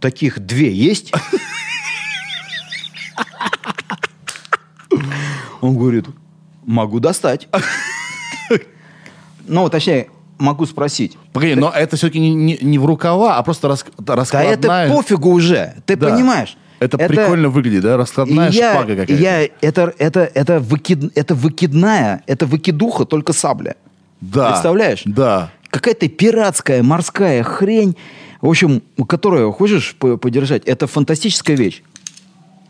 таких 0.00 0.40
две 0.40 0.72
есть? 0.72 1.12
Он 5.60 5.76
говорит, 5.78 6.06
могу 6.64 7.00
достать. 7.00 7.48
Ну, 9.46 9.68
точнее, 9.68 10.08
могу 10.38 10.66
спросить. 10.66 11.16
Погоди, 11.32 11.54
но 11.54 11.70
это 11.70 11.96
все-таки 11.96 12.18
не, 12.18 12.34
не- 12.34 12.58
не 12.60 12.78
в 12.78 12.86
рукава, 12.86 13.36
а 13.36 13.42
просто 13.42 13.68
рас, 13.68 13.84
Да 13.98 14.16
раскладная... 14.16 14.54
это 14.54 14.88
пофигу 14.90 15.30
уже, 15.30 15.76
ты 15.86 15.96
Да. 15.96 16.08
понимаешь? 16.10 16.56
Это, 16.80 16.98
прикольно 16.98 17.48
выглядит, 17.48 17.82
да? 17.82 17.96
Раскладная 17.96 18.50
я, 18.50 18.72
шпага 18.72 18.96
какая-то. 18.96 19.14
я- 19.14 19.48
это, 19.60 19.94
это, 19.98 20.20
это, 20.34 20.60
выкид, 20.60 21.16
это 21.16 21.34
выкидная, 21.34 22.22
это 22.26 22.46
выкидуха, 22.46 23.04
только 23.04 23.32
сабля. 23.32 23.76
Да. 24.20 24.50
Представляешь? 24.50 25.02
Да. 25.04 25.50
Какая-то 25.70 26.08
пиратская 26.08 26.82
морская 26.82 27.42
хрень, 27.42 27.96
в 28.40 28.48
общем, 28.48 28.82
которую 29.08 29.52
хочешь 29.52 29.94
по- 29.98 30.16
подержать, 30.16 30.64
это 30.64 30.86
фантастическая 30.86 31.56
вещь. 31.56 31.82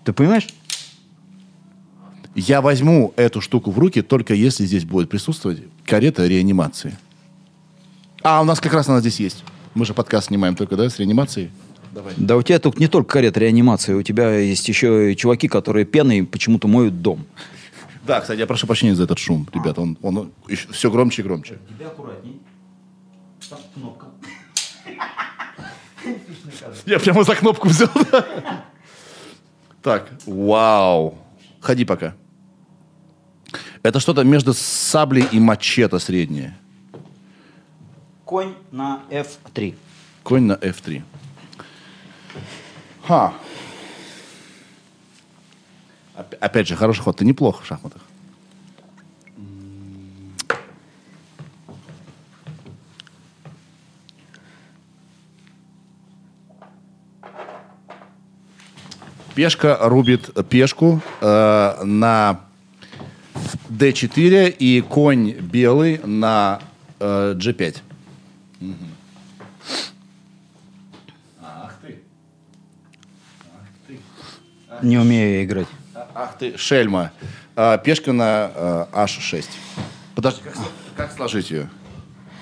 Ты 0.05 0.12
понимаешь? 0.12 0.46
Я 2.34 2.61
возьму 2.61 3.12
эту 3.16 3.40
штуку 3.40 3.70
в 3.70 3.78
руки, 3.78 4.02
только 4.02 4.34
если 4.34 4.64
здесь 4.66 4.84
будет 4.84 5.09
присутствовать 5.09 5.62
карета 5.86 6.26
реанимации. 6.26 6.96
А, 8.22 8.40
у 8.40 8.44
нас 8.44 8.61
как 8.61 8.72
раз 8.74 8.88
она 8.88 9.00
здесь 9.00 9.20
есть. 9.20 9.44
Мы 9.74 9.84
же 9.84 9.94
подкаст 9.94 10.28
снимаем 10.28 10.57
только, 10.57 10.76
да, 10.76 10.88
с 10.88 10.98
реанимацией? 10.98 11.50
Давай. 11.95 12.14
Да 12.16 12.36
у 12.36 12.42
тебя 12.42 12.59
тут 12.59 12.80
не 12.80 12.88
только 12.88 13.14
карета 13.14 13.40
реанимации, 13.40 13.95
у 13.95 14.03
тебя 14.03 14.36
есть 14.36 14.68
еще 14.68 15.12
и 15.12 15.16
чуваки, 15.16 15.47
которые 15.47 15.84
пеной 15.84 16.24
почему-то 16.24 16.66
моют 16.66 17.03
дом. 17.03 17.24
Да, 18.07 18.20
кстати, 18.20 18.40
я 18.40 18.47
прошу 18.47 18.66
прощения 18.66 18.95
за 18.95 19.05
этот 19.05 19.18
шум, 19.18 19.49
ребята. 19.55 19.80
Он, 19.80 19.97
он 20.03 20.32
все 20.72 20.90
громче 20.90 21.22
и 21.22 21.24
громче. 21.24 21.59
Тебя 21.68 21.86
аккуратней. 21.86 22.40
Там 23.49 23.59
кнопка. 23.74 24.07
Я 26.86 26.99
прямо 26.99 27.24
за 27.24 27.34
кнопку 27.34 27.68
взял. 27.68 27.88
Так, 29.82 30.11
вау. 30.26 31.18
Ходи 31.61 31.84
пока. 31.84 32.14
Это 33.82 34.01
что-то 34.01 34.24
между 34.24 34.53
саблей 34.53 35.26
и 35.30 35.38
мачете 35.38 35.99
среднее. 35.99 36.57
Конь 38.24 38.55
на 38.72 39.03
F3. 39.11 39.74
Конь 40.22 40.45
на 40.45 40.55
F3. 40.55 41.03
Ха. 43.07 43.35
Оп- 46.16 46.35
Опять 46.41 46.68
же, 46.68 46.76
хороший 46.76 47.03
ход. 47.03 47.16
Ты 47.16 47.24
неплохо 47.24 47.62
в 47.62 47.66
шахматах. 47.66 48.03
Пешка 59.35 59.76
рубит 59.80 60.30
пешку 60.49 61.01
э, 61.20 61.82
на 61.85 62.41
d4 63.68 64.51
и 64.51 64.80
конь 64.80 65.32
белый 65.32 66.01
на 66.05 66.61
э, 67.01 67.35
g5. 67.37 67.76
Ах 68.62 68.93
Не 74.85 74.99
умею 74.99 75.39
я 75.39 75.45
играть. 75.45 75.66
Ах 76.14 76.37
ты, 76.39 76.59
шельма. 76.59 77.11
А, 77.57 77.78
пешка 77.78 78.12
на 78.12 78.51
э, 78.55 78.87
h6. 78.93 79.47
Подожди, 80.14 80.43
как, 80.43 80.55
как 80.97 81.12
сложить 81.12 81.51
ее? 81.51 81.70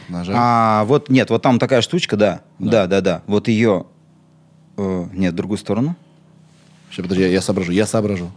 Нажать. 0.08 0.34
А, 0.36 0.84
вот, 0.84 1.08
нет, 1.08 1.30
вот 1.30 1.40
там 1.40 1.60
такая 1.60 1.82
штучка, 1.82 2.16
да. 2.16 2.40
Да, 2.58 2.86
да, 2.88 3.00
да. 3.00 3.22
Вот 3.28 3.46
ее... 3.46 3.86
э, 4.76 5.06
нет, 5.12 5.34
в 5.34 5.36
другую 5.36 5.58
сторону. 5.58 5.94
Сейчас, 6.90 7.04
подожди, 7.04 7.22
я, 7.22 7.28
я 7.28 7.40
соображу. 7.40 7.70
Я 7.70 7.86
соображу. 7.86 8.32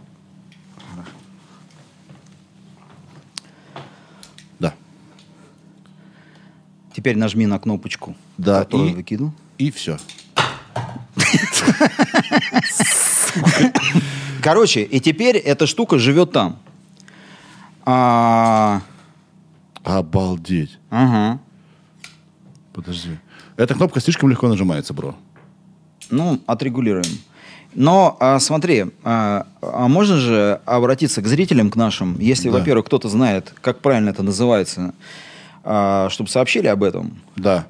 Да. 4.60 4.72
Теперь 6.94 7.18
нажми 7.18 7.46
на 7.46 7.58
кнопочку, 7.58 8.14
Да, 8.38 8.60
которую 8.60 8.90
и- 8.90 8.94
выкинул. 8.94 9.32
И 9.58 9.70
все. 9.72 9.98
Короче, 14.42 14.82
и 14.82 15.00
теперь 15.00 15.36
эта 15.36 15.66
штука 15.66 15.98
живет 15.98 16.32
там. 16.32 16.58
А, 17.84 18.80
Обалдеть. 19.84 20.78
ага. 20.90 21.38
Подожди. 22.72 23.18
Эта 23.56 23.74
кнопка 23.74 24.00
слишком 24.00 24.28
легко 24.28 24.48
нажимается, 24.48 24.92
бро. 24.92 25.14
Ну, 26.10 26.40
отрегулируем. 26.46 27.06
Но 27.74 28.16
а, 28.20 28.38
смотри, 28.38 28.86
а, 29.04 29.46
а 29.62 29.88
можно 29.88 30.16
же 30.16 30.60
обратиться 30.64 31.22
к 31.22 31.26
зрителям, 31.26 31.70
к 31.70 31.76
нашим, 31.76 32.18
если, 32.18 32.50
Да. 32.50 32.58
во-первых, 32.58 32.86
кто-то 32.86 33.08
знает, 33.08 33.52
как 33.60 33.80
правильно 33.80 34.10
это 34.10 34.22
называется, 34.22 34.94
а, 35.64 36.08
чтобы 36.10 36.28
сообщили 36.30 36.66
об 36.68 36.82
этом. 36.82 37.18
Да. 37.36 37.66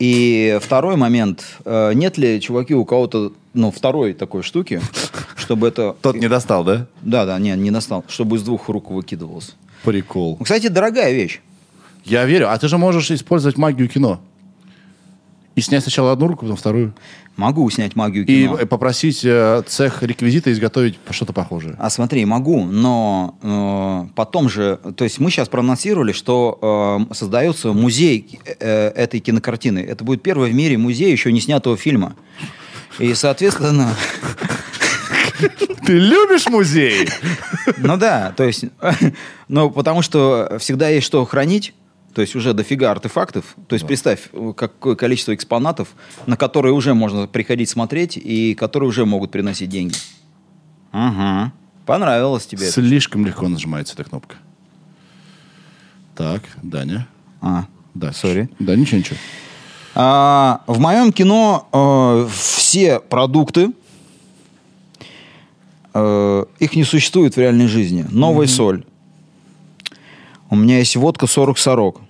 И 0.00 0.58
второй 0.62 0.96
момент, 0.96 1.44
а, 1.64 1.92
нет 1.92 2.16
ли, 2.16 2.40
чуваки, 2.40 2.74
у 2.74 2.86
кого-то, 2.86 3.32
ну, 3.52 3.70
второй 3.70 4.14
такой 4.14 4.42
штуки, 4.42 4.80
чтобы 5.36 5.68
это... 5.68 5.94
Тот 6.00 6.16
не 6.16 6.28
достал, 6.28 6.64
да? 6.64 6.86
Да, 7.02 7.26
да, 7.26 7.38
не, 7.38 7.50
не 7.50 7.70
настал, 7.70 8.04
чтобы 8.08 8.36
из 8.36 8.42
двух 8.42 8.68
рук 8.70 8.90
выкидывалось. 8.90 9.54
Прикол. 9.84 10.36
Ну, 10.38 10.44
Кстати, 10.44 10.68
дорогая 10.68 11.12
вещь. 11.12 11.40
Я 12.04 12.24
верю. 12.24 12.50
А 12.50 12.58
ты 12.58 12.66
же 12.66 12.78
можешь 12.78 13.10
использовать 13.10 13.58
магию 13.58 13.88
кино. 13.88 14.20
И 15.60 15.62
снять 15.62 15.82
сначала 15.82 16.12
одну 16.12 16.26
руку, 16.26 16.46
потом 16.46 16.56
вторую. 16.56 16.94
Могу 17.36 17.68
снять 17.68 17.94
магию 17.94 18.24
И 18.24 18.44
кино. 18.44 18.56
э, 18.58 18.64
попросить 18.64 19.20
э, 19.24 19.62
цех 19.66 20.02
реквизита 20.02 20.50
изготовить 20.50 20.98
что-то 21.10 21.34
похожее. 21.34 21.76
А 21.78 21.90
смотри, 21.90 22.24
могу, 22.24 22.64
но 22.64 23.36
э, 23.42 24.10
потом 24.14 24.48
же, 24.48 24.78
то 24.96 25.04
есть 25.04 25.18
мы 25.18 25.30
сейчас 25.30 25.50
проанонсировали, 25.50 26.12
что 26.12 27.06
э, 27.10 27.14
создается 27.14 27.74
музей 27.74 28.40
э, 28.58 28.88
этой 28.88 29.20
кинокартины. 29.20 29.80
Это 29.80 30.02
будет 30.02 30.22
первый 30.22 30.50
в 30.50 30.54
мире 30.54 30.78
музей 30.78 31.12
еще 31.12 31.30
не 31.30 31.42
снятого 31.42 31.76
фильма. 31.76 32.16
И, 32.98 33.12
соответственно, 33.12 33.94
Ты 35.84 35.92
любишь 35.98 36.46
музей? 36.48 37.06
ну 37.76 37.98
да, 37.98 38.32
то 38.34 38.44
есть, 38.44 38.64
ну 39.48 39.70
потому 39.70 40.00
что 40.00 40.56
всегда 40.58 40.88
есть 40.88 41.06
что 41.06 41.22
хранить, 41.26 41.74
То 42.14 42.22
есть 42.22 42.34
уже 42.34 42.52
дофига 42.54 42.90
артефактов. 42.90 43.56
То 43.68 43.74
есть 43.74 43.86
представь, 43.86 44.28
э, 44.32 44.52
какое 44.56 44.96
количество 44.96 45.34
экспонатов, 45.34 45.94
на 46.26 46.36
которые 46.36 46.72
уже 46.72 46.94
можно 46.94 47.26
приходить 47.26 47.68
смотреть 47.68 48.16
и 48.16 48.54
которые 48.54 48.88
уже 48.88 49.06
могут 49.06 49.30
приносить 49.30 49.68
деньги. 49.68 49.96
Ага. 50.92 51.52
Понравилось 51.86 52.46
тебе? 52.46 52.68
Слишком 52.70 53.24
легко 53.24 53.48
нажимается 53.48 53.94
эта 53.94 54.04
кнопка. 54.04 54.36
Так, 56.16 56.42
Даня. 56.62 57.06
А, 57.40 57.64
Да, 57.94 58.12
Сори. 58.12 58.50
Да, 58.58 58.76
ничего, 58.76 58.98
ничего. 58.98 59.16
А, 59.94 60.62
в 60.66 60.78
моем 60.78 61.12
кино 61.12 61.68
э, 61.72 62.28
все 62.32 63.00
продукты, 63.00 63.70
э, 65.94 66.44
их 66.58 66.76
не 66.76 66.84
существует 66.84 67.34
в 67.34 67.38
реальной 67.38 67.66
жизни. 67.66 68.04
Новая 68.10 68.46
соль. 68.46 68.84
У 70.50 70.56
меня 70.56 70.78
есть 70.78 70.96
водка 70.96 71.26
40 71.26 71.58
сорок, 71.58 72.00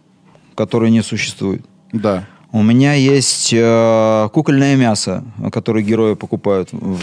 которая 0.55 0.91
не 0.91 1.03
существует. 1.03 1.65
Да. 1.93 2.27
У 2.53 2.63
меня 2.63 2.95
есть 2.95 3.51
э, 3.53 4.29
кукольное 4.33 4.75
мясо, 4.75 5.23
которое 5.53 5.85
герои 5.85 6.15
покупают 6.15 6.71
в, 6.73 6.97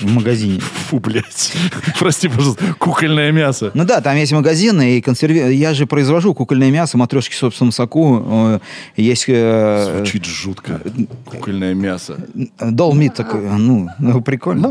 в 0.00 0.12
магазине. 0.12 0.58
Фу, 0.60 0.98
блядь. 0.98 1.52
Прости, 1.98 2.26
пожалуйста. 2.28 2.74
Кукольное 2.78 3.30
мясо. 3.30 3.70
Ну 3.74 3.84
да, 3.84 4.00
там 4.00 4.16
есть 4.16 4.32
магазины 4.32 4.96
и 4.96 5.00
консерви... 5.00 5.54
Я 5.54 5.72
же 5.72 5.86
произвожу 5.86 6.34
кукольное 6.34 6.70
мясо, 6.72 6.98
матрешки 6.98 7.32
в 7.34 7.38
собственном 7.38 7.70
соку. 7.70 8.24
Э, 8.26 8.58
Есть 8.96 9.26
э, 9.28 9.94
Звучит 9.98 10.24
жутко. 10.24 10.80
Кукольное 11.24 11.74
мясо. 11.74 12.16
долмит 12.60 13.14
такой, 13.14 13.42
ну, 13.58 13.88
ну, 14.00 14.20
прикольно. 14.20 14.68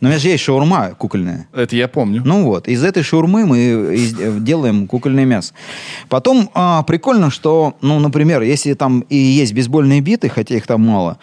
Но 0.00 0.06
у 0.08 0.10
меня 0.10 0.18
же 0.20 0.28
есть 0.28 0.44
шаурма 0.44 0.90
кукольная. 0.96 1.48
Это 1.52 1.74
я 1.74 1.88
помню. 1.88 2.22
Ну 2.24 2.44
вот, 2.44 2.68
из 2.68 2.84
этой 2.84 3.02
шаурмы 3.02 3.44
мы 3.46 3.58
из- 3.96 4.18
э, 4.18 4.38
делаем 4.40 4.86
кукольное 4.86 5.24
мясо. 5.24 5.52
Потом 6.08 6.48
а, 6.54 6.84
прикольно, 6.84 7.30
что, 7.30 7.74
ну, 7.82 7.98
например, 7.98 8.42
если 8.42 8.74
там 8.74 9.00
и 9.10 9.17
есть 9.18 9.52
бейсбольные 9.54 10.00
биты, 10.00 10.28
хотя 10.28 10.56
их 10.56 10.66
там 10.66 10.82
мало, 10.86 11.18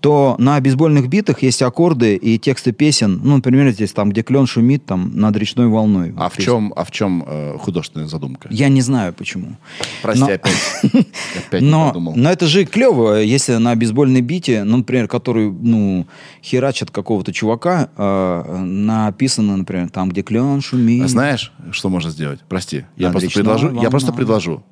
то 0.00 0.36
на 0.38 0.60
бейсбольных 0.60 1.08
битах 1.08 1.42
есть 1.42 1.60
аккорды 1.60 2.14
и 2.14 2.38
тексты 2.38 2.72
песен. 2.72 3.20
Ну, 3.24 3.36
например, 3.36 3.70
здесь 3.72 3.92
там, 3.92 4.10
где 4.10 4.22
клен 4.22 4.46
шумит, 4.46 4.84
там, 4.86 5.10
над 5.16 5.36
речной 5.36 5.66
волной. 5.66 6.14
А 6.16 6.28
в 6.28 6.36
чем, 6.36 6.72
а 6.76 6.84
в 6.84 6.90
чем 6.90 7.24
э, 7.26 7.56
художественная 7.58 8.06
задумка? 8.06 8.48
Я 8.52 8.68
не 8.68 8.80
знаю, 8.80 9.12
почему. 9.12 9.56
Прости, 10.02 10.20
Но- 10.20 10.26
опять. 10.26 10.54
Опять 11.48 11.62
не 11.62 11.68
Но, 11.68 11.88
подумал. 11.88 12.12
но 12.16 12.30
это 12.30 12.46
же 12.46 12.64
клево, 12.64 13.20
если 13.20 13.56
на 13.56 13.74
бейсбольной 13.74 14.20
бите, 14.20 14.62
ну, 14.64 14.78
например, 14.78 15.08
который, 15.08 15.50
ну, 15.50 16.06
херачит 16.44 16.90
какого-то 16.90 17.32
чувака, 17.32 17.90
э, 17.96 18.56
написано, 18.62 19.56
например, 19.56 19.88
там, 19.90 20.10
где 20.10 20.22
клен 20.22 20.60
шумит. 20.60 21.04
А 21.04 21.08
Знаешь, 21.08 21.52
что 21.72 21.88
можно 21.88 22.10
сделать? 22.10 22.40
Прости, 22.48 22.84
я 22.96 23.08
Над 23.08 23.12
просто 23.14 23.30
предложу, 23.34 23.80
я 23.82 23.90
просто 23.90 24.12
предложу, 24.12 24.62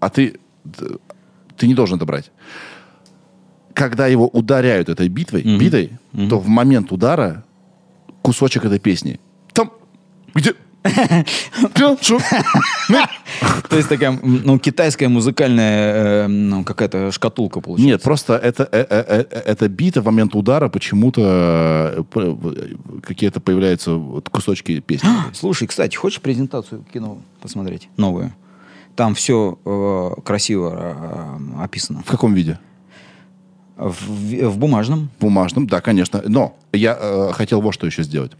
а 0.00 0.08
ты, 0.08 0.36
ты 1.60 1.66
не 1.68 1.74
должен 1.74 1.96
это 1.96 2.06
брать. 2.06 2.32
Когда 3.74 4.06
его 4.06 4.26
ударяют 4.28 4.88
этой 4.88 5.08
битвой, 5.08 5.42
битой, 5.58 5.90
то 6.28 6.38
в 6.38 6.48
момент 6.48 6.90
удара 6.92 7.44
кусочек 8.22 8.64
этой 8.64 8.78
песни. 8.78 9.20
Там, 9.52 9.70
где? 10.34 10.54
Шо? 12.00 12.18
То 13.68 13.76
есть 13.76 13.88
такая, 13.88 14.18
ну, 14.22 14.58
китайская 14.58 15.08
музыкальная, 15.08 16.24
э, 16.24 16.26
ну, 16.26 16.64
какая-то 16.64 17.12
шкатулка 17.12 17.60
получается. 17.60 17.86
Нет, 17.86 18.02
просто 18.02 18.36
это, 18.36 18.66
э, 18.72 18.86
э, 18.88 19.24
э, 19.30 19.42
эта 19.44 19.68
бита 19.68 20.00
в 20.00 20.06
момент 20.06 20.34
удара 20.34 20.70
почему-то 20.70 22.06
какие-то 23.02 23.40
появляются 23.40 24.00
кусочки 24.30 24.80
песни. 24.80 25.08
Слушай, 25.34 25.68
кстати, 25.68 25.96
хочешь 25.96 26.22
презентацию 26.22 26.82
кино 26.92 27.18
посмотреть? 27.42 27.90
Новую. 27.98 28.32
Там 29.00 29.14
все 29.14 29.56
красиво 30.26 31.38
э, 31.58 31.62
описано. 31.62 32.02
В 32.04 32.10
каком 32.10 32.34
виде? 32.34 32.58
В, 33.78 33.92
в- 33.92 34.48
в 34.50 34.58
бумажном. 34.58 35.08
бумажном, 35.18 35.66
да, 35.66 35.80
конечно. 35.80 36.22
Но 36.26 36.54
я 36.74 36.98
э, 37.00 37.30
хотел 37.32 37.62
вот 37.62 37.72
что 37.72 37.86
еще 37.86 38.02
сделать. 38.02 38.32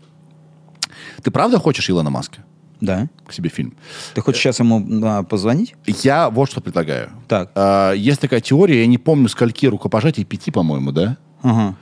Ты 1.23 1.31
правда 1.31 1.59
хочешь 1.59 1.89
Илона 1.89 2.11
Маска 2.11 2.41
Да. 2.83 3.09
к 3.27 3.33
себе 3.33 3.49
фильм? 3.49 3.73
Ты 4.13 4.21
хочешь 4.21 4.43
сейчас 4.43 4.59
ему 4.61 4.87
а, 5.03 5.23
позвонить? 5.23 5.77
Я 5.87 6.29
вот 6.29 6.51
что 6.51 6.61
предлагаю. 6.61 7.09
Так. 7.27 7.53
А, 7.55 7.93
есть 7.93 8.21
такая 8.21 8.43
теория, 8.43 8.81
я 8.81 8.87
не 8.87 8.99
помню, 8.99 9.31
скольки 9.31 9.65
рукопожатий, 9.65 10.25
пяти, 10.27 10.51
по-моему, 10.51 10.93
да? 10.93 11.17
Ага. 11.41 11.75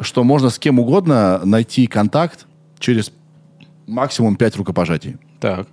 Что 0.00 0.22
можно 0.22 0.50
с 0.50 0.58
кем 0.58 0.78
угодно 0.78 1.40
найти 1.46 1.86
контакт 1.86 2.46
через 2.78 3.10
максимум 3.86 4.36
пять 4.36 4.54
рукопожатий. 4.56 5.16
Так. 5.40 5.66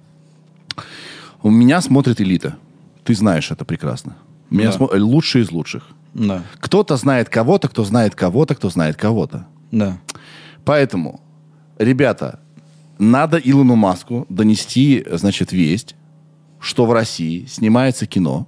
У 1.41 1.49
меня 1.49 1.81
смотрит 1.81 2.21
элита. 2.21 2.55
Ты 3.03 3.13
знаешь 3.15 3.51
это 3.51 3.65
прекрасно. 3.65 4.15
Меня 4.49 4.71
Да. 4.71 4.77
смо- 4.77 4.97
лучшие 4.99 5.43
из 5.43 5.51
лучших. 5.51 5.87
Да. 6.13 6.43
Кто-то 6.59 6.97
знает 6.97 7.29
кого-то, 7.29 7.67
кто 7.67 7.83
знает 7.83 8.15
кого-то, 8.15 8.55
кто 8.55 8.69
знает 8.69 8.95
кого-то. 8.95 9.45
Да. 9.71 9.97
Поэтому, 10.63 11.19
ребята, 11.77 12.39
надо 12.97 13.37
Илону 13.37 13.75
Маску 13.75 14.25
донести, 14.29 15.05
значит, 15.11 15.51
весть, 15.51 15.95
что 16.59 16.85
в 16.85 16.93
России 16.93 17.45
снимается 17.45 18.05
кино. 18.07 18.47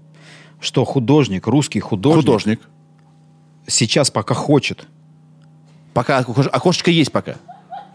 Что 0.60 0.86
художник, 0.86 1.46
русский 1.46 1.80
художник, 1.80 2.22
Художник. 2.26 2.62
сейчас 3.68 4.10
пока 4.10 4.34
хочет. 4.34 4.88
Пока 5.94 6.20
окош- 6.22 6.48
окошечко 6.48 6.90
есть 6.90 7.12
пока. 7.12 7.36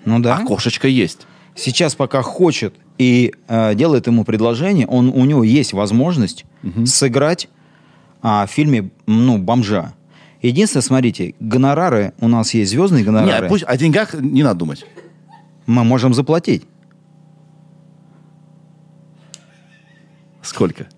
Ну 0.05 0.21
да. 0.21 0.37
Окошечко 0.37 0.87
есть. 0.87 1.27
Сейчас 1.55 1.95
пока 1.95 2.23
хочет 2.23 2.75
и 2.99 3.33
э, 3.49 3.75
делает 3.75 4.07
ему 4.07 4.25
предложение, 4.25 4.87
он, 4.87 5.09
у 5.09 5.25
него 5.25 5.43
есть 5.43 5.73
возможность 5.73 6.45
сыграть 6.87 7.49
а, 8.23 8.47
в 8.47 8.51
фильме 8.51 8.91
ну, 9.07 9.39
бомжа. 9.39 9.95
Единственное, 10.41 10.83
смотрите, 10.83 11.35
гонорары, 11.41 12.13
у 12.21 12.29
нас 12.29 12.55
есть 12.55 12.71
звездные 12.71 13.05
гонорары, 13.05 13.45
Не, 13.45 13.49
пусть 13.49 13.65
о 13.65 13.77
деньгах 13.77 14.15
не 14.15 14.43
надо 14.43 14.61
думать. 14.61 14.85
мы 15.67 15.85
можем 15.85 16.15
заплатить. 16.15 16.65
Сколько? 20.43 20.89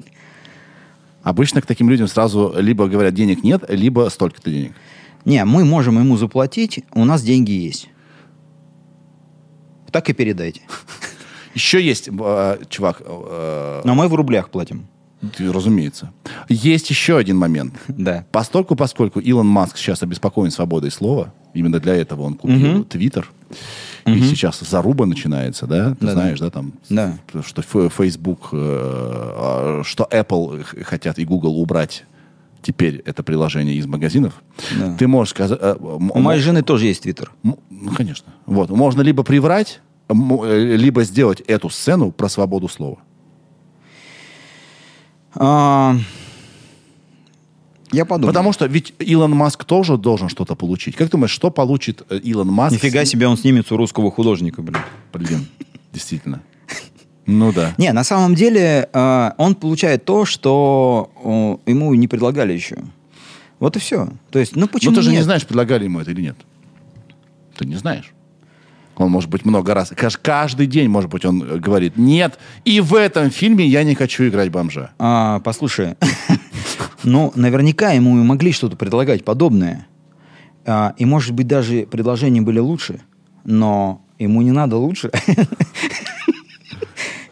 Обычно 1.22 1.62
к 1.62 1.66
таким 1.66 1.88
людям 1.88 2.08
сразу 2.08 2.54
либо 2.56 2.86
говорят, 2.88 3.14
денег 3.14 3.42
нет, 3.42 3.64
либо 3.68 4.08
столько-то 4.10 4.50
денег. 4.50 4.72
Не, 5.24 5.44
мы 5.44 5.64
можем 5.64 5.98
ему 5.98 6.16
заплатить, 6.16 6.84
у 6.92 7.04
нас 7.04 7.22
деньги 7.22 7.52
есть. 7.52 7.88
Так 9.90 10.10
и 10.10 10.12
передайте. 10.12 10.62
Еще 11.54 11.82
есть, 11.84 12.08
э, 12.08 12.58
чувак, 12.68 13.02
э, 13.04 13.82
Но 13.84 13.94
мы 13.94 14.08
в 14.08 14.14
рублях 14.14 14.50
платим. 14.50 14.86
ты, 15.36 15.50
разумеется. 15.52 16.12
Есть 16.48 16.90
еще 16.90 17.16
один 17.16 17.36
момент. 17.38 17.74
Да. 17.88 18.26
Постольку, 18.32 18.76
поскольку 18.76 19.20
Илон 19.20 19.46
Маск 19.46 19.76
сейчас 19.78 20.02
обеспокоен 20.02 20.50
свободой 20.50 20.90
слова, 20.90 21.32
именно 21.54 21.80
для 21.80 21.94
этого 21.94 22.22
он 22.22 22.34
купил 22.34 22.84
Твиттер, 22.84 23.30
и 24.04 24.20
сейчас 24.20 24.60
заруба 24.60 25.06
начинается, 25.06 25.66
да? 25.66 25.94
Ты 25.98 26.10
знаешь, 26.10 26.40
да, 26.40 26.50
там, 26.50 26.72
Да. 26.90 27.18
что 27.42 27.62
Facebook, 27.88 28.48
э, 28.52 28.56
а, 28.56 29.82
что 29.84 30.06
Apple 30.10 30.62
хотят 30.84 31.18
и 31.18 31.24
Google 31.24 31.58
убрать 31.58 32.04
теперь 32.60 33.02
это 33.06 33.22
приложение 33.22 33.76
из 33.76 33.86
магазинов. 33.86 34.42
Да. 34.78 34.94
Ты 34.98 35.06
можешь 35.06 35.30
сказать... 35.30 35.58
э, 35.60 35.76
У 35.80 36.18
моей 36.20 36.40
жены 36.40 36.62
тоже 36.62 36.86
есть 36.86 37.02
твиттер. 37.02 37.30
Ну, 37.42 37.58
конечно. 37.96 38.32
Вот. 38.46 38.70
Можно 38.70 39.02
либо 39.02 39.22
приврать, 39.22 39.80
либо 40.08 41.04
сделать 41.04 41.40
эту 41.42 41.70
сцену 41.70 42.12
про 42.12 42.28
свободу 42.28 42.68
слова. 42.68 42.98
А, 45.34 45.96
Я 47.92 48.04
подумал. 48.04 48.28
Потому 48.32 48.52
что 48.52 48.66
ведь 48.66 48.94
Илон 48.98 49.32
Маск 49.32 49.64
тоже 49.64 49.96
должен 49.96 50.28
что-то 50.28 50.54
получить. 50.54 50.96
Как 50.96 51.10
думаешь, 51.10 51.30
что 51.30 51.50
получит 51.50 52.02
э, 52.10 52.18
Илон 52.18 52.48
Маск? 52.48 52.74
Нифига 52.74 53.04
себе 53.04 53.26
он 53.26 53.36
снимет 53.36 53.70
у 53.72 53.76
русского 53.76 54.10
художника, 54.10 54.62
блин. 54.62 54.80
Блин, 55.12 55.46
действительно. 55.92 56.42
Ну 57.26 57.52
да. 57.52 57.74
Не, 57.78 57.92
на 57.92 58.04
самом 58.04 58.34
деле 58.34 58.88
э, 58.92 59.30
он 59.38 59.54
получает 59.54 60.04
то, 60.04 60.24
что 60.24 61.10
э, 61.66 61.70
ему 61.70 61.94
не 61.94 62.06
предлагали 62.06 62.52
еще. 62.52 62.78
Вот 63.60 63.76
и 63.76 63.78
все. 63.78 64.08
То 64.30 64.38
есть, 64.38 64.56
ну 64.56 64.68
почему 64.68 64.90
Но 64.92 64.96
ты 64.96 65.02
же 65.02 65.10
не 65.10 65.16
нет? 65.16 65.24
знаешь, 65.24 65.46
предлагали 65.46 65.84
ему 65.84 66.00
это 66.00 66.10
или 66.10 66.20
нет. 66.20 66.36
Ты 67.56 67.64
не 67.66 67.76
знаешь. 67.76 68.12
Он, 68.96 69.10
может 69.10 69.28
быть, 69.28 69.44
много 69.44 69.74
раз, 69.74 69.92
каж- 69.96 70.18
каждый 70.18 70.66
день, 70.66 70.88
может 70.88 71.10
быть, 71.10 71.24
он 71.24 71.42
э, 71.42 71.58
говорит, 71.58 71.96
нет, 71.96 72.38
и 72.64 72.80
в 72.80 72.94
этом 72.94 73.30
фильме 73.30 73.66
я 73.66 73.82
не 73.82 73.94
хочу 73.94 74.26
играть 74.28 74.50
бомжа. 74.50 74.92
А, 74.98 75.40
послушай, 75.40 75.96
ну, 77.04 77.32
наверняка 77.34 77.90
ему 77.90 78.18
и 78.18 78.22
могли 78.22 78.52
что-то 78.52 78.76
предлагать 78.76 79.24
подобное. 79.24 79.86
А, 80.64 80.94
и, 80.96 81.04
может 81.04 81.32
быть, 81.34 81.46
даже 81.46 81.86
предложения 81.86 82.40
были 82.40 82.60
лучше, 82.60 83.00
но 83.44 84.00
ему 84.18 84.42
не 84.42 84.52
надо 84.52 84.76
лучше. 84.76 85.10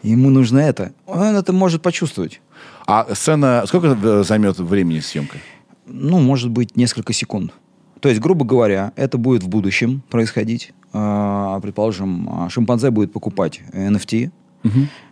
Ему 0.03 0.29
нужно 0.29 0.59
это. 0.59 0.91
Он 1.05 1.35
это 1.37 1.53
может 1.53 1.81
почувствовать. 1.81 2.41
А 2.85 3.07
сцена, 3.15 3.63
сколько 3.65 3.97
э, 4.03 4.23
займет 4.27 4.59
времени 4.59 4.99
съемка? 4.99 5.37
Ну, 5.85 6.19
может 6.19 6.49
быть, 6.49 6.75
несколько 6.75 7.13
секунд. 7.13 7.53
То 8.03 8.09
есть, 8.09 8.19
грубо 8.19 8.43
говоря, 8.43 8.91
это 8.97 9.17
будет 9.17 9.43
в 9.43 9.47
будущем 9.47 10.03
происходить. 10.09 10.73
А, 10.91 11.57
Предположим, 11.61 12.27
а, 12.29 12.49
шимпанзе 12.49 12.91
будет 12.91 13.13
покупать 13.13 13.61
NFT, 13.71 14.29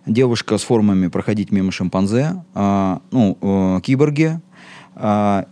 девушка 0.06 0.58
с 0.58 0.64
формами 0.64 1.08
проходить 1.08 1.52
мимо 1.52 1.72
шимпанзе, 1.72 2.44
а, 2.54 3.02
ну, 3.12 3.38
э, 3.42 3.80
киборги, 3.82 4.42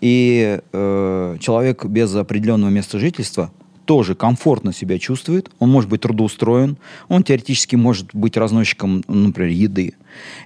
и 0.02 0.60
э, 0.74 1.38
человек 1.40 1.86
без 1.86 2.14
определенного 2.14 2.72
места 2.72 3.00
жительства 3.00 3.52
тоже 3.86 4.16
комфортно 4.16 4.74
себя 4.74 5.00
чувствует, 5.00 5.50
он 5.60 5.70
может 5.70 5.90
быть 5.90 6.02
трудоустроен, 6.02 6.78
он 7.08 7.24
теоретически 7.24 7.78
может 7.78 8.14
быть 8.14 8.36
разносчиком, 8.36 9.02
например, 9.08 9.50
еды 9.52 9.96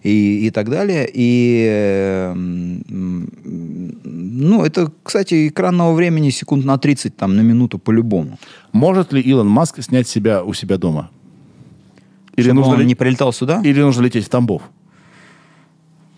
и, 0.03 0.47
и 0.47 0.51
так 0.51 0.69
далее. 0.69 1.09
И, 1.13 2.31
ну, 4.03 4.63
это, 4.63 4.91
кстати, 5.03 5.47
экранного 5.47 5.93
времени 5.93 6.29
секунд 6.31 6.65
на 6.65 6.77
30, 6.77 7.15
там, 7.15 7.35
на 7.35 7.41
минуту 7.41 7.79
по-любому. 7.79 8.37
Может 8.71 9.13
ли 9.13 9.21
Илон 9.21 9.47
Маск 9.47 9.81
снять 9.83 10.07
себя 10.07 10.43
у 10.43 10.53
себя 10.53 10.77
дома? 10.77 11.09
Или 12.35 12.47
Чтобы 12.47 12.59
нужно, 12.61 12.73
он 12.73 12.79
ли- 12.81 12.85
не 12.87 12.95
прилетал 12.95 13.31
сюда? 13.33 13.61
или 13.63 13.81
нужно 13.81 14.01
лететь 14.03 14.25
в 14.25 14.29
Тамбов? 14.29 14.61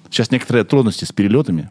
Сейчас 0.09 0.31
некоторые 0.31 0.63
трудности 0.63 1.03
с 1.05 1.11
перелетами. 1.11 1.69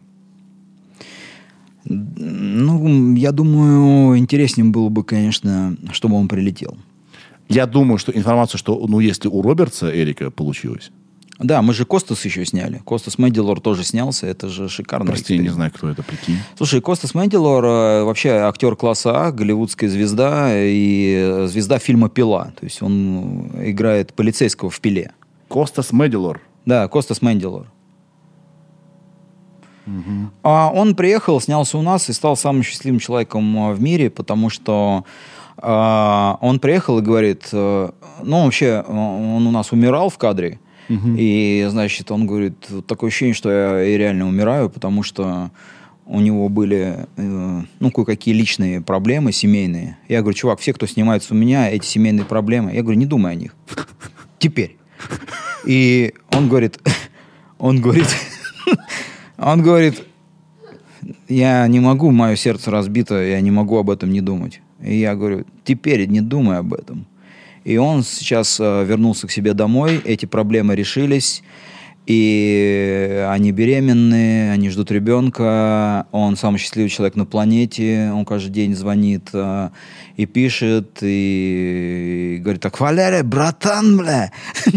Ну, 1.85 3.15
я 3.15 3.31
думаю, 3.31 4.17
интереснее 4.17 4.65
было 4.69 4.89
бы, 4.89 5.03
конечно, 5.03 5.75
чтобы 5.91 6.15
он 6.15 6.27
прилетел. 6.27 6.77
Я 7.47 7.67
думаю, 7.67 7.97
что 7.99 8.11
информация, 8.11 8.57
что, 8.57 8.85
ну, 8.87 8.99
если 8.99 9.27
у 9.27 9.41
Робертса 9.41 9.89
Эрика 9.95 10.31
получилось, 10.31 10.91
Да, 11.37 11.61
мы 11.61 11.73
же 11.73 11.85
Костас 11.85 12.23
еще 12.23 12.45
сняли. 12.45 12.81
Костас 12.85 13.17
Мэдилор 13.17 13.59
тоже 13.59 13.83
снялся. 13.83 14.25
Это 14.25 14.47
же 14.47 14.69
шикарно. 14.69 15.07
прости, 15.07 15.35
я 15.35 15.41
не 15.41 15.49
знаю, 15.49 15.71
кто 15.73 15.89
это, 15.89 16.01
прикинь. 16.01 16.37
Слушай, 16.57 16.79
Костас 16.81 17.13
Мэдилор 17.13 17.65
э, 17.65 18.03
вообще 18.03 18.29
актер 18.29 18.75
класса 18.77 19.27
А, 19.27 19.31
голливудская 19.31 19.89
звезда 19.89 20.49
и 20.53 21.15
э, 21.17 21.47
звезда 21.47 21.77
фильма 21.77 22.07
«Пила». 22.07 22.53
То 22.57 22.63
есть 22.63 22.81
он 22.81 23.51
играет 23.59 24.13
полицейского 24.13 24.69
в 24.69 24.79
«Пиле». 24.79 25.11
Костас 25.49 25.91
Медилор. 25.91 26.41
Да, 26.65 26.87
Костас 26.87 27.21
Мэдилор. 27.21 27.67
А 30.41 30.71
он 30.73 30.95
приехал, 30.95 31.39
снялся 31.41 31.77
у 31.77 31.81
нас 31.81 32.09
и 32.09 32.13
стал 32.13 32.37
самым 32.37 32.63
счастливым 32.63 32.99
человеком 32.99 33.57
э, 33.57 33.73
в 33.73 33.81
мире, 33.81 34.09
потому 34.09 34.49
что 34.49 35.03
а, 35.57 36.37
он 36.41 36.59
приехал 36.59 36.99
и 36.99 37.01
говорит, 37.01 37.47
ну 37.51 37.93
вообще 38.21 38.83
он 38.87 39.47
у 39.47 39.51
нас 39.51 39.71
умирал 39.71 40.09
в 40.09 40.17
кадре, 40.17 40.59
и 40.87 41.65
значит 41.69 42.11
он 42.11 42.27
говорит, 42.27 42.55
«Вот 42.69 42.85
такое 42.85 43.09
ощущение, 43.09 43.33
что 43.33 43.49
я 43.51 43.83
и 43.83 43.97
реально 43.97 44.27
умираю, 44.27 44.69
потому 44.69 45.03
что 45.03 45.51
у 46.05 46.19
него 46.19 46.49
были 46.49 47.07
э, 47.17 47.61
ну 47.79 47.91
кое-какие 47.91 48.33
личные 48.33 48.81
проблемы 48.81 49.31
семейные. 49.31 49.97
Я 50.07 50.21
говорю, 50.21 50.37
чувак, 50.37 50.59
все, 50.59 50.73
кто 50.73 50.85
снимается 50.85 51.33
у 51.33 51.37
меня, 51.37 51.69
эти 51.69 51.85
семейные 51.85 52.25
проблемы, 52.25 52.73
я 52.73 52.83
говорю, 52.83 52.99
не 52.99 53.05
думай 53.05 53.31
о 53.31 53.35
них. 53.35 53.55
Теперь. 54.37 54.77
И 55.65 56.13
он 56.31 56.47
говорит, 56.47 56.79
он 57.57 57.81
говорит, 57.81 58.07
он 59.37 59.63
говорит, 59.63 60.03
я 61.27 61.67
не 61.67 61.79
могу, 61.79 62.11
мое 62.11 62.35
сердце 62.35 62.69
разбито, 62.69 63.23
я 63.23 63.41
не 63.41 63.51
могу 63.51 63.77
об 63.77 63.89
этом 63.89 64.11
не 64.11 64.21
думать. 64.21 64.61
И 64.81 64.97
я 64.97 65.15
говорю, 65.15 65.45
теперь 65.63 66.05
не 66.07 66.21
думай 66.21 66.57
об 66.57 66.73
этом. 66.73 67.07
И 67.65 67.77
он 67.77 68.03
сейчас 68.03 68.59
э, 68.59 68.85
вернулся 68.85 69.25
к 69.25 69.31
себе 69.31 69.55
домой, 69.55 69.99
эти 70.05 70.27
проблемы 70.27 70.75
решились, 70.75 71.41
и 72.05 73.25
они 73.27 73.51
беременны, 73.51 74.51
они 74.51 74.69
ждут 74.69 74.91
ребенка, 74.91 76.05
он 76.11 76.37
самый 76.37 76.59
счастливый 76.59 76.89
человек 76.89 77.15
на 77.15 77.25
планете, 77.25 78.11
он 78.13 78.23
каждый 78.23 78.51
день 78.51 78.75
звонит 78.75 79.29
э, 79.33 79.69
и 80.15 80.27
пишет, 80.27 80.99
и 81.01 82.37
говорит 82.39 82.61
так, 82.61 82.79
Валерия, 82.79 83.23
братан, 83.23 83.97
бля. 83.97 84.31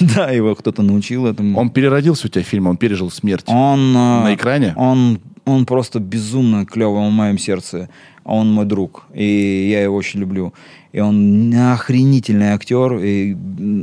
Да, 0.00 0.30
его 0.30 0.54
кто-то 0.54 0.82
научил 0.82 1.26
этому. 1.26 1.58
Он 1.58 1.70
переродился 1.70 2.28
у 2.28 2.30
тебя 2.30 2.44
в 2.44 2.46
фильме, 2.46 2.70
он 2.70 2.76
пережил 2.76 3.10
смерть. 3.10 3.44
Он, 3.48 3.80
э, 3.96 4.22
На 4.22 4.34
экране? 4.34 4.74
Он, 4.76 5.20
он 5.48 5.66
просто 5.66 6.00
безумно 6.00 6.66
клевый 6.66 7.08
в 7.08 7.12
моем 7.12 7.38
сердце. 7.38 7.88
Он 8.24 8.52
мой 8.52 8.66
друг, 8.66 9.04
и 9.14 9.68
я 9.70 9.82
его 9.82 9.96
очень 9.96 10.20
люблю. 10.20 10.52
И 10.92 11.00
он 11.00 11.52
охренительный 11.54 12.48
актер. 12.48 12.98
И 12.98 13.36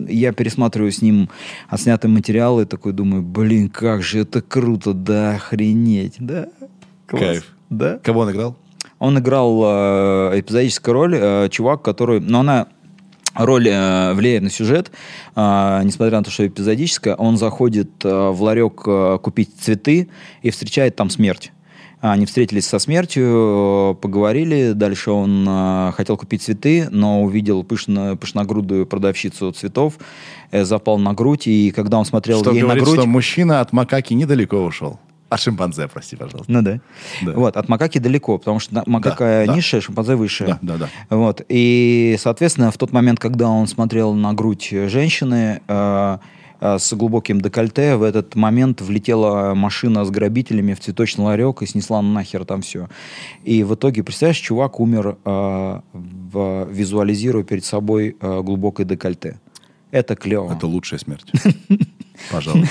я 0.07 0.33
пересматриваю 0.33 0.91
с 0.91 1.01
ним 1.01 1.29
отснятые 1.67 2.11
материалы 2.11 2.63
и 2.63 2.65
такой 2.65 2.93
думаю, 2.93 3.23
блин, 3.23 3.69
как 3.69 4.03
же 4.03 4.19
это 4.19 4.41
круто, 4.41 4.93
да 4.93 5.35
охренеть, 5.35 6.15
да? 6.19 6.47
Класс. 7.07 7.23
Кайф. 7.23 7.55
Да? 7.69 7.99
Кого 8.03 8.21
он 8.21 8.31
играл? 8.31 8.55
Он 8.99 9.19
играл 9.19 9.61
э, 9.63 10.39
эпизодическую 10.39 10.93
роль, 10.93 11.15
э, 11.15 11.49
чувак, 11.49 11.81
который... 11.81 12.19
Но 12.19 12.39
она 12.39 12.67
роль 13.35 13.67
э, 13.69 14.13
влияет 14.13 14.43
на 14.43 14.49
сюжет, 14.49 14.91
э, 15.35 15.81
несмотря 15.83 16.17
на 16.17 16.23
то, 16.23 16.31
что 16.31 16.47
эпизодическая, 16.47 17.15
он 17.15 17.37
заходит 17.37 17.91
э, 18.03 18.29
в 18.29 18.41
ларек 18.41 18.83
э, 18.87 19.19
купить 19.21 19.51
цветы 19.59 20.09
и 20.41 20.49
встречает 20.49 20.95
там 20.95 21.09
смерть. 21.09 21.51
Они 22.01 22.25
встретились 22.25 22.67
со 22.67 22.77
смертью, 22.79 23.95
э, 23.97 24.01
поговорили. 24.01 24.73
Дальше 24.73 25.11
он 25.11 25.45
э, 25.47 25.91
хотел 25.95 26.17
купить 26.17 26.43
цветы, 26.43 26.87
но 26.91 27.23
увидел 27.23 27.63
пышно, 27.63 28.15
пышногрудую 28.15 28.85
продавщицу 28.85 29.51
цветов, 29.51 29.95
э, 30.51 30.63
запал 30.65 30.99
на 30.99 31.13
грудь, 31.13 31.47
и 31.47 31.71
когда 31.71 31.97
он 31.97 32.05
смотрел 32.05 32.41
Что 32.41 32.51
ей 32.51 32.61
на 32.61 32.67
говорит, 32.67 32.83
грудь... 32.83 32.99
что 32.99 33.07
мужчина 33.07 33.61
от 33.61 33.73
макаки 33.73 34.13
недалеко 34.13 34.57
ушел. 34.57 34.99
От 35.35 35.41
шимпанзе, 35.41 35.87
прости, 35.87 36.15
пожалуйста. 36.15 36.51
Ну 36.51 36.61
да. 36.61 36.79
Да. 37.21 37.31
Вот, 37.33 37.57
от 37.57 37.69
макаки 37.69 37.99
далеко, 37.99 38.37
потому 38.37 38.59
что 38.59 38.83
макака 38.85 39.43
Да, 39.45 39.45
да. 39.47 39.55
низшая, 39.55 39.81
шимпанзе 39.81 40.15
высшая. 40.15 40.47
Да, 40.47 40.59
да, 40.61 40.77
да. 40.77 40.89
Вот. 41.15 41.41
И, 41.49 42.15
соответственно, 42.19 42.71
в 42.71 42.77
тот 42.77 42.91
момент, 42.91 43.19
когда 43.19 43.49
он 43.49 43.67
смотрел 43.67 44.13
на 44.13 44.33
грудь 44.33 44.69
женщины 44.87 45.61
э, 45.67 46.17
э, 46.61 46.77
с 46.79 46.93
глубоким 46.93 47.41
декольте, 47.41 47.95
в 47.97 48.03
этот 48.03 48.35
момент 48.35 48.81
влетела 48.81 49.53
машина 49.53 50.05
с 50.05 50.09
грабителями 50.09 50.73
в 50.73 50.79
цветочный 50.79 51.25
ларек 51.25 51.61
и 51.61 51.65
снесла 51.65 52.01
нахер 52.01 52.45
там 52.45 52.61
все. 52.61 52.87
И 53.43 53.63
в 53.63 53.75
итоге, 53.75 54.03
представляешь, 54.03 54.37
чувак 54.37 54.79
умер, 54.79 55.17
э, 55.25 55.79
в- 55.93 56.67
визуализируя 56.71 57.43
перед 57.43 57.65
собой 57.65 58.15
э, 58.19 58.41
глубокое 58.41 58.85
декольте. 58.85 59.39
Это 59.91 60.15
клево. 60.15 60.51
Это 60.53 60.67
лучшая 60.67 60.99
смерть. 60.99 61.31
Пожалуй. 62.31 62.65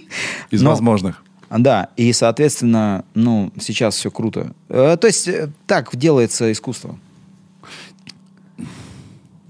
Из 0.50 0.62
возможных. 0.62 1.22
Да, 1.50 1.88
и, 1.96 2.12
соответственно, 2.12 3.04
ну, 3.14 3.50
сейчас 3.58 3.96
все 3.96 4.10
круто. 4.10 4.52
Э, 4.68 4.96
то 5.00 5.06
есть, 5.06 5.28
э, 5.28 5.50
так 5.66 5.96
делается 5.96 6.52
искусство. 6.52 6.98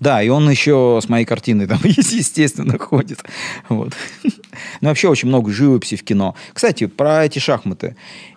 Да, 0.01 0.23
и 0.23 0.29
он 0.29 0.49
еще 0.49 1.01
с 1.03 1.09
моей 1.09 1.25
картиной 1.25 1.67
там, 1.67 1.81
естественно, 1.85 2.79
ходит. 2.79 3.25
Вот. 3.69 3.95
Ну, 4.81 4.89
вообще 4.89 5.09
очень 5.09 5.29
много 5.29 5.53
живописи 5.53 5.95
в 5.97 6.03
кино. 6.03 6.35
Кстати, 6.53 6.87
про 6.87 7.25
эти 7.25 7.39
шахматы. 7.39 7.95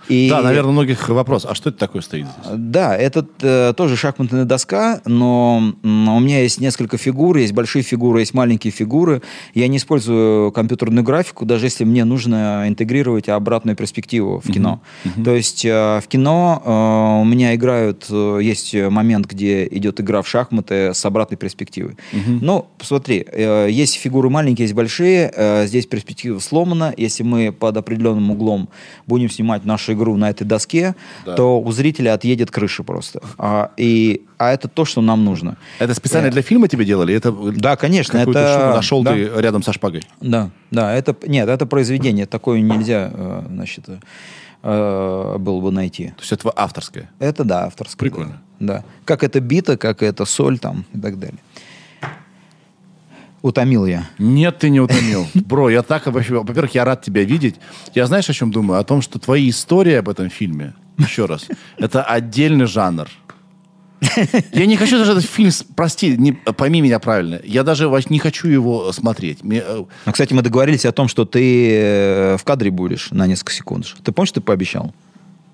И... 0.10 0.30
Да, 0.30 0.42
наверное, 0.42 0.72
многих 0.72 1.10
вопрос. 1.10 1.46
А 1.50 1.56
что 1.56 1.70
это 1.70 1.80
такое 1.80 2.02
стоит 2.02 2.26
здесь? 2.26 2.54
Да, 2.58 2.96
это 2.96 3.26
э, 3.42 3.74
тоже 3.76 3.96
шахматная 3.96 4.46
доска, 4.46 5.02
но 5.06 5.74
м, 5.84 6.10
у 6.10 6.20
меня 6.20 6.42
есть 6.42 6.60
несколько 6.60 6.98
фигур, 6.98 7.38
есть 7.38 7.54
большие 7.54 7.84
фигуры, 7.84 8.20
есть 8.20 8.34
маленькие 8.34 8.72
фигуры. 8.72 9.22
Я 9.54 9.68
не 9.68 9.78
использую 9.78 10.52
компьютерную 10.52 11.04
графику, 11.04 11.46
даже 11.46 11.66
если 11.66 11.84
мне 11.84 12.06
нужно 12.06 12.66
интегрировать 12.68 13.30
обратную 13.30 13.76
перспективу 13.76 14.42
в 14.44 14.52
кино. 14.52 14.82
То 15.24 15.36
есть 15.36 15.66
э, 15.66 16.00
в 16.04 16.08
кино 16.08 16.62
э, 16.66 17.22
у 17.22 17.26
меня 17.26 17.56
играют, 17.56 18.08
э, 18.10 18.40
есть 18.42 18.74
момент, 18.74 19.28
где 19.28 19.68
идет 19.68 20.00
игра 20.00 20.22
в 20.22 20.28
шахматы 20.28 20.94
с 20.94 21.06
обратной 21.06 21.38
перспективой. 21.38 21.96
Ну, 22.12 22.68
посмотри, 22.78 23.26
э, 23.32 23.68
есть 23.70 23.96
фигуры 23.96 24.30
маленькие, 24.30 24.66
есть 24.66 24.74
большие, 24.76 25.32
э, 25.36 25.68
здесь 25.68 25.86
перспектива 25.86 26.40
сломана. 26.40 26.94
Если 26.98 27.24
мы 27.24 27.52
под 27.52 27.78
определенным 27.78 28.32
углом 28.32 28.70
будем 29.08 29.30
снимать 29.30 29.66
нашу 29.92 29.98
игру 29.98 30.18
на 30.18 30.30
этой 30.30 30.46
доске, 30.46 30.96
Да. 31.26 31.36
то 31.36 31.60
у 31.62 31.72
зрителя 31.72 32.14
отъедет 32.14 32.52
крыша 32.52 32.84
просто. 32.84 33.20
А, 33.38 33.72
и, 33.78 34.22
а 34.38 34.52
это 34.52 34.68
то, 34.68 34.86
что 34.86 35.02
нам 35.02 35.24
нужно. 35.26 35.56
Это 35.80 35.94
специально 35.94 36.30
для 36.32 36.42
фильма 36.42 36.68
тебе 36.68 36.86
делали? 36.86 37.14
Это 37.14 37.32
Да, 37.32 37.76
конечно, 37.76 38.18
это- 38.18 38.32
штуку 38.32 38.76
нашел 38.76 39.04
да. 39.04 39.12
ты 39.14 39.30
рядом 39.42 39.64
со 39.64 39.74
шпагой? 39.74 40.02
Да, 40.22 40.50
да, 40.72 40.94
это 40.94 41.16
нет, 41.28 41.50
это 41.50 41.66
произведение, 41.66 42.26
такое 42.26 42.62
нельзя, 42.62 43.12
э, 43.14 43.44
значит, 43.50 43.86
э, 44.64 45.38
было 45.40 45.62
бы 45.62 45.72
найти. 45.72 46.08
То 46.18 46.22
есть 46.22 46.32
это 46.32 46.52
авторское. 46.56 47.10
Это 47.20 47.44
да, 47.44 47.66
авторское. 47.66 47.98
Прикольно. 48.10 48.42
Да. 48.60 48.74
да. 48.74 48.84
Как 49.06 49.24
это 49.24 49.40
бита, 49.40 49.78
как 49.78 50.04
это 50.04 50.26
соль 50.26 50.58
там 50.60 50.86
и 50.94 51.00
так 51.00 51.18
далее. 51.20 51.40
Утомил 53.42 53.86
я. 53.88 54.08
Нет, 54.20 54.60
ты 54.60 54.70
не 54.70 54.80
утомил. 54.80 55.28
Бро, 55.34 55.70
я 55.70 55.82
так, 55.82 56.06
вообще- 56.08 56.34
во-первых, 56.44 56.76
я 56.76 56.86
рад 56.86 57.02
тебя 57.04 57.24
видеть. 57.24 57.56
Я 57.96 58.06
знаешь, 58.06 58.30
о 58.30 58.34
чем 58.34 58.52
думаю? 58.52 58.80
О 58.80 58.84
том, 58.84 59.02
что 59.02 59.18
твои 59.20 59.50
истории 59.50 59.94
об 59.96 60.10
этом 60.10 60.30
фильме, 60.30 60.74
еще 60.98 61.26
раз, 61.26 61.48
это 61.78 62.04
отдельный 62.04 62.66
жанр. 62.68 63.08
Я 64.52 64.66
не 64.66 64.78
хочу 64.78 64.98
даже 64.98 65.12
этот 65.12 65.26
фильм, 65.26 65.52
прости, 65.76 66.18
не, 66.18 66.32
пойми 66.34 66.82
меня 66.82 66.98
правильно, 66.98 67.40
я 67.44 67.62
даже 67.64 67.88
не 68.10 68.18
хочу 68.18 68.48
его 68.48 68.92
смотреть. 68.94 69.44
Мне, 69.44 69.62
Ну, 69.64 69.88
кстати, 70.12 70.34
мы 70.34 70.42
договорились 70.42 70.86
о 70.86 70.92
том, 70.92 71.08
что 71.08 71.24
ты 71.24 71.72
э, 71.76 72.38
в 72.38 72.44
кадре 72.44 72.72
будешь 72.72 73.12
на 73.12 73.28
несколько 73.28 73.54
секунд. 73.54 73.86
Ты 74.04 74.12
помнишь, 74.12 74.32
ты 74.32 74.42
пообещал? 74.42 74.92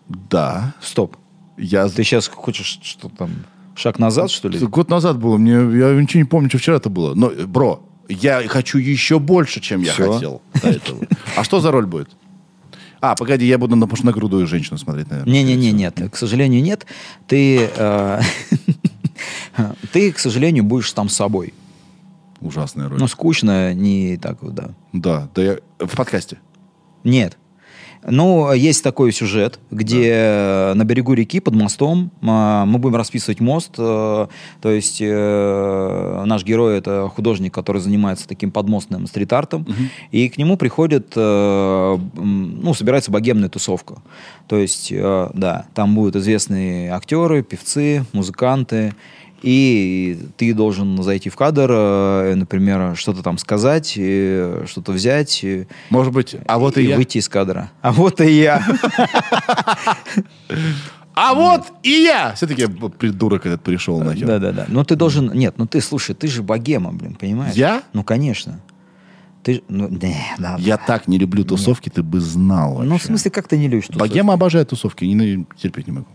да, 0.08 0.74
Стоп. 0.82 1.18
я... 1.58 1.90
Ты 1.90 2.06
сейчас 2.06 2.30
хочешь 2.30 2.80
что 2.84 3.10
там, 3.10 3.32
шаг 3.78 4.00
назад, 4.00 4.32
что 4.32 4.50
ли? 4.50 4.60
Год 4.60 4.90
назад 4.90 5.18
было, 5.20 5.38
мне, 5.38 5.52
я 5.52 5.94
ничего 5.94 6.22
не 6.22 6.28
помню, 6.28 6.50
что 6.50 6.58
вчера 6.58 6.78
это 6.78 6.90
было. 6.90 7.14
Но, 7.14 7.30
бро, 7.30 7.84
я 8.10 8.48
хочу 8.48 8.78
еще 8.78 9.20
больше, 9.20 9.60
чем 9.60 9.82
я 9.82 9.94
Всё. 9.94 10.14
хотел 10.14 10.42
до 10.62 10.70
этого. 10.70 11.06
А 11.36 11.44
что 11.44 11.60
за 11.60 11.72
роль 11.72 11.86
будет? 11.86 12.10
А, 13.00 13.16
погоди, 13.16 13.46
я 13.46 13.58
буду 13.58 13.76
на 13.76 13.88
пушногрудую 13.88 14.48
женщину 14.48 14.78
смотреть, 14.78 15.10
наверное. 15.10 15.32
Не-не-не, 15.32 15.72
нет, 15.72 16.02
к 16.12 16.16
сожалению, 16.16 16.64
нет. 16.64 16.86
Ты, 17.28 17.70
э, 17.76 18.22
ты, 19.92 20.12
к 20.12 20.20
сожалению, 20.20 20.64
будешь 20.64 20.92
там 20.94 21.10
собой. 21.10 21.54
Ужасная 22.42 22.90
роль. 22.90 23.00
Ну, 23.00 23.08
скучно, 23.08 23.74
не 23.74 24.18
так 24.18 24.42
вот, 24.42 24.56
да. 24.56 24.70
Да, 24.94 25.30
да 25.36 25.44
я... 25.44 25.58
В 25.80 25.96
подкасте. 25.96 26.40
Нет. 27.04 27.38
Ну, 28.10 28.54
есть 28.54 28.84
такой 28.84 29.12
сюжет, 29.12 29.60
где 29.70 30.12
э, 30.14 30.74
на 30.76 30.86
берегу 30.86 31.14
реки 31.14 31.42
под 31.42 31.56
мостом 31.56 32.10
а, 32.22 32.66
мы 32.66 32.80
будем 32.80 32.96
расписывать 32.96 33.42
мост. 33.42 33.74
э, 33.78 34.28
То 34.62 34.70
есть 34.70 35.00
э, 35.02 36.24
наш 36.26 36.46
герой 36.46 36.78
это 36.78 37.12
художник, 37.14 37.54
который 37.54 37.82
занимается 37.82 38.26
таким 38.26 38.52
подмостным 38.52 39.08
стрит-артом. 39.08 39.66
И 40.12 40.30
к 40.30 40.38
нему 40.38 40.56
приходит, 40.56 41.14
э, 41.18 41.98
ну, 42.16 42.74
собирается 42.74 43.12
богемная 43.12 43.50
тусовка. 43.50 43.96
То 44.48 44.56
есть, 44.56 44.90
э, 44.92 45.30
да, 45.34 45.66
там 45.74 45.94
будут 45.94 46.16
известные 46.16 46.92
актеры, 46.92 47.44
певцы, 47.44 48.06
музыканты. 48.14 48.94
И 49.42 50.20
ты 50.38 50.54
должен 50.54 51.02
зайти 51.04 51.30
в 51.30 51.36
кадр, 51.36 51.70
э, 51.72 52.34
например, 52.36 52.96
что-то 52.96 53.22
там 53.22 53.38
сказать, 53.38 53.92
что-то 53.92 54.92
взять. 54.92 55.46
Может 55.90 56.14
быть, 56.14 56.36
а 56.48 56.58
вот 56.58 56.78
и, 56.78 56.84
я. 56.84 56.96
выйти 56.96 57.20
из 57.20 57.30
кадра. 57.30 57.72
А 57.82 57.92
вот 57.92 58.20
и 58.20 58.32
я. 58.32 58.66
А 61.14 61.34
вот 61.36 61.66
и 61.84 62.04
я! 62.04 62.34
Все-таки 62.34 62.66
придурок 62.66 63.46
этот 63.46 63.62
пришел 63.62 64.00
нахер. 64.02 64.28
Да-да-да. 64.28 64.66
Но 64.70 64.84
ты 64.84 64.96
должен... 64.96 65.32
Нет, 65.34 65.56
ну 65.58 65.68
ты, 65.68 65.82
слушай, 65.82 66.16
ты 66.16 66.28
же 66.28 66.42
богема, 66.42 66.92
блин, 66.92 67.16
понимаешь? 67.16 67.56
Я? 67.56 67.84
Ну, 67.94 68.04
конечно. 68.04 68.60
Ты 69.44 69.64
ну, 69.70 69.88
не, 69.88 70.18
да, 70.40 70.58
Я 70.60 70.78
так 70.78 71.08
не 71.08 71.18
люблю 71.18 71.46
тусовки, 71.46 71.90
ты 71.90 72.04
бы 72.04 72.20
знал 72.20 72.74
вообще. 72.74 72.90
Ну, 72.90 72.98
в 72.98 73.04
смысле, 73.04 73.32
как 73.32 73.48
ты 73.48 73.58
не 73.58 73.70
любишь 73.70 73.88
тусовки? 73.88 74.10
Богема 74.10 74.34
обожает 74.34 74.70
тусовки, 74.70 75.06
не, 75.06 75.46
терпеть 75.58 75.88
не 75.88 75.94
могу. 75.94 76.08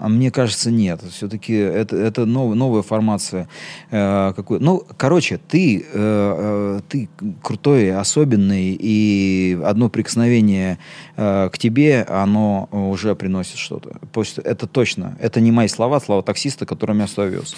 А 0.00 0.08
мне 0.08 0.30
кажется, 0.30 0.70
нет. 0.70 1.00
Все-таки 1.10 1.54
это, 1.54 1.96
это 1.96 2.26
нов- 2.26 2.54
новая 2.54 2.82
формация. 2.82 3.48
Э, 3.90 4.32
какой... 4.34 4.58
Ну, 4.60 4.82
короче, 4.96 5.38
ты, 5.38 5.78
э, 5.80 5.84
э, 5.92 6.80
ты 6.88 7.08
крутой, 7.42 7.94
особенный, 7.96 8.76
и 8.78 9.58
одно 9.64 9.88
прикосновение 9.88 10.78
э, 11.16 11.48
к 11.52 11.58
тебе, 11.58 12.02
оно 12.08 12.68
уже 12.72 13.14
приносит 13.14 13.56
что-то. 13.58 13.98
Пусть- 14.12 14.38
Это 14.38 14.66
точно. 14.66 15.16
Это 15.20 15.40
не 15.40 15.52
мои 15.52 15.68
слова, 15.68 16.00
слова 16.00 16.22
таксиста, 16.22 16.66
который 16.66 16.94
меня 16.96 17.06
сюда 17.06 17.26
вез. 17.26 17.54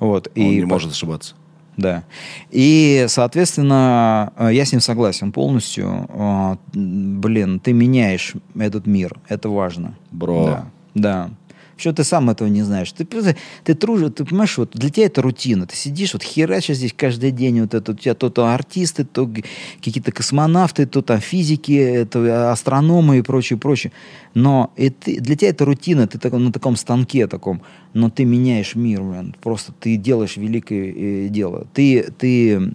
Вот. 0.00 0.28
Он 0.36 0.42
и 0.42 0.56
не 0.56 0.64
может 0.64 0.90
ошибаться. 0.92 1.34
Да. 1.76 2.04
И, 2.50 3.04
соответственно, 3.08 4.32
э, 4.36 4.48
я 4.54 4.64
с 4.64 4.72
ним 4.72 4.80
согласен 4.80 5.30
полностью. 5.32 6.06
Э, 6.08 6.56
Блин, 6.72 7.60
ты 7.60 7.72
меняешь 7.72 8.34
этот 8.58 8.86
мир. 8.86 9.18
Это 9.28 9.48
важно. 9.50 9.94
Бро. 10.10 10.46
Да. 10.46 10.66
да. 10.94 11.30
Что 11.76 11.92
ты 11.92 12.04
сам 12.04 12.30
этого 12.30 12.48
не 12.48 12.62
знаешь? 12.62 12.90
Ты, 12.92 13.04
ты 13.04 13.74
тружен, 13.74 14.10
ты 14.10 14.24
понимаешь, 14.24 14.56
вот 14.56 14.70
для 14.72 14.88
тебя 14.88 15.06
это 15.06 15.20
рутина. 15.20 15.66
Ты 15.66 15.76
сидишь, 15.76 16.14
вот 16.14 16.22
херачишь 16.22 16.76
здесь 16.76 16.94
каждый 16.96 17.32
день, 17.32 17.60
вот 17.60 17.74
это, 17.74 17.92
у 17.92 17.94
тебя 17.94 18.14
то, 18.14 18.30
то 18.30 18.46
артисты, 18.46 19.04
то 19.04 19.30
какие-то 19.82 20.10
космонавты, 20.10 20.86
то 20.86 21.02
там 21.02 21.20
физики, 21.20 21.72
это 21.72 22.50
астрономы 22.50 23.18
и 23.18 23.22
прочее, 23.22 23.58
прочее. 23.58 23.92
Но 24.32 24.72
это, 24.76 25.20
для 25.20 25.36
тебя 25.36 25.50
это 25.50 25.66
рутина, 25.66 26.06
ты 26.06 26.18
такой, 26.18 26.40
на 26.40 26.50
таком 26.50 26.76
станке 26.76 27.26
таком, 27.26 27.60
но 27.92 28.08
ты 28.08 28.24
меняешь 28.24 28.74
мир, 28.74 29.02
блин. 29.02 29.36
Просто 29.42 29.72
ты 29.72 29.96
делаешь 29.96 30.38
великое 30.38 30.92
э, 30.92 31.28
дело. 31.28 31.66
Ты, 31.74 32.10
ты 32.18 32.72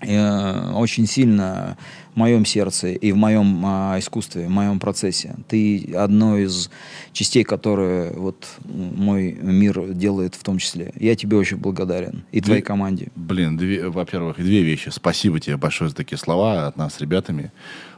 э, 0.00 0.72
очень 0.72 1.06
сильно 1.06 1.76
в 2.14 2.16
моем 2.18 2.44
сердце 2.44 2.92
и 2.92 3.12
в 3.12 3.16
моем 3.16 3.62
а, 3.64 3.98
искусстве, 3.98 4.46
в 4.46 4.50
моем 4.50 4.78
процессе. 4.78 5.34
Ты 5.48 5.94
одно 5.94 6.36
из 6.36 6.70
частей, 7.12 7.42
которые 7.44 8.12
вот 8.12 8.48
мой 8.64 9.32
мир 9.32 9.92
делает 9.94 10.34
в 10.34 10.42
том 10.42 10.58
числе. 10.58 10.92
Я 10.98 11.16
тебе 11.16 11.36
очень 11.36 11.56
благодарен. 11.56 12.24
И 12.32 12.40
твоей 12.40 12.62
команде. 12.62 13.08
Блин, 13.16 13.56
две- 13.56 13.88
во-первых, 13.88 14.36
две 14.36 14.62
вещи. 14.62 14.90
Спасибо 14.90 15.40
тебе 15.40 15.56
большое 15.56 15.90
за 15.90 15.96
такие 15.96 16.18
слова 16.18 16.66
от 16.66 16.76
нас 16.76 16.94
с 16.94 17.00
ребятами. 17.00 17.50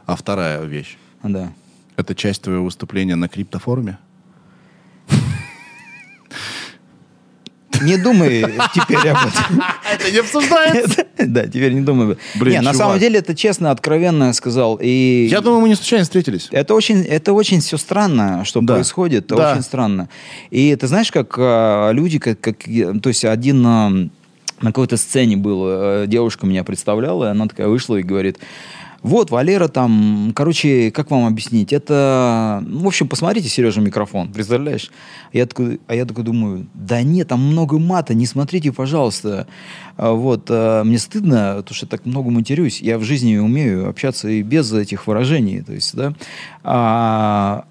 А 0.05 0.15
вторая 0.15 0.63
вещь. 0.63 0.97
Да. 1.23 1.51
Это 1.97 2.13
часть 2.15 2.41
твоего 2.43 2.65
выступления 2.65 3.15
на 3.15 3.27
криптофоруме? 3.27 3.97
Не 7.81 7.97
думай 7.97 8.45
теперь 8.73 9.09
об 9.09 9.17
этом. 9.27 9.63
Это 9.91 10.11
не 10.11 10.17
обсуждается. 10.19 11.05
Да, 11.17 11.45
теперь 11.47 11.73
не 11.73 11.81
думай. 11.81 12.17
Блин, 12.35 12.53
Не, 12.53 12.61
на 12.61 12.73
самом 12.73 12.99
деле 12.99 13.19
это 13.19 13.35
честно, 13.35 13.71
откровенно 13.71 14.33
сказал. 14.33 14.77
И 14.81 15.27
Я 15.31 15.41
думаю, 15.41 15.61
мы 15.61 15.69
не 15.69 15.75
случайно 15.75 16.03
встретились. 16.03 16.47
Это 16.51 16.73
очень, 16.73 17.01
это 17.03 17.33
очень 17.33 17.61
все 17.61 17.77
странно, 17.77 18.43
что 18.45 18.61
происходит. 18.61 19.25
Это 19.25 19.35
Да. 19.35 19.51
очень 19.53 19.63
странно. 19.63 20.09
И 20.51 20.75
ты 20.75 20.87
знаешь, 20.87 21.11
как 21.11 21.35
а, 21.37 21.91
люди, 21.91 22.19
как, 22.19 22.39
как 22.39 22.57
то 22.65 23.09
есть 23.09 23.25
один 23.25 23.65
а, 23.65 23.89
на 23.89 24.09
какой-то 24.71 24.97
сцене 24.97 25.37
был, 25.37 25.61
а, 25.65 26.05
девушка 26.07 26.45
меня 26.45 26.63
представляла, 26.63 27.25
и 27.25 27.29
она 27.29 27.47
такая 27.47 27.67
вышла 27.67 27.95
и 27.95 28.03
говорит. 28.03 28.37
Вот, 29.05 29.29
Валера 29.29 29.67
там, 29.67 30.31
короче, 30.35 30.89
как 30.89 31.11
вам 31.11 31.27
объяснить? 31.27 31.71
Это, 31.71 32.63
ну, 32.65 32.79
в 32.79 32.87
общем, 32.87 33.07
посмотрите, 33.07 33.47
Сережа, 33.47 33.79
микрофон, 33.79 34.33
представляешь? 34.33 34.89
Я 35.31 35.45
такой, 35.45 35.79
а 35.85 35.93
я 35.93 36.05
такой 36.05 36.23
думаю, 36.23 36.65
да 36.73 37.03
нет, 37.03 37.27
там 37.27 37.39
много 37.39 37.77
мата, 37.77 38.15
не 38.15 38.25
смотрите, 38.25 38.71
пожалуйста. 38.71 39.45
А 39.95 40.13
Вот, 40.13 40.47
а, 40.49 40.83
мне 40.83 40.97
стыдно, 40.97 41.57
потому 41.57 41.75
что 41.75 41.85
так 41.85 42.07
много 42.07 42.31
матерюсь. 42.31 42.81
Я 42.81 42.97
в 42.97 43.03
жизни 43.03 43.37
умею 43.37 43.87
общаться 43.87 44.27
и 44.27 44.41
без 44.41 44.73
этих 44.73 45.05
выражений, 45.05 45.61
то 45.61 45.73
есть, 45.73 45.95
да. 45.95 46.15
А, 46.63 47.65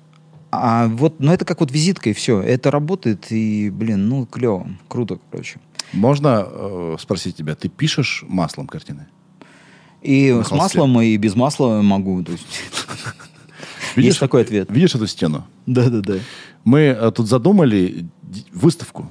а 0.53 0.87
вот, 0.87 1.19
ну 1.19 1.33
это 1.33 1.45
как 1.45 1.59
вот 1.59 1.73
визитка 1.73 2.11
и 2.11 2.13
все. 2.13 2.41
Это 2.43 2.71
работает 2.71 3.33
и, 3.33 3.71
блин, 3.71 4.09
ну 4.09 4.25
клево, 4.25 4.69
круто, 4.87 5.19
короче. 5.33 5.59
Можно 5.93 6.47
э, 6.47 6.97
спросить 7.01 7.35
тебя, 7.35 7.57
ты 7.57 7.69
пишешь 7.69 8.25
маслом 8.29 8.69
картины? 8.69 9.09
И 10.05 10.33
На 10.33 10.45
с 10.45 10.49
холсте. 10.49 10.79
маслом, 10.79 11.01
и 11.01 11.17
без 11.17 11.35
масла 11.35 11.81
могу. 11.83 12.23
То 12.23 12.33
есть. 12.33 12.45
Есть 13.97 14.21
такой 14.21 14.43
ответ. 14.43 14.71
Видишь 14.71 14.95
эту 14.95 15.07
стену? 15.07 15.45
Да-да-да. 15.67 16.15
Мы 16.65 16.81
э, 16.81 17.11
тут 17.11 17.29
задумали 17.29 18.07
выставку 18.53 19.11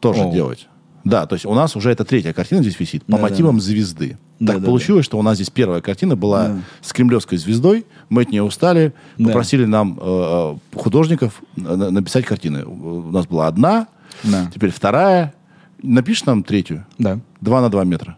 тоже 0.00 0.22
О. 0.22 0.32
делать. 0.32 0.68
Да, 1.04 1.26
то 1.26 1.34
есть 1.34 1.44
у 1.44 1.52
нас 1.54 1.76
уже 1.76 1.90
это 1.90 2.04
третья 2.04 2.32
картина 2.32 2.62
здесь 2.62 2.78
висит 2.80 3.04
по 3.04 3.12
Да-да. 3.12 3.22
мотивам 3.24 3.60
звезды. 3.60 4.16
Да, 4.40 4.54
так 4.54 4.62
да, 4.62 4.66
получилось, 4.68 5.04
что 5.04 5.18
у 5.18 5.22
нас 5.22 5.36
здесь 5.36 5.50
первая 5.50 5.80
картина 5.80 6.16
была 6.16 6.48
Да. 6.48 6.58
с 6.80 6.92
кремлевской 6.92 7.36
звездой. 7.38 7.84
Мы 8.08 8.22
от 8.22 8.30
нее 8.30 8.42
устали, 8.42 8.92
Да. 9.18 9.26
попросили 9.26 9.64
нам 9.66 9.98
э, 10.00 10.56
э, 10.74 10.78
художников 10.78 11.42
на- 11.56 11.76
на- 11.76 11.90
написать 11.90 12.24
картины. 12.24 12.64
У 12.64 13.10
нас 13.10 13.26
была 13.26 13.46
одна, 13.48 13.86
Да. 14.22 14.50
теперь 14.54 14.70
вторая. 14.70 15.34
Напишешь 15.82 16.24
нам 16.24 16.42
третью? 16.42 16.86
Да. 16.98 17.20
Два 17.40 17.60
на 17.60 17.68
два 17.68 17.84
метра. 17.84 18.16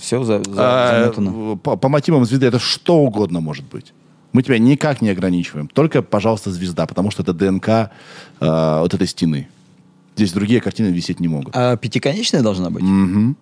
Все 0.00 0.22
за, 0.24 0.42
за- 0.44 0.52
А, 0.58 1.00
заметано. 1.00 1.56
по, 1.56 1.76
по 1.76 1.88
мотивам 1.88 2.24
звезды 2.24 2.46
это 2.46 2.58
что 2.58 2.98
угодно 2.98 3.40
может 3.40 3.64
быть. 3.66 3.92
Мы 4.32 4.42
тебя 4.42 4.58
никак 4.58 5.02
не 5.02 5.10
ограничиваем. 5.10 5.68
Только, 5.68 6.00
пожалуйста, 6.02 6.50
звезда, 6.50 6.86
потому 6.86 7.10
что 7.10 7.22
это 7.22 7.32
ДНК 7.34 7.68
э, 7.68 7.88
вот 8.40 8.94
этой 8.94 9.06
стены. 9.06 9.48
Здесь 10.16 10.32
другие 10.32 10.60
картины 10.60 10.86
висеть 10.88 11.20
не 11.20 11.28
могут. 11.28 11.54
А 11.56 11.76
пятиконечная 11.76 12.42
должна 12.42 12.70
быть? 12.70 12.82
Мгм. 12.82 13.36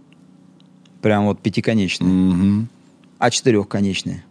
Прям 1.02 1.27
вот 1.27 1.40
пятиконечная. 1.40 2.09
Мгм. 2.09 2.68
А 3.18 3.31
четырехконечная? 3.31 4.24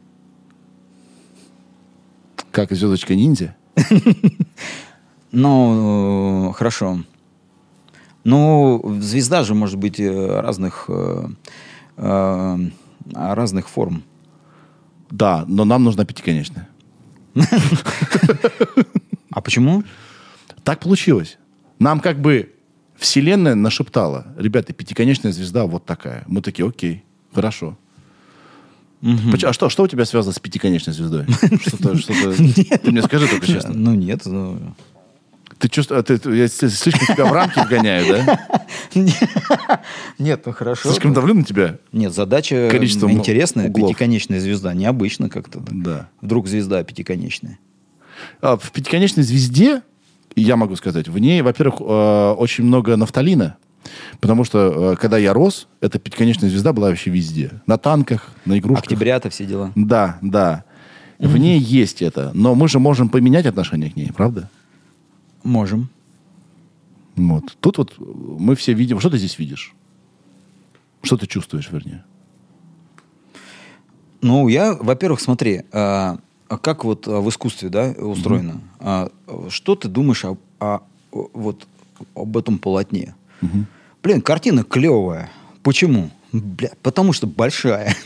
Как 2.51 2.71
звездочка 2.71 3.15
ниндзя. 3.15 3.55
Ну, 5.31 6.49
э, 6.49 6.53
хорошо. 6.53 7.03
Ну, 8.23 8.97
звезда 8.99 9.43
же 9.43 9.53
может 9.53 9.77
быть 9.77 9.99
э, 9.99 10.41
разных, 10.41 10.89
э, 11.99 12.57
разных 13.13 13.69
форм. 13.69 14.03
Да, 15.11 15.45
но 15.47 15.65
нам 15.65 15.83
нужна 15.83 16.05
пятиконечная. 16.05 16.67
А 19.31 19.41
почему? 19.41 19.83
Так 20.63 20.79
получилось. 20.79 21.37
Нам 21.77 21.99
как 21.99 22.19
бы 22.19 22.51
вселенная 22.97 23.55
нашептала. 23.55 24.25
Ребята, 24.37 24.73
пятиконечная 24.73 25.31
звезда 25.31 25.65
вот 25.65 25.85
такая. 25.85 26.23
Мы 26.27 26.41
такие, 26.41 26.67
окей, 26.67 27.03
хорошо. 27.33 27.77
Поч- 29.31 29.43
А 29.45 29.53
что, 29.53 29.69
что 29.69 29.83
у 29.83 29.87
тебя 29.87 30.05
связано 30.05 30.33
с 30.33 30.39
пятиконечной 30.39 30.93
звездой? 30.93 31.25
Что-то, 31.65 31.95
что-то... 31.97 32.33
Ты 32.79 32.91
мне 32.91 33.01
скажи 33.03 33.27
только 33.27 33.47
честно. 33.47 33.73
Ну, 33.73 33.93
нет. 33.93 34.25
ну, 34.25 34.75
Ты 35.59 35.67
чувствуешь, 35.67 36.05
ты, 36.05 36.17
ты- 36.17 36.35
я 36.35 36.47
слишком 36.47 37.15
тебя 37.15 37.25
в 37.25 37.33
рамки 37.33 37.59
вгоняю, 37.59 38.05
да? 38.25 38.39
Нет, 40.17 40.43
ну 40.45 40.53
хорошо. 40.53 40.89
Слишком 40.89 41.13
давлю 41.13 41.33
на 41.33 41.43
тебя? 41.43 41.77
Нет, 41.91 42.13
задача 42.13 42.69
Количество 42.71 43.09
интересная. 43.11 43.67
углов. 43.67 43.89
Пятиконечная 43.91 44.39
звезда. 44.39 44.73
Необычно 44.73 45.29
как-то. 45.29 45.59
Да. 45.69 46.09
Вдруг 46.21 46.47
звезда 46.47 46.83
пятиконечная. 46.83 47.59
А, 48.41 48.57
В 48.57 48.71
пятиконечной 48.71 49.23
звезде, 49.23 49.81
я 50.35 50.55
могу 50.55 50.75
сказать, 50.75 51.07
в 51.07 51.17
ней, 51.19 51.41
во-первых, 51.41 51.81
э, 51.81 52.31
очень 52.37 52.63
много 52.63 52.95
нафталина, 52.95 53.57
Потому 54.19 54.43
что, 54.43 54.93
э, 54.93 54.95
когда 54.97 55.17
я 55.17 55.33
рос, 55.33 55.67
эта 55.81 55.99
пятиконечная 55.99 56.49
звезда 56.49 56.73
была 56.73 56.89
вообще 56.89 57.09
везде. 57.09 57.61
На 57.65 57.77
танках, 57.77 58.29
на 58.45 58.59
игрушках. 58.59 58.83
Октября-то 58.83 59.29
все 59.29 59.45
дела. 59.45 59.71
Да, 59.75 60.19
да. 60.21 60.63
В 61.17 61.37
ней 61.37 61.59
есть 61.59 62.01
это. 62.01 62.31
Но 62.33 62.55
мы 62.55 62.67
же 62.67 62.77
можем 62.79 63.09
поменять 63.09 63.45
отношение 63.45 63.89
к 63.89 63.95
ней, 63.95 64.11
правда? 64.15 64.49
Можем. 65.43 65.89
Вот. 67.15 67.57
Тут 67.59 67.77
вот 67.77 67.95
мы 67.99 68.55
все 68.55 68.73
видим... 68.73 68.99
Что 68.99 69.09
ты 69.09 69.17
здесь 69.17 69.37
видишь? 69.39 69.73
Что 71.01 71.17
ты 71.17 71.27
чувствуешь, 71.27 71.69
вернее? 71.71 72.03
Ну, 74.21 74.47
я, 74.47 74.73
во-первых, 74.73 75.21
смотри, 75.21 75.63
а 75.71 76.17
как 76.61 76.83
вот 76.83 77.07
а, 77.07 77.21
в 77.21 77.29
искусстве, 77.29 77.69
да, 77.69 77.91
устроено? 77.91 78.59
А, 78.79 79.09
что 79.49 79.75
ты 79.75 79.87
думаешь 79.87 80.25
о, 80.25 80.37
о- 80.59 80.81
вот 81.11 81.67
об 82.15 82.37
этом 82.37 82.57
полотне? 82.57 83.15
Блин, 84.03 84.21
картина 84.21 84.63
клевая. 84.63 85.29
Почему? 85.63 86.09
Бля, 86.31 86.71
потому 86.83 87.13
что 87.13 87.27
большая. 87.27 87.95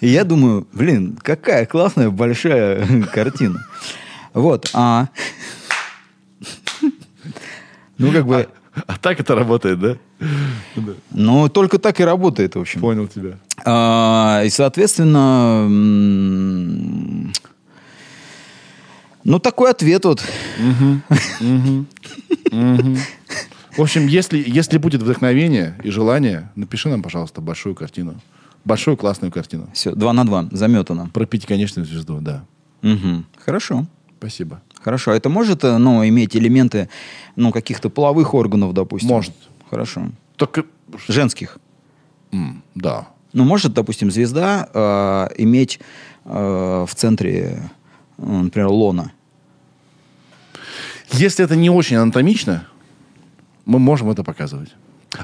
Я 0.00 0.24
думаю, 0.24 0.66
блин, 0.72 1.18
какая 1.22 1.66
классная 1.66 2.10
большая 2.10 3.02
картина. 3.12 3.66
Вот, 4.34 4.70
а... 4.74 5.08
Ну, 7.98 8.12
как 8.12 8.26
бы... 8.26 8.48
А 8.86 8.96
так 8.98 9.18
это 9.20 9.34
работает, 9.34 9.80
да? 9.80 9.96
Ну, 11.10 11.48
только 11.48 11.78
так 11.78 12.00
и 12.00 12.04
работает, 12.04 12.54
в 12.54 12.60
общем. 12.60 12.80
Понял 12.80 13.08
тебя. 13.08 13.36
А, 13.64 14.42
и, 14.44 14.50
соответственно, 14.50 15.66
ну, 19.24 19.38
такой 19.38 19.70
ответ 19.70 20.04
вот. 20.04 20.24
В 22.50 23.82
общем, 23.82 24.06
если, 24.06 24.42
если 24.46 24.78
будет 24.78 25.02
вдохновение 25.02 25.76
и 25.82 25.90
желание, 25.90 26.50
напиши 26.54 26.88
нам, 26.88 27.02
пожалуйста, 27.02 27.40
большую 27.40 27.74
картину. 27.74 28.20
Большую 28.64 28.96
классную 28.96 29.32
картину. 29.32 29.68
Все, 29.72 29.92
два 29.94 30.12
на 30.12 30.24
два, 30.24 30.48
заметано. 30.52 31.08
Про 31.12 31.26
пятиконечную 31.26 31.86
звезду, 31.86 32.18
да. 32.20 32.44
Мгм. 32.82 33.26
Хорошо. 33.44 33.86
Спасибо. 34.20 34.60
Хорошо. 34.82 35.12
А 35.12 35.16
Это 35.16 35.30
может, 35.30 35.64
э, 35.64 35.78
ну, 35.78 36.06
иметь 36.06 36.36
элементы, 36.36 36.88
ну, 37.36 37.52
каких-то 37.52 37.88
половых 37.88 38.34
органов, 38.34 38.74
допустим? 38.74 39.08
Может. 39.08 39.32
Хорошо. 39.70 40.02
Только... 40.36 40.64
Женских. 41.08 41.58
М, 42.32 42.62
Да. 42.74 43.08
Ну, 43.32 43.44
может, 43.44 43.72
допустим, 43.72 44.10
звезда 44.10 44.68
э, 44.74 45.28
иметь 45.42 45.80
э, 46.24 46.86
в 46.86 46.94
центре, 46.94 47.62
э, 48.18 48.26
например, 48.26 48.68
лона. 48.68 49.12
Если 51.12 51.44
это 51.44 51.56
не 51.56 51.70
очень 51.70 51.96
анатомично, 51.96 52.66
мы 53.64 53.78
можем 53.78 54.10
это 54.10 54.22
показывать. 54.24 54.74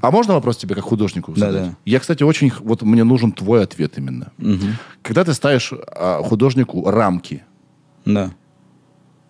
А 0.03 0.11
можно 0.11 0.35
вопрос 0.35 0.57
тебе 0.57 0.75
как 0.75 0.85
художнику 0.85 1.33
Да, 1.33 1.41
задать? 1.41 1.63
да. 1.71 1.77
Я, 1.85 2.01
кстати, 2.01 2.23
очень... 2.25 2.51
Вот 2.61 2.83
мне 2.83 3.05
нужен 3.05 3.33
твой 3.33 3.63
ответ 3.63 3.99
именно. 3.99 4.33
Мгм. 4.39 4.77
Когда 5.03 5.23
ты 5.25 5.33
ставишь 5.35 5.73
а, 5.73 6.23
художнику 6.23 6.91
рамки, 6.91 7.43
Да. 8.05 8.31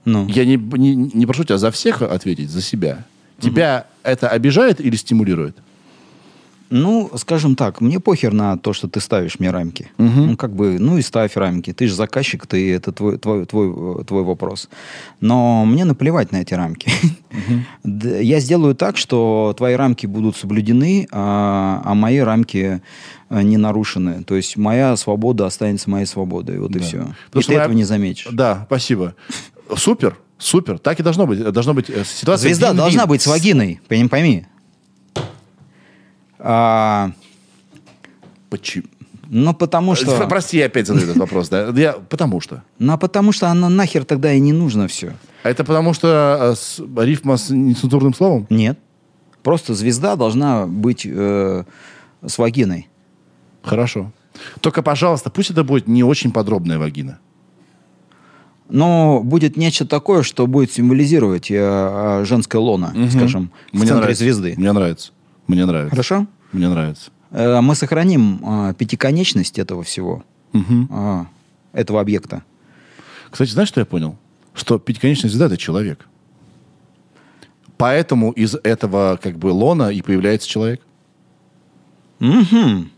Ну. 0.06 0.26
я 0.28 0.44
не, 0.46 0.56
не, 0.56 0.94
не 0.96 1.26
прошу 1.26 1.44
тебя 1.44 1.58
за 1.58 1.70
всех 1.70 2.00
ответить, 2.00 2.48
за 2.50 2.62
себя. 2.62 3.04
Тебя 3.40 3.86
это 4.02 4.28
обижает 4.30 4.80
или 4.80 4.96
стимулирует? 4.96 5.56
Ну, 6.68 7.10
скажем 7.14 7.54
так, 7.54 7.80
мне 7.80 8.00
похер 8.00 8.32
на 8.32 8.56
то, 8.58 8.72
что 8.72 8.88
ты 8.88 8.98
ставишь 9.00 9.38
мне 9.38 9.50
рамки. 9.52 9.88
Ну, 9.98 10.36
как 10.36 10.52
бы, 10.52 10.78
ну 10.80 10.98
и 10.98 11.02
ставь 11.02 11.36
рамки. 11.36 11.72
Ты 11.72 11.86
же 11.86 11.94
заказчик, 11.94 12.44
ты, 12.46 12.72
это 12.74 12.90
твой, 12.90 13.18
твой, 13.18 13.46
твой, 13.46 14.04
твой 14.04 14.24
вопрос. 14.24 14.68
Но 15.20 15.64
мне 15.64 15.84
наплевать 15.84 16.32
на 16.32 16.38
эти 16.38 16.54
рамки. 16.54 16.90
Д- 17.84 18.20
Я 18.24 18.40
сделаю 18.40 18.74
так, 18.74 18.96
что 18.96 19.54
твои 19.56 19.74
рамки 19.74 20.06
будут 20.06 20.36
соблюдены, 20.36 21.06
а, 21.12 21.82
а 21.84 21.94
мои 21.94 22.18
рамки 22.18 22.80
э, 23.30 23.42
не 23.42 23.58
нарушены. 23.58 24.24
То 24.24 24.34
есть 24.34 24.56
моя 24.56 24.96
свобода 24.96 25.46
останется 25.46 25.88
моей 25.88 26.06
свободой. 26.06 26.58
Вот 26.58 26.74
и 26.74 26.80
все. 26.80 26.96
И 26.96 27.00
Потому 27.26 27.42
что 27.42 27.52
ты 27.52 27.52
моя- 27.52 27.62
этого 27.64 27.76
не 27.76 27.84
заметишь. 27.84 28.26
Да, 28.32 28.64
спасибо. 28.66 29.14
Супер, 29.74 30.16
супер. 30.38 30.78
Так 30.78 31.00
и 31.00 31.02
должно 31.02 31.26
быть. 31.26 31.42
Должно 31.52 31.74
быть 31.74 31.90
э, 31.90 32.04
ситуация... 32.04 32.48
Звезда 32.48 32.70
win-win. 32.70 32.76
должна 32.76 33.06
быть 33.06 33.22
с 33.22 33.26
вагиной, 33.26 33.80
пойми. 33.88 34.08
пойми. 34.08 34.46
А, 36.38 37.10
Почему? 38.50 38.84
ну, 39.28 39.54
потому 39.54 39.94
что... 39.94 40.22
Э, 40.22 40.28
Прости, 40.28 40.58
я 40.58 40.66
опять 40.66 40.86
задаю 40.86 41.06
этот 41.06 41.16
вопрос. 41.16 41.48
Да? 41.48 41.68
Я, 41.74 41.94
потому 41.94 42.40
что. 42.40 42.62
Ну, 42.78 42.92
а 42.92 42.96
потому 42.96 43.32
что 43.32 43.48
оно 43.48 43.68
нахер 43.68 44.04
тогда 44.04 44.32
и 44.32 44.38
не 44.40 44.52
нужно 44.52 44.86
все. 44.86 45.14
А 45.42 45.50
это 45.50 45.64
потому 45.64 45.94
что 45.94 46.52
э, 46.52 46.54
с- 46.54 46.80
рифма 47.02 47.36
с 47.36 47.50
нецензурным 47.50 48.14
словом? 48.14 48.46
Нет. 48.50 48.78
Просто 49.42 49.74
звезда 49.74 50.16
должна 50.16 50.66
быть 50.66 51.06
э, 51.06 51.64
с 52.24 52.38
вагиной. 52.38 52.88
Хорошо. 53.62 54.12
Только, 54.60 54.82
пожалуйста, 54.82 55.30
пусть 55.30 55.50
это 55.50 55.64
будет 55.64 55.88
не 55.88 56.04
очень 56.04 56.30
подробная 56.30 56.78
вагина. 56.78 57.18
Но 58.68 59.20
будет 59.22 59.56
нечто 59.56 59.86
такое, 59.86 60.22
что 60.22 60.46
будет 60.46 60.72
символизировать 60.72 61.50
э, 61.50 61.54
э, 61.56 62.24
женское 62.24 62.58
лоно, 62.58 62.92
скажем, 63.10 63.50
в 63.72 63.78
центре 63.78 63.94
нравится. 63.96 64.24
звезды. 64.24 64.54
Мне 64.56 64.72
нравится. 64.72 65.12
Мне 65.46 65.64
нравится. 65.66 65.90
Хорошо? 65.90 66.26
Мне 66.52 66.68
нравится. 66.68 67.10
Э, 67.30 67.60
мы 67.60 67.74
сохраним 67.76 68.40
э, 68.44 68.74
пятиконечность 68.76 69.58
этого 69.60 69.82
всего, 69.84 70.24
Мгм. 70.52 70.88
э, 70.90 71.24
этого 71.74 72.00
объекта. 72.00 72.42
Кстати, 73.30 73.50
знаешь, 73.50 73.68
что 73.68 73.80
я 73.80 73.86
понял? 73.86 74.16
Что 74.54 74.78
пятиконечная 74.78 75.30
звезда— 75.30 75.46
это 75.46 75.56
человек. 75.56 76.06
Поэтому 77.76 78.32
из 78.32 78.54
этого 78.64 79.18
как 79.22 79.36
бы 79.38 79.48
лона 79.48 79.90
и 79.90 80.00
появляется 80.02 80.48
человек. 80.48 80.80
Мгм. 82.18 82.90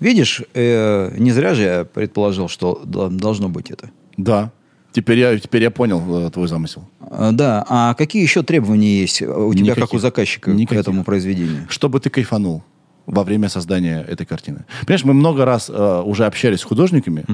Видишь, 0.00 0.42
э, 0.54 1.14
не 1.18 1.30
зря 1.32 1.54
же 1.54 1.62
я 1.62 1.84
предположил, 1.84 2.48
что 2.48 2.80
до- 2.84 3.08
должно 3.10 3.48
быть 3.50 3.70
это. 3.70 3.90
Да. 4.16 4.50
Теперь 4.92 5.18
я, 5.18 5.38
теперь 5.38 5.62
я 5.62 5.70
понял 5.70 6.26
э, 6.26 6.30
твой 6.30 6.48
замысел. 6.48 6.88
Э, 7.00 7.30
Да, 7.32 7.64
а 7.68 7.94
какие 7.94 8.22
еще 8.22 8.42
требования 8.42 9.00
есть 9.00 9.22
у 9.22 9.54
тебя, 9.54 9.74
как 9.74 9.78
у 9.78 9.96
Никаких. 9.96 10.00
заказчика, 10.00 10.50
Никаких. 10.50 10.78
к 10.78 10.80
этому 10.80 11.04
произведению? 11.04 11.66
Чтобы 11.68 12.00
ты 12.00 12.10
кайфанул 12.10 12.62
во 13.10 13.24
время 13.24 13.48
создания 13.48 14.04
этой 14.08 14.24
картины. 14.26 14.64
Понимаешь, 14.86 15.04
мы 15.04 15.14
много 15.14 15.44
раз 15.44 15.68
э, 15.68 16.02
уже 16.04 16.26
общались 16.26 16.60
с 16.60 16.64
художниками, 16.64 17.24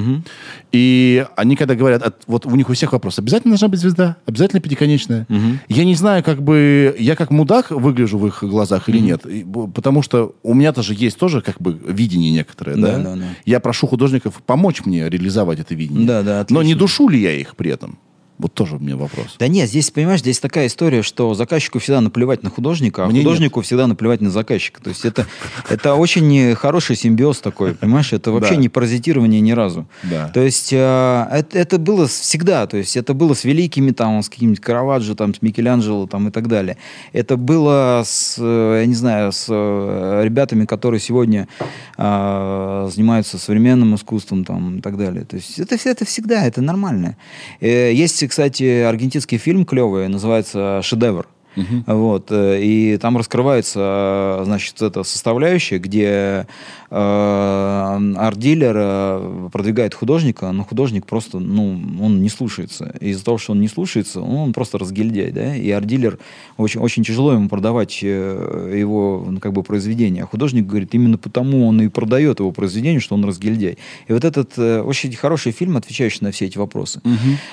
и 0.73 1.27
они 1.36 1.57
когда 1.57 1.74
говорят, 1.74 2.03
от- 2.03 2.23
вот 2.27 2.47
у 2.47 2.57
них 2.57 2.69
у 2.70 2.73
всех 2.73 2.93
вопрос, 2.93 3.19
обязательно 3.19 3.53
должна 3.53 3.69
быть 3.69 3.81
звезда, 3.81 4.16
обязательно 4.27 4.61
пятиконечная. 4.61 5.27
Я 5.69 5.85
не 5.85 5.94
знаю, 5.94 6.23
как 6.24 6.43
бы, 6.43 6.94
я 6.98 7.16
как 7.16 7.31
мудак 7.31 7.70
выгляжу 7.70 8.19
в 8.19 8.27
их 8.27 8.43
глазах 8.43 8.89
или 8.89 8.98
нет, 8.98 9.27
И 9.27 9.44
потому 9.74 10.03
что 10.03 10.35
у 10.43 10.55
меня 10.55 10.73
тоже 10.73 10.94
есть 10.97 11.19
тоже 11.19 11.40
как 11.40 11.61
бы 11.61 11.78
видение 11.86 12.31
некоторое, 12.32 12.77
да? 12.77 12.97
Да, 12.97 13.03
да, 13.05 13.16
да. 13.16 13.24
Я 13.44 13.61
прошу 13.61 13.86
художников 13.86 14.43
помочь 14.47 14.85
мне 14.85 15.09
реализовать 15.09 15.61
это 15.61 15.74
видение. 15.74 16.07
Да, 16.07 16.23
да, 16.23 16.47
Но 16.51 16.62
не 16.62 16.73
отлично. 16.73 16.78
душу 16.78 17.09
ли 17.09 17.20
я 17.20 17.32
их 17.32 17.55
при 17.57 17.70
этом? 17.70 17.98
Вот 18.39 18.53
тоже 18.53 18.77
у 18.77 18.79
меня 18.79 18.97
вопрос. 18.97 19.37
Да 19.39 19.49
нет, 19.49 19.69
здесь, 19.69 19.91
понимаешь, 19.91 20.21
здесь 20.21 20.39
такая 20.41 20.67
история, 20.67 21.03
что 21.03 21.35
заказчику 21.35 21.79
всегда 21.79 22.01
наплевать 22.01 22.43
на 22.43 22.51
художника, 22.51 23.05
а 23.05 23.09
Мне 23.09 23.21
художнику 23.21 23.61
всегда 23.63 23.87
наплевать 23.87 24.21
на 24.21 24.31
заказчика. 24.31 24.83
То 24.83 24.91
есть 24.91 25.05
это, 25.05 25.27
это 25.71 25.95
очень 25.95 26.55
хороший 26.55 26.97
симбиоз 26.97 27.41
такой, 27.41 27.75
понимаешь? 27.75 28.13
Это 28.13 28.31
вообще 28.33 28.55
Да. 28.55 28.61
не 28.61 28.69
паразитирование 28.69 29.41
ни 29.41 29.53
разу. 29.53 29.87
Да. 30.03 30.29
То 30.29 30.41
есть 30.41 30.73
э, 30.73 30.77
это, 31.33 31.59
это 31.59 31.79
было 31.79 32.07
всегда, 32.07 32.67
то 32.67 32.77
есть 32.77 32.97
это 32.97 33.15
было 33.15 33.35
с 33.35 33.45
великими, 33.45 33.91
там, 33.93 34.23
с 34.23 34.29
каким-нибудь 34.29 34.61
Караваджо, 34.61 35.15
там, 35.15 35.35
с 35.35 35.41
Микеланджело, 35.43 36.07
там, 36.07 36.29
и 36.29 36.31
так 36.31 36.49
далее. 36.49 36.77
Это 37.13 37.37
было 37.37 38.03
с, 38.05 38.37
э, 38.39 38.79
я 38.81 38.87
не 38.87 38.95
знаю, 38.95 39.33
с 39.33 39.47
э, 39.49 40.21
ребятами, 40.25 40.65
которые 40.67 41.01
сегодня 41.01 41.49
э, 41.97 42.89
занимаются 42.93 43.39
современным 43.39 43.95
искусством, 43.95 44.45
там, 44.45 44.79
и 44.79 44.81
так 44.81 44.97
далее. 44.97 45.25
То 45.25 45.37
есть 45.37 45.59
это, 45.59 45.77
это 45.85 46.05
всегда, 46.05 46.45
это 46.45 46.61
нормально. 46.63 47.17
Э, 47.61 47.93
Есть, 47.93 48.26
кстати, 48.27 48.82
аргентинский 48.82 49.39
фильм 49.39 49.65
клевый, 49.65 50.09
называется 50.09 50.81
«Шедевр». 50.82 51.27
Вот, 51.86 52.31
э, 52.31 52.61
и 52.61 52.98
там 52.98 53.16
раскрывается, 53.16 54.40
э, 54.40 54.44
значит, 54.44 54.82
эта 54.82 55.03
составляющая, 55.05 55.78
где 55.78 56.47
арт-дилер 56.91 58.75
э, 58.77 59.49
продвигает 59.53 59.95
художника, 59.95 60.53
но 60.53 60.65
художник 60.65 61.07
просто, 61.07 61.39
ну, 61.39 61.81
он 62.01 62.23
не 62.23 62.29
слушается. 62.29 62.95
Из-за 63.01 63.25
того, 63.25 63.39
что 63.39 63.53
он 63.53 63.61
не 63.61 63.69
слушается, 63.69 64.21
он 64.21 64.53
просто 64.53 64.79
разгильдяй, 64.79 65.33
да, 65.33 65.57
и 65.57 65.71
арт-дилер 65.71 66.19
очень, 66.57 66.81
очень 66.81 67.05
тяжело 67.05 67.33
ему 67.33 67.49
продавать 67.49 68.01
э, 68.03 68.75
его, 68.79 69.27
ну, 69.29 69.41
как 69.41 69.53
бы, 69.53 69.63
произведение. 69.63 70.25
А 70.25 70.27
художник 70.27 70.67
говорит, 70.67 70.95
именно 70.95 71.19
потому 71.19 71.67
он 71.67 71.81
и 71.81 71.89
продает 71.89 72.41
его 72.41 72.53
произведение, 72.53 73.01
что 73.01 73.15
он 73.15 73.25
разгильдяй. 73.25 73.79
И 74.07 74.13
вот 74.13 74.25
этот 74.25 74.53
э, 74.57 74.81
очень 74.81 75.15
хороший 75.15 75.53
фильм, 75.53 75.77
отвечающий 75.77 76.21
на 76.23 76.31
все 76.31 76.47
эти 76.47 76.59
вопросы. 76.59 77.01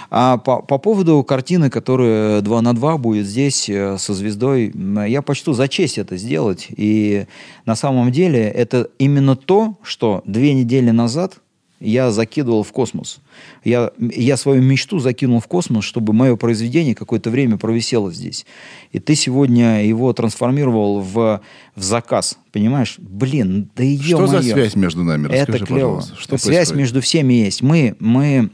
А 0.10 0.38
по, 0.38 0.62
по 0.62 0.78
поводу 0.78 1.24
картины, 1.24 1.70
которая 1.70 2.42
2 2.42 2.62
на 2.62 2.74
2 2.74 2.98
будет 2.98 3.26
здесь 3.26 3.70
э, 3.70 3.98
со 3.98 4.14
звездой, 4.14 4.72
я 5.08 5.22
почту 5.22 5.54
за 5.54 5.68
честь 5.68 5.98
это 5.98 6.18
сделать. 6.18 6.68
И 6.76 7.26
на 7.66 7.76
самом 7.76 8.12
деле 8.12 8.42
это 8.42 8.90
именно 9.00 9.33
то, 9.36 9.78
что 9.84 10.22
две 10.26 10.54
недели 10.54 10.92
назад 10.92 11.40
я 11.84 12.12
закидывал 12.12 12.64
в 12.64 12.72
космос. 12.72 13.20
Я, 13.64 13.92
я 14.00 14.38
свою 14.38 14.62
мечту 14.62 15.00
закинул 15.00 15.42
в 15.42 15.48
космос, 15.48 15.84
чтобы 15.84 16.14
мое 16.14 16.38
произведение 16.38 16.96
какое-то 16.96 17.30
время 17.30 17.58
провисело 17.58 18.12
здесь. 18.12 18.46
И 18.94 19.00
ты 19.00 19.16
сегодня 19.16 19.86
его 19.86 20.14
трансформировал 20.14 21.02
в, 21.02 21.42
в 21.76 21.84
заказ. 21.84 22.38
Понимаешь? 22.54 22.96
Блин, 23.00 23.70
да 23.76 23.84
ё 23.84 24.18
Что 24.18 24.28
за 24.28 24.42
связь 24.42 24.76
между 24.76 25.04
нами? 25.04 25.28
Это 25.28 25.52
Расскажи, 25.52 25.66
клево. 25.66 25.96
пожалуйста. 25.96 26.16
Что 26.16 26.38
Связь 26.38 26.56
происходит? 26.56 26.80
между 26.80 27.02
всеми 27.02 27.34
есть. 27.34 27.62
Мы, 27.62 27.96
мы, 28.00 28.50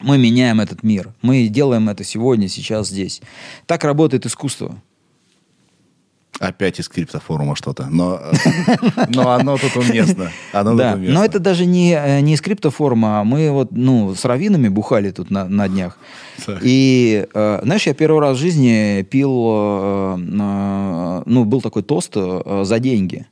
мы 0.00 0.18
меняем 0.18 0.60
этот 0.60 0.82
мир. 0.82 1.14
Мы 1.22 1.46
делаем 1.46 1.88
это 1.88 2.02
сегодня, 2.02 2.48
сейчас, 2.48 2.88
здесь. 2.88 3.22
Так 3.66 3.84
работает 3.84 4.26
искусство. 4.26 4.82
Опять 6.40 6.80
из 6.80 6.88
криптофорума 6.88 7.54
что-то. 7.54 7.86
Но, 7.86 8.20
но 9.08 9.30
оно 9.30 9.56
тут 9.56 9.76
уместно. 9.76 10.32
Оно 10.52 10.74
да, 10.74 10.92
тут 10.92 10.98
уместно. 10.98 11.18
но 11.18 11.24
это 11.24 11.38
даже 11.38 11.64
не, 11.64 11.92
э, 11.92 12.20
не 12.20 12.34
из 12.34 12.40
криптоформа, 12.40 13.20
а 13.20 13.24
мы 13.24 13.50
вот, 13.50 13.70
ну, 13.70 14.14
с 14.14 14.24
раввинами 14.24 14.68
бухали 14.68 15.10
тут 15.10 15.30
на, 15.30 15.48
на 15.48 15.68
днях. 15.68 15.96
Так. 16.44 16.58
И, 16.62 17.26
э, 17.32 17.60
знаешь, 17.62 17.86
я 17.86 17.94
первый 17.94 18.20
раз 18.20 18.36
в 18.36 18.40
жизни 18.40 19.02
пил, 19.02 19.30
э, 19.32 20.16
э, 20.18 21.22
ну, 21.26 21.44
был 21.44 21.60
такой 21.60 21.82
тост 21.82 22.12
э, 22.16 22.62
за 22.64 22.78
деньги. 22.80 23.26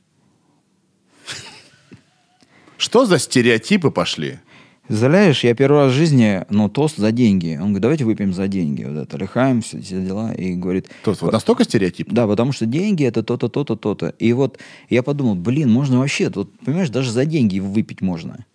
Что 2.77 3.05
за 3.05 3.19
стереотипы 3.19 3.91
пошли? 3.91 4.39
Представляешь, 4.87 5.43
я 5.45 5.55
первый 5.55 5.83
раз 5.83 5.91
в 5.93 5.95
жизни, 5.95 6.43
ну, 6.49 6.67
тост 6.67 6.97
за 6.97 7.11
деньги. 7.13 7.53
Он 7.55 7.67
говорит, 7.67 7.81
давайте 7.81 8.03
выпьем 8.03 8.33
за 8.33 8.49
деньги. 8.49 8.83
Вот 8.83 8.97
это, 9.03 9.17
лихаем, 9.17 9.61
все 9.61 9.77
эти 9.77 9.93
дела. 9.99 10.33
И 10.33 10.55
говорит, 10.55 10.89
Тут 11.05 11.21
вот 11.21 11.31
настолько 11.31 11.63
стереотип? 11.63 12.11
да, 12.11 12.27
потому 12.27 12.51
что 12.51 12.65
деньги 12.65 13.05
это 13.05 13.23
то-то, 13.23 13.47
то-то, 13.47 13.77
то-то. 13.77 14.09
И 14.19 14.33
вот 14.33 14.59
я 14.89 15.01
подумал, 15.01 15.35
блин, 15.35 15.71
можно 15.71 15.99
вообще, 15.99 16.29
тут, 16.29 16.51
понимаешь, 16.59 16.89
даже 16.89 17.11
за 17.11 17.23
деньги 17.25 17.59
выпить 17.59 18.01
можно. 18.01 18.45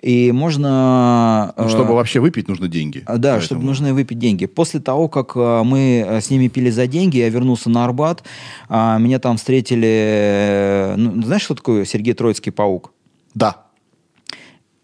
И 0.00 0.32
можно... 0.32 1.52
Ну, 1.58 1.64
э, 1.66 1.68
чтобы 1.68 1.92
вообще 1.94 2.20
выпить, 2.20 2.48
нужно 2.48 2.66
деньги. 2.68 3.00
Да, 3.06 3.12
Поэтому- 3.14 3.40
чтобы 3.42 3.64
нужно 3.64 3.92
выпить 3.92 4.18
деньги. 4.18 4.46
После 4.46 4.80
того, 4.80 5.08
как 5.08 5.32
э, 5.36 5.62
мы 5.62 6.02
э, 6.08 6.20
с 6.22 6.30
ними 6.30 6.48
пили 6.48 6.70
за 6.70 6.86
деньги, 6.86 7.18
я 7.18 7.28
вернулся 7.28 7.68
на 7.68 7.84
Арбат. 7.84 8.22
а, 8.70 8.96
Меня 8.96 9.18
там 9.18 9.36
встретили... 9.36 10.94
ну, 10.96 11.22
знаешь, 11.22 11.42
что 11.42 11.54
такое 11.54 11.84
Сергей 11.84 12.14
Троицкий 12.14 12.50
паук? 12.50 12.94
Да. 13.34 13.66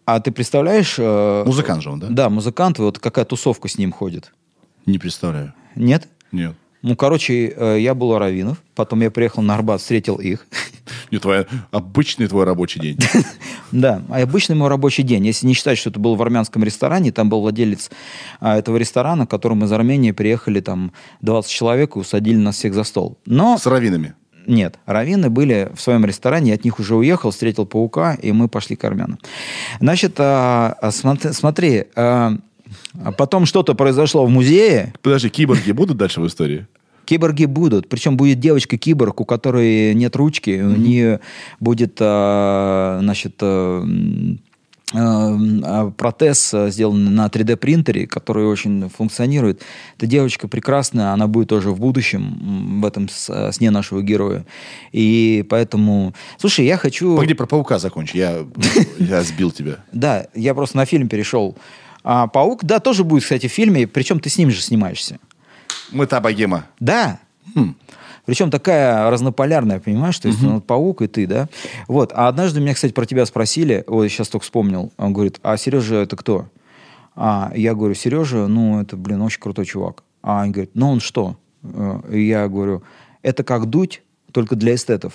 А 0.07 0.21
ты 0.21 0.31
представляешь... 0.31 0.95
э, 0.99 1.43
Музыкант 1.45 1.83
же 1.83 1.91
он, 1.91 1.99
да? 1.99 2.07
Да, 2.09 2.31
музыкант. 2.31 2.79
Вот 2.79 2.99
какая 3.01 3.25
тусовка 3.25 3.69
с 3.69 3.77
ним 3.77 3.91
ходит. 3.93 4.33
Не 4.87 4.99
представляю. 4.99 5.53
Нет? 5.75 6.09
Нет. 6.31 6.55
Ну, 6.83 6.95
короче, 6.95 7.49
э, 7.49 7.79
я 7.81 7.95
был 7.97 8.11
у 8.11 8.19
Равинов. 8.19 8.63
Потом 8.77 9.01
я 9.01 9.11
приехал 9.11 9.43
на 9.43 9.55
Арбат, 9.57 9.81
встретил 9.81 10.17
их. 10.17 10.47
Не 11.11 11.19
твой, 11.19 11.47
обычный 11.73 12.29
твой 12.29 12.45
рабочий 12.45 12.81
день. 12.81 12.99
Да, 13.73 14.01
обычный 14.11 14.55
мой 14.55 14.69
рабочий 14.69 15.03
день. 15.03 15.27
Если 15.27 15.45
не 15.45 15.53
считать, 15.53 15.77
что 15.77 15.91
это 15.91 15.99
был 15.99 16.15
в 16.15 16.23
армянском 16.23 16.63
ресторане, 16.63 17.11
там 17.11 17.29
был 17.29 17.41
владелец 17.41 17.91
а, 18.39 18.57
этого 18.57 18.77
ресторана, 18.77 19.27
к 19.27 19.31
которому 19.31 19.65
из 19.65 19.73
Армении 19.73 20.13
приехали 20.13 20.61
там 20.61 20.93
20 21.23 21.51
человек 21.51 21.97
и 21.97 21.99
усадили 21.99 22.37
нас 22.37 22.55
всех 22.55 22.75
за 22.75 22.85
стол. 22.85 23.19
Но 23.27 23.59
С 23.59 23.67
раввинами. 23.67 24.15
Нет, 24.47 24.79
раввины 24.87 25.31
были 25.31 25.71
в 25.75 25.81
своем 25.81 26.05
ресторане, 26.05 26.51
я 26.51 26.55
от 26.55 26.65
них 26.65 26.79
уже 26.79 26.95
уехал, 26.95 27.31
встретил 27.31 27.67
паука, 27.67 28.15
и 28.15 28.33
мы 28.33 28.49
пошли 28.49 28.77
к 28.77 28.85
армянам. 28.85 29.19
Значит, 29.81 30.15
а, 30.19 30.77
а, 30.81 30.91
смотри, 30.91 31.33
смотри, 31.33 31.85
а, 31.95 32.37
а 33.03 33.13
потом 33.13 33.47
что-то 33.47 33.75
произошло 33.75 34.25
в 34.25 34.31
музее, 34.31 34.93
Подожди, 35.03 35.29
киборги 35.29 35.73
будут 35.73 35.97
дальше 35.97 36.21
в 36.21 36.27
истории? 36.27 36.67
Киборги 37.05 37.45
будут. 37.45 37.89
Причем 37.89 38.17
будет 38.17 38.41
девочка-киборг, 38.41 39.21
у 39.21 39.25
которой 39.25 39.95
нет 39.95 40.17
ручки. 40.17 40.61
У 40.61 40.77
нее 40.77 41.21
будет, 41.61 41.99
а, 42.01 42.99
значит, 43.01 43.37
а, 43.41 43.85
протез 44.93 46.55
а, 46.55 46.71
сделан 46.71 47.15
на 47.15 47.27
3D 47.27 47.57
принтере, 47.57 48.07
который 48.07 48.47
очень 48.47 48.89
функционирует. 48.89 49.63
Эта 49.97 50.07
девочка 50.07 50.49
прекрасная, 50.49 51.13
она 51.13 51.27
будет 51.27 51.49
тоже 51.49 51.71
в 51.71 51.81
будущем 51.81 52.81
в 52.81 52.87
этом 52.87 53.09
с- 53.09 53.53
сне 53.53 53.71
нашего 53.71 54.03
героя. 54.03 54.45
И 54.93 55.45
поэтому, 55.51 56.15
слушай, 56.39 56.65
я 56.65 56.77
хочу. 56.77 57.15
Погоди, 57.17 57.35
про 57.35 57.47
паука 57.47 57.79
закончи. 57.79 58.17
Я, 58.17 58.47
я 58.99 59.23
сбил 59.23 59.51
тебя. 59.51 59.79
Да, 59.93 60.27
я 60.35 60.55
просто 60.55 60.77
на 60.77 60.87
фильм 60.87 61.09
перешел. 61.09 61.57
А 62.05 62.29
Паук, 62.29 62.65
да, 62.65 62.79
тоже 62.79 63.03
будет, 63.03 63.25
кстати, 63.25 63.49
в 63.49 63.53
фильме. 63.53 63.89
Причем 63.89 64.21
ты 64.21 64.31
с 64.31 64.39
ним 64.39 64.51
же 64.51 64.61
снимаешься. 64.63 65.19
Мы 65.91 66.07
та 66.07 66.21
богема. 66.21 66.67
Да. 66.79 67.19
Хм. 67.55 67.75
Причем 68.27 68.51
такая 68.51 69.09
разнополярная, 69.11 69.81
понимаешь? 69.81 70.19
То 70.19 70.29
есть 70.29 70.43
ну, 70.43 70.61
паук 70.61 71.03
и 71.03 71.07
ты, 71.07 71.27
да? 71.27 71.49
Вот. 71.89 72.13
А 72.15 72.29
однажды 72.29 72.61
меня, 72.61 72.75
кстати, 72.75 72.93
про 72.93 73.07
тебя 73.07 73.25
спросили, 73.25 73.85
ой, 73.87 74.09
сейчас 74.09 74.29
только 74.29 74.45
вспомнил. 74.45 74.93
Он 74.99 75.13
говорит, 75.13 75.39
а 75.43 75.57
Сережа 75.57 75.97
это 75.97 76.17
кто? 76.17 76.47
А 77.15 77.53
я 77.55 77.75
говорю, 77.75 77.95
Сережа, 77.95 78.47
ну, 78.47 78.81
это, 78.83 78.97
блин, 78.97 79.23
очень 79.23 79.41
крутой 79.41 79.65
чувак. 79.65 80.03
А 80.23 80.43
он 80.43 80.53
говорит, 80.53 80.73
ну, 80.75 80.91
он 80.91 81.01
что? 81.01 81.37
Э, 81.63 82.01
И 82.13 82.27
я 82.27 82.49
говорю, 82.49 82.83
это 83.23 83.43
как 83.45 83.67
дуть, 83.67 84.03
только 84.33 84.57
для 84.57 84.75
эстетов. 84.75 85.15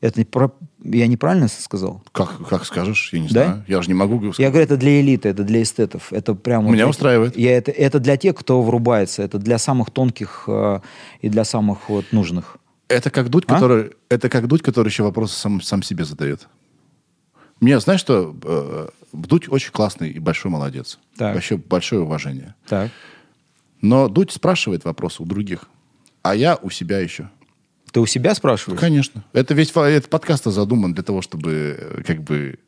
Это 0.00 0.24
про- 0.24 0.52
я 0.84 1.08
неправильно 1.08 1.48
сказал? 1.48 2.02
Как, 2.12 2.46
как 2.48 2.64
скажешь, 2.64 3.10
я 3.12 3.18
не 3.18 3.28
Да? 3.28 3.44
знаю. 3.44 3.64
Я 3.66 3.82
же 3.82 3.88
не 3.88 3.94
могу 3.94 4.18
сказать. 4.18 4.38
Я 4.38 4.50
говорю, 4.50 4.64
это 4.64 4.76
для 4.76 5.00
элиты, 5.00 5.28
это 5.28 5.42
для 5.42 5.62
эстетов. 5.62 6.12
Это 6.12 6.34
прям... 6.34 6.70
Меня 6.72 6.86
устраивает. 6.88 7.36
Я 7.36 7.56
это, 7.56 7.72
это 7.72 7.98
для 7.98 8.16
тех, 8.16 8.36
кто 8.36 8.62
врубается. 8.62 9.22
Это 9.22 9.38
для 9.38 9.58
самых 9.58 9.90
тонких 9.90 10.44
э, 10.46 10.80
и 11.20 11.28
для 11.28 11.44
самых 11.44 11.88
вот 11.88 12.12
нужных. 12.12 12.58
Это 12.86 13.10
как 13.10 13.28
дуть, 13.28 13.44
А? 13.48 13.54
который, 13.54 13.90
это 14.08 14.28
как 14.28 14.46
дуть, 14.46 14.62
который 14.62 14.88
еще 14.88 15.02
вопросы 15.02 15.34
сам, 15.36 15.60
сам 15.60 15.82
себе 15.82 16.04
задает. 16.04 16.48
Мне, 17.60 17.80
знаешь 17.80 18.00
что, 18.00 18.36
э, 18.44 18.88
Дудь 19.12 19.48
очень 19.48 19.72
классный 19.72 20.10
и 20.10 20.18
большой 20.20 20.50
молодец. 20.52 21.00
Так. 21.16 21.34
Вообще 21.34 21.56
большое 21.56 22.02
уважение. 22.02 22.54
Так. 22.68 22.90
Но 23.80 24.08
Дудь 24.08 24.30
спрашивает 24.30 24.84
вопросы 24.84 25.22
у 25.22 25.26
других, 25.26 25.64
а 26.22 26.36
я 26.36 26.56
у 26.62 26.70
себя 26.70 27.00
еще. 27.00 27.30
Ты 27.92 28.00
у 28.00 28.06
себя 28.06 28.34
спрашиваешь? 28.34 28.80
Конечно. 28.80 29.24
Это 29.32 29.54
весь 29.54 29.70
этот 29.74 30.08
подкаст 30.10 30.44
задуман 30.44 30.92
для 30.94 31.02
того, 31.02 31.22
чтобы 31.22 31.76
э, 31.78 32.02
как 32.06 32.22
бы, 32.22 32.58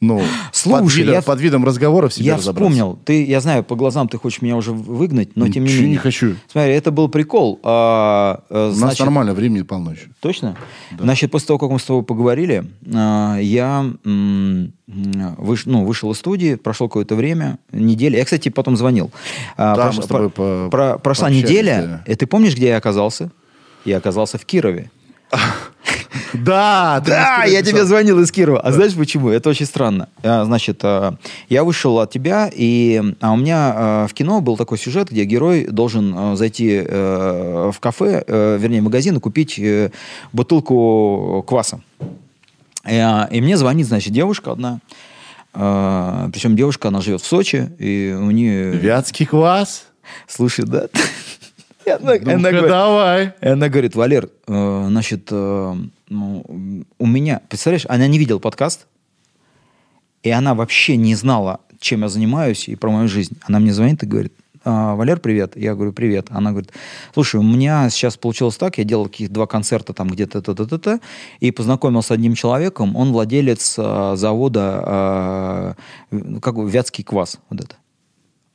ну, 0.00 0.22
Слушай, 0.52 0.80
под, 0.82 0.94
видом, 0.94 1.14
я- 1.14 1.22
под 1.22 1.40
видом 1.40 1.64
разговора 1.64 2.08
в 2.08 2.14
себе 2.14 2.26
Я 2.26 2.36
вспомнил. 2.36 2.98
Ты, 3.04 3.24
я 3.24 3.40
знаю, 3.40 3.64
по 3.64 3.76
глазам 3.76 4.08
ты 4.08 4.18
хочешь 4.18 4.42
меня 4.42 4.56
уже 4.56 4.72
выгнать, 4.72 5.36
но 5.36 5.48
тем 5.48 5.64
не 5.64 5.68
Ничего 5.70 5.82
менее. 5.82 5.92
не 5.92 5.96
хочу. 5.98 6.36
Смотри, 6.50 6.72
это 6.74 6.90
был 6.90 7.08
прикол. 7.08 7.58
А, 7.62 8.42
э, 8.50 8.54
У 8.66 8.68
нас 8.68 8.76
значит, 8.76 9.00
нормально, 9.00 9.32
времени 9.34 9.62
полно 9.62 9.92
еще. 9.92 10.08
Точно? 10.20 10.56
Значит, 10.98 11.30
после 11.30 11.46
того, 11.48 11.58
как 11.58 11.70
мы 11.70 11.78
с 11.78 11.84
тобой 11.84 12.02
поговорили, 12.02 12.64
а, 12.94 13.38
я 13.38 13.90
м, 14.04 14.72
выш- 14.86 15.62
ну, 15.66 15.84
вышел 15.84 16.10
из 16.12 16.18
студии, 16.18 16.54
прошло 16.56 16.88
какое-то 16.88 17.14
время, 17.16 17.58
неделя. 17.72 18.18
Я, 18.18 18.24
кстати, 18.24 18.50
потом 18.50 18.76
звонил. 18.76 19.10
А, 19.56 19.74
Да, 19.74 19.88
прош- 19.88 19.96
мы 19.96 20.02
с 20.02 20.06
тобой 20.06 20.30
по- 20.30 20.68
про- 20.70 20.98
Прошла 20.98 21.30
неделя, 21.30 22.02
да. 22.06 22.12
и 22.12 22.14
ты 22.14 22.26
помнишь, 22.26 22.54
где 22.54 22.68
я 22.68 22.76
оказался? 22.76 23.30
Я 23.88 23.96
оказался 23.96 24.36
в 24.36 24.44
Кирове. 24.44 24.90
Да, 26.34 27.02
Да, 27.06 27.44
я 27.44 27.62
тебе 27.62 27.86
звонил 27.86 28.20
из 28.20 28.30
Кирова. 28.30 28.60
А 28.60 28.70
знаешь 28.70 28.94
почему? 28.94 29.30
Это 29.30 29.48
очень 29.48 29.64
странно. 29.64 30.10
А, 30.22 30.44
Значит, 30.44 30.80
а, 30.82 31.16
я 31.48 31.64
вышел 31.64 31.98
от 31.98 32.10
тебя, 32.10 32.50
и 32.54 33.02
а 33.20 33.32
у 33.32 33.36
меня 33.36 33.72
а, 33.74 34.06
в 34.06 34.12
кино 34.12 34.42
был 34.42 34.58
такой 34.58 34.76
сюжет, 34.76 35.10
где 35.10 35.24
герой 35.24 35.66
должен 35.66 36.36
зайти 36.36 36.82
э, 36.84 37.70
в 37.72 37.80
кафе, 37.80 38.24
э, 38.26 38.58
вернее, 38.60 38.82
магазин 38.82 39.16
и 39.16 39.20
купить 39.20 39.58
э, 39.58 39.90
бутылку 40.34 41.42
кваса. 41.48 41.80
И, 42.86 43.26
и 43.30 43.40
мне 43.40 43.56
звонит, 43.56 43.86
значит, 43.86 44.12
девушка 44.12 44.52
одна. 44.52 44.80
Причем 45.52 46.56
девушка, 46.56 46.88
она 46.88 47.00
живет 47.00 47.22
в 47.22 47.26
Сочи, 47.26 47.72
и 47.78 48.14
у 48.16 48.30
нее... 48.30 48.72
Вятский 48.72 49.24
квас? 49.24 49.86
Слушай, 50.26 50.66
да. 50.66 50.88
И 51.88 52.34
она- 52.34 52.50
говорит, 52.50 52.68
давай. 52.68 53.32
и 53.40 53.48
она 53.48 53.68
говорит, 53.68 53.94
Валер, 53.94 54.28
э, 54.46 54.84
значит, 54.88 55.28
э, 55.30 55.74
ну, 56.08 56.84
у 56.98 57.06
меня, 57.06 57.40
представляешь, 57.48 57.86
она 57.88 58.06
не 58.06 58.18
видела 58.18 58.38
подкаст, 58.38 58.86
и 60.22 60.30
она 60.30 60.54
вообще 60.54 60.96
не 60.96 61.14
знала, 61.14 61.60
чем 61.80 62.02
я 62.02 62.08
занимаюсь 62.08 62.68
и 62.68 62.76
про 62.76 62.90
мою 62.90 63.08
жизнь. 63.08 63.36
Она 63.42 63.58
мне 63.60 63.72
звонит 63.72 64.02
и 64.02 64.06
говорит, 64.06 64.32
«А, 64.64 64.96
Валер, 64.96 65.20
привет. 65.20 65.56
Я 65.56 65.74
говорю, 65.74 65.92
привет. 65.92 66.26
Она 66.30 66.50
говорит, 66.50 66.72
слушай, 67.14 67.36
у 67.36 67.42
меня 67.42 67.88
сейчас 67.90 68.16
получилось 68.16 68.56
так, 68.56 68.76
я 68.78 68.84
делал 68.84 69.06
каких-то 69.06 69.32
два 69.32 69.46
концерта 69.46 69.92
там 69.92 70.08
где-то, 70.08 70.42
т 70.42 70.52
-т 70.52 70.66
-т 70.66 70.78
-т, 70.78 71.00
и 71.40 71.50
познакомился 71.52 72.08
с 72.08 72.10
одним 72.10 72.34
человеком, 72.34 72.96
он 72.96 73.12
владелец 73.12 73.78
э, 73.78 74.16
завода, 74.16 75.76
э, 76.10 76.18
как 76.40 76.54
бы, 76.54 76.68
Вятский 76.68 77.04
квас, 77.04 77.38
вот 77.50 77.60
это. 77.60 77.76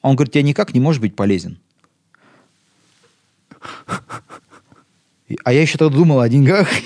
Он 0.01 0.15
говорит, 0.15 0.33
тебе 0.33 0.43
никак 0.43 0.73
не 0.73 0.79
может 0.79 1.01
быть 1.01 1.15
полезен. 1.15 1.57
А 5.43 5.51
я 5.53 5.61
еще 5.61 5.77
тогда 5.77 5.95
думал 5.95 6.19
о 6.19 6.29
деньгах. 6.29 6.67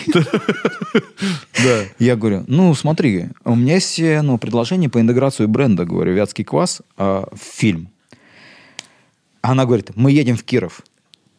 Да. 1.63 1.83
Я 1.97 2.15
говорю, 2.15 2.43
ну 2.47 2.73
смотри, 2.75 3.29
у 3.43 3.55
меня 3.55 3.75
есть 3.75 3.99
э, 3.99 4.21
ну, 4.21 4.37
предложение 4.37 4.89
по 4.89 5.01
интеграции 5.01 5.47
бренда, 5.47 5.85
говорю, 5.85 6.13
Вятский 6.13 6.43
квас, 6.43 6.81
а, 6.97 7.27
в 7.33 7.39
фильм. 7.39 7.89
Она 9.41 9.65
говорит, 9.65 9.89
мы 9.95 10.11
едем 10.11 10.37
в 10.37 10.43
Киров. 10.43 10.81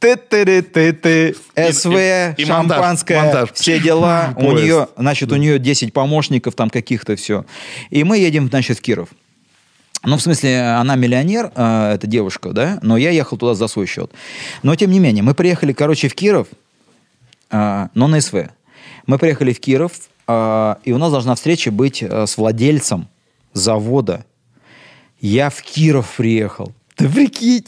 ты-ты-ты-ты, 0.01 1.37
СВ, 1.55 1.87
и- 1.95 2.43
и 2.43 2.45
монтаж, 2.47 2.47
шампанское, 2.77 3.23
монтаж. 3.23 3.53
все 3.55 3.79
дела. 3.79 4.35
У 4.37 4.51
нее, 4.53 4.89
значит, 4.97 5.31
у 5.31 5.37
нее 5.37 5.61
10 5.61 5.93
помощников 5.93 6.55
там 6.57 6.69
каких-то, 6.69 7.15
все. 7.15 7.45
И 7.91 8.03
мы 8.03 8.19
едем, 8.19 8.49
значит, 8.49 8.79
в 8.79 8.81
Киров. 8.81 9.09
Ну, 10.05 10.17
в 10.17 10.23
смысле, 10.23 10.63
она 10.63 10.95
миллионер, 10.97 11.51
э, 11.55 11.93
эта 11.95 12.07
девушка, 12.07 12.53
да, 12.53 12.79
но 12.83 12.97
я 12.97 13.11
ехал 13.11 13.37
туда 13.37 13.55
за 13.55 13.67
свой 13.67 13.87
счет. 13.87 14.13
Но, 14.63 14.75
тем 14.77 14.91
не 14.91 15.01
менее, 15.01 15.23
мы 15.23 15.35
приехали, 15.35 15.73
короче, 15.73 16.09
в 16.09 16.15
Киров, 16.15 16.49
э, 17.51 17.89
но 17.95 18.07
на 18.07 18.21
СВ. 18.21 18.51
Мы 19.07 19.19
приехали 19.19 19.53
в 19.53 19.61
Киров, 19.61 19.93
э, 20.27 20.75
и 20.85 20.93
у 20.93 20.99
нас 20.99 21.11
должна 21.11 21.35
встреча 21.35 21.73
быть 21.73 22.03
э, 22.03 22.27
с 22.27 22.37
владельцем 22.37 23.09
завода. 23.53 24.25
Я 25.21 25.51
в 25.51 25.63
Киров 25.63 26.15
приехал. 26.17 26.73
Ты 26.95 27.09
прикинь? 27.09 27.65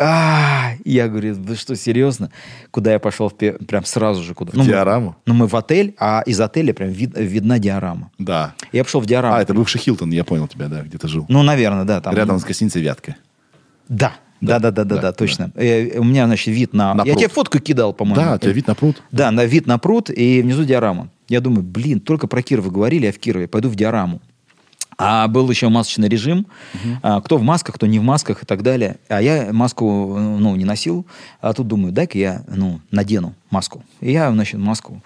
А, 0.00 0.72
я 0.84 1.08
говорю, 1.08 1.34
вы 1.34 1.56
что, 1.56 1.74
серьезно? 1.74 2.30
Куда 2.70 2.92
я 2.92 2.98
пошел? 2.98 3.30
Прям 3.30 3.84
сразу 3.84 4.22
же 4.22 4.34
куда? 4.34 4.52
В 4.52 4.56
мы- 4.56 4.64
диораму? 4.64 5.16
Ну, 5.26 5.34
мы 5.34 5.46
в 5.48 5.54
отель, 5.56 5.94
а 5.98 6.22
из 6.24 6.40
отеля 6.40 6.72
прям 6.72 6.90
вид- 6.90 7.16
видна 7.16 7.58
диорама. 7.58 8.10
Да. 8.18 8.54
Я 8.72 8.84
пошел 8.84 9.00
в 9.00 9.06
диораму. 9.06 9.34
А, 9.36 9.42
это 9.42 9.54
бывший 9.54 9.78
Хилтон, 9.80 10.10
я 10.10 10.24
понял 10.24 10.46
тебя, 10.46 10.68
да, 10.68 10.82
где 10.82 10.98
ты 10.98 11.08
жил. 11.08 11.26
Ну, 11.28 11.42
наверное, 11.42 11.84
да. 11.84 12.00
Там, 12.00 12.14
Рядом 12.14 12.38
с 12.38 12.44
гостиницей 12.44 12.80
«Вятка». 12.80 13.16
Да. 13.88 14.12
Да, 14.40 14.60
да, 14.60 14.70
да, 14.70 14.84
да, 14.84 14.94
да, 14.94 15.02
да, 15.02 15.12
точно. 15.12 15.50
Э, 15.56 15.98
У 15.98 16.04
меня, 16.04 16.26
значит, 16.26 16.54
вид 16.54 16.72
на... 16.72 16.94
На 16.94 17.02
я 17.02 17.12
пруд. 17.12 17.18
тебе 17.18 17.28
фотку 17.28 17.58
кидал, 17.58 17.92
по-моему. 17.92 18.24
Да, 18.24 18.34
у 18.36 18.38
тебя 18.38 18.52
вид 18.52 18.68
на 18.68 18.76
пруд. 18.76 19.02
Да, 19.10 19.32
на 19.32 19.44
вид 19.44 19.66
на 19.66 19.78
пруд 19.78 20.10
и 20.10 20.42
внизу 20.42 20.64
диорама. 20.64 21.08
Я 21.28 21.40
думаю, 21.40 21.64
блин, 21.64 21.98
только 21.98 22.28
про 22.28 22.40
Киров 22.42 22.70
говорили, 22.70 23.06
я 23.06 23.12
в 23.12 23.18
Кирове, 23.18 23.48
пойду 23.48 23.68
в 23.68 23.74
диораму. 23.74 24.20
А 25.00 25.28
был 25.28 25.48
еще 25.48 25.68
масочный 25.68 26.08
режим. 26.08 26.48
А, 27.02 27.20
кто 27.20 27.38
в 27.38 27.42
масках, 27.42 27.76
кто 27.76 27.86
не 27.86 28.00
в 28.00 28.02
масках 28.02 28.42
и 28.42 28.46
так 28.46 28.62
далее. 28.62 28.96
А 29.08 29.22
я 29.22 29.52
маску 29.52 30.18
ну, 30.18 30.56
не 30.56 30.64
носил. 30.64 31.06
А 31.40 31.52
тут 31.52 31.68
думаю, 31.68 31.92
дай-ка 31.92 32.18
я 32.18 32.42
ну, 32.48 32.80
надену 32.90 33.34
маску. 33.50 33.84
И 34.00 34.10
я, 34.10 34.32
значит, 34.32 34.58
маску 34.58 35.00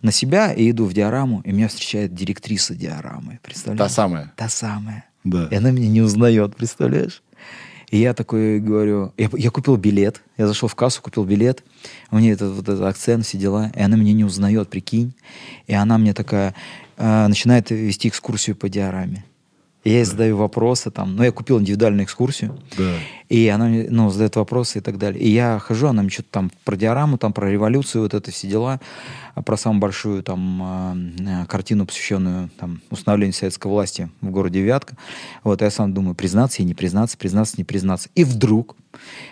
на 0.00 0.12
себя 0.12 0.50
и 0.52 0.70
иду 0.70 0.86
в 0.86 0.94
диораму. 0.94 1.42
И 1.44 1.52
меня 1.52 1.68
встречает 1.68 2.14
директриса 2.14 2.74
диорамы. 2.74 3.38
Представляешь? 3.42 3.90
Та 3.90 3.94
самая. 3.94 4.32
Та 4.34 4.48
самая. 4.48 5.04
Да. 5.24 5.48
И 5.50 5.54
она 5.54 5.70
меня 5.70 5.88
не 5.88 6.00
узнает, 6.00 6.56
представляешь? 6.56 7.22
И 7.90 7.98
я 7.98 8.14
такой 8.14 8.60
говорю, 8.60 9.12
я, 9.18 9.28
я 9.34 9.50
купил 9.50 9.76
билет, 9.76 10.22
я 10.38 10.46
зашел 10.46 10.68
в 10.68 10.74
кассу, 10.74 11.02
купил 11.02 11.24
билет, 11.24 11.62
у 12.10 12.18
нее 12.18 12.32
этот, 12.32 12.54
вот 12.54 12.68
этот 12.68 12.82
акцент, 12.82 13.24
все 13.24 13.38
дела, 13.38 13.70
и 13.76 13.80
она 13.80 13.96
меня 13.96 14.12
не 14.14 14.24
узнает, 14.24 14.68
прикинь. 14.68 15.14
И 15.66 15.74
она 15.74 15.98
мне 15.98 16.12
такая, 16.12 16.54
э, 16.96 17.26
начинает 17.28 17.70
вести 17.70 18.08
экскурсию 18.08 18.56
по 18.56 18.68
диораме. 18.68 19.24
И 19.84 19.90
я 19.90 19.96
ей 19.96 20.04
задаю 20.04 20.38
вопросы 20.38 20.90
там, 20.90 21.14
ну, 21.16 21.22
я 21.22 21.30
купил 21.30 21.60
индивидуальную 21.60 22.04
экскурсию, 22.04 22.58
Да. 22.76 22.94
и 23.28 23.46
она 23.48 23.66
мне, 23.66 23.86
ну, 23.90 24.08
задает 24.10 24.34
вопросы 24.36 24.78
и 24.78 24.80
так 24.80 24.96
далее. 24.96 25.22
И 25.22 25.28
я 25.28 25.58
хожу, 25.58 25.88
она 25.88 26.00
мне 26.00 26.10
что-то 26.10 26.30
там 26.30 26.50
про 26.64 26.74
диораму, 26.76 27.18
там 27.18 27.34
про 27.34 27.50
революцию, 27.50 28.02
вот 28.02 28.14
это 28.14 28.30
все 28.30 28.48
дела, 28.48 28.80
а 29.34 29.42
про 29.42 29.58
самую 29.58 29.80
большую 29.80 30.22
там 30.22 31.12
э, 31.18 31.42
э, 31.42 31.46
картину, 31.46 31.84
посвященную 31.84 32.48
там 32.58 32.80
установлению 32.90 33.34
советской 33.34 33.66
власти 33.66 34.08
в 34.22 34.30
городе 34.30 34.62
Вятка. 34.62 34.96
Вот, 35.42 35.60
я 35.60 35.70
сам 35.70 35.92
думаю, 35.92 36.14
признаться 36.14 36.62
и 36.62 36.64
не 36.64 36.72
признаться, 36.72 37.18
признаться, 37.18 37.56
не 37.58 37.64
признаться. 37.64 38.08
И 38.14 38.24
вдруг, 38.24 38.76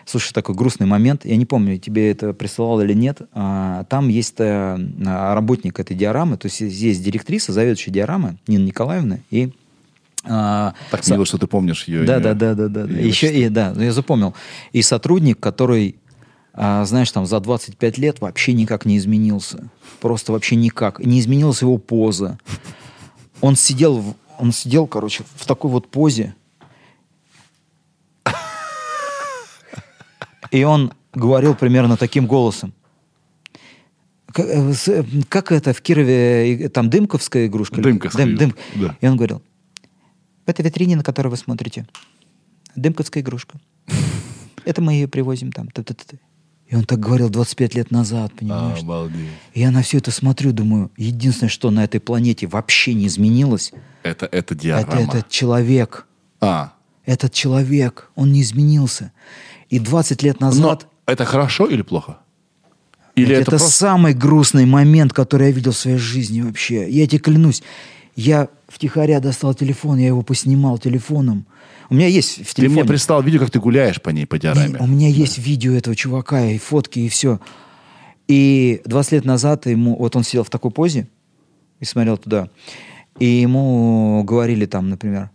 слушай, 0.05 0.35
такой 0.35 0.55
грустный 0.55 0.87
момент, 0.87 1.25
я 1.25 1.37
не 1.37 1.47
помню, 1.47 1.79
тебе 1.79 2.11
это 2.11 2.35
присылал 2.35 2.83
или 2.83 2.93
нет, 2.93 3.23
а, 3.33 3.85
там 3.85 4.09
есть 4.09 4.35
э, 4.39 4.45
а, 5.07 5.35
работник 5.35 5.81
этой 5.81 5.97
диорамы, 5.97 6.37
то 6.37 6.47
есть 6.47 6.61
есть 6.61 7.03
директриса, 7.03 7.53
заведующая 7.53 7.93
диорамы, 7.95 8.37
Нина 8.47 8.65
Николаевна, 8.65 9.21
и 9.31 9.53
а, 10.25 10.75
Так 10.91 11.05
со- 11.05 11.13
мило, 11.15 11.25
что 11.27 11.39
ты 11.39 11.47
помнишь 11.47 11.85
ее 11.89 12.05
да, 12.05 12.15
имя. 12.17 12.23
да, 12.35 12.55
да, 12.55 12.69
да, 12.69 12.69
да. 12.69 12.83
Еще 12.99 13.33
и 13.33 13.49
да, 13.49 13.73
ну, 13.75 13.83
я 13.83 13.93
запомнил. 13.93 14.35
И 14.73 14.83
сотрудник, 14.83 15.41
который, 15.41 15.97
а, 16.55 16.85
знаешь, 16.85 17.11
там 17.11 17.27
за 17.27 17.41
25 17.41 17.99
лет 17.99 18.21
вообще 18.21 18.53
никак 18.53 18.85
не 18.87 18.99
изменился. 18.99 19.69
Просто 20.01 20.33
вообще 20.33 20.57
никак. 20.57 21.01
Не 21.01 21.19
изменилась 21.21 21.63
его 21.63 21.79
поза. 21.79 22.39
Он 23.41 23.57
сидел, 23.57 23.99
в- 23.99 24.15
он 24.39 24.53
сидел, 24.53 24.87
короче, 24.87 25.25
в 25.37 25.47
такой 25.47 25.71
вот 25.71 25.89
позе. 25.89 26.35
И 30.51 30.65
он 30.65 30.93
говорил 31.15 31.55
примерно 31.55 31.97
таким 31.97 32.27
голосом. 32.27 32.73
Как, 34.33 34.47
э, 34.47 34.73
э, 34.87 35.03
как 35.29 35.53
это 35.53 35.73
в 35.73 35.81
Кирове, 35.83 36.69
там 36.69 36.89
дымковская 36.91 37.47
игрушка? 37.47 37.81
Дымковская, 37.81 38.27
Дым- 38.27 38.37
дым. 38.37 38.55
да. 38.77 38.97
И 39.01 39.07
он 39.07 39.17
говорил, 39.17 39.43
в 40.47 40.49
этой 40.49 40.65
витрине, 40.65 40.97
на 40.97 41.03
которую 41.03 41.31
вы 41.31 41.37
смотрите, 41.37 41.87
дымковская 42.77 43.23
игрушка. 43.23 43.59
Это 44.65 44.81
мы 44.83 44.95
ее 44.95 45.09
привозим 45.09 45.53
там. 45.53 45.69
Т-т-т-т». 45.69 46.19
И 46.69 46.75
он 46.75 46.85
так 46.85 47.01
говорил 47.01 47.29
25 47.29 47.75
лет 47.75 47.91
назад, 47.91 48.33
понимаешь? 48.39 48.81
Обалдеть. 48.81 49.29
И 49.53 49.61
я 49.61 49.71
на 49.71 49.83
все 49.83 49.99
это 49.99 50.11
смотрю, 50.11 50.53
думаю, 50.53 50.91
единственное, 50.97 51.51
что 51.51 51.71
на 51.71 51.85
этой 51.85 52.01
планете 52.01 52.47
вообще 52.47 52.95
не 52.95 53.09
изменилось, 53.09 53.73
Это, 54.03 54.25
это 54.25 54.37
это 54.37 54.55
диорама. 54.55 55.03
этот 55.03 55.29
человек. 55.29 56.07
А, 56.41 56.73
Этот 57.05 57.35
человек, 57.35 58.11
он 58.15 58.33
не 58.33 58.41
изменился. 58.41 59.13
И 59.69 59.81
20 59.81 60.23
лет 60.23 60.41
но 60.41 60.47
назад... 60.47 60.87
это 61.05 61.27
хорошо 61.27 61.67
или 61.67 61.83
плохо? 61.83 62.21
Или 63.17 63.35
это 63.35 63.43
это, 63.43 63.51
просто... 63.51 63.71
самый 63.71 64.15
грустный 64.15 64.65
момент, 64.65 65.13
который 65.13 65.49
я 65.49 65.53
видел 65.53 65.73
в 65.73 65.77
своей 65.77 65.99
жизни 65.99 66.41
вообще. 66.41 66.89
Я 66.91 67.07
тебе 67.07 67.19
клянусь. 67.19 67.63
Я 68.15 68.49
втихаря 68.69 69.21
достал 69.21 69.55
телефон, 69.55 69.99
я 69.99 70.09
его 70.09 70.23
поснимал 70.23 70.79
телефоном. 70.79 71.47
У 71.89 71.95
меня 71.95 72.07
есть 72.07 72.47
в 72.47 72.55
Ты 72.55 72.63
мне 72.63 72.71
телефоне... 72.71 72.89
прислал 72.89 73.23
видео, 73.23 73.41
как 73.41 73.51
ты 73.51 73.61
гуляешь 73.61 74.01
по 74.01 74.11
ней, 74.11 74.27
по 74.27 74.39
диораме. 74.39 74.69
Не, 74.69 74.77
у 74.79 74.87
меня 74.87 75.09
есть 75.09 75.39
видео 75.39 75.73
этого 75.73 75.95
чувака 75.97 76.45
и 76.47 76.59
фотки, 76.59 77.01
и 77.01 77.09
все. 77.09 77.41
И 78.29 78.81
20 78.85 79.13
лет 79.13 79.25
назад 79.25 79.67
ему... 79.67 79.97
Вот 79.97 80.17
он 80.17 80.25
сидел 80.25 80.45
в 80.45 80.51
такой 80.51 80.71
позе 80.71 81.09
и 81.81 81.85
смотрел 81.85 82.17
туда. 82.17 82.49
И 83.19 83.27
ему 83.27 84.23
говорили 84.25 84.67
там, 84.67 84.89
например... 84.89 85.31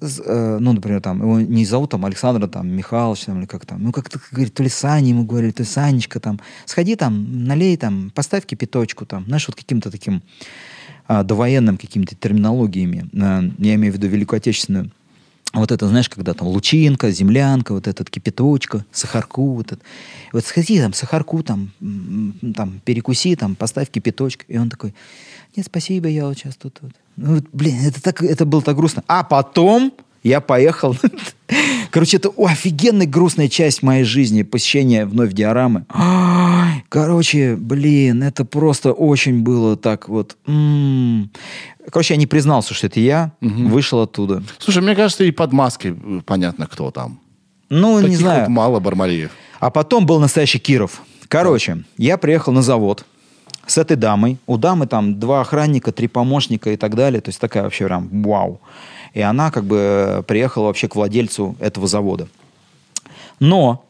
э, 0.00 0.58
ну, 0.60 0.72
например, 0.72 1.00
там, 1.00 1.22
его 1.22 1.40
не 1.40 1.64
зовут 1.64 1.90
там 1.90 2.04
Александра, 2.04 2.46
там, 2.46 2.68
Михайлович, 2.68 3.24
там, 3.24 3.40
или 3.40 3.46
как 3.46 3.66
там, 3.66 3.82
ну, 3.82 3.92
как-то, 3.92 4.20
говорит, 4.30 4.54
то 4.54 4.62
ли 4.62 4.68
Саня 4.68 5.08
ему 5.08 5.24
говорили, 5.24 5.50
то 5.50 5.62
ли 5.62 5.68
Санечка, 5.68 6.20
там, 6.20 6.40
сходи 6.66 6.94
там, 6.94 7.46
налей 7.46 7.76
там, 7.76 8.12
поставь 8.14 8.46
кипяточку, 8.46 9.06
там, 9.06 9.24
знаешь, 9.26 9.46
вот 9.48 9.56
каким-то 9.56 9.90
таким 9.90 10.22
а, 11.06 11.22
довоенным 11.22 11.76
какими-то 11.76 12.14
терминологиями, 12.14 13.08
а, 13.20 13.42
я 13.58 13.74
имею 13.74 13.92
в 13.92 13.96
виду 13.96 14.08
Великую 14.08 14.38
Отечественную, 14.38 14.90
вот 15.54 15.70
это, 15.70 15.86
знаешь, 15.86 16.08
когда 16.08 16.34
там 16.34 16.48
лучинка, 16.48 17.12
землянка, 17.12 17.74
вот 17.74 17.86
этот 17.86 18.10
кипяточка, 18.10 18.84
сахарку, 18.90 19.54
вот 19.54 19.70
это. 19.70 19.80
Вот 20.32 20.44
сходи 20.44 20.80
там, 20.80 20.92
сахарку 20.92 21.44
там, 21.44 21.70
там, 22.56 22.80
перекуси, 22.84 23.36
там, 23.36 23.54
поставь 23.54 23.88
кипяточек. 23.88 24.44
И 24.48 24.58
он 24.58 24.68
такой, 24.68 24.94
нет, 25.54 25.66
спасибо, 25.66 26.08
я 26.08 26.26
вот 26.26 26.36
сейчас 26.36 26.56
тут 26.56 26.78
вот. 26.80 26.92
Ну, 27.16 27.36
вот, 27.36 27.44
блин, 27.52 27.76
это, 27.84 28.02
так, 28.02 28.20
это 28.22 28.44
было 28.44 28.62
так 28.62 28.74
грустно. 28.74 29.04
А 29.06 29.22
потом 29.22 29.92
я 30.24 30.40
поехал. 30.40 30.96
Короче, 31.90 32.16
это 32.16 32.30
офигенная 32.36 33.06
грустная 33.06 33.48
часть 33.48 33.84
моей 33.84 34.02
жизни, 34.02 34.42
посещение 34.42 35.06
вновь 35.06 35.32
диорамы. 35.32 35.84
Короче, 36.94 37.56
блин, 37.56 38.22
это 38.22 38.44
просто 38.44 38.92
очень 38.92 39.42
было 39.42 39.76
так 39.76 40.08
вот. 40.08 40.36
м. 40.46 41.28
Короче, 41.90 42.14
я 42.14 42.18
не 42.18 42.28
признался, 42.28 42.72
что 42.72 42.86
это 42.86 43.00
я, 43.00 43.32
вышел 43.40 43.98
оттуда. 44.00 44.44
Слушай, 44.58 44.80
мне 44.80 44.94
кажется, 44.94 45.24
и 45.24 45.32
под 45.32 45.52
маской 45.52 45.90
э, 46.00 46.20
понятно, 46.24 46.68
кто 46.68 46.92
там. 46.92 47.18
Ну, 47.68 47.96
не 47.98 48.04
Таких 48.04 48.18
знаю. 48.18 48.40
вот 48.42 48.48
мало 48.50 48.78
Бармалеев. 48.78 49.32
А 49.58 49.70
потом 49.70 50.06
был 50.06 50.20
настоящий 50.20 50.60
Киров. 50.60 51.02
Короче, 51.26 51.82
я 51.98 52.16
приехал 52.16 52.52
на 52.52 52.62
завод 52.62 53.04
с 53.66 53.76
этой 53.76 53.96
дамой. 53.96 54.38
У 54.46 54.56
дамы 54.56 54.86
там 54.86 55.18
два 55.18 55.40
охранника, 55.40 55.90
три 55.90 56.06
помощника 56.06 56.70
и 56.70 56.76
так 56.76 56.94
далее. 56.94 57.20
То 57.20 57.30
есть 57.30 57.40
такая 57.40 57.64
вообще 57.64 57.86
прям 57.86 58.22
вау. 58.22 58.60
И 59.14 59.20
она 59.20 59.50
как 59.50 59.64
бы 59.64 60.24
приехала 60.28 60.66
вообще 60.66 60.86
к 60.86 60.94
владельцу 60.94 61.56
этого 61.58 61.88
завода. 61.88 62.28
Но 63.40 63.84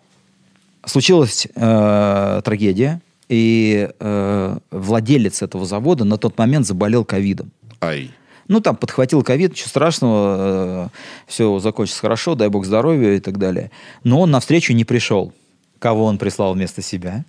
случилась 0.87 1.47
э, 1.55 2.41
трагедия, 2.45 3.01
и 3.29 3.91
э, 3.99 4.59
владелец 4.71 5.43
этого 5.43 5.67
завода 5.67 6.05
на 6.05 6.19
тот 6.19 6.37
момент 6.39 6.67
заболел 6.67 7.05
ковидом. 7.05 7.51
Ай. 7.81 8.11
Ну, 8.49 8.61
там 8.61 8.77
подхватил 8.77 9.23
ковид, 9.23 9.53
ничего 9.53 9.69
страшного, 9.69 10.91
все 11.27 11.59
закончится 11.59 12.01
хорошо, 12.01 12.35
дай 12.35 12.49
бог 12.49 12.67
здоровья 12.67 13.15
и 13.15 13.21
так 13.21 13.39
далее. 13.39 13.71
Но 14.03 14.21
он 14.21 14.31
навстречу 14.31 14.75
не 14.75 14.85
пришел. 14.85 15.33
Кого 15.79 16.05
он 16.05 16.19
прислал 16.19 16.55
вместо 16.55 16.83
себя? 16.83 17.25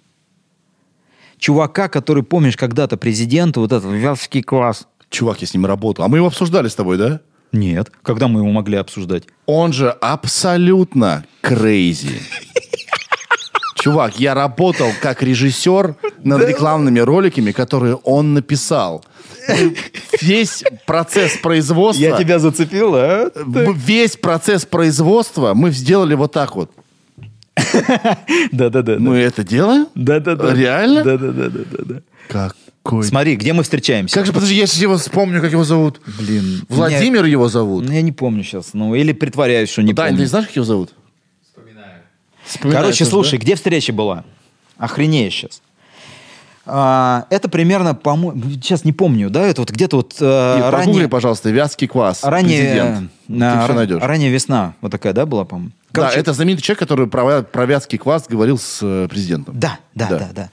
Чувака, 1.38 1.88
который, 1.90 2.24
помнишь, 2.24 2.58
когда-то 2.58 2.98
президенту, 2.98 3.62
вот 3.62 3.72
этот 3.72 3.92
вятский 3.92 4.42
класс. 4.42 4.88
Чувак, 5.10 5.42
я 5.42 5.48
с 5.48 5.54
ним 5.54 5.66
работал. 5.66 6.06
А 6.06 6.08
мы 6.08 6.18
его 6.18 6.28
обсуждали 6.28 6.68
с 6.68 6.76
тобой, 6.76 6.98
да? 6.98 7.22
Нет. 7.52 7.92
Когда 8.02 8.28
мы 8.28 8.42
его 8.42 8.52
могли 8.52 8.78
обсуждать? 8.78 9.24
Он 9.46 9.72
же 9.72 9.90
абсолютно 9.90 11.26
крейзи. 11.42 12.22
Чувак, 13.86 14.20
я 14.20 14.34
работал 14.34 14.88
как 15.00 15.22
режиссер 15.22 15.96
над 16.24 16.50
рекламными 16.50 16.98
роликами, 16.98 17.52
которые 17.52 17.94
он 17.94 18.34
написал. 18.34 19.06
Весь 20.22 20.64
процесс 20.88 21.38
производства... 21.38 22.40
зацепил, 22.40 22.96
а? 22.96 23.30
Весь 23.76 24.18
процесс 24.18 24.66
производства 24.66 25.54
мы 25.54 25.70
сделали 25.70 26.16
вот 26.16 26.32
так 26.32 26.56
вот. 26.56 26.72
Да-да-да. 28.52 28.96
Мы 28.98 29.18
это 29.18 29.44
делаем? 29.44 29.86
Да-да-да. 29.94 30.52
Реально? 30.52 31.04
Да-да-да-да-да. 31.04 32.02
Какой... 32.28 33.04
Смотри, 33.04 33.36
где 33.36 33.54
мы 33.54 33.62
встречаемся? 33.62 34.16
Как 34.16 34.26
же, 34.26 34.34
подожди, 34.34 34.56
я 34.56 34.66
сейчас 34.66 34.82
его 34.82 34.98
вспомню, 34.98 35.42
как 35.42 35.52
его 35.52 35.64
зовут. 35.64 36.02
Блин. 36.18 36.64
Владимир 36.70 37.26
его 37.26 37.50
зовут. 37.50 37.86
Ну, 37.86 37.94
я 37.94 38.02
не 38.02 38.12
помню 38.12 38.42
сейчас. 38.42 38.74
Ну, 38.74 38.96
или 38.96 39.12
притворяюсь, 39.12 39.70
что 39.70 39.84
не 39.84 39.94
Дань, 39.94 40.14
помню. 40.14 40.24
ты 40.24 40.28
знаешь, 40.28 40.48
как 40.48 40.56
его 40.56 40.66
зовут? 40.66 40.92
Короче, 42.62 43.06
слушай, 43.06 43.38
да? 43.40 43.44
где 43.44 43.56
встреча 43.56 43.94
была? 43.94 44.24
Охренеешь 44.78 45.34
сейчас. 45.34 45.62
А, 46.68 47.28
это 47.30 47.48
примерно, 47.48 47.94
по-моему, 47.94 48.42
сейчас 48.54 48.84
не 48.86 48.92
помню, 48.92 49.30
да, 49.30 49.46
это 49.46 49.62
вот 49.62 49.70
где-то 49.70 49.98
вот 49.98 50.16
э, 50.20 50.58
И 50.58 50.62
ранее, 50.72 51.08
пожалуйста, 51.08 51.52
вязкий 51.52 51.88
квас. 51.88 52.24
ранее, 52.24 52.62
Президент. 52.64 52.98
э, 52.98 53.08
Ты 53.28 53.34
на- 53.34 53.64
все 53.66 53.74
найдешь. 53.74 54.02
ранняя 54.02 54.32
весна, 54.32 54.74
вот 54.82 54.92
такая, 54.92 55.14
да, 55.14 55.28
была, 55.28 55.46
по-моему? 55.46 55.72
Да, 55.94 56.02
Короче, 56.02 56.20
это 56.20 56.34
знаменитый 56.34 56.64
человек, 56.64 56.80
который 56.80 57.06
про, 57.08 57.44
про 57.44 57.66
вязкий 57.68 58.00
квас 58.00 58.26
говорил 58.28 58.58
с 58.58 58.80
э, 58.82 59.08
президентом. 59.08 59.60
Да, 59.60 59.78
да, 59.94 60.08
Да. 60.10 60.18
да, 60.18 60.28
да. 60.34 60.50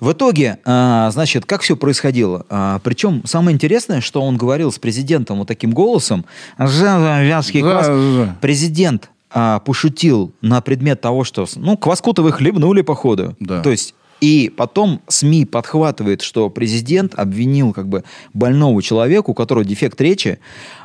В 0.00 0.12
итоге, 0.12 0.58
а, 0.66 1.10
значит, 1.12 1.46
как 1.46 1.62
все 1.62 1.76
происходило? 1.76 2.44
А, 2.50 2.78
причем 2.84 3.22
самое 3.24 3.54
интересное, 3.54 4.02
что 4.02 4.20
он 4.20 4.36
говорил 4.36 4.70
с 4.70 4.78
президентом 4.78 5.38
вот 5.38 5.48
таким 5.48 5.70
голосом. 5.70 6.26
«Жа- 6.58 7.22
Вязкий 7.24 7.62
Да, 7.62 7.70
квас». 7.70 7.86
да, 7.86 7.94
да. 8.26 8.36
Президент 8.42 9.08
а, 9.36 9.58
пошутил 9.58 10.32
на 10.40 10.60
предмет 10.60 11.00
того, 11.00 11.24
что, 11.24 11.44
ну, 11.56 11.76
кваску-то 11.76 12.22
вы 12.22 12.32
хлебнули, 12.32 12.82
походу. 12.82 13.36
Да. 13.40 13.62
То 13.62 13.70
есть 13.70 13.94
и 14.20 14.50
потом 14.56 15.02
СМИ 15.08 15.44
подхватывает, 15.44 16.22
что 16.22 16.48
президент 16.48 17.14
обвинил 17.16 17.72
как 17.72 17.88
бы 17.88 18.04
больного 18.32 18.80
человека, 18.80 19.30
у 19.30 19.34
которого 19.34 19.64
дефект 19.64 20.00
речи, 20.00 20.38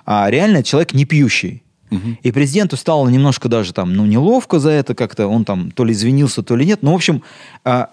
а 0.05 0.29
реально 0.29 0.63
человек 0.63 0.93
не 0.93 1.05
пьющий. 1.05 1.63
И 2.21 2.31
президенту 2.31 2.77
стало 2.77 3.07
немножко 3.09 3.49
даже 3.49 3.73
там, 3.73 3.93
ну, 3.93 4.05
неловко 4.05 4.59
за 4.59 4.69
это 4.69 4.93
как-то, 4.93 5.27
он 5.27 5.45
там 5.45 5.71
то 5.71 5.85
ли 5.85 5.93
извинился, 5.93 6.43
то 6.43 6.55
ли 6.55 6.65
нет. 6.65 6.79
Ну, 6.83 6.91
в 6.91 6.95
общем, 6.95 7.23
а, 7.63 7.89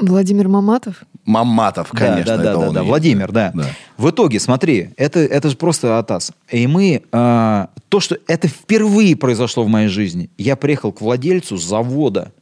Владимир 0.00 0.48
Маматов? 0.48 1.02
Маматов, 1.24 1.88
да, 1.92 1.98
конечно. 1.98 2.36
да, 2.36 2.42
да, 2.42 2.50
это 2.50 2.60
да, 2.60 2.68
он 2.68 2.74
да, 2.74 2.80
есть. 2.80 2.88
Владимир, 2.88 3.32
да. 3.32 3.52
Да. 3.54 3.66
В 3.96 4.10
итоге, 4.10 4.40
смотри, 4.40 4.90
это, 4.96 5.20
это 5.20 5.48
же 5.48 5.56
просто 5.56 5.98
атас. 5.98 6.32
И 6.50 6.66
мы, 6.66 7.02
а, 7.12 7.70
то, 7.88 8.00
что 8.00 8.18
это 8.26 8.48
впервые 8.48 9.16
произошло 9.16 9.64
в 9.64 9.68
моей 9.68 9.88
жизни, 9.88 10.28
я 10.36 10.56
приехал 10.56 10.92
к 10.92 11.00
владельцу 11.00 11.56
завода 11.56 12.32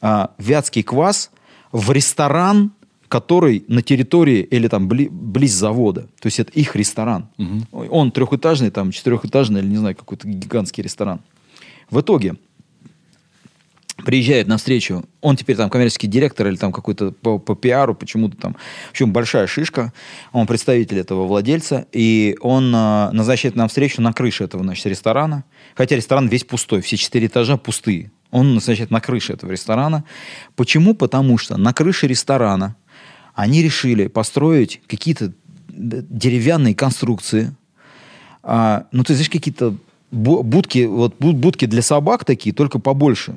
а, 0.00 0.30
Вятский 0.38 0.82
квас 0.82 1.30
в 1.70 1.92
ресторан, 1.92 2.72
который 3.08 3.64
на 3.68 3.82
территории 3.82 4.40
или 4.42 4.68
там 4.68 4.88
бли- 4.88 5.08
близ 5.10 5.52
завода. 5.52 6.02
То 6.20 6.26
есть 6.26 6.40
это 6.40 6.52
их 6.52 6.76
ресторан. 6.76 7.28
Он 7.72 8.10
трехэтажный, 8.10 8.70
там 8.70 8.90
четырехэтажный 8.90 9.60
или 9.60 9.68
не 9.68 9.76
знаю, 9.76 9.96
какой-то 9.96 10.28
гигантский 10.28 10.82
ресторан. 10.82 11.20
В 11.90 12.00
итоге 12.00 12.36
приезжает 14.08 14.48
навстречу, 14.48 15.04
он 15.20 15.36
теперь 15.36 15.54
там 15.54 15.68
коммерческий 15.68 16.06
директор 16.06 16.46
или 16.46 16.56
там 16.56 16.72
какой-то 16.72 17.12
по, 17.12 17.38
по 17.38 17.54
пиару, 17.54 17.94
почему-то 17.94 18.38
там, 18.38 18.56
в 18.86 18.90
общем, 18.92 19.12
большая 19.12 19.46
шишка, 19.46 19.92
он 20.32 20.46
представитель 20.46 20.98
этого 20.98 21.26
владельца, 21.26 21.84
и 21.92 22.34
он 22.40 22.72
а, 22.74 23.10
назначает 23.12 23.54
нам 23.54 23.68
встречу 23.68 24.00
на 24.00 24.14
крыше 24.14 24.44
этого, 24.44 24.64
значит, 24.64 24.86
ресторана, 24.86 25.44
хотя 25.74 25.94
ресторан 25.94 26.26
весь 26.26 26.44
пустой, 26.44 26.80
все 26.80 26.96
четыре 26.96 27.26
этажа 27.26 27.58
пустые. 27.58 28.10
Он 28.30 28.54
назначает 28.54 28.90
на 28.90 29.02
крыше 29.02 29.34
этого 29.34 29.50
ресторана. 29.50 30.04
Почему? 30.56 30.94
Потому 30.94 31.36
что 31.36 31.58
на 31.58 31.74
крыше 31.74 32.06
ресторана 32.06 32.76
они 33.34 33.62
решили 33.62 34.06
построить 34.06 34.80
какие-то 34.86 35.34
деревянные 35.68 36.74
конструкции, 36.74 37.54
а, 38.42 38.86
ну, 38.90 39.04
ты 39.04 39.12
знаешь, 39.12 39.28
какие-то 39.28 39.76
бу- 40.10 40.42
будки, 40.42 40.86
вот 40.86 41.18
бу- 41.18 41.34
будки 41.34 41.66
для 41.66 41.82
собак 41.82 42.24
такие, 42.24 42.54
только 42.54 42.78
побольше. 42.78 43.34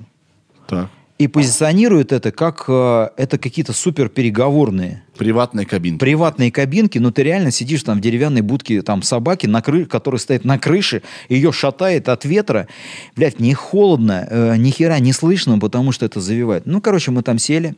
Так. 0.72 0.90
И 1.22 1.28
позиционируют 1.28 2.12
это 2.14 2.32
как 2.32 2.66
э, 2.68 3.10
это 3.16 3.38
какие-то 3.38 3.74
супер 3.74 4.10
переговорные 4.10 5.04
Приватные 5.16 5.68
кабинки. 5.68 6.00
приватные 6.00 6.52
кабинки, 6.52 6.98
но 6.98 7.12
ты 7.12 7.22
реально 7.22 7.52
сидишь 7.52 7.84
там 7.84 8.00
в 8.00 8.02
деревянной 8.02 8.42
будке 8.42 8.82
там 8.82 9.04
собаки, 9.04 9.46
на 9.46 9.62
кры... 9.62 9.86
которая 9.86 10.18
стоит 10.18 10.46
на 10.46 10.58
крыше, 10.58 11.04
ее 11.30 11.52
шатает 11.52 12.10
от 12.10 12.26
ветра. 12.26 12.68
Блядь, 13.16 13.40
не 13.40 13.54
холодно, 13.54 14.28
э, 14.28 14.56
ни 14.58 14.72
хера 14.72 14.98
не 14.98 15.14
слышно, 15.14 15.60
потому 15.60 15.92
что 15.92 16.08
это 16.08 16.20
завивает. 16.20 16.66
Ну, 16.66 16.82
короче, 16.82 17.12
мы 17.12 17.22
там 17.22 17.38
сели, 17.38 17.76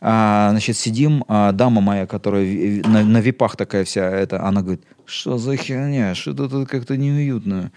а, 0.00 0.48
значит, 0.50 0.76
сидим, 0.76 1.24
а, 1.28 1.52
дама 1.52 1.80
моя, 1.80 2.08
которая 2.08 2.44
на, 2.84 3.04
на 3.04 3.18
випах 3.18 3.54
такая 3.54 3.84
вся, 3.84 4.10
это, 4.10 4.44
она 4.44 4.62
говорит, 4.62 4.82
что 5.06 5.38
за 5.38 5.56
херня, 5.56 6.16
что-то 6.16 6.48
тут 6.48 6.68
как-то 6.68 6.96
неуютно. 6.96 7.70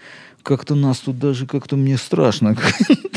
Как-то 0.46 0.76
нас 0.76 1.00
тут 1.00 1.18
даже 1.18 1.44
как-то 1.44 1.74
мне 1.74 1.98
страшно. 1.98 2.56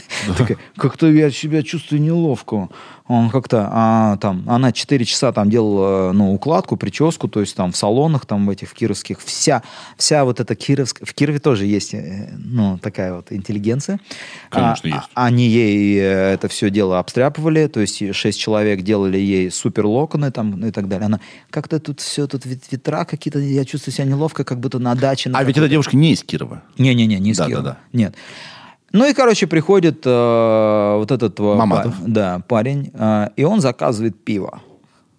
Как-то 0.76 1.06
я 1.06 1.30
себя 1.30 1.62
чувствую 1.62 2.02
неловко. 2.02 2.70
Он 3.10 3.32
как-то, 3.32 3.68
а, 3.72 4.18
там, 4.18 4.44
она 4.48 4.72
4 4.72 5.04
часа 5.04 5.32
там 5.32 5.50
делала, 5.50 6.12
ну, 6.14 6.32
укладку, 6.32 6.78
прическу, 6.78 7.28
то 7.28 7.40
есть 7.40 7.56
там 7.56 7.72
в 7.72 7.76
салонах, 7.76 8.28
там 8.28 8.46
в 8.46 8.50
этих 8.52 8.70
в 8.70 8.74
кировских, 8.76 9.20
вся, 9.20 9.64
вся 9.98 10.24
вот 10.24 10.40
эта 10.40 10.54
кировская, 10.54 11.08
в 11.08 11.14
Кирове 11.16 11.40
тоже 11.40 11.66
есть, 11.66 11.96
э, 11.96 12.30
ну, 12.38 12.78
такая 12.78 13.16
вот 13.16 13.32
интеллигенция. 13.32 14.00
Конечно, 14.52 14.90
А, 14.92 14.96
есть. 14.96 15.10
а- 15.16 15.26
Они 15.26 15.48
ей 15.48 15.98
э, 16.00 16.34
это 16.36 16.48
все 16.50 16.70
дело 16.70 17.00
обстряпывали, 17.00 17.66
то 17.66 17.80
есть 17.80 18.14
6 18.14 18.40
человек 18.40 18.84
делали 18.84 19.18
ей 19.18 19.50
супер 19.50 19.88
локоны 19.88 20.30
там 20.32 20.64
и 20.64 20.70
так 20.70 20.88
далее. 20.88 21.08
Она, 21.08 21.20
как-то 21.50 21.80
тут 21.80 22.02
все, 22.02 22.28
тут 22.28 22.46
вет- 22.46 22.66
ветра 22.70 23.06
какие-то, 23.06 23.40
я 23.40 23.66
чувствую 23.66 23.92
себя 23.94 24.06
неловко, 24.06 24.44
как 24.44 24.60
будто 24.60 24.78
на 24.78 24.94
даче. 24.94 25.30
на 25.32 25.40
А 25.40 25.44
ведь 25.44 25.56
какой-то. 25.56 25.66
эта 25.66 25.72
девушка 25.72 25.98
не 25.98 26.12
из 26.14 26.22
Кирова. 26.24 26.62
Не-не-не, 26.78 27.18
не 27.20 27.32
из 27.32 27.38
Да, 27.38 27.48
Кирова. 27.48 27.64
да, 27.64 27.72
да. 27.72 27.78
Нет. 27.98 28.14
Ну 28.92 29.08
и, 29.08 29.14
короче, 29.14 29.46
приходит 29.48 30.02
э, 30.06 30.96
вот 30.98 31.12
этот... 31.12 31.40
э, 31.40 31.44
Маматов. 31.44 31.96
па- 31.96 32.04
да, 32.08 32.40
парень, 32.48 32.92
э, 32.94 33.30
и 33.36 33.44
он 33.44 33.62
заказывает 33.62 34.24
пиво. 34.24 34.62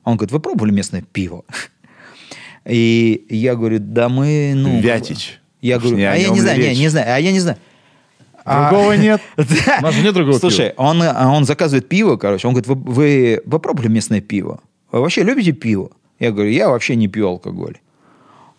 Он 0.05 0.17
говорит, 0.17 0.33
вы 0.33 0.41
пробовали 0.41 0.73
местное 0.73 1.03
пиво? 1.03 1.45
И 2.67 3.25
я 3.31 3.55
говорю, 3.55 3.79
да 3.81 4.09
мы, 4.09 4.53
ну... 4.55 4.81
Вятич. 4.81 5.41
Я 5.63 5.79
говорю, 5.79 5.97
не 5.97 6.05
а 6.05 6.15
я 6.15 6.29
не 6.29 6.41
знаю, 6.41 6.59
не, 6.59 6.69
речь? 6.69 6.79
не 6.79 6.89
знаю, 6.89 7.15
а 7.15 7.19
я 7.19 7.33
не 7.33 7.41
знаю. 7.41 7.59
А- 8.45 8.71
Другого 8.71 8.93
нет. 8.97 9.21
Да. 9.37 9.79
У 9.81 9.83
нас 9.83 9.95
же 9.95 10.03
нет 10.03 10.15
другого 10.15 10.39
Слушай, 10.39 10.75
он, 10.77 11.03
а 11.03 11.29
он 11.31 11.45
заказывает 11.45 11.89
пиво, 11.89 12.17
короче. 12.17 12.49
Он 12.49 12.55
говорит, 12.55 12.67
вы, 12.69 12.75
вы, 12.93 13.43
вы 13.45 13.59
пробовали 13.61 13.89
местное 13.89 14.21
пиво? 14.21 14.61
Вы 14.93 15.01
вообще 15.01 15.23
любите 15.23 15.53
пиво? 15.53 15.91
Я 16.19 16.33
говорю, 16.33 16.51
я 16.51 16.69
вообще 16.69 16.97
не 16.97 17.09
пью 17.09 17.29
алкоголь. 17.29 17.79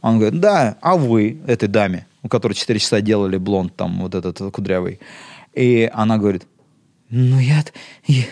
Он 0.01 0.17
говорит, 0.19 0.39
да, 0.39 0.77
а 0.81 0.95
вы, 0.95 1.39
этой 1.45 1.67
даме, 1.67 2.07
у 2.23 2.27
которой 2.27 2.53
4 2.53 2.79
часа 2.79 3.01
делали 3.01 3.37
блонд, 3.37 3.75
там, 3.75 3.99
вот 4.01 4.15
этот 4.15 4.39
кудрявый. 4.51 4.99
И 5.53 5.89
она 5.93 6.17
говорит, 6.17 6.43
ну, 7.09 7.39
я, 7.39 7.63
я 8.07 8.23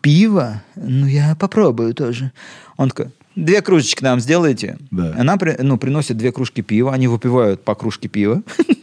пиво, 0.00 0.62
ну, 0.76 1.06
я 1.06 1.34
попробую 1.36 1.94
тоже. 1.94 2.32
Он 2.76 2.90
такой, 2.90 3.10
две 3.34 3.62
кружечки 3.62 4.02
нам 4.02 4.20
сделайте. 4.20 4.78
Да. 4.90 5.14
Она 5.18 5.38
ну, 5.58 5.78
приносит 5.78 6.16
две 6.16 6.32
кружки 6.32 6.62
пива, 6.62 6.92
они 6.92 7.08
выпивают 7.08 7.64
по 7.64 7.74
кружке 7.74 8.08
пива. 8.08 8.42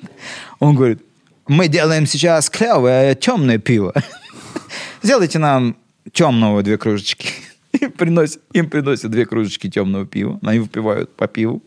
Он 0.60 0.76
говорит, 0.76 1.02
мы 1.48 1.68
делаем 1.68 2.06
сейчас 2.06 2.50
клевое 2.50 3.16
темное 3.16 3.58
пиво. 3.58 3.94
Сделайте 5.04 5.40
нам 5.40 5.76
темного 6.12 6.64
две 6.64 6.78
кружечки. 6.78 7.30
И 7.82 7.88
приносит, 7.88 8.42
им 8.54 8.70
приносят 8.70 9.12
две 9.12 9.26
кружечки 9.26 9.70
темного 9.70 10.06
пива. 10.06 10.40
Они 10.44 10.60
выпивают 10.60 11.16
по 11.16 11.28
пиву. 11.28 11.62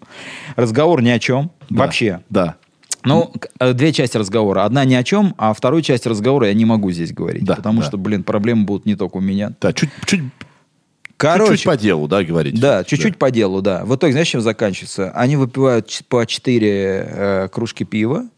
Разговор 0.56 1.02
ни 1.02 1.10
о 1.10 1.18
чем. 1.18 1.50
Да. 1.70 1.78
Вообще. 1.80 2.20
Да. 2.30 2.56
Ну, 3.04 3.32
э, 3.58 3.72
две 3.72 3.92
части 3.92 4.16
разговора. 4.16 4.64
Одна 4.64 4.84
ни 4.84 4.94
о 4.94 5.02
чем, 5.02 5.34
а 5.36 5.52
вторую 5.54 5.82
часть 5.82 6.06
разговора 6.06 6.48
я 6.48 6.54
не 6.54 6.64
могу 6.64 6.92
здесь 6.92 7.12
говорить. 7.12 7.44
Да, 7.44 7.56
потому 7.56 7.80
да. 7.80 7.86
что, 7.86 7.98
блин, 7.98 8.22
проблемы 8.22 8.64
будут 8.64 8.86
не 8.86 8.94
только 8.94 9.16
у 9.16 9.20
меня. 9.20 9.52
Да, 9.60 9.72
чуть, 9.72 9.90
чуть, 10.06 10.22
Короче, 11.16 11.56
чуть 11.56 11.66
по 11.66 11.76
делу, 11.76 12.08
да, 12.08 12.22
говорить. 12.22 12.60
да, 12.60 12.84
чуть-чуть 12.84 13.16
по 13.16 13.30
делу, 13.30 13.60
да. 13.60 13.84
В 13.84 13.96
итоге, 13.96 14.12
знаешь, 14.12 14.28
чем 14.28 14.40
заканчивается? 14.40 15.10
Они 15.12 15.36
выпивают 15.36 16.02
по 16.08 16.26
4 16.26 16.68
э, 16.70 17.48
кружки 17.50 17.84
пива. 17.84 18.28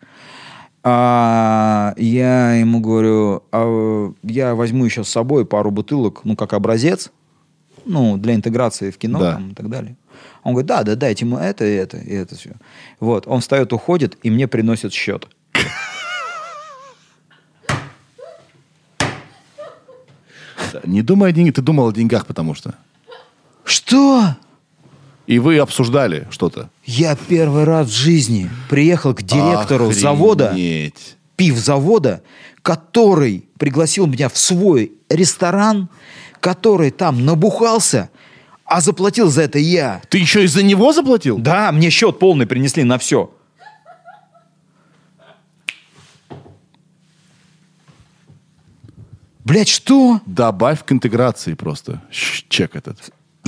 А, 0.83 1.95
я 1.97 2.55
ему 2.55 2.81
говорю, 2.81 3.43
а, 3.53 4.13
я 4.23 4.55
возьму 4.55 4.85
еще 4.85 5.03
с 5.03 5.09
собой 5.09 5.47
пару 5.47 5.71
бутылок, 5.71 6.21
ну, 6.25 6.37
как 6.37 6.53
образец, 6.53 7.11
ну, 7.85 8.16
для 8.16 8.35
интеграции 8.35 8.90
в 8.90 8.98
кино 8.98 9.19
Да. 9.19 9.32
там, 9.35 9.51
и 9.51 9.55
так 9.55 9.69
далее. 9.69 9.97
Он 10.43 10.52
говорит, 10.52 10.69
да, 10.69 10.82
да, 10.82 10.94
дайте 10.94 11.24
ему 11.24 11.39
это, 11.39 11.65
и 11.65 11.74
это, 11.74 11.97
и 11.97 12.12
это 12.12 12.36
все. 12.36 12.52
Вот, 13.01 13.27
он 13.27 13.40
встает, 13.40 13.73
уходит, 13.73 14.19
и 14.23 14.31
мне 14.31 14.47
приносит 14.47 14.93
счет. 14.93 15.27
Не 20.85 21.02
думай 21.02 21.31
о 21.31 21.32
деньгах, 21.32 21.55
ты 21.55 21.62
думал 21.62 21.89
о 21.89 21.93
деньгах, 21.93 22.27
потому 22.27 22.55
что. 22.55 22.74
Что? 23.65 24.36
И 25.27 25.39
вы 25.39 25.59
обсуждали 25.59 26.27
что-то. 26.31 26.69
Я 26.85 27.16
первый 27.16 27.65
раз 27.65 27.89
в 27.89 27.93
жизни 27.94 28.51
приехал 28.69 29.15
к 29.15 29.23
директору 29.23 29.93
завода, 29.93 30.51
Охренеть. 30.51 31.16
пивзавода, 31.36 32.23
который 32.62 33.48
пригласил 33.59 34.06
меня 34.06 34.28
в 34.28 34.36
свой 34.36 34.93
ресторан, 35.09 35.89
который 36.45 36.91
там 36.91 37.25
набухался, 37.25 38.11
а 38.66 38.83
заплатил 38.83 39.31
за 39.31 39.41
это 39.45 39.59
я. 39.59 40.03
Ты 40.11 40.19
еще 40.19 40.45
из-за 40.45 40.62
него 40.62 40.93
заплатил? 40.93 41.39
Да, 41.39 41.73
мне 41.73 41.89
счет 41.89 42.19
полный 42.19 42.47
принесли 42.47 42.85
на 42.85 42.99
все. 42.99 43.33
Блять, 49.45 49.69
что? 49.69 50.21
Добавь 50.27 50.85
к 50.85 50.93
интеграции 50.93 51.55
просто. 51.55 52.03
Щ- 52.11 52.45
Чек 52.49 52.77
этот. 52.77 52.99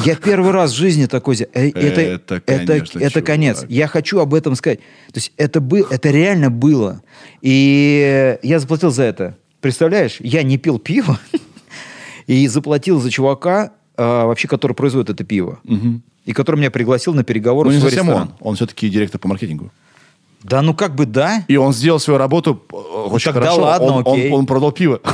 Я 0.05 0.15
первый 0.15 0.53
раз 0.53 0.73
в 0.73 0.77
жизни 0.77 1.07
такой... 1.07 1.37
э, 1.37 1.69
Это, 1.71 2.01
Это, 2.01 2.35
это, 2.47 2.67
конечно, 2.67 2.99
это 2.99 3.23
конец. 3.23 3.65
Я 3.69 3.87
хочу 3.89 4.19
об 4.21 4.35
этом 4.35 4.55
сказать. 4.55 4.81
То 5.13 5.17
есть 5.17 5.33
это, 5.39 5.61
был, 5.61 5.87
это 5.91 6.11
реально 6.11 6.51
было. 6.51 7.03
И 7.41 8.39
я 8.43 8.59
заплатил 8.59 8.91
за 8.91 9.05
это. 9.05 9.39
Представляешь, 9.63 10.17
я 10.21 10.43
не 10.43 10.59
пил 10.59 10.79
пиво 10.79 11.19
и 12.27 12.47
заплатил 12.49 13.01
за 13.01 13.11
чувака, 13.11 13.73
а, 13.97 14.27
вообще, 14.27 14.49
который 14.49 14.73
производит 14.73 15.11
это 15.11 15.25
пиво. 15.25 15.59
И 16.25 16.33
который 16.33 16.57
меня 16.57 16.71
пригласил 16.73 17.15
на 17.15 17.23
переговоры 17.23 17.69
Ну, 17.71 17.77
не 17.77 17.81
совсем 17.81 18.07
ресторан. 18.07 18.33
он. 18.41 18.49
Он 18.51 18.55
все-таки 18.57 18.89
директор 18.89 19.21
по 19.21 19.29
маркетингу. 19.29 19.71
Да 20.43 20.61
ну 20.63 20.75
как 20.75 20.95
бы 20.95 21.07
да. 21.07 21.45
И 21.49 21.57
он 21.57 21.73
сделал 21.73 21.99
свою 21.99 22.19
работу 22.19 22.63
э, 22.73 22.75
очень 22.77 23.33
тогда 23.33 23.47
хорошо. 23.51 23.63
ладно, 23.63 23.87
он, 23.87 23.93
он- 24.07 24.13
окей. 24.13 24.31
он 24.33 24.47
продал 24.47 24.71
пиво. 24.73 25.01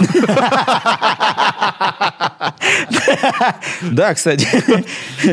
Да, 3.92 4.14
кстати. 4.14 4.46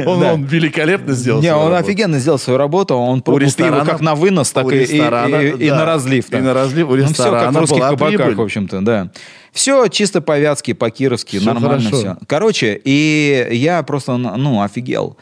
Он, 0.06 0.44
великолепно 0.45 1.14
сделал 1.14 1.41
Не, 1.41 1.53
он 1.56 1.74
офигенно 1.74 2.20
сделал 2.20 2.40
свою 2.40 2.57
работу. 2.57 2.95
Он 2.95 3.22
ресторана- 3.22 3.86
как 3.86 4.02
на 4.02 4.16
вынос, 4.16 4.52
так 4.52 4.72
и, 4.72 4.80
ресторана, 4.80 5.38
на 5.38 5.86
разлив. 5.86 6.32
И 6.32 6.38
на 6.38 6.53
разлив 6.53 6.90
у 6.90 6.95
Ну, 6.95 7.06
все 7.06 7.07
как 7.07 7.10
ресторана 7.18 7.57
в 7.57 7.61
русских 7.61 7.80
кабаках, 7.80 8.36
в 8.36 8.41
общем-то, 8.41 8.82
да. 8.82 9.11
Все 9.52 9.88
чисто 9.88 10.22
по-вятски, 10.22 10.74
по-кировски, 10.74 11.38
нормально 11.38 11.90
хорошо. 11.90 11.98
все. 11.98 12.18
Короче, 12.28 12.80
и 12.84 13.48
я 13.52 13.82
просто, 13.84 14.18
ну, 14.18 14.61
офигел. 14.61 15.18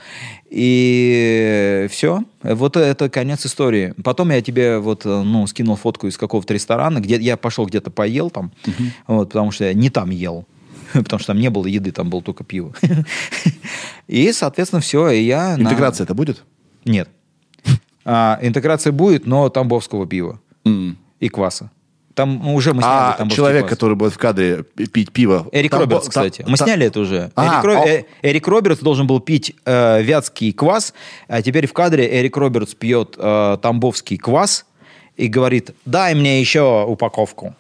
И 0.50 1.88
все. 1.90 2.24
Вот 2.42 2.78
это 2.78 3.10
конец 3.10 3.46
истории. 3.46 3.94
Потом 4.04 4.32
я 4.32 4.42
тебе 4.42 4.80
вот, 4.80 5.06
ну, 5.06 5.46
скинул 5.48 5.76
фотку 5.76 6.08
из 6.08 6.18
какого-то 6.18 6.54
ресторана, 6.54 7.00
где 7.00 7.16
я 7.18 7.38
пошел 7.38 7.66
где-то 7.66 7.90
поел 7.92 8.30
там, 8.30 8.52
вот, 9.08 9.30
потому 9.30 9.52
что 9.52 9.66
я 9.66 9.74
не 9.74 9.90
там 9.90 10.10
ел. 10.10 10.46
Потому 11.04 11.20
что 11.20 11.28
там 11.34 11.40
не 11.40 11.50
было 11.50 11.66
еды, 11.68 11.92
там 11.92 12.10
было 12.10 12.22
только 12.22 12.44
пиво. 12.44 12.74
И, 14.08 14.32
соответственно, 14.32 14.82
все. 14.82 15.10
И 15.10 15.24
я... 15.24 15.56
Интеграция 15.60 16.06
это 16.06 16.14
будет? 16.14 16.44
нет. 16.86 17.10
А, 18.10 18.40
интеграция 18.42 18.94
будет, 18.94 19.26
но 19.26 19.50
тамбовского 19.50 20.08
пива 20.08 20.40
и 21.20 21.28
кваса. 21.30 21.72
Там 22.14 22.48
уже 22.56 22.74
мы 22.74 22.82
сняли 22.82 23.16
А 23.20 23.30
человек, 23.30 23.64
квас. 23.64 23.70
который 23.70 23.96
будет 23.98 24.14
в 24.14 24.18
кадре 24.18 24.64
пи- 24.64 24.88
пить 24.88 25.12
пиво... 25.12 25.46
Эрик 25.52 25.72
там 25.72 25.82
Робертс, 25.82 26.06
там- 26.06 26.10
кстати. 26.10 26.46
Мы 26.50 26.56
там- 26.58 26.68
сняли 26.68 26.86
это 26.88 27.02
уже. 27.02 27.32
А, 27.36 27.44
Эрик, 27.62 27.66
Ро- 27.66 27.84
а- 27.84 27.88
э, 27.88 28.04
Эрик 28.22 28.48
Робертс 28.48 28.82
должен 28.82 29.08
был 29.08 29.20
пить 29.20 29.54
э, 29.66 30.02
вятский 30.02 30.54
квас, 30.54 30.94
а 31.28 31.42
теперь 31.42 31.68
в 31.68 31.74
кадре 31.74 32.08
Эрик 32.22 32.38
Робертс 32.38 32.74
пьет 32.76 33.16
э, 33.18 33.58
тамбовский 33.62 34.18
квас 34.18 34.66
и 35.18 35.28
говорит, 35.28 35.72
дай 35.86 36.14
мне 36.16 36.40
еще 36.40 36.86
упаковку. 36.88 37.56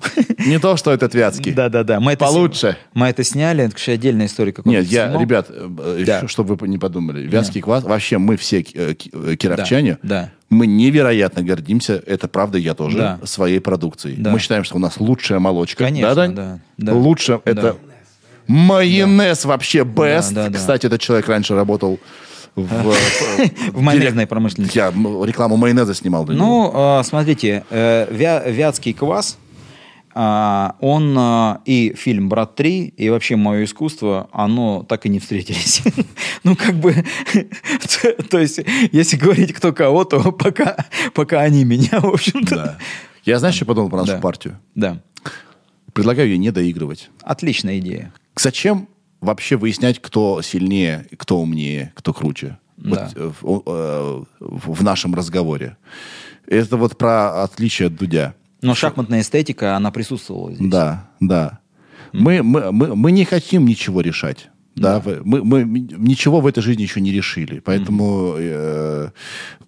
Не 0.45 0.59
то, 0.59 0.77
что 0.77 0.91
этот 0.91 1.15
Вятский. 1.15 1.51
Да-да-да. 1.53 1.99
Мы 1.99 2.13
это 2.13 2.25
с- 2.27 2.31
Получше. 2.31 2.77
Мы 2.93 3.07
это 3.07 3.23
сняли, 3.23 3.63
это, 3.63 3.73
конечно, 3.73 3.93
отдельная 3.93 4.25
история. 4.27 4.51
как 4.53 4.65
Нет, 4.67 4.85
я, 4.85 5.05
снимал. 5.07 5.21
ребят, 5.21 5.47
э, 5.49 6.03
Да. 6.05 6.27
чтобы 6.27 6.55
вы 6.55 6.67
не 6.67 6.77
подумали, 6.77 7.27
Вятский 7.27 7.61
квас, 7.61 7.83
вообще 7.83 8.19
мы 8.19 8.37
все 8.37 8.59
э, 8.61 8.93
ки- 8.93 9.09
э, 9.11 9.35
кировчане, 9.35 9.97
Да, 10.03 10.07
да. 10.23 10.31
мы 10.49 10.67
невероятно 10.67 11.41
гордимся, 11.41 12.01
это 12.05 12.27
правда 12.27 12.57
я 12.59 12.75
тоже, 12.75 12.97
Да. 12.97 13.19
своей 13.23 13.59
продукцией. 13.59 14.15
Да. 14.17 14.29
Мы 14.31 14.39
считаем, 14.39 14.63
что 14.63 14.75
у 14.75 14.79
нас 14.79 14.99
лучшая 14.99 15.39
молочка. 15.39 15.83
Конечно, 15.83 16.15
да, 16.29 16.59
да. 16.77 16.93
Лучше 16.93 17.41
Да. 17.43 17.51
это 17.51 17.75
майонез 18.47 19.45
вообще 19.45 19.79
best. 19.79 20.33
да, 20.33 20.49
да. 20.49 20.57
Кстати, 20.57 20.85
этот 20.85 21.01
человек 21.01 21.27
раньше 21.27 21.55
работал 21.55 21.99
в, 22.61 22.95
В 23.73 23.81
майонезной 23.81 24.27
промышленности. 24.27 24.77
Я 24.77 24.89
рекламу 24.89 25.55
майонеза 25.57 25.93
снимал. 25.93 26.25
Ну, 26.25 26.71
э, 26.99 27.03
смотрите, 27.03 27.63
э, 27.69 28.07
вя- 28.13 28.51
вятский 28.51 28.93
квас, 28.93 29.37
он 30.79 31.17
и 31.65 31.93
фильм 31.95 32.27
«Брат 32.29 32.59
3», 32.59 32.93
и 32.97 33.09
вообще 33.09 33.35
мое 33.35 33.65
искусство, 33.65 34.27
оно 34.31 34.83
так 34.83 35.05
и 35.05 35.09
не 35.09 35.19
встретились. 35.19 35.81
Ну, 36.43 36.55
как 36.55 36.75
бы, 36.75 36.93
то- 38.01 38.23
то 38.23 38.39
есть, 38.39 38.59
если 38.91 39.17
говорить 39.17 39.53
кто 39.53 39.73
кого, 39.73 40.05
то 40.05 40.31
пока, 40.31 40.75
пока 41.13 41.41
они 41.41 41.65
меня, 41.65 41.99
в 41.99 42.05
общем-то. 42.07 42.55
Да. 42.55 42.77
Я 43.25 43.37
знаешь, 43.39 43.55
что 43.55 43.65
подумал 43.65 43.89
про 43.89 43.99
нашу 43.99 44.13
Да. 44.13 44.19
партию? 44.19 44.57
Да. 44.75 45.01
Предлагаю 45.93 46.29
ее 46.29 46.37
не 46.37 46.51
доигрывать. 46.51 47.09
Отличная 47.21 47.79
идея. 47.79 48.13
Зачем 48.35 48.87
вообще 49.21 49.55
выяснять, 49.57 49.99
кто 50.01 50.41
сильнее, 50.41 51.05
кто 51.17 51.39
умнее, 51.39 51.91
кто 51.95 52.13
круче? 52.13 52.57
Да. 52.77 53.09
Вот, 53.15 53.17
э, 53.17 53.31
в, 53.41 53.63
э, 53.65 54.23
в- 54.39 54.73
в 54.73 54.83
нашем 54.83 55.15
разговоре. 55.15 55.77
Это 56.45 56.77
вот 56.77 56.97
про 56.97 57.43
отличие 57.43 57.87
от 57.87 57.95
Дудя. 57.95 58.35
Но 58.61 58.75
шахматная 58.75 59.21
эстетика, 59.21 59.75
она 59.75 59.91
присутствовала 59.91 60.53
здесь. 60.53 60.69
Да, 60.69 61.09
да. 61.19 61.59
Мы, 62.13 62.41
мы, 62.43 62.71
мы, 62.71 62.95
мы 62.95 63.11
не 63.11 63.25
хотим 63.25 63.65
ничего 63.65 64.01
решать. 64.01 64.49
Да, 64.75 64.99
в- 64.99 65.25
мы, 65.25 65.43
мы 65.43 65.63
ничего 65.63 66.39
в 66.39 66.45
этой 66.47 66.61
жизни 66.61 66.83
еще 66.83 67.01
не 67.01 67.11
решили. 67.11 67.59
Поэтому 67.59 68.35
э, 68.37 69.09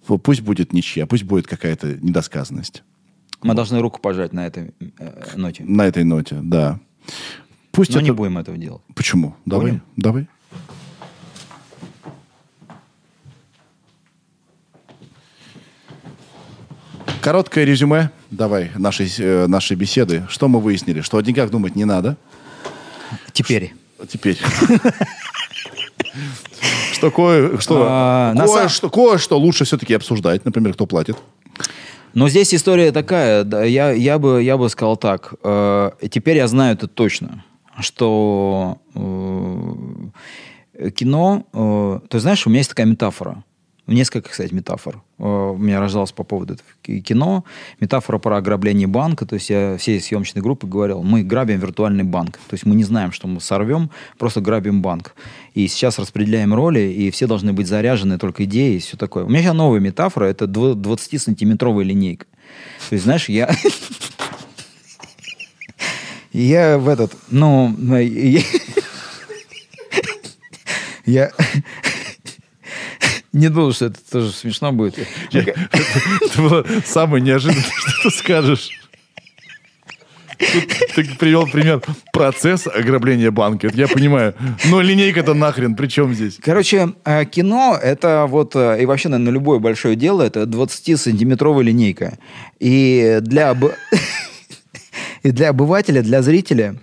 пусть 0.06 0.40
будет 0.42 0.72
ничья, 0.72 1.06
пусть 1.06 1.24
будет 1.24 1.46
какая-то 1.48 1.96
недосказанность. 2.00 2.82
Мы 3.42 3.54
должны 3.54 3.80
руку 3.80 4.00
пожать 4.00 4.32
на 4.32 4.46
этой 4.46 4.72
э, 4.98 5.12
ноте. 5.36 5.64
На 5.64 5.86
этой 5.86 6.04
ноте, 6.04 6.38
да. 6.42 6.78
Пусть 7.80 7.92
Но 7.94 8.00
это... 8.00 8.04
не 8.04 8.10
будем 8.10 8.36
этого 8.36 8.58
делать. 8.58 8.82
Почему? 8.94 9.36
Давай, 9.46 9.70
Будем? 9.70 9.82
давай. 9.96 10.26
Короткое 17.22 17.64
резюме, 17.64 18.10
давай, 18.30 18.70
нашей, 18.76 19.10
э, 19.18 19.46
нашей 19.46 19.78
беседы. 19.78 20.26
Что 20.28 20.48
мы 20.48 20.60
выяснили? 20.60 21.00
Что 21.00 21.16
о 21.16 21.22
деньгах 21.22 21.48
думать 21.50 21.74
не 21.74 21.86
надо. 21.86 22.18
Теперь. 23.32 23.72
Теперь. 24.06 24.36
Что 26.92 27.10
кое 27.10 27.58
что, 27.60 27.86
А, 27.88 28.34
кое-что, 28.92 29.38
лучше 29.38 29.64
все-таки 29.64 29.94
обсуждать. 29.94 30.44
Например, 30.44 30.74
кто 30.74 30.84
платит. 30.84 31.16
Но 32.12 32.28
здесь 32.28 32.52
история 32.52 32.92
такая, 32.92 33.42
я, 33.64 33.90
я, 33.92 34.18
бы, 34.18 34.42
я 34.42 34.58
бы 34.58 34.68
сказал 34.68 34.98
так. 34.98 35.32
э, 35.42 35.90
теперь 36.10 36.36
я 36.36 36.46
знаю 36.46 36.74
это 36.74 36.88
точно, 36.88 37.42
что 37.82 38.78
э, 38.94 40.90
кино... 40.90 41.46
э, 41.52 42.00
ты 42.08 42.20
знаешь, 42.20 42.46
у 42.46 42.50
меня 42.50 42.60
есть 42.60 42.70
такая 42.70 42.86
метафора. 42.86 43.44
Несколько, 43.86 44.28
кстати, 44.28 44.54
метафор. 44.54 45.02
Э, 45.18 45.50
у 45.52 45.56
меня 45.56 45.80
рождалось 45.80 46.12
по 46.12 46.22
поводу 46.22 46.54
этого 46.54 46.68
ки- 46.80 47.00
кино. 47.00 47.44
Метафора 47.80 48.18
про 48.18 48.36
ограбление 48.36 48.86
банка. 48.86 49.26
То 49.26 49.34
есть 49.34 49.50
я 49.50 49.76
всей 49.78 50.00
съемочной 50.00 50.42
группы 50.42 50.68
говорил, 50.68 51.02
мы 51.02 51.24
грабим 51.24 51.58
виртуальный 51.58 52.04
банк. 52.04 52.36
То 52.48 52.54
есть 52.54 52.64
мы 52.64 52.76
не 52.76 52.84
знаем, 52.84 53.10
что 53.10 53.26
мы 53.26 53.40
сорвем, 53.40 53.90
просто 54.16 54.40
грабим 54.40 54.80
банк. 54.80 55.16
И 55.54 55.66
сейчас 55.66 55.98
распределяем 55.98 56.54
роли, 56.54 56.80
и 56.80 57.10
все 57.10 57.26
должны 57.26 57.52
быть 57.52 57.66
заряжены 57.66 58.16
только 58.16 58.44
идеей 58.44 58.76
и 58.76 58.80
все 58.80 58.96
такое. 58.96 59.24
У 59.24 59.28
меня 59.28 59.42
сейчас 59.42 59.54
новая 59.54 59.80
метафора, 59.80 60.26
это 60.26 60.44
20-сантиметровая 60.44 61.82
линейка. 61.82 62.26
То 62.88 62.94
есть, 62.94 63.04
знаешь, 63.04 63.28
я... 63.28 63.50
Я 66.32 66.78
в 66.78 66.88
этот, 66.88 67.12
ну, 67.30 67.74
я, 71.06 71.32
не 73.32 73.48
думал, 73.48 73.72
что 73.72 73.86
это 73.86 73.98
тоже 74.10 74.32
смешно 74.32 74.72
будет. 74.72 74.98
Это 75.32 76.42
было 76.42 76.64
самое 76.84 77.22
неожиданное, 77.22 77.64
что 77.64 78.10
ты 78.10 78.16
скажешь. 78.16 78.70
Ты 80.94 81.04
привел 81.18 81.46
пример 81.46 81.82
процесс 82.12 82.66
ограбления 82.66 83.30
банка. 83.30 83.66
Это 83.66 83.76
я 83.76 83.88
понимаю. 83.88 84.34
Но 84.64 84.80
линейка-то 84.80 85.34
нахрен, 85.34 85.76
при 85.76 85.86
чем 85.86 86.14
здесь? 86.14 86.38
Короче, 86.42 86.94
э, 87.04 87.24
кино 87.26 87.78
это 87.80 88.26
вот, 88.26 88.56
э, 88.56 88.82
и 88.82 88.86
вообще, 88.86 89.10
наверное, 89.10 89.34
любое 89.34 89.58
большое 89.58 89.96
дело, 89.96 90.22
это 90.22 90.44
20-сантиметровая 90.44 91.62
линейка. 91.62 92.18
И 92.58 93.18
для, 93.20 93.54
и 95.22 95.30
для 95.30 95.50
обывателя, 95.50 96.02
для 96.02 96.22
зрителя 96.22 96.76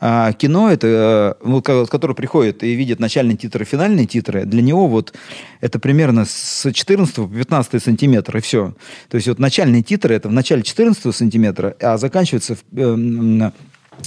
а, 0.00 0.32
кино 0.32 0.70
это, 0.70 1.36
э, 1.40 1.60
ко- 1.60 1.86
который 1.86 2.14
приходит 2.14 2.62
и 2.62 2.74
видит 2.74 3.00
начальные 3.00 3.36
титры, 3.36 3.64
финальные 3.64 4.06
титры, 4.06 4.44
для 4.44 4.62
него 4.62 4.86
вот 4.86 5.12
это 5.60 5.80
примерно 5.80 6.24
с 6.24 6.72
14 6.72 7.14
по 7.16 7.26
15 7.26 7.82
сантиметр, 7.82 8.36
и 8.36 8.40
все. 8.40 8.74
То 9.08 9.16
есть 9.16 9.26
вот 9.26 9.40
начальные 9.40 9.82
титры 9.82 10.14
это 10.14 10.28
в 10.28 10.32
начале 10.32 10.62
14 10.62 11.14
сантиметра, 11.14 11.74
а 11.80 11.98
заканчивается 11.98 12.54
в, 12.54 12.78
э, 12.78 13.50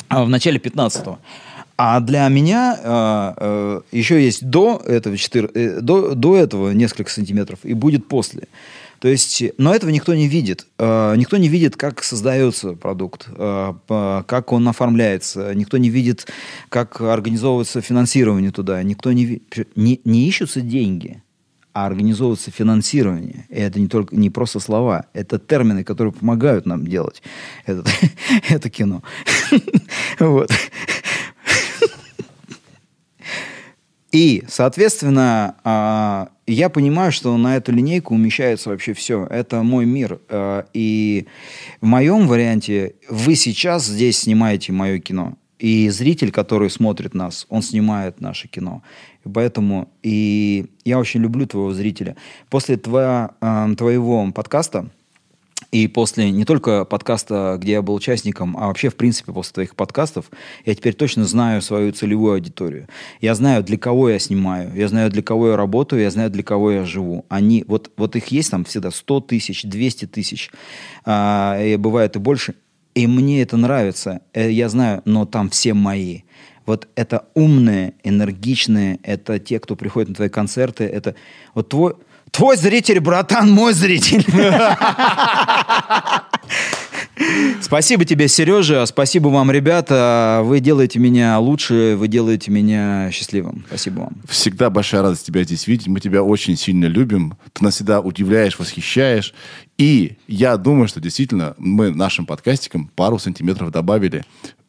а, 0.07 0.23
в 0.23 0.29
начале 0.29 0.59
15 0.59 1.19
а 1.83 1.99
для 1.99 2.27
меня 2.27 2.79
э, 2.79 3.33
э, 3.37 3.81
еще 3.91 4.23
есть 4.23 4.47
до 4.47 4.79
этого, 4.85 5.17
4, 5.17 5.49
э, 5.51 5.81
до, 5.81 6.13
до 6.13 6.37
этого 6.37 6.69
несколько 6.71 7.09
сантиметров 7.09 7.59
и 7.63 7.73
будет 7.73 8.07
после. 8.07 8.47
То 9.01 9.07
есть, 9.07 9.43
но 9.57 9.73
этого 9.73 9.89
никто 9.89 10.13
не 10.13 10.27
видит. 10.27 10.67
Э, 10.77 11.15
никто 11.17 11.37
не 11.37 11.47
видит, 11.47 11.75
как 11.75 12.03
создается 12.03 12.73
продукт, 12.73 13.27
э, 13.35 13.73
как 14.27 14.51
он 14.53 14.67
оформляется. 14.67 15.55
Никто 15.55 15.77
не 15.77 15.89
видит, 15.89 16.27
как 16.69 17.01
организовывается 17.01 17.81
финансирование 17.81 18.51
туда. 18.51 18.83
Никто 18.83 19.11
не, 19.11 19.41
не, 19.75 19.99
не 20.05 20.27
ищутся 20.27 20.61
деньги, 20.61 21.23
а 21.73 21.87
организовывается 21.87 22.51
финансирование. 22.51 23.47
И 23.49 23.55
это 23.55 23.79
не, 23.79 23.87
только, 23.87 24.15
не 24.15 24.29
просто 24.29 24.59
слова, 24.59 25.05
это 25.13 25.39
термины, 25.39 25.83
которые 25.83 26.13
помогают 26.13 26.67
нам 26.67 26.85
делать 26.85 27.23
это, 27.65 27.83
это 28.49 28.69
кино. 28.69 29.01
Вот. 30.19 30.51
И, 34.11 34.43
соответственно, 34.47 35.55
а, 35.63 36.29
я 36.45 36.69
понимаю, 36.69 37.11
что 37.11 37.35
на 37.37 37.55
эту 37.55 37.71
линейку 37.71 38.13
умещается 38.13 38.69
вообще 38.69 38.93
все. 38.93 39.25
Это 39.25 39.63
мой 39.63 39.85
мир. 39.85 40.19
А, 40.29 40.65
и 40.73 41.27
в 41.79 41.85
моем 41.85 42.27
варианте 42.27 42.95
вы 43.09 43.35
сейчас 43.35 43.85
здесь 43.85 44.19
снимаете 44.19 44.73
мое 44.73 44.99
кино. 44.99 45.37
И 45.59 45.89
зритель, 45.89 46.31
который 46.31 46.69
смотрит 46.69 47.13
нас, 47.13 47.45
он 47.47 47.61
снимает 47.61 48.19
наше 48.19 48.47
кино. 48.47 48.81
Поэтому 49.31 49.89
и 50.01 50.65
я 50.83 50.99
очень 50.99 51.21
люблю 51.21 51.45
твоего 51.45 51.71
зрителя. 51.71 52.17
После 52.49 52.77
твоя, 52.77 53.31
э, 53.39 53.75
твоего 53.77 54.31
подкаста 54.31 54.89
и 55.71 55.87
после 55.87 56.31
не 56.31 56.43
только 56.43 56.83
подкаста, 56.83 57.57
где 57.59 57.73
я 57.73 57.81
был 57.81 57.95
участником, 57.95 58.57
а 58.57 58.67
вообще, 58.67 58.89
в 58.89 58.95
принципе, 58.95 59.31
после 59.31 59.53
твоих 59.53 59.75
подкастов, 59.75 60.29
я 60.65 60.75
теперь 60.75 60.93
точно 60.93 61.23
знаю 61.23 61.61
свою 61.61 61.93
целевую 61.93 62.33
аудиторию. 62.33 62.87
Я 63.21 63.35
знаю, 63.35 63.63
для 63.63 63.77
кого 63.77 64.09
я 64.09 64.19
снимаю, 64.19 64.73
я 64.75 64.89
знаю, 64.89 65.09
для 65.09 65.23
кого 65.23 65.49
я 65.49 65.57
работаю, 65.57 66.01
я 66.01 66.11
знаю, 66.11 66.29
для 66.29 66.43
кого 66.43 66.71
я 66.71 66.83
живу. 66.83 67.25
Они, 67.29 67.63
вот, 67.67 67.91
вот 67.95 68.17
их 68.17 68.27
есть 68.27 68.51
там 68.51 68.65
всегда 68.65 68.91
100 68.91 69.21
тысяч, 69.21 69.63
200 69.63 70.07
тысяч, 70.07 70.51
а, 71.05 71.57
и 71.61 71.77
бывает 71.77 72.17
и 72.17 72.19
больше. 72.19 72.55
И 72.93 73.07
мне 73.07 73.41
это 73.41 73.55
нравится, 73.55 74.19
э, 74.33 74.51
я 74.51 74.67
знаю, 74.67 75.01
но 75.05 75.25
там 75.25 75.49
все 75.49 75.73
мои. 75.73 76.23
Вот 76.65 76.89
это 76.95 77.25
умные, 77.33 77.93
энергичные, 78.03 78.99
это 79.03 79.39
те, 79.39 79.59
кто 79.59 79.77
приходит 79.77 80.09
на 80.09 80.15
твои 80.15 80.29
концерты, 80.29 80.83
это 80.83 81.15
вот 81.55 81.69
твой 81.69 81.95
Твой 82.31 82.57
зритель, 82.57 82.99
братан, 82.99 83.51
мой 83.51 83.73
зритель. 83.73 84.25
Спасибо 87.61 88.05
тебе, 88.05 88.27
Сережа. 88.27 88.85
Спасибо 88.85 89.27
вам, 89.27 89.51
ребята. 89.51 90.41
Вы 90.43 90.59
делаете 90.59 90.99
меня 90.99 91.37
лучше, 91.39 91.95
вы 91.97 92.07
делаете 92.07 92.49
меня 92.51 93.11
счастливым. 93.11 93.63
Спасибо 93.67 93.99
вам. 94.01 94.13
Всегда 94.27 94.69
большая 94.69 95.01
радость 95.03 95.25
тебя 95.25 95.43
здесь 95.43 95.67
видеть. 95.67 95.87
Мы 95.87 95.99
тебя 95.99 96.23
очень 96.23 96.57
сильно 96.57 96.85
любим. 96.85 97.37
Ты 97.53 97.63
нас 97.63 97.75
всегда 97.75 98.01
удивляешь, 98.01 98.57
восхищаешь. 98.57 99.33
И 99.77 100.17
я 100.27 100.57
думаю, 100.57 100.87
что 100.87 100.99
действительно 100.99 101.53
мы 101.57 101.91
нашим 101.91 102.25
подкастикам 102.25 102.89
пару 102.95 103.19
сантиметров 103.19 103.71
добавили 103.71 104.25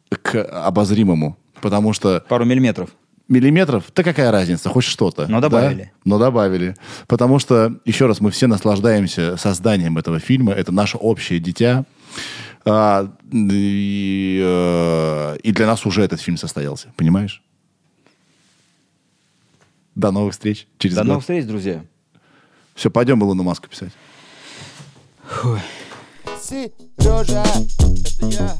к 0.09 0.43
обозримому. 0.43 1.37
Потому 1.61 1.93
что... 1.93 2.23
Пару 2.27 2.45
миллиметров 2.45 2.89
миллиметров, 3.27 3.85
да 3.95 4.03
какая 4.03 4.31
разница, 4.31 4.69
хоть 4.69 4.83
что-то. 4.83 5.27
Но 5.27 5.39
добавили. 5.39 5.83
Да? 5.83 5.89
Но 6.05 6.19
добавили. 6.19 6.75
Потому 7.07 7.39
что, 7.39 7.79
еще 7.85 8.05
раз, 8.05 8.21
мы 8.21 8.31
все 8.31 8.47
наслаждаемся 8.47 9.37
созданием 9.37 9.97
этого 9.97 10.19
фильма. 10.19 10.53
Это 10.53 10.71
наше 10.71 10.97
общее 10.97 11.39
дитя. 11.39 11.85
А, 12.65 13.11
и, 13.31 14.41
э, 14.43 15.37
и 15.43 15.51
для 15.51 15.67
нас 15.67 15.85
уже 15.85 16.03
этот 16.03 16.21
фильм 16.21 16.37
состоялся. 16.37 16.93
Понимаешь? 16.95 17.41
До 19.95 20.11
новых 20.11 20.33
встреч. 20.33 20.67
Через 20.77 20.95
До 20.95 21.01
год. 21.01 21.07
новых 21.07 21.23
встреч, 21.23 21.45
друзья. 21.45 21.83
Все, 22.75 22.89
пойдем 22.89 23.21
Илону 23.21 23.43
Маску 23.43 23.67
писать. 23.67 23.91
Фуй. 25.27 25.59
Сережа, 26.41 27.43
это 27.43 28.25
я. 28.25 28.57